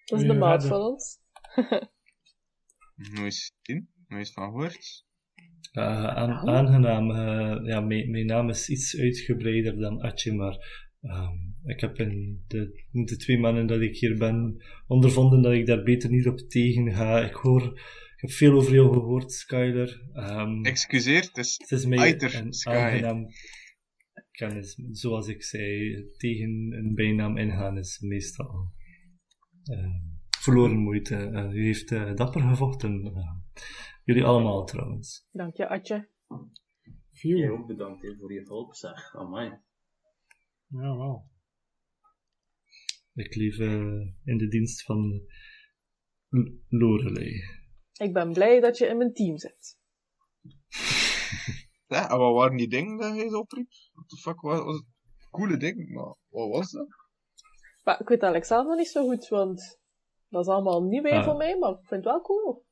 Dat 0.04 0.20
is 0.20 0.26
de 0.26 0.34
maat 0.34 0.66
van 0.66 0.80
ons. 0.80 1.18
Nooit 3.14 3.52
zien, 3.62 3.90
nooit 4.08 4.32
van 4.32 4.44
gehoord. 4.44 5.06
Eh, 5.72 6.04
aan- 6.04 6.48
aangenaam, 6.48 7.10
eh, 7.10 7.66
ja, 7.66 7.80
mijn, 7.80 8.10
mijn 8.10 8.26
naam 8.26 8.48
is 8.48 8.68
iets 8.68 8.98
uitgebreider 8.98 9.76
dan 9.78 10.00
Atje, 10.00 10.32
maar 10.34 10.86
ehm, 11.00 11.34
ik 11.64 11.80
heb 11.80 11.98
in 11.98 12.44
de, 12.46 12.84
de 12.92 13.16
twee 13.16 13.38
maanden 13.38 13.66
dat 13.66 13.80
ik 13.80 13.96
hier 13.96 14.18
ben 14.18 14.56
ondervonden 14.86 15.42
dat 15.42 15.52
ik 15.52 15.66
daar 15.66 15.82
beter 15.82 16.10
niet 16.10 16.26
op 16.26 16.38
tegen 16.38 16.92
ga. 16.92 17.24
Ik 17.24 17.34
hoor, 17.34 17.62
ik 18.16 18.20
heb 18.20 18.30
veel 18.30 18.52
over 18.52 18.74
jou 18.74 18.92
gehoord, 18.92 19.32
Skyler. 19.32 20.02
Ehm, 20.12 20.62
Excuseer, 20.64 21.20
het 21.22 21.36
is 21.36 21.54
Het 21.58 21.70
is 21.70 21.86
mij 21.86 22.20
een 22.20 22.52
Sky. 22.52 22.70
aangenaam 22.70 23.26
kennis. 24.30 24.78
Zoals 24.90 25.28
ik 25.28 25.42
zei, 25.42 25.94
tegen 26.16 26.72
een 26.78 26.94
bijnaam 26.94 27.36
ingaan 27.36 27.78
is 27.78 27.98
meestal 28.00 28.72
eh, 29.64 29.86
verloren 30.40 30.76
moeite. 30.76 31.16
Eh, 31.16 31.52
u 31.52 31.64
heeft 31.64 31.88
dapper 32.16 32.40
gevochten. 32.40 33.12
Jullie 34.08 34.24
allemaal 34.24 34.64
trouwens. 34.64 35.26
Dank 35.30 35.56
je, 35.56 35.68
Atje. 35.68 36.08
Phew. 37.12 37.36
Jij 37.38 37.50
ook 37.50 37.66
bedankt 37.66 38.14
voor 38.18 38.32
je 38.32 38.42
hulp, 38.42 38.74
zeg. 38.74 39.14
Amai. 39.14 39.48
Ja, 40.66 40.96
wel. 40.96 41.30
Ik 43.14 43.34
leef 43.34 43.58
eh, 43.58 43.70
in 44.24 44.38
de 44.38 44.48
dienst 44.48 44.82
van 44.82 45.22
L- 46.28 46.52
Lorelei. 46.68 47.42
Ik 47.92 48.12
ben 48.12 48.32
blij 48.32 48.60
dat 48.60 48.78
je 48.78 48.86
in 48.86 48.96
mijn 48.96 49.12
team 49.12 49.38
zit. 49.38 49.76
Ja, 51.86 52.10
en 52.10 52.18
wat 52.18 52.34
waren 52.34 52.56
die 52.56 52.68
dingen 52.68 52.96
dat 52.98 53.14
hij 53.16 53.28
zo 53.28 53.38
opriep? 53.38 53.68
What 53.92 54.08
the 54.08 54.16
fuck 54.16 54.40
was, 54.40 54.58
was 54.60 54.74
het? 54.76 54.86
Coole 55.30 55.56
ding, 55.56 55.88
maar 55.94 56.14
wat 56.28 56.48
was 56.48 56.70
dat? 56.70 56.86
Maar 57.84 58.00
ik 58.00 58.08
weet 58.08 58.22
eigenlijk 58.22 58.44
zelf 58.44 58.66
nog 58.66 58.76
niet 58.76 58.88
zo 58.88 59.06
goed, 59.06 59.28
want 59.28 59.78
dat 60.28 60.40
is 60.46 60.52
allemaal 60.52 60.82
nieuw 60.82 61.02
weer 61.02 61.12
Ah. 61.12 61.24
voor 61.24 61.36
mij, 61.36 61.58
maar 61.58 61.70
ik 61.70 61.76
vind 61.86 62.04
het 62.04 62.12
wel 62.12 62.20
cool. 62.20 62.66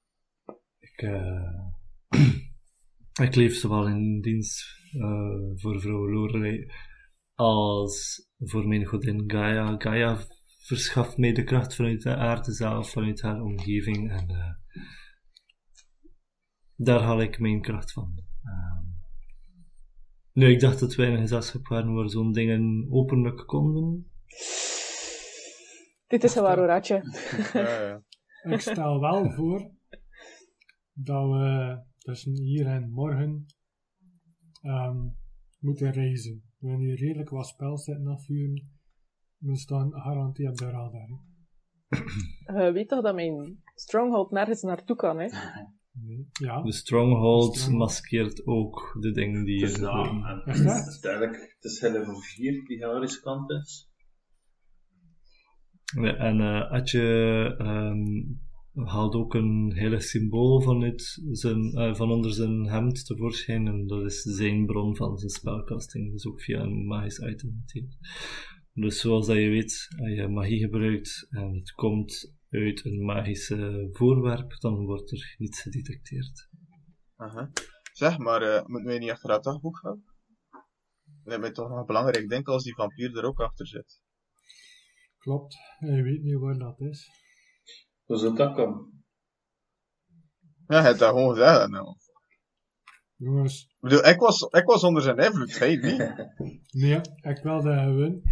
Ik, 0.96 1.02
eh, 1.02 1.60
ik 3.26 3.34
leef 3.34 3.54
zowel 3.54 3.86
in 3.88 4.20
dienst 4.20 4.64
eh, 4.92 5.54
voor 5.54 5.80
vrouw 5.80 6.10
Lorelei 6.10 6.70
als 7.34 8.26
voor 8.38 8.68
mijn 8.68 8.84
godin 8.84 9.24
Gaia. 9.26 9.74
Gaia 9.78 10.18
verschaft 10.58 11.16
mij 11.16 11.32
de 11.32 11.44
kracht 11.44 11.74
vanuit 11.74 12.02
de 12.02 12.16
aarde 12.16 12.52
zelf, 12.52 12.90
vanuit 12.90 13.22
haar 13.22 13.40
omgeving. 13.42 14.10
En 14.10 14.28
eh, 14.28 14.82
daar 16.76 17.00
haal 17.00 17.20
ik 17.20 17.38
mijn 17.38 17.60
kracht 17.60 17.92
van. 17.92 18.14
Ehm, 18.42 18.84
nu, 20.32 20.50
ik 20.50 20.60
dacht 20.60 20.80
dat 20.80 20.94
wij 20.94 21.06
in 21.06 21.12
een 21.12 21.20
gezelschap 21.20 21.66
waren 21.66 21.94
waar 21.94 22.08
zo'n 22.08 22.32
dingen 22.32 22.86
openlijk 22.90 23.46
konden. 23.46 24.10
Dit 26.06 26.24
is 26.24 26.34
een 26.34 26.42
waar 26.42 26.58
hoor, 26.58 26.70
Atje. 26.70 27.02
Ja, 27.52 27.80
ja. 27.80 28.02
Ik 28.42 28.60
stel 28.60 29.00
wel 29.00 29.30
voor 29.30 29.75
dat 30.98 31.28
we 31.30 31.78
tussen 31.98 32.32
hier 32.42 32.66
en 32.66 32.90
morgen 32.90 33.46
ehm, 34.60 34.96
moeten 35.58 35.90
reizen. 35.92 36.42
We 36.58 36.68
hebben 36.68 36.86
hier 36.86 36.96
redelijk 36.98 37.28
wat 37.30 37.46
spel 37.46 37.78
zitten 37.78 38.06
afvuren. 38.06 38.70
We 39.38 39.56
staan 39.56 39.92
garantie 39.92 40.48
op 40.48 40.56
de 40.56 40.64
radar. 40.70 41.08
Je 42.66 42.72
weet 42.72 42.88
toch 42.88 43.02
dat 43.02 43.14
mijn 43.14 43.62
stronghold 43.74 44.30
nergens 44.30 44.62
naartoe 44.62 44.96
kan, 44.96 45.18
hè? 45.18 45.26
Nee. 45.92 46.28
Ja, 46.32 46.62
De 46.62 46.72
stronghold 46.72 47.56
Stronghold. 47.56 47.78
maskeert 47.78 48.46
ook 48.46 48.96
de 49.00 49.10
dingen 49.12 49.44
die 49.44 49.58
ja, 49.60 49.66
gebeuren. 49.68 50.22
en 50.24 50.52
Is 50.52 50.62
dat? 50.62 50.76
het 50.76 50.86
is 50.86 51.00
duidelijk, 51.00 51.54
het 51.60 51.64
is 51.72 51.80
level 51.80 52.20
4 52.20 52.64
die 52.64 52.76
heel 52.76 53.00
riskant 53.00 53.50
is. 53.50 53.90
Ja, 56.00 56.16
en 56.16 56.40
eh 56.40 56.70
Atje 56.70 57.02
ehm, 57.58 58.04
haalt 58.84 59.14
ook 59.14 59.34
een 59.34 59.72
hele 59.74 60.00
symbool 60.00 60.60
vanuit 60.60 61.22
zijn, 61.30 61.72
eh, 61.72 61.94
van 61.94 62.10
onder 62.10 62.32
zijn 62.32 62.66
hemd 62.66 63.06
tevoorschijn. 63.06 63.66
En 63.66 63.86
dat 63.86 64.04
is 64.04 64.22
zijn 64.22 64.66
bron 64.66 64.96
van 64.96 65.18
zijn 65.18 65.30
spelcasting. 65.30 66.12
Dus 66.12 66.26
ook 66.26 66.40
via 66.40 66.60
een 66.60 66.86
magisch 66.86 67.18
item. 67.18 67.56
natuurlijk. 67.60 67.94
Dus 68.72 69.00
zoals 69.00 69.26
dat 69.26 69.36
je 69.36 69.48
weet, 69.48 69.88
als 69.98 70.10
je 70.10 70.28
magie 70.28 70.58
gebruikt 70.58 71.26
en 71.30 71.54
het 71.54 71.72
komt 71.72 72.34
uit 72.50 72.84
een 72.84 73.04
magische 73.04 73.88
voorwerp, 73.92 74.56
dan 74.58 74.84
wordt 74.84 75.10
er 75.10 75.34
niets 75.38 75.60
gedetecteerd. 75.62 76.48
Aha. 77.16 77.50
Zeg, 77.92 78.18
maar 78.18 78.42
uh, 78.42 78.66
moeten 78.66 78.88
wij 78.88 78.98
niet 78.98 79.10
achter 79.10 79.28
dat 79.28 79.44
dagboek 79.44 79.78
gaan? 79.78 80.04
Dat 81.24 81.44
is 81.44 81.52
toch 81.52 81.68
nog 81.68 81.86
belangrijk. 81.86 82.16
Ik 82.16 82.28
denk 82.28 82.48
als 82.48 82.64
die 82.64 82.74
vampier 82.74 83.16
er 83.16 83.24
ook 83.24 83.40
achter 83.40 83.66
zit. 83.66 84.00
klopt. 85.18 85.56
Je 85.78 86.02
weet 86.02 86.22
niet 86.22 86.38
waar 86.38 86.58
dat 86.58 86.80
is. 86.80 87.10
Hoe 88.06 88.16
zou 88.16 88.34
dat 88.34 88.54
komen? 88.54 89.04
Ja, 90.66 90.76
hij 90.76 90.86
heeft 90.86 90.98
dat 90.98 91.08
gewoon 91.08 91.34
gezegd. 91.34 91.68
Nou. 91.68 91.96
Jongens, 93.16 93.62
Ik 93.62 93.76
bedoel, 93.80 94.06
ik 94.06 94.18
was, 94.20 94.40
ik 94.42 94.64
was 94.64 94.84
onder 94.84 95.02
zijn 95.02 95.16
invloed, 95.18 95.58
hij 95.58 95.76
niet. 95.86 96.30
nee, 96.72 97.00
ik 97.20 97.40
wilde 97.42 97.72
gewoon 97.72 98.22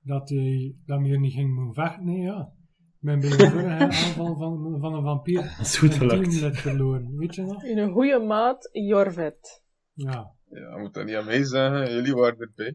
dat 0.00 0.28
hij 0.28 0.76
dat 0.84 1.00
meer 1.00 1.18
niet 1.20 1.32
ging 1.32 1.54
moeten 1.54 1.84
vechten. 1.84 2.04
Nee, 2.04 2.20
ja. 2.20 2.52
Ik 3.00 3.04
ben 3.04 3.20
bij 3.20 3.30
vorige 3.30 3.66
aanval 3.84 4.36
van, 4.36 4.80
van 4.80 4.94
een 4.94 5.02
vampier 5.02 5.42
Dat 5.56 5.66
is 5.66 5.78
goed 5.78 5.94
gelukt. 5.94 6.58
verloren. 6.60 7.16
Weet 7.16 7.34
je 7.34 7.42
nog? 7.42 7.64
In 7.64 7.78
een 7.78 7.92
goede 7.92 8.18
maat, 8.18 8.68
Jorvet. 8.72 9.62
Ja. 9.92 10.36
Ja, 10.50 10.78
moet 10.78 10.94
dat 10.94 11.04
niet 11.04 11.14
aan 11.14 11.24
mij 11.24 11.44
zeggen, 11.44 11.94
jullie 11.94 12.14
waren 12.14 12.38
erbij. 12.38 12.74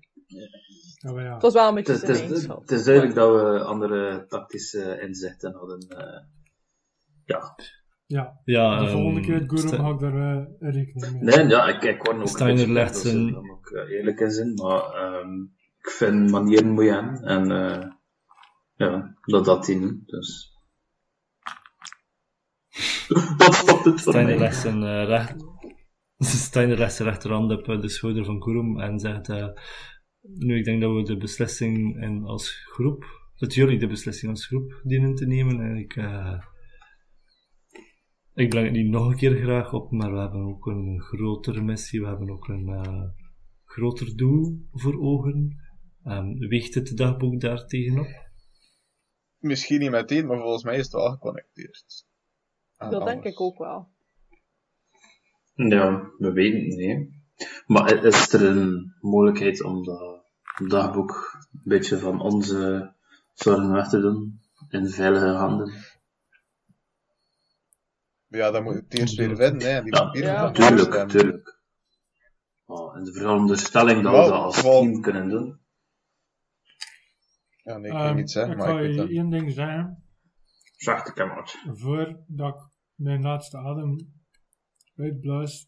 Ja, 0.98 1.12
maar 1.12 1.24
ja. 1.24 1.34
Het 1.34 1.42
was 1.42 1.54
wel 1.54 1.68
een 1.68 1.76
beetje 1.76 1.94
het, 1.94 2.10
is, 2.10 2.48
het 2.48 2.72
is 2.72 2.84
duidelijk 2.84 3.16
dat 3.16 3.30
we 3.42 3.64
andere 3.64 4.26
tactische 4.28 5.00
inzichten 5.02 5.54
hadden. 5.54 5.80
eh 5.90 6.22
ja. 7.26 7.56
ja. 8.06 8.42
Ja, 8.46 8.80
De 8.80 8.84
ehm, 8.86 8.92
volgende 8.92 9.22
keer 9.22 9.34
het 9.40 9.50
Gurum 9.50 9.68
Sta- 9.68 9.78
ga 9.78 9.90
ik 9.90 10.00
daar 10.00 10.38
eh, 10.38 10.46
rekening 10.60 11.12
mee. 11.22 11.36
Nee, 11.36 11.48
ja, 11.48 11.68
ik, 11.68 11.84
ik 11.84 12.04
word 12.04 12.18
ook 12.20 12.28
Steiner 12.28 12.50
een 12.52 12.56
beetje 12.58 12.74
legt 12.74 12.94
dat 12.94 13.02
ze- 13.02 13.10
zijn- 13.10 13.28
ik 13.28 13.70
eh, 13.72 13.90
eerlijk 13.98 14.20
in 14.20 14.32
zijn, 14.32 14.54
maar 14.54 14.82
ehm, 14.94 15.42
ik 15.78 15.90
vind 15.90 16.30
manieren 16.32 16.70
moet 16.72 16.84
je 16.84 16.92
hebben. 16.92 17.22
En 17.24 17.52
eh, 17.52 17.90
ja, 18.76 19.18
dat 19.26 19.46
dat 19.46 19.66
die 19.66 19.76
niet, 19.76 20.08
dus... 20.08 20.52
Dat 23.38 23.54
stopt 23.54 23.86
het 23.86 24.02
voor 24.02 24.14
Steiner 24.14 24.38
legt 24.38 24.56
zijn, 24.62 24.84
eh, 24.84 25.06
recht... 25.06 25.36
Steiner 26.18 26.78
legt 26.78 26.94
zijn 26.94 27.08
rechterhand 27.10 27.52
op 27.52 27.68
eh, 27.70 27.82
de 27.82 27.90
schouder 27.90 28.26
van 28.26 28.40
Kurum 28.40 28.80
en 28.80 29.00
zegt... 29.00 29.28
nu, 30.24 30.58
ik 30.58 30.66
denk 30.66 30.82
dat 30.82 30.96
we 30.96 31.04
de 31.04 31.18
beslissing 31.18 32.02
en 32.02 32.24
als 32.24 32.52
groep... 32.52 33.22
Dat 33.36 33.54
jullie 33.54 33.80
de 33.80 33.88
beslissing 33.88 34.32
als 34.32 34.46
groep 34.46 34.82
dienen 34.84 35.16
te 35.16 35.26
nemen. 35.26 35.60
En 35.60 35.78
ik... 35.78 35.96
eh, 35.96 36.44
ik 38.34 38.50
breng 38.50 38.66
het 38.66 38.76
niet 38.76 38.90
nog 38.90 39.08
een 39.08 39.18
keer 39.18 39.36
graag 39.36 39.74
op, 39.74 39.92
maar 39.92 40.14
we 40.14 40.20
hebben 40.20 40.42
ook 40.42 40.66
een 40.66 41.02
grotere 41.02 41.62
missie. 41.62 42.02
We 42.02 42.08
hebben 42.08 42.30
ook 42.30 42.48
een 42.48 42.68
eh, 42.68 43.04
groter 43.66 44.16
doel 44.16 44.68
voor 44.72 45.02
ogen. 45.02 45.58
Ehm, 46.04 46.38
weegt 46.38 46.74
het 46.74 46.98
dagboek 46.98 47.42
daar 47.42 47.66
tegenop? 47.66 48.08
Misschien 49.38 49.80
niet 49.80 49.92
meteen, 49.92 50.28
maar 50.28 50.40
volgens 50.40 50.64
mij 50.64 50.78
is 50.78 50.84
het 50.84 50.94
wel 50.94 51.12
geconnecteerd. 51.12 52.06
Aan 52.78 52.92
Dat 52.92 53.06
denk 53.06 53.24
ik 53.24 53.42
ook 53.42 53.58
wel. 53.58 53.92
Ja, 55.54 56.12
we 56.18 56.32
weten 56.32 56.60
het 56.60 56.76
niet. 56.76 57.22
Maar 57.66 58.06
is 58.06 58.34
er 58.34 58.44
een 58.44 58.96
mogelijkheid 59.00 59.64
om 59.64 59.84
dat 59.84 60.13
dagboek 60.68 61.40
een 61.52 61.62
beetje 61.64 62.00
van 62.00 62.22
onze 62.22 62.94
zorgen 63.34 63.72
weg 63.72 63.90
te 63.90 64.00
doen? 64.00 64.42
In 64.70 64.90
veilige 64.90 65.26
handen? 65.26 65.74
Ja, 68.28 68.52
dan 68.52 68.64
moet 68.64 68.74
je 68.74 68.80
het 68.80 69.00
eerst 69.00 69.16
weer 69.16 69.38
hè. 69.38 69.52
Die 69.52 70.24
Ja, 70.24 70.52
nog 70.52 71.06
Tuurlijk. 71.06 71.62
Oh, 72.66 72.98
in 72.98 73.04
de 73.04 73.14
veronderstelling 73.14 74.04
dat 74.04 74.12
we 74.12 74.32
dat 74.32 74.42
als 74.42 74.62
team 74.62 75.02
kunnen 75.02 75.30
doen. 75.30 75.60
Ja, 77.64 77.78
nee, 77.78 77.92
ik 77.92 77.98
kan 77.98 78.16
niet 78.16 78.32
zeggen, 78.32 78.52
ik 78.52 78.58
maar 78.58 78.84
ik 78.84 78.96
weet 78.96 79.10
je 79.10 79.16
één 79.16 79.30
ding 79.30 79.52
zeggen. 79.52 80.04
Zachte 80.78 81.14
kamer. 81.14 81.56
Voordat 81.72 82.56
ik 82.56 82.62
mijn 82.96 83.22
laatste 83.22 83.58
adem 83.58 84.14
uitblaas, 84.96 85.68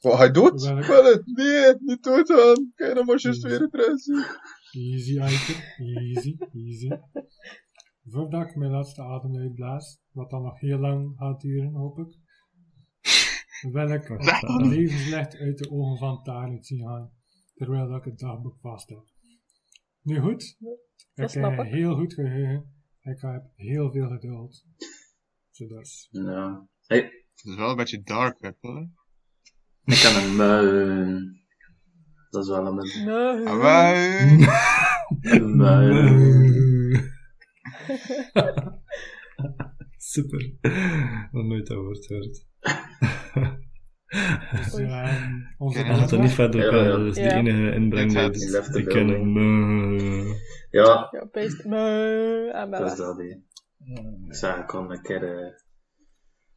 hij 0.00 0.30
dood? 0.30 0.62
Welk- 0.62 0.84
Wel, 0.84 1.22
nee, 1.24 1.74
niet 1.78 2.02
dood 2.02 2.30
aan. 2.30 2.72
Kijk 2.74 2.94
dan 2.94 3.06
maar 3.06 3.20
juist 3.20 3.42
weer 3.42 3.60
het 3.60 3.74
rest. 3.74 4.08
easy, 4.72 5.20
Aiker, 5.20 5.74
easy, 5.78 6.36
easy. 6.52 6.88
voordat 8.04 8.48
ik 8.48 8.56
mijn 8.56 8.70
laatste 8.70 9.02
adem 9.02 9.36
uitblaas, 9.36 9.98
wat 10.10 10.30
dan 10.30 10.42
nog 10.42 10.60
heel 10.60 10.78
lang 10.78 11.12
gaat 11.16 11.40
duren, 11.40 11.72
hoop 11.74 11.98
ik, 11.98 12.18
wil 13.72 13.88
ik 13.90 14.06
het 14.08 14.66
levenslicht 14.66 15.36
uit 15.36 15.58
de 15.58 15.70
ogen 15.70 15.98
van 15.98 16.22
Tarit 16.22 16.66
zien 16.66 16.86
gaan, 16.86 17.12
terwijl 17.54 17.96
ik 17.96 18.04
het 18.04 18.18
dagboek 18.18 18.58
vast 18.60 18.88
heb. 18.88 19.04
Nu 20.02 20.20
goed, 20.20 20.56
ik 21.14 21.30
heb 21.30 21.58
een 21.58 21.66
heel 21.66 21.94
goed 21.94 22.14
geheugen, 22.14 22.74
ik 23.00 23.20
heb 23.20 23.42
heel 23.54 23.92
veel 23.92 24.08
geduld. 24.08 24.64
Zo 25.50 25.66
dus. 25.66 26.08
Ja. 26.10 26.68
Hey, 26.86 26.98
Het 27.00 27.44
is 27.44 27.54
wel 27.56 27.70
een 27.70 27.76
beetje 27.76 28.02
dark, 28.02 28.40
hè, 28.40 28.50
hè? 28.60 28.84
Ik 29.86 30.00
kan 30.02 30.22
een 30.22 30.36
muin. 30.36 31.34
Dat 32.30 32.42
is 32.44 32.50
wel 32.50 32.66
een 32.66 32.74
muin. 32.74 33.04
Nee. 33.04 33.46
Ah, 33.46 33.60
wij. 33.60 34.48
Een 35.20 35.56
muin. 35.56 37.14
Super. 39.96 40.52
Nog 41.32 41.44
nooit 41.44 41.66
dat 41.66 41.76
woord 41.76 42.06
gehoord. 42.06 42.44
Dus, 44.52 44.74
ehm, 44.78 45.32
onze 45.58 45.84
Dat 45.84 46.12
er 46.12 46.18
niet 46.20 46.32
verder 46.32 46.60
Ja, 46.60 46.66
op, 46.68 46.72
ja. 46.84 46.96
dat 46.96 47.06
is 47.06 47.14
de 47.14 47.20
Ja. 47.20 47.34
enige 47.36 47.74
inbreng 47.74 48.12
die 48.12 48.30
dus 48.30 48.42
niet 48.42 48.50
left 48.50 48.72
the 48.72 48.78
ik 48.78 48.88
ken 48.88 49.08
hem. 49.08 49.34
building. 49.34 50.30
eh, 50.30 50.34
Ja, 50.70 51.08
Ja, 51.10 51.28
beest. 51.32 51.60
En 51.60 52.70
dat 52.70 52.90
is 52.92 52.96
dat, 52.96 53.16
hè. 53.16 53.24
Ik 54.26 54.34
zei, 54.34 54.60
ik 54.60 54.66
kon 54.66 54.90
een 54.90 55.02
keer... 55.02 55.24
eh 55.38 55.52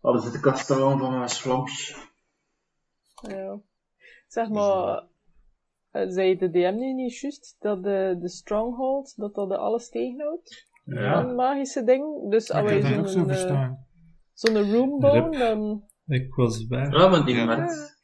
alles 0.01 0.23
uit 0.23 0.34
de 0.34 0.39
kast 0.39 0.64
staan 0.64 0.99
van 0.99 1.18
mijn 1.18 1.30
vlampje. 1.30 1.95
Ja. 3.27 3.59
Zeg 4.27 4.49
maar, 4.49 5.03
eh, 5.91 6.05
zei 6.07 6.37
de 6.37 6.49
DM 6.49 6.75
nu 6.75 6.93
niet 6.93 7.19
juist 7.19 7.55
dat 7.59 7.83
de, 7.83 8.17
de 8.19 8.29
Stronghold, 8.29 9.13
dat 9.15 9.35
dat 9.35 9.49
de 9.49 9.57
alles 9.57 9.89
tegenhoudt? 9.89 10.67
Ja. 10.83 11.23
Een 11.23 11.35
magische 11.35 11.83
ding. 11.83 12.29
Dus 12.31 12.51
als 12.51 12.63
wij 12.63 12.81
dat 12.81 12.97
ook 12.97 13.05
zo 13.07 13.11
zo'n 13.11 13.29
eh, 13.29 13.35
verstaan. 13.35 13.85
zo'n 14.33 14.71
roombone, 14.71 15.37
dan 15.37 15.83
Ik 16.05 16.33
was 16.35 16.67
bij. 16.67 16.87
Ja, 16.89 17.09
want 17.09 17.25
die 17.25 17.35
Ja. 17.35 17.45
merkt... 17.45 17.97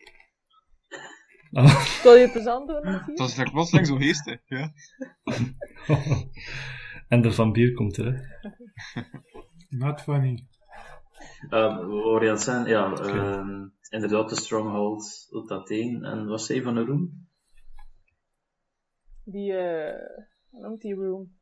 Ah. 1.51 2.01
kan 2.03 2.19
je 2.19 2.29
plezant 2.31 2.67
doen 2.67 3.01
was 3.15 3.37
like 3.37 3.51
plotseling 3.51 3.87
zo 3.87 3.95
geestig, 3.95 4.39
ja. 4.45 4.73
en 7.07 7.21
de 7.21 7.31
vampier 7.31 7.73
komt 7.73 7.93
terug. 7.93 8.21
Not 9.69 10.01
funny. 10.01 10.47
We 11.49 12.18
aan 12.22 12.27
het 12.27 12.41
zijn, 12.41 12.65
ja, 12.68 12.93
ehm, 12.93 13.68
inderdaad, 13.89 14.30
de 14.30 14.35
Stronghold 14.35 15.27
op 15.31 15.47
dat 15.47 15.69
één. 15.69 16.03
En 16.03 16.27
wat 16.27 16.41
zei 16.41 16.61
van 16.61 16.73
de 16.76 16.84
room? 16.85 17.27
Die, 19.23 19.53
eh, 19.57 20.19
hoe 20.49 20.61
noemt 20.61 20.81
die 20.81 20.95
room? 20.95 21.38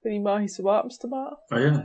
Voor 0.00 0.10
die 0.10 0.20
magische 0.20 0.62
wapens 0.62 0.96
te 0.96 1.06
maken. 1.08 1.42
Ah 1.46 1.60
ja, 1.60 1.82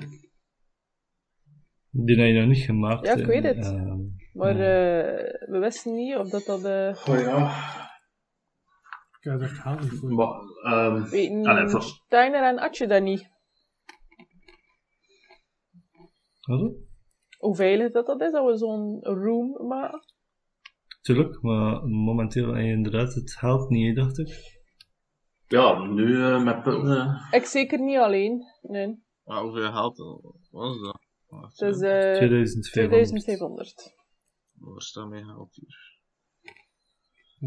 Die 1.89 2.15
heb 2.19 2.27
je 2.27 2.39
nog 2.39 2.47
niet 2.47 2.63
gemaakt. 2.65 3.05
Ja, 3.07 3.13
ik 3.15 3.25
weet 3.25 3.43
het. 3.43 3.57
ehm, 3.65 3.99
Maar 4.33 4.51
eh, 4.51 5.49
we 5.49 5.57
wisten 5.59 5.93
niet 5.95 6.15
of 6.15 6.29
dat 6.29 6.45
dat... 6.45 6.63
eh 6.65 7.07
oh 7.13 7.19
ja. 7.19 7.69
Ik 9.19 9.31
heb 9.31 9.41
er 9.41 9.77
niet 9.81 9.89
voor. 9.99 10.11
Maar, 10.13 10.39
ehm, 10.63 11.45
Allee, 11.47 11.67
voor- 11.69 11.81
Steiner 11.81 12.43
en 12.43 12.59
Atje 12.59 12.87
dat 12.87 13.01
niet? 13.03 13.29
Wat? 16.41 16.73
Hoe 17.41 17.55
veilig 17.55 17.91
dat 17.91 18.05
dat 18.05 18.21
is, 18.21 18.31
dat 18.31 18.45
we 18.45 18.57
zo'n 18.57 18.99
room 19.01 19.67
maken? 19.67 20.03
Tuurlijk, 21.01 21.41
maar 21.41 21.87
momenteel 21.87 22.55
inderdaad 22.55 23.13
het 23.13 23.31
geld 23.31 23.69
niet, 23.69 23.95
dacht 23.95 24.17
ik. 24.19 24.59
ja, 25.47 25.83
nu 25.83 26.23
eh, 26.23 26.43
met 26.43 26.63
punten. 26.63 27.27
Ik 27.31 27.45
zeker 27.45 27.79
niet 27.79 27.97
alleen, 27.97 28.43
nee. 28.61 29.03
Maar 29.23 29.41
hoeveel 29.41 29.71
geld 29.71 29.97
was 30.51 30.79
dat? 30.81 30.99
Het 31.27 31.61
is 31.61 31.79
hè. 31.79 32.11
eh 32.11 32.17
2500. 32.17 32.71
2500. 32.71 33.95
Waar 34.53 34.81
staat 34.81 35.09
mijn 35.09 35.25
geld 35.25 35.55
hier? 35.55 35.99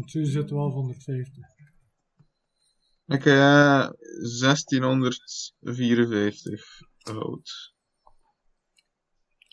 Zo 0.05 0.23
zit 0.23 0.49
wel 0.49 0.69
150. 0.69 1.43
Ik 3.05 3.23
heb 3.23 3.25
eh, 3.25 3.89
1654 4.39 6.63
goud. 6.97 7.73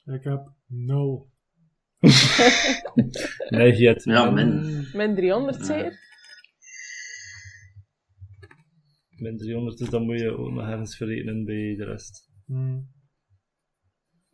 Ik 0.05 0.24
heb 0.24 0.53
0. 0.66 1.31
Nee, 3.49 3.77
je 3.77 3.87
hebt 3.87 4.05
Ja, 4.05 4.31
min, 4.31 4.61
min. 4.61 4.89
Min 4.93 5.15
300 5.15 5.66
zeker? 5.66 5.99
min 9.16 9.37
300, 9.37 9.79
dus 9.79 9.89
dan 9.89 10.05
moet 10.05 10.20
je 10.20 10.31
ook 10.37 10.51
nog 10.53 10.66
ergens 10.66 10.97
verrekenen 10.97 11.45
bij 11.45 11.74
de 11.77 11.85
rest. 11.85 12.31
Hmm. 12.47 12.91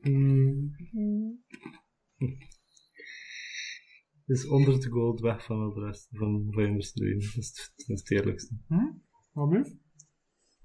Hmm. 0.00 0.74
Hmm. 0.90 1.42
Dus 4.24 4.42
100 4.44 4.86
gold 4.86 5.20
weg 5.20 5.44
van 5.44 5.56
al 5.60 5.74
de 5.74 5.80
rest 5.84 6.08
van 6.10 6.46
Vijanders 6.50 6.94
erin. 6.94 7.18
Dat 7.18 7.36
is, 7.36 7.48
het- 7.48 7.72
is 7.88 7.98
het 8.00 8.10
eerlijkste. 8.10 8.54
Wat 9.32 9.50
move? 9.50 9.78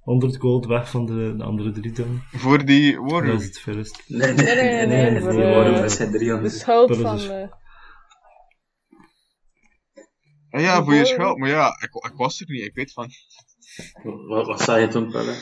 100 0.03 0.37
gold 0.37 0.65
weg 0.65 0.89
van 0.89 1.05
de, 1.05 1.33
de 1.37 1.43
andere 1.43 1.71
drie 1.71 1.91
dan. 1.91 2.21
Voor 2.31 2.65
die 2.65 2.93
Dat 2.95 3.11
warroom. 3.11 3.35
is 3.37 3.45
het 3.45 3.59
verrest. 3.59 4.03
Nee, 4.07 4.33
Nee, 4.33 4.55
nee, 4.55 4.85
nee, 4.85 5.11
nee, 5.11 5.21
voor 5.21 5.31
Die 5.31 5.41
eh, 5.43 5.55
waren 5.55 5.81
met 5.81 5.91
z'n 5.91 6.11
de 6.11 6.17
drieën. 6.17 6.49
schuld 6.49 6.87
Dat 6.87 6.97
is 6.97 7.03
van... 7.03 7.15
dus- 7.15 7.27
eh, 7.27 7.51
Ah 10.49 10.61
ja, 10.61 10.83
voor 10.83 10.93
je 10.93 11.05
schuld. 11.05 11.37
Maar 11.37 11.49
ja, 11.49 11.67
ik, 11.67 12.11
ik 12.11 12.13
was 12.15 12.39
er 12.41 12.49
niet. 12.51 12.61
Ik 12.63 12.73
weet 12.75 12.93
van... 12.93 13.09
Wat, 14.27 14.47
wat 14.47 14.61
zei 14.61 14.81
je 14.81 14.87
toen, 14.87 15.11
Pelle? 15.11 15.35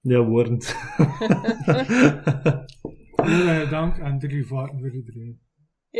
Ja, 0.00 0.24
woordend. 0.24 0.74
Heel 3.16 3.46
erg 3.46 3.70
dank 3.70 3.96
en 3.98 4.18
drie 4.18 4.46
vaarten 4.46 4.78
voor 4.78 4.94
iedereen. 4.94 5.40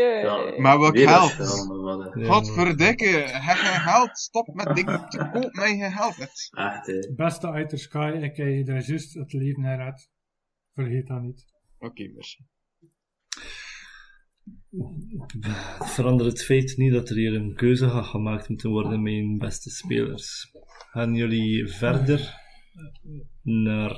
Yeah. 0.03 0.59
Maar 0.59 0.79
wat 0.79 0.99
geld? 0.99 1.31
eh, 1.33 2.23
Ja, 2.23 2.33
Godverdikke, 2.33 3.07
heb 3.29 3.57
je 3.57 3.81
geld? 3.91 4.19
Stop 4.19 4.55
met 4.55 4.77
dingen 4.77 5.09
te 5.09 5.19
koop 5.33 5.53
met 5.55 5.69
je 5.69 5.91
geld. 5.91 6.17
Het- 6.17 6.49
Echt, 6.55 6.87
hè. 6.87 7.13
Beste 7.17 7.51
uit 7.51 7.71
de 7.71 7.77
sky, 7.77 8.19
ik 8.23 8.37
heb 8.37 8.47
je 8.47 8.65
daar 8.65 8.83
juist 8.83 9.15
het 9.15 9.33
leven 9.33 9.63
gered. 9.63 10.09
Vergeet 10.75 11.07
dat 11.07 11.21
niet. 11.23 11.45
Oké, 11.79 12.09
merci. 12.15 12.45
Het 15.79 15.91
verandert 15.91 16.31
het 16.31 16.45
feit 16.45 16.77
niet 16.77 16.93
dat 16.93 17.09
er 17.09 17.17
hier 17.17 17.35
een 17.35 17.55
keuze 17.55 17.89
gaat 17.89 18.05
gemaakt 18.07 18.49
moeten 18.49 18.71
worden 18.71 19.03
met 19.03 19.13
hun 19.13 19.39
beste 19.39 19.71
spelers. 19.71 20.51
Gaan 20.91 21.15
jullie 21.15 21.69
verder 21.69 22.35
naar 23.43 23.91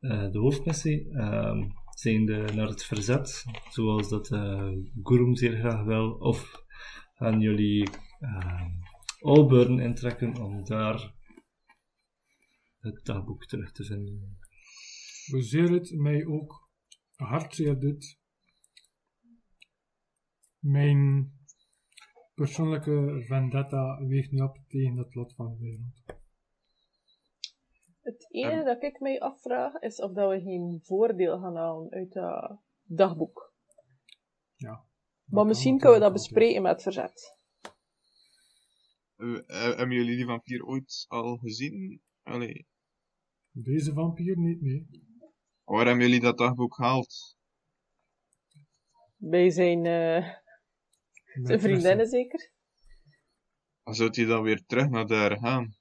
eh, 0.00 0.30
de 0.30 0.38
hoofdmissie, 0.38 1.08
ehm 1.12 1.58
zijnde 2.00 2.52
naar 2.54 2.68
het 2.68 2.84
verzet, 2.84 3.44
zoals 3.70 4.08
dat 4.08 4.30
eh 4.32 4.72
Gurum 5.02 5.36
zeer 5.36 5.58
graag 5.58 5.84
wil, 5.84 6.10
of 6.12 6.64
gaan 7.14 7.40
jullie 7.40 7.88
ehm 8.20 8.70
Alburn 9.20 9.78
intrekken 9.78 10.36
om 10.36 10.64
daar 10.64 11.14
het 12.78 13.04
dagboek 13.04 13.46
terug 13.46 13.72
te 13.72 13.84
vinden? 13.84 14.38
Hoezeer 15.30 15.70
het 15.70 15.92
mij 15.96 16.26
ook 16.26 16.70
hartzeer 17.14 17.78
doet, 17.78 18.18
mijn 20.58 21.32
persoonlijke 22.34 23.24
vendetta 23.26 24.06
weegt 24.06 24.30
niet 24.30 24.42
op 24.42 24.58
tegen 24.68 24.96
het 24.96 25.14
lot 25.14 25.34
van 25.34 25.48
de 25.50 25.58
wereld. 25.58 26.09
Het 28.30 28.42
enige 28.44 28.64
dat 28.64 28.82
ik 28.82 29.00
mij 29.00 29.20
afvraag 29.20 29.74
is 29.74 30.00
of 30.00 30.12
dat 30.12 30.30
we 30.30 30.40
geen 30.40 30.80
voordeel 30.82 31.38
gaan 31.40 31.56
halen 31.56 31.90
uit 31.90 32.12
dat 32.12 32.60
dagboek. 32.82 33.54
Ja. 34.56 34.84
Maar 35.24 35.46
misschien 35.46 35.78
kunnen 35.78 35.98
we 35.98 36.04
dat 36.04 36.12
bespreken 36.12 36.62
met 36.62 36.72
het 36.72 36.82
verzet. 36.82 37.38
Eh, 39.16 39.36
eh, 39.46 39.76
hebben 39.76 39.96
jullie 39.96 40.16
die 40.16 40.26
vampier 40.26 40.64
ooit 40.64 41.04
al 41.08 41.36
gezien? 41.36 42.02
Allee, 42.22 42.66
Deze 43.50 43.92
vampier 43.92 44.38
niet 44.38 44.60
mee. 44.60 44.88
waar 45.64 45.86
hebben 45.86 46.04
jullie 46.04 46.20
dat 46.20 46.38
dagboek 46.38 46.74
gehaald? 46.74 47.36
Bij 49.16 49.50
zijn, 49.50 49.86
eh, 49.86 50.34
zijn 51.42 51.60
vriendinnen 51.60 52.06
zeker? 52.06 52.52
Dan 53.82 53.94
zou 53.94 54.10
hij 54.12 54.24
dan 54.24 54.42
weer 54.42 54.64
terug 54.66 54.88
naar 54.88 55.06
daar 55.06 55.38
gaan. 55.38 55.74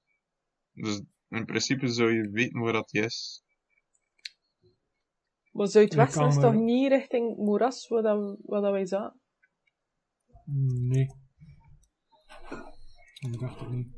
Dus 0.71 1.01
in 1.29 1.45
principe 1.45 1.87
zou 1.87 2.11
je 2.13 2.29
weten 2.29 2.59
waar 2.59 2.73
dat 2.73 2.93
is. 2.93 3.43
Maar 5.51 5.67
Zuidwesten 5.67 6.27
is 6.27 6.35
toch 6.35 6.53
niet 6.53 6.87
richting 6.91 7.37
moeras 7.37 7.87
waar, 7.87 8.01
dat, 8.01 8.37
waar 8.41 8.61
dat 8.61 8.71
wij 8.71 8.85
zaten? 8.85 9.19
Nee. 10.89 11.07
Ik 13.19 13.39
dacht 13.39 13.59
het 13.59 13.69
niet. 13.69 13.97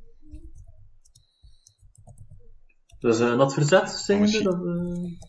Dus 3.00 3.20
eh 3.20 3.38
dat 3.38 3.54
verzet, 3.54 3.90
zijn 3.90 4.22
Misschien- 4.22 4.44
dat... 4.44 4.54
eh, 4.66 5.20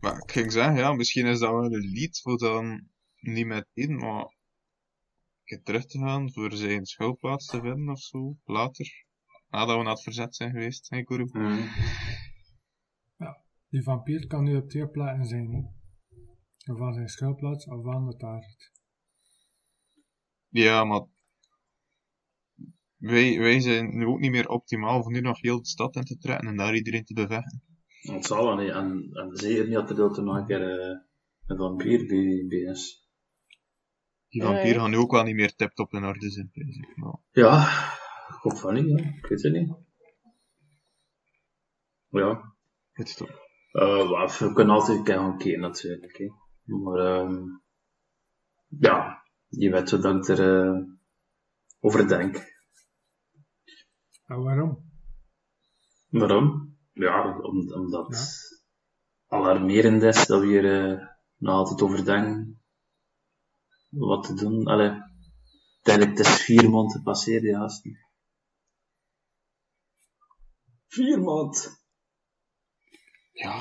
Maar 0.00 0.16
ik 0.22 0.30
ging 0.30 0.52
zeggen, 0.52 0.74
ja, 0.76 0.92
misschien 0.92 1.26
is 1.26 1.38
dat 1.38 1.50
wel 1.50 1.64
een 1.64 1.90
lied 1.90 2.20
voor 2.20 2.38
dan 2.38 2.88
niet 3.16 3.46
meteen, 3.46 3.96
maar 3.96 4.24
een 4.24 5.44
keer 5.44 5.62
terug 5.62 5.86
te 5.86 5.98
gaan 5.98 6.32
voor 6.32 6.52
zijn 6.52 6.86
schuilplaats 6.86 7.46
te 7.46 7.60
vinden 7.60 7.88
of 7.88 8.00
zo, 8.00 8.36
later. 8.44 9.04
Nadat 9.52 9.76
we 9.76 9.82
naar 9.82 9.92
het 9.92 10.02
verzet 10.02 10.36
zijn 10.36 10.50
geweest, 10.50 10.90
hè, 10.90 11.02
Guru? 11.04 11.28
Hmm. 11.32 11.68
Die 13.68 13.82
vampier 13.82 14.26
kan 14.26 14.44
nu 14.44 14.56
op 14.56 14.68
twee 14.68 14.88
plekken 14.88 15.24
zijn. 15.26 15.50
Hè. 15.52 16.72
Of 16.72 16.80
aan 16.80 16.94
zijn 16.94 17.08
schuilplaats 17.08 17.66
of 17.66 17.86
aan 17.86 18.06
de 18.06 18.16
taart. 18.16 18.72
Ja, 20.48 20.84
maar 20.84 21.06
wij, 22.96 23.38
wij 23.38 23.60
zijn 23.60 23.96
nu 23.98 24.06
ook 24.06 24.18
niet 24.20 24.30
meer 24.30 24.48
optimaal 24.48 25.02
voor 25.02 25.12
nu 25.12 25.20
nog 25.20 25.40
heel 25.40 25.58
de 25.62 25.66
stad 25.68 25.96
in 25.96 26.04
te 26.04 26.18
trekken 26.18 26.48
en 26.48 26.56
daar 26.56 26.74
iedereen 26.74 27.04
te 27.04 27.14
bevechten. 27.14 27.62
Dat 28.02 28.24
zal 28.26 28.44
wel 28.44 28.56
niet. 28.56 28.70
En, 28.70 29.08
en 29.12 29.36
zeker 29.36 29.64
niet 29.68 29.96
dat 29.96 30.16
er 30.16 30.24
nog 30.24 30.36
een 30.36 30.46
keer 30.46 30.80
eh, 30.80 30.98
een 31.46 31.56
vampier 31.56 32.06
bij, 32.06 32.44
bij 32.48 32.72
is. 32.72 33.10
Die 34.28 34.42
Nee. 34.42 34.50
vampieren 34.52 34.80
gaan 34.80 34.90
nu 34.90 34.96
ook 34.96 35.10
wel 35.12 35.24
niet 35.24 35.34
meer 35.34 35.54
tip-top 35.54 35.92
in 35.92 36.04
orde 36.04 36.30
zijn, 36.30 36.50
ik. 36.52 36.96
Maar, 36.96 37.18
Ja, 37.30 37.68
hoop 38.40 38.56
van 38.56 38.74
niet. 38.74 39.00
Ik 39.00 39.26
weet 39.26 39.42
het 39.42 39.52
niet. 39.52 39.74
Ja, 42.08 42.54
goed 42.92 43.08
stop. 43.08 43.28
Eh, 43.72 44.08
wel, 44.08 44.26
we 44.38 44.52
kunnen 44.52 44.74
altijd 44.74 45.02
kijken 45.02 45.60
natuurlijk. 45.60 46.16
Hè. 46.18 46.28
Maar 46.76 46.98
ehm, 46.98 47.44
ja, 48.68 49.22
je 49.48 49.70
weet 49.70 49.90
wat 49.90 50.28
ik 50.28 50.38
er 50.38 50.86
over 51.80 52.08
denk. 52.08 52.36
En 54.26 54.42
waarom? 54.42 54.90
Waarom? 56.08 56.76
Ja, 56.92 57.38
om, 57.38 57.72
omdat 57.72 58.06
het 58.06 58.62
alarmerend 59.26 60.02
is 60.02 60.26
dat 60.26 60.40
we 60.40 60.46
hier 60.46 60.90
eh, 60.90 61.06
nog 61.36 61.54
altijd 61.54 61.82
over 61.82 62.04
denken 62.04 62.62
wat 63.88 64.26
te 64.26 64.34
doen. 64.34 64.66
Allee, 64.66 64.90
uiteindelijk 65.74 66.18
het 66.18 66.26
is 66.26 66.42
vier 66.42 66.70
maanden 66.70 66.96
gepasseerd, 66.96 67.56
gasten. 67.56 67.98
Vier 70.92 71.20
maanden! 71.20 71.70
Ja, 73.32 73.60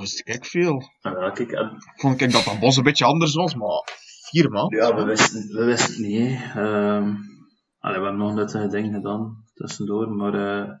wist 0.00 0.28
ik 0.28 0.44
veel. 0.44 0.82
Nou 1.02 1.20
ja, 1.22 1.30
kijk, 1.30 1.50
en 1.50 1.76
Vond 1.96 2.20
ik 2.20 2.32
dat 2.32 2.44
dat 2.44 2.60
bos 2.60 2.76
een 2.76 2.82
beetje 2.82 3.04
anders 3.04 3.34
was, 3.34 3.54
maar 3.54 3.82
vier 4.30 4.50
man. 4.50 4.74
Ja, 4.76 4.94
we 4.94 5.04
wisten, 5.04 5.48
we 5.48 5.64
wisten 5.64 5.92
het 5.92 6.02
niet. 6.02 6.40
Ehm, 6.40 7.14
allee, 7.78 7.98
we 7.98 8.04
hebben 8.04 8.16
nog 8.16 8.34
nuttige 8.34 8.66
dingen 8.68 8.92
gedaan 8.94 9.44
tussendoor, 9.54 10.10
maar 10.10 10.34
eh 10.34 10.74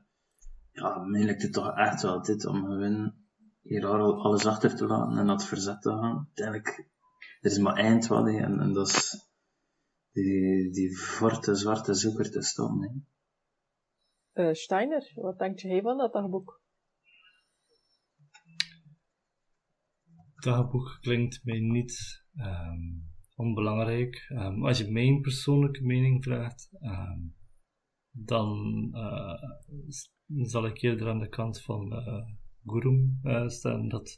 ja, 0.72 0.98
mij 0.98 1.22
lijkt 1.22 1.42
het 1.42 1.52
toch 1.52 1.76
echt 1.76 2.02
wel 2.02 2.22
dit 2.22 2.46
om 2.46 2.64
gewoon 2.64 3.14
hier 3.62 3.86
al- 3.86 4.22
alles 4.22 4.46
achter 4.46 4.76
te 4.76 4.86
laten 4.86 5.18
en 5.18 5.28
het 5.28 5.44
verzet 5.44 5.82
te 5.82 5.90
gaan. 5.90 6.16
Uiteindelijk, 6.26 6.88
er 7.40 7.50
is 7.50 7.58
maar 7.58 7.76
eind 7.76 8.10
en, 8.10 8.60
en 8.60 8.72
dat 8.72 8.88
is 8.88 9.26
die, 10.12 10.70
die 10.72 10.96
forte 10.98 11.54
zwarte 11.54 11.94
zoeker 11.94 12.30
te 12.30 12.42
stoppen. 12.42 12.82
Hè. 12.82 13.16
Eh, 14.38 14.52
Steiner, 14.52 15.12
wat 15.14 15.38
denk 15.38 15.58
je 15.58 15.80
van 15.82 15.98
dat 15.98 16.12
dagboek? 16.12 16.62
dagboek 20.34 20.98
klinkt 21.00 21.44
mij 21.44 21.58
niet 21.58 22.24
ehm, 22.34 22.80
onbelangrijk. 23.36 24.26
Ehm, 24.28 24.64
als 24.64 24.78
je 24.78 24.90
mijn 24.90 25.20
persoonlijke 25.20 25.82
mening 25.82 26.24
vraagt, 26.24 26.70
ehm, 26.80 27.20
dan 28.10 28.50
eh, 28.92 29.42
zal 30.26 30.66
ik 30.66 30.82
eerder 30.82 31.08
aan 31.08 31.18
de 31.18 31.28
kant 31.28 31.62
van 31.62 31.92
eh 31.92 32.24
Gurum 32.64 33.20
staan. 33.46 33.88
Dat 33.88 34.16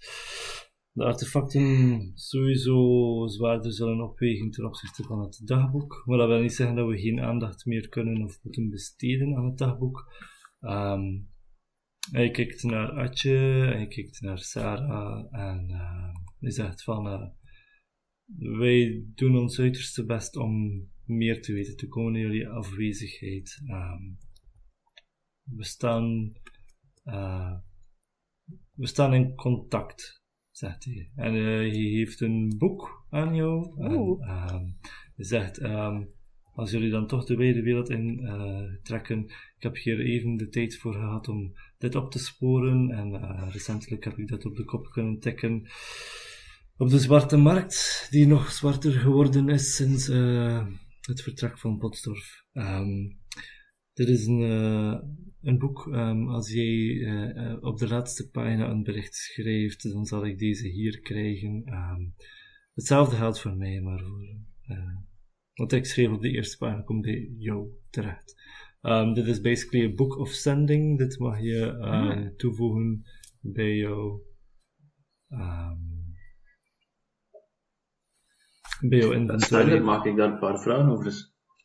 de 0.93 1.05
artefacten 1.05 2.13
sowieso 2.15 3.27
zwaarder 3.27 3.73
zullen 3.73 4.01
opwegen 4.01 4.51
ten 4.51 4.65
opzichte 4.65 5.03
van 5.03 5.21
het 5.21 5.41
dagboek. 5.45 6.03
Maar 6.07 6.19
dat 6.19 6.29
wil 6.29 6.41
niet 6.41 6.53
zeggen 6.53 6.77
dat 6.77 6.89
we 6.89 6.99
geen 6.99 7.21
aandacht 7.21 7.65
meer 7.65 7.89
kunnen 7.89 8.25
of 8.25 8.43
moeten 8.43 8.71
besteden 8.71 9.37
aan 9.37 9.45
het 9.45 9.59
dagboek. 9.59 10.13
Ehm, 10.61 11.21
hij 12.11 12.31
kijkt 12.31 12.63
naar 12.63 12.91
Atje, 12.91 13.37
hij 13.75 13.87
kijkt 13.87 14.21
naar 14.21 14.39
Sarah 14.39 15.35
en 15.35 15.71
eh, 15.71 16.15
hij 16.39 16.51
zegt 16.51 16.83
van 16.83 17.07
eh, 17.07 17.29
wij 18.59 19.05
doen 19.15 19.37
ons 19.37 19.59
uiterste 19.59 20.05
best 20.05 20.37
om 20.37 20.85
meer 21.05 21.43
te 21.43 21.53
weten 21.53 21.77
te 21.77 21.89
komen 21.89 22.15
in 22.15 22.21
jullie 22.21 22.49
afwezigheid. 22.49 23.63
Ehm, 23.67 24.03
we 25.43 25.65
staan 25.65 26.33
eh, 27.05 27.59
we 28.75 28.87
staan 28.87 29.15
in 29.15 29.35
contact, 29.35 30.20
zegt 30.61 30.85
hij. 30.85 31.11
En 31.15 31.35
eh, 31.35 31.43
hij 31.43 31.69
heeft 31.69 32.21
een 32.21 32.55
boek 32.59 33.07
aan 33.11 33.35
jou. 33.35 33.83
En, 33.83 33.93
Oeh. 33.93 34.29
ehm, 34.29 34.65
hij 35.17 35.25
zegt, 35.25 35.59
ehm, 35.59 36.03
als 36.55 36.71
jullie 36.71 36.91
dan 36.91 37.07
toch 37.07 37.25
de 37.25 37.37
wijde 37.37 37.63
wereld 37.63 37.91
in 37.91 38.21
eh, 38.27 38.63
trekken, 38.83 39.25
ik 39.57 39.63
heb 39.63 39.77
hier 39.77 40.01
even 40.01 40.37
de 40.37 40.49
tijd 40.49 40.77
voor 40.77 40.95
gehad 40.95 41.29
om 41.29 41.53
dit 41.79 41.95
op 41.95 42.11
te 42.11 42.19
sporen. 42.19 42.91
En 42.91 43.15
eh, 43.15 43.49
recentelijk 43.51 44.05
heb 44.05 44.19
ik 44.19 44.29
dat 44.29 44.45
op 44.45 44.57
de 44.57 44.65
kop 44.65 44.91
kunnen 44.91 45.19
tikken. 45.19 45.69
Op 46.77 46.89
de 46.89 46.99
zwarte 46.99 47.37
markt, 47.37 48.09
die 48.11 48.27
nog 48.27 48.51
zwarter 48.51 48.93
geworden 48.93 49.49
is 49.49 49.77
sinds 49.77 50.07
het 51.01 51.23
vertrek 51.23 51.59
van 51.59 51.79
Potsdorf. 51.79 52.45
Ehm, 52.53 53.09
dit 53.93 54.09
is 54.09 54.27
een, 54.27 54.43
eh, 54.43 54.99
een 55.43 55.59
boek. 55.59 55.89
ehm, 55.93 56.29
als 56.29 56.53
jij 56.53 57.03
eh, 57.05 57.57
op 57.61 57.79
de 57.79 57.89
laatste 57.89 58.31
pagina 58.31 58.69
een 58.71 58.83
bericht 58.83 59.15
schrijft, 59.15 59.93
dan 59.93 60.05
zal 60.07 60.27
ik 60.27 60.39
deze 60.39 60.69
hier 60.69 61.01
krijgen. 61.01 61.63
Ehm, 61.65 62.03
hetzelfde 62.75 63.17
geldt 63.17 63.41
voor 63.41 63.57
mij, 63.57 63.81
maar 63.81 64.01
voor. 64.01 64.23
eh, 64.63 64.97
wat 65.55 65.73
ik 65.73 65.87
schreef 65.87 66.11
op 66.11 66.21
de 66.23 66.31
eerste 66.31 66.57
pagina 66.57 66.83
komt 66.83 67.03
bij 67.03 67.35
jou 67.39 67.69
terecht. 67.91 68.43
Um, 68.83 69.15
dit 69.15 69.27
is 69.27 69.41
basically 69.41 69.91
a 69.91 69.95
book 69.95 70.17
of 70.19 70.29
sending. 70.31 70.99
Dit 70.99 71.19
mag 71.19 71.41
je 71.41 71.57
um, 71.67 72.37
toevoegen 72.37 73.03
bij 73.41 73.77
jou. 73.77 74.21
Bij 78.81 78.99
jouw 78.99 79.13
Steiner, 79.39 79.41
inventory. 79.41 79.79
mag 79.79 80.05
ik 80.05 80.17
daar 80.17 80.33
een 80.33 80.39
paar 80.39 80.61
vragen 80.61 80.93
over 80.93 81.13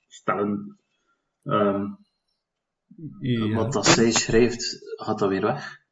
stellen? 0.07 0.79
Ehm, 1.43 1.85
Ja, 3.19 3.55
Wat 3.55 3.73
dat 3.73 3.85
zij 3.85 4.11
schrijft, 4.11 4.77
gaat 4.95 5.19
dat 5.19 5.29
weer 5.29 5.41
weg? 5.41 5.83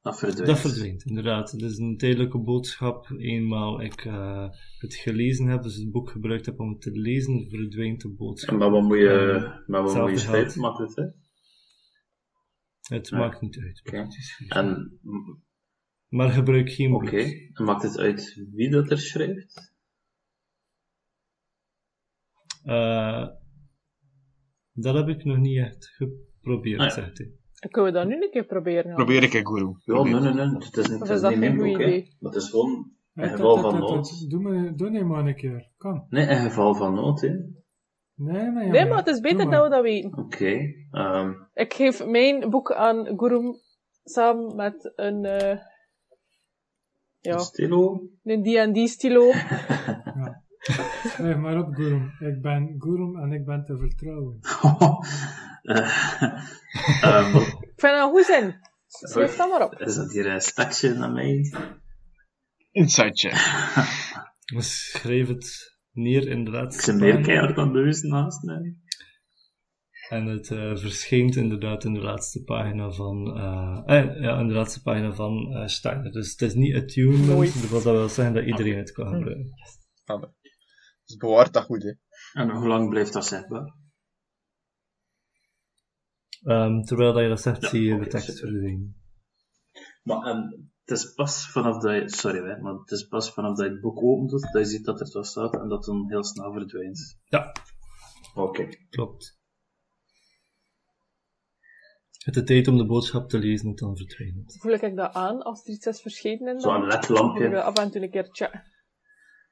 Dat 0.00 0.18
verdwijnt. 0.18 0.46
dat 0.46 0.58
verdwijnt, 0.58 1.04
inderdaad. 1.04 1.50
Het 1.50 1.62
is 1.62 1.78
een 1.78 1.96
tijdelijke 1.96 2.38
boodschap. 2.38 3.10
Eenmaal 3.18 3.82
ik 3.82 4.04
eh, 4.04 4.48
het 4.78 4.94
gelezen 4.94 5.46
heb, 5.46 5.62
dus 5.62 5.76
het 5.76 5.90
boek 5.90 6.10
gebruikt 6.10 6.46
heb 6.46 6.60
om 6.60 6.68
het 6.70 6.80
te 6.80 6.90
lezen, 6.90 7.48
verdwijnt 7.50 8.00
de 8.00 8.08
boodschap. 8.08 8.50
En 8.52 8.58
maar 8.58 8.70
wat 8.70 8.82
moet 8.82 8.98
je, 8.98 9.62
maar 9.66 9.82
wat 9.82 9.94
moet 10.10 10.22
je. 10.22 10.52
Maakt 10.60 10.78
het, 10.78 10.96
hè? 10.96 11.04
Het 12.96 13.08
Ja. 13.08 13.18
maakt 13.18 13.40
niet 13.40 13.58
uit. 13.58 13.80
Goed. 13.84 14.16
En, 14.48 15.00
Maar 16.08 16.30
gebruik 16.30 16.70
geen 16.70 16.94
oké, 16.94 17.22
en 17.52 17.64
maakt 17.64 17.82
het 17.82 17.98
uit 17.98 18.46
wie 18.52 18.70
dat 18.70 18.90
er 18.90 18.98
schrijft? 18.98 19.72
Eh, 22.62 23.28
dat 24.72 24.94
heb 24.94 25.08
ik 25.08 25.24
nog 25.24 25.36
niet 25.38 25.58
echt 25.58 25.86
geprobeerd, 25.96 26.80
Ah, 26.80 26.86
ja. 26.86 26.92
zegt 26.92 27.18
hij. 27.18 27.30
Kunnen 27.70 27.92
we 27.92 27.98
dat 27.98 28.08
nu 28.08 28.22
een 28.22 28.30
keer 28.30 28.44
proberen? 28.44 28.94
Probeer 28.94 29.22
ik, 29.22 29.30
Guru. 29.46 29.74
Ja, 29.84 30.02
nee, 30.02 30.12
nee, 30.14 30.32
nee. 30.32 30.54
Het 30.64 30.76
is, 30.76 30.88
niet- 30.88 30.98
het 31.00 31.08
is 31.08 31.14
is 31.14 31.20
dat 31.20 31.30
niet 31.30 31.38
mijn 31.40 31.56
boek, 31.56 31.78
hè. 31.78 32.06
Maar 32.20 32.32
het 32.32 32.42
is 32.42 32.50
gewoon 32.50 32.90
in 33.14 33.22
Eh, 33.22 33.30
geval 33.30 33.54
dat- 33.62 33.70
van 33.70 33.80
nood. 33.80 34.30
Doe, 34.30 34.40
me, 34.42 34.74
doe 34.74 34.90
nee 34.90 35.04
maar 35.04 35.26
een 35.26 35.36
keer. 35.36 35.70
Kan. 35.76 36.06
Nee, 36.08 36.26
in 36.26 36.36
geval 36.36 36.74
van 36.74 36.94
nood, 36.94 37.20
hè. 37.20 37.28
Nee, 38.14 38.50
maar 38.50 38.64
ja, 38.66 38.70
Nee, 38.70 38.86
maar 38.88 38.98
het 38.98 39.06
is 39.06 39.20
beter 39.20 39.38
doe 39.38 39.50
dat 39.50 39.62
we 39.64 39.70
dat 39.70 39.82
weten. 39.82 40.18
Oké. 40.18 40.58
ehm, 40.90 41.32
Ik 41.54 41.74
geef 41.74 42.06
mijn 42.06 42.50
boek 42.50 42.72
aan 42.72 43.18
Gurum 43.18 43.54
samen 44.04 44.56
met 44.56 44.92
een, 44.96 45.24
eh 45.24 45.58
ja, 47.18 47.38
Stilo. 47.38 48.08
een 48.22 48.42
D&D 48.72 48.88
stilo. 48.88 49.30
Schrijf 50.62 51.36
maar 51.36 51.58
op, 51.58 51.74
Gurum. 51.74 52.12
Ik 52.18 52.42
ben 52.42 52.74
Gurum 52.78 53.16
en 53.16 53.32
ik 53.32 53.44
ben 53.44 53.64
te 53.64 53.78
vertrouwen. 53.78 54.38
Eh, 55.62 57.02
ehm, 57.02 57.36
Ik 57.36 57.72
vind 57.76 57.92
dat 57.92 58.10
goed 58.10 58.24
zin. 58.24 58.54
Schrijf 58.86 59.36
dat 59.36 59.48
maar 59.48 59.64
op. 59.64 59.74
is 59.80 59.94
dat 59.94 60.12
hier 60.12 60.26
een 60.26 60.40
stekje 60.40 60.94
naar 60.94 61.12
mij? 61.12 61.52
Inside 62.70 63.10
check. 63.12 63.32
We 64.56 64.62
schreef 64.62 65.28
het 65.28 65.76
neer 65.92 66.28
in 66.28 66.44
de 66.44 66.50
Ik 66.50 66.56
laatste 66.56 66.90
ben 66.92 67.00
meer 67.00 67.20
keihard 67.20 67.56
aan 67.56 67.64
het 67.64 67.72
beuzen 67.72 68.08
naast 68.08 68.42
mij. 68.42 68.76
En 70.08 70.26
het 70.26 70.50
eh, 70.50 70.76
verschijnt 70.76 71.36
inderdaad 71.36 71.84
in 71.84 71.94
de 71.94 72.00
laatste 72.00 72.42
pagina 72.42 72.90
van, 72.90 73.36
eh, 73.36 73.82
eh, 73.98 74.20
ja, 74.22 74.38
in 74.38 74.48
de 74.48 74.54
laatste 74.54 74.82
pagina 74.82 75.12
van 75.12 75.54
eh, 75.54 75.66
Steiner. 75.66 76.12
Dus 76.12 76.30
het 76.30 76.40
is 76.40 76.54
niet 76.54 76.74
attunement, 76.74 77.70
dat 77.70 77.82
wil 77.82 78.08
zeggen 78.08 78.34
dat 78.34 78.44
iedereen 78.44 78.78
het 78.78 78.92
kan 78.92 79.06
gebruiken. 79.06 79.50
Dus 81.12 81.20
bewaart 81.20 81.52
dat 81.52 81.64
goed, 81.64 81.82
hè. 81.82 81.92
En 82.32 82.50
hoe 82.50 82.68
lang 82.68 82.88
blijft 82.88 83.12
dat 83.12 83.26
zichtbaar? 83.26 83.74
Ehm, 86.44 86.82
terwijl 86.82 87.12
dat 87.12 87.22
je 87.22 87.28
dat 87.28 87.40
zegt, 87.40 87.62
Ja, 87.62 87.68
zie 87.68 87.82
je 87.82 87.98
de 87.98 88.06
tekst 88.06 88.38
verdwijnen. 88.38 88.96
Maar 90.02 90.22
en, 90.22 90.70
het 90.84 90.98
is 90.98 91.14
pas 91.14 91.50
vanaf 91.50 91.82
dat 91.82 91.94
je, 91.94 92.08
sorry 92.08 92.38
hè, 92.50 92.60
maar 92.60 92.74
het 92.74 92.90
is 92.90 93.06
pas 93.06 93.32
vanaf 93.32 93.56
dat 93.56 93.66
je 93.66 93.72
het 93.72 93.80
boek 93.80 94.02
opent 94.02 94.30
dat 94.30 94.50
je 94.52 94.64
ziet 94.64 94.84
dat 94.84 95.00
er 95.00 95.10
wat 95.12 95.26
staat 95.26 95.54
en 95.54 95.68
dat 95.68 95.84
dan 95.84 96.04
heel 96.08 96.24
snel 96.24 96.52
verdwijnt. 96.52 97.18
Ja, 97.24 97.52
Oké. 98.34 98.68
klopt. 98.90 99.40
Het 102.24 102.34
de 102.34 102.42
tijd 102.42 102.68
om 102.68 102.76
de 102.76 102.86
boodschap 102.86 103.28
te 103.28 103.38
lezen 103.38 103.68
en 103.68 103.74
dan 103.74 103.96
verdwijnt 103.96 104.36
het. 104.36 104.60
Voel 104.60 104.72
ik 104.72 104.96
dat 104.96 105.14
aan 105.14 105.42
als 105.42 105.64
er 105.66 105.72
iets 105.72 105.86
is 105.86 106.00
verschenen 106.00 106.54
in 106.54 106.60
Zo'n 106.60 106.72
dan? 106.80 106.86
ledlampje. 106.86 107.46
Of 107.48 107.54
af 107.64 107.78
en 107.78 107.90
toe 107.90 108.02
een 108.02 108.10
keer 108.10 108.28
checken. 108.30 108.62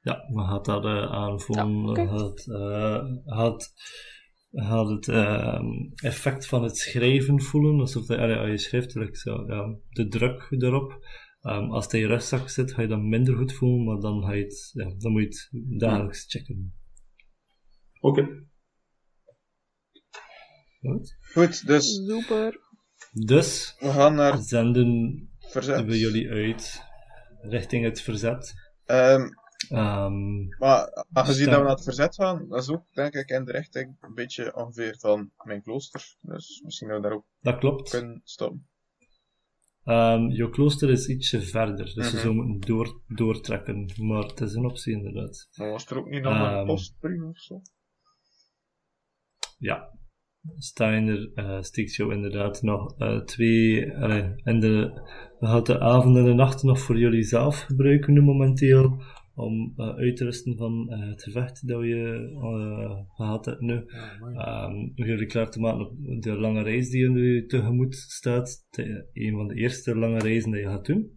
Ja, 0.01 0.29
maar 0.33 0.47
gaat 0.47 0.65
dat 0.65 0.85
eh, 0.85 1.11
aanvoelen. 1.11 1.83
Ja, 1.83 1.89
oké. 1.89 2.07
Gaat, 2.07 2.47
eh, 2.47 3.03
gaat, 3.25 3.73
gaat 4.51 4.89
het 4.89 5.07
eh, 5.07 5.61
effect 5.95 6.45
van 6.45 6.63
het 6.63 6.77
schrijven 6.77 7.41
voelen, 7.41 7.79
alsof 7.79 8.05
dat, 8.05 8.17
allee, 8.19 8.35
als 8.35 8.49
je 8.49 8.57
schrijft, 8.57 8.95
like 8.95 9.17
zo, 9.17 9.45
ja, 9.47 9.75
de 9.89 10.07
druk 10.07 10.47
erop. 10.49 11.05
Ehm, 11.41 11.71
als 11.71 11.83
het 11.83 11.93
in 11.93 11.99
je 11.99 12.07
rugzak 12.07 12.49
zit, 12.49 12.73
ga 12.73 12.81
je 12.81 12.87
dat 12.87 13.01
minder 13.01 13.35
goed 13.35 13.53
voelen, 13.53 13.83
maar 13.83 13.99
dan, 13.99 14.23
ga 14.23 14.33
je 14.33 14.43
het, 14.43 14.69
ja, 14.73 14.93
dan 14.97 15.11
moet 15.11 15.21
je 15.21 15.27
het 15.27 15.79
dagelijks 15.79 16.25
checken. 16.27 16.73
Oké. 17.99 18.45
Goed? 20.79 21.17
Goed, 21.33 21.67
dus 21.67 21.95
Super. 21.95 22.59
Dus, 23.11 23.75
we 23.79 23.89
gaan 23.91 24.15
naar 24.15 24.37
zenden 24.37 25.29
verzet. 25.39 25.85
we 25.85 25.99
jullie 25.99 26.29
uit 26.29 26.81
richting 27.41 27.83
het 27.83 28.01
verzet. 28.01 28.53
Ehm, 28.85 29.27
Ehm, 29.71 30.47
maar 30.59 31.05
aangezien 31.13 31.45
dat 31.45 31.55
we 31.55 31.61
naar 31.61 31.71
het 31.75 31.83
verzet 31.83 32.15
gaan, 32.15 32.47
dat 32.49 32.61
is 32.61 32.69
ook 32.69 32.83
denk 32.93 33.13
ik 33.13 33.29
in 33.29 33.43
de 33.45 33.51
richting 33.51 33.97
een 34.01 34.13
beetje 34.13 34.55
ongeveer 34.55 34.95
van 34.99 35.31
mijn 35.43 35.61
klooster. 35.61 36.15
Dus 36.21 36.61
misschien 36.63 36.87
dat 36.87 36.97
we 36.97 37.03
daar 37.03 37.11
ook 37.13 37.25
dat 37.41 37.57
klopt. 37.57 37.89
kunnen 37.89 38.21
stoppen. 38.23 38.65
Ehm 39.83 40.27
jouw 40.27 40.49
klooster 40.49 40.89
is 40.89 41.07
ietsje 41.07 41.41
verder, 41.41 41.85
dus 41.85 41.95
Mhm. 41.95 42.11
we 42.11 42.17
zullen 42.19 42.35
moeten 42.35 42.67
door, 42.75 43.01
doortrekken. 43.07 43.91
Maar 43.97 44.23
het 44.23 44.41
is 44.41 44.53
een 44.53 44.65
optie 44.65 44.93
inderdaad. 44.93 45.47
Maar 45.55 45.69
was 45.71 45.85
er 45.85 45.97
ook 45.97 46.09
niet 46.09 46.23
nog 46.23 46.33
Ehm. 46.33 46.43
een 46.55 46.65
postbrief 46.65 47.21
of 47.23 47.37
zo? 47.39 47.61
Ja. 49.57 49.99
Steiner 50.57 51.31
eh 51.35 51.61
steekt 51.61 51.95
jou 51.95 52.13
inderdaad 52.13 52.61
nog 52.61 52.97
eh, 52.97 53.19
twee. 53.19 53.95
allee, 53.97 54.33
en 54.43 54.59
de, 54.59 54.91
we 55.39 55.47
gaan 55.47 55.63
de 55.63 55.79
avond 55.79 56.17
en 56.17 56.23
de 56.25 56.33
nacht 56.33 56.63
nog 56.63 56.79
voor 56.79 56.97
jullie 56.97 57.23
zelf 57.23 57.59
gebruiken 57.59 58.13
nu 58.13 58.21
momenteel. 58.21 59.01
Om 59.41 59.73
eh, 59.75 59.95
uit 59.95 60.15
te 60.15 60.23
rusten 60.23 60.57
van 60.57 60.89
eh, 60.89 61.09
het 61.09 61.23
gevecht 61.23 61.67
dat 61.67 61.83
je 61.83 62.31
eh, 62.41 63.15
gehad 63.15 63.45
hebt 63.45 63.61
nu. 63.61 63.73
Ja, 63.73 64.17
mooi. 64.19 64.35
Ehm, 64.35 64.73
om 64.73 65.05
jullie 65.05 65.25
klaar 65.25 65.49
te 65.49 65.59
maken 65.59 65.85
op 65.85 66.21
de 66.21 66.39
lange 66.39 66.63
reis 66.63 66.89
die 66.89 66.99
jullie 66.99 67.45
tegemoet 67.45 67.95
staat. 67.95 68.67
Een 69.13 69.35
van 69.35 69.47
de 69.47 69.55
eerste 69.55 69.95
lange 69.95 70.19
reizen 70.19 70.51
die 70.51 70.61
je 70.61 70.67
gaat 70.67 70.85
doen. 70.85 71.11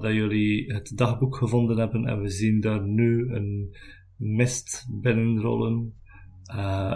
Dat 0.00 0.12
jullie 0.12 0.72
het 0.72 0.92
dagboek 0.94 1.36
gevonden 1.36 1.78
hebben 1.78 2.04
en 2.04 2.20
we 2.20 2.28
zien 2.28 2.60
daar 2.60 2.86
nu 2.86 3.28
een 3.34 3.76
mist 4.16 4.86
binnenrollen. 5.00 5.94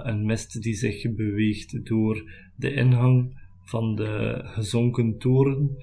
Een 0.03 0.25
mist 0.25 0.63
die 0.63 0.75
zich 0.75 1.15
beweegt 1.15 1.87
door 1.87 2.33
de 2.57 2.75
ingang 2.75 3.41
van 3.65 3.95
de 3.95 4.41
gezonken 4.45 5.19
toren 5.19 5.77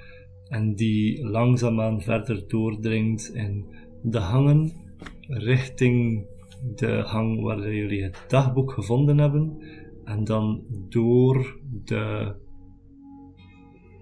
en 0.47 0.75
die 0.75 1.27
langzaamaan 1.27 2.01
verder 2.01 2.47
doordringt 2.47 3.33
in 3.33 3.65
de 4.03 4.19
hangen 4.19 4.71
richting 5.27 6.25
de 6.75 7.03
hang 7.05 7.41
waar 7.41 7.73
jullie 7.73 8.03
het 8.03 8.25
dagboek 8.27 8.71
gevonden 8.71 9.17
hebben 9.17 9.57
en 10.03 10.23
dan 10.23 10.63
door 10.89 11.59
de 11.83 12.35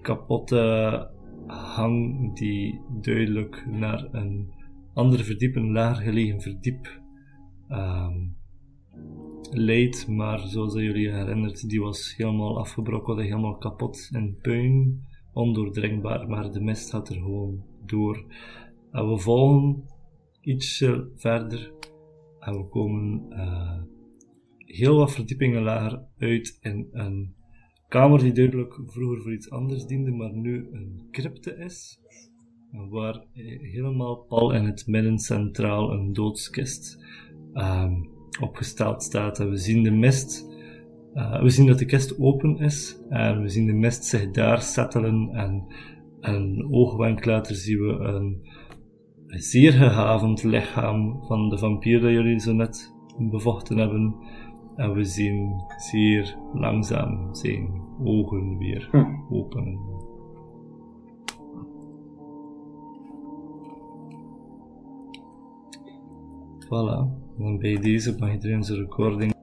kapotte 0.02 1.10
hang 1.48 2.34
die 2.36 2.82
duidelijk 3.02 3.66
naar 3.70 4.08
een 4.12 4.52
andere 4.94 5.24
verdiep, 5.24 5.56
een 5.56 5.72
lager 5.72 6.04
gelegen 6.04 6.42
verdiep 6.42 7.02
ehm, 7.68 8.16
leidt, 9.52 10.08
maar 10.08 10.40
zoals 10.40 10.74
jullie 10.74 11.12
herinnert, 11.12 11.70
die 11.70 11.82
was 11.82 12.14
helemaal 12.18 12.60
afgebrokkeld 12.60 13.20
helemaal 13.20 13.58
kapot 13.58 14.10
en 14.12 14.38
puin, 14.42 15.02
ondoordringbaar, 15.34 16.28
maar 16.28 16.52
de 16.52 16.62
mist 16.62 16.90
gaat 16.90 17.10
er 17.10 17.16
gewoon 17.16 17.64
door. 17.86 18.26
En 18.92 19.10
we 19.10 19.18
volgen 19.18 19.84
ietsje 20.42 21.12
verder 21.16 21.72
en 22.40 22.54
we 22.54 22.68
komen 22.70 23.26
eh, 23.30 23.82
heel 24.58 24.98
wat 24.98 25.12
verdiepingen 25.12 25.62
lager 25.62 26.06
uit 26.18 26.58
in 26.62 26.88
een 26.92 27.36
kamer 27.88 28.20
die 28.20 28.32
duidelijk 28.32 28.80
vroeger 28.86 29.22
voor 29.22 29.34
iets 29.34 29.50
anders 29.50 29.86
diende, 29.86 30.12
maar 30.12 30.34
nu 30.34 30.68
een 30.72 31.08
crypte 31.12 31.56
is. 31.58 32.00
Waar 32.90 33.26
eh, 33.34 33.60
helemaal 33.62 34.16
pal 34.16 34.54
in 34.54 34.66
het 34.66 34.88
midden 34.88 35.20
centraal 35.20 35.92
een 35.92 36.14
doodskist 36.14 37.06
ehm, 37.54 37.94
opgesteld 38.42 39.04
staat. 39.04 39.38
We 39.38 39.58
zien 39.58 39.84
de 39.84 39.92
mist, 39.92 40.48
eh, 41.14 41.42
we 41.42 41.50
zien 41.50 41.68
dat 41.68 41.80
de 41.80 41.86
kist 41.86 42.20
open 42.20 42.58
is 42.58 43.02
en 43.10 43.42
we 43.42 43.50
zien 43.50 43.66
de 43.66 43.74
mist 43.74 44.04
zich 44.06 44.32
daar 44.32 44.62
settelen 44.62 45.30
en 45.34 45.66
een 46.20 46.68
oogwenk 46.72 47.26
later 47.26 47.56
zien 47.56 47.80
we 47.80 47.94
een 47.94 48.48
zeer 49.28 49.72
gehavend 49.72 50.44
lichaam 50.44 51.24
van 51.24 51.50
de 51.50 51.58
vampier 51.58 52.02
dat 52.02 52.12
jullie 52.12 52.40
zo 52.40 52.54
net 52.54 52.96
bevochten 53.18 53.78
hebben. 53.78 54.16
En 54.76 54.94
we 54.94 55.04
zien 55.04 55.64
zeer 55.78 56.36
langzaam 56.54 57.36
zijn 57.36 57.82
ogen 58.04 58.58
weer 58.58 58.88
Hm. 58.92 59.34
openen. 59.34 59.80
Voilà, 66.66 67.08
dan 67.38 67.58
bij 67.58 67.76
deze 67.76 68.16
mag 68.20 68.32
iedereen 68.34 68.64
zijn 68.64 68.80
recording 68.80 69.37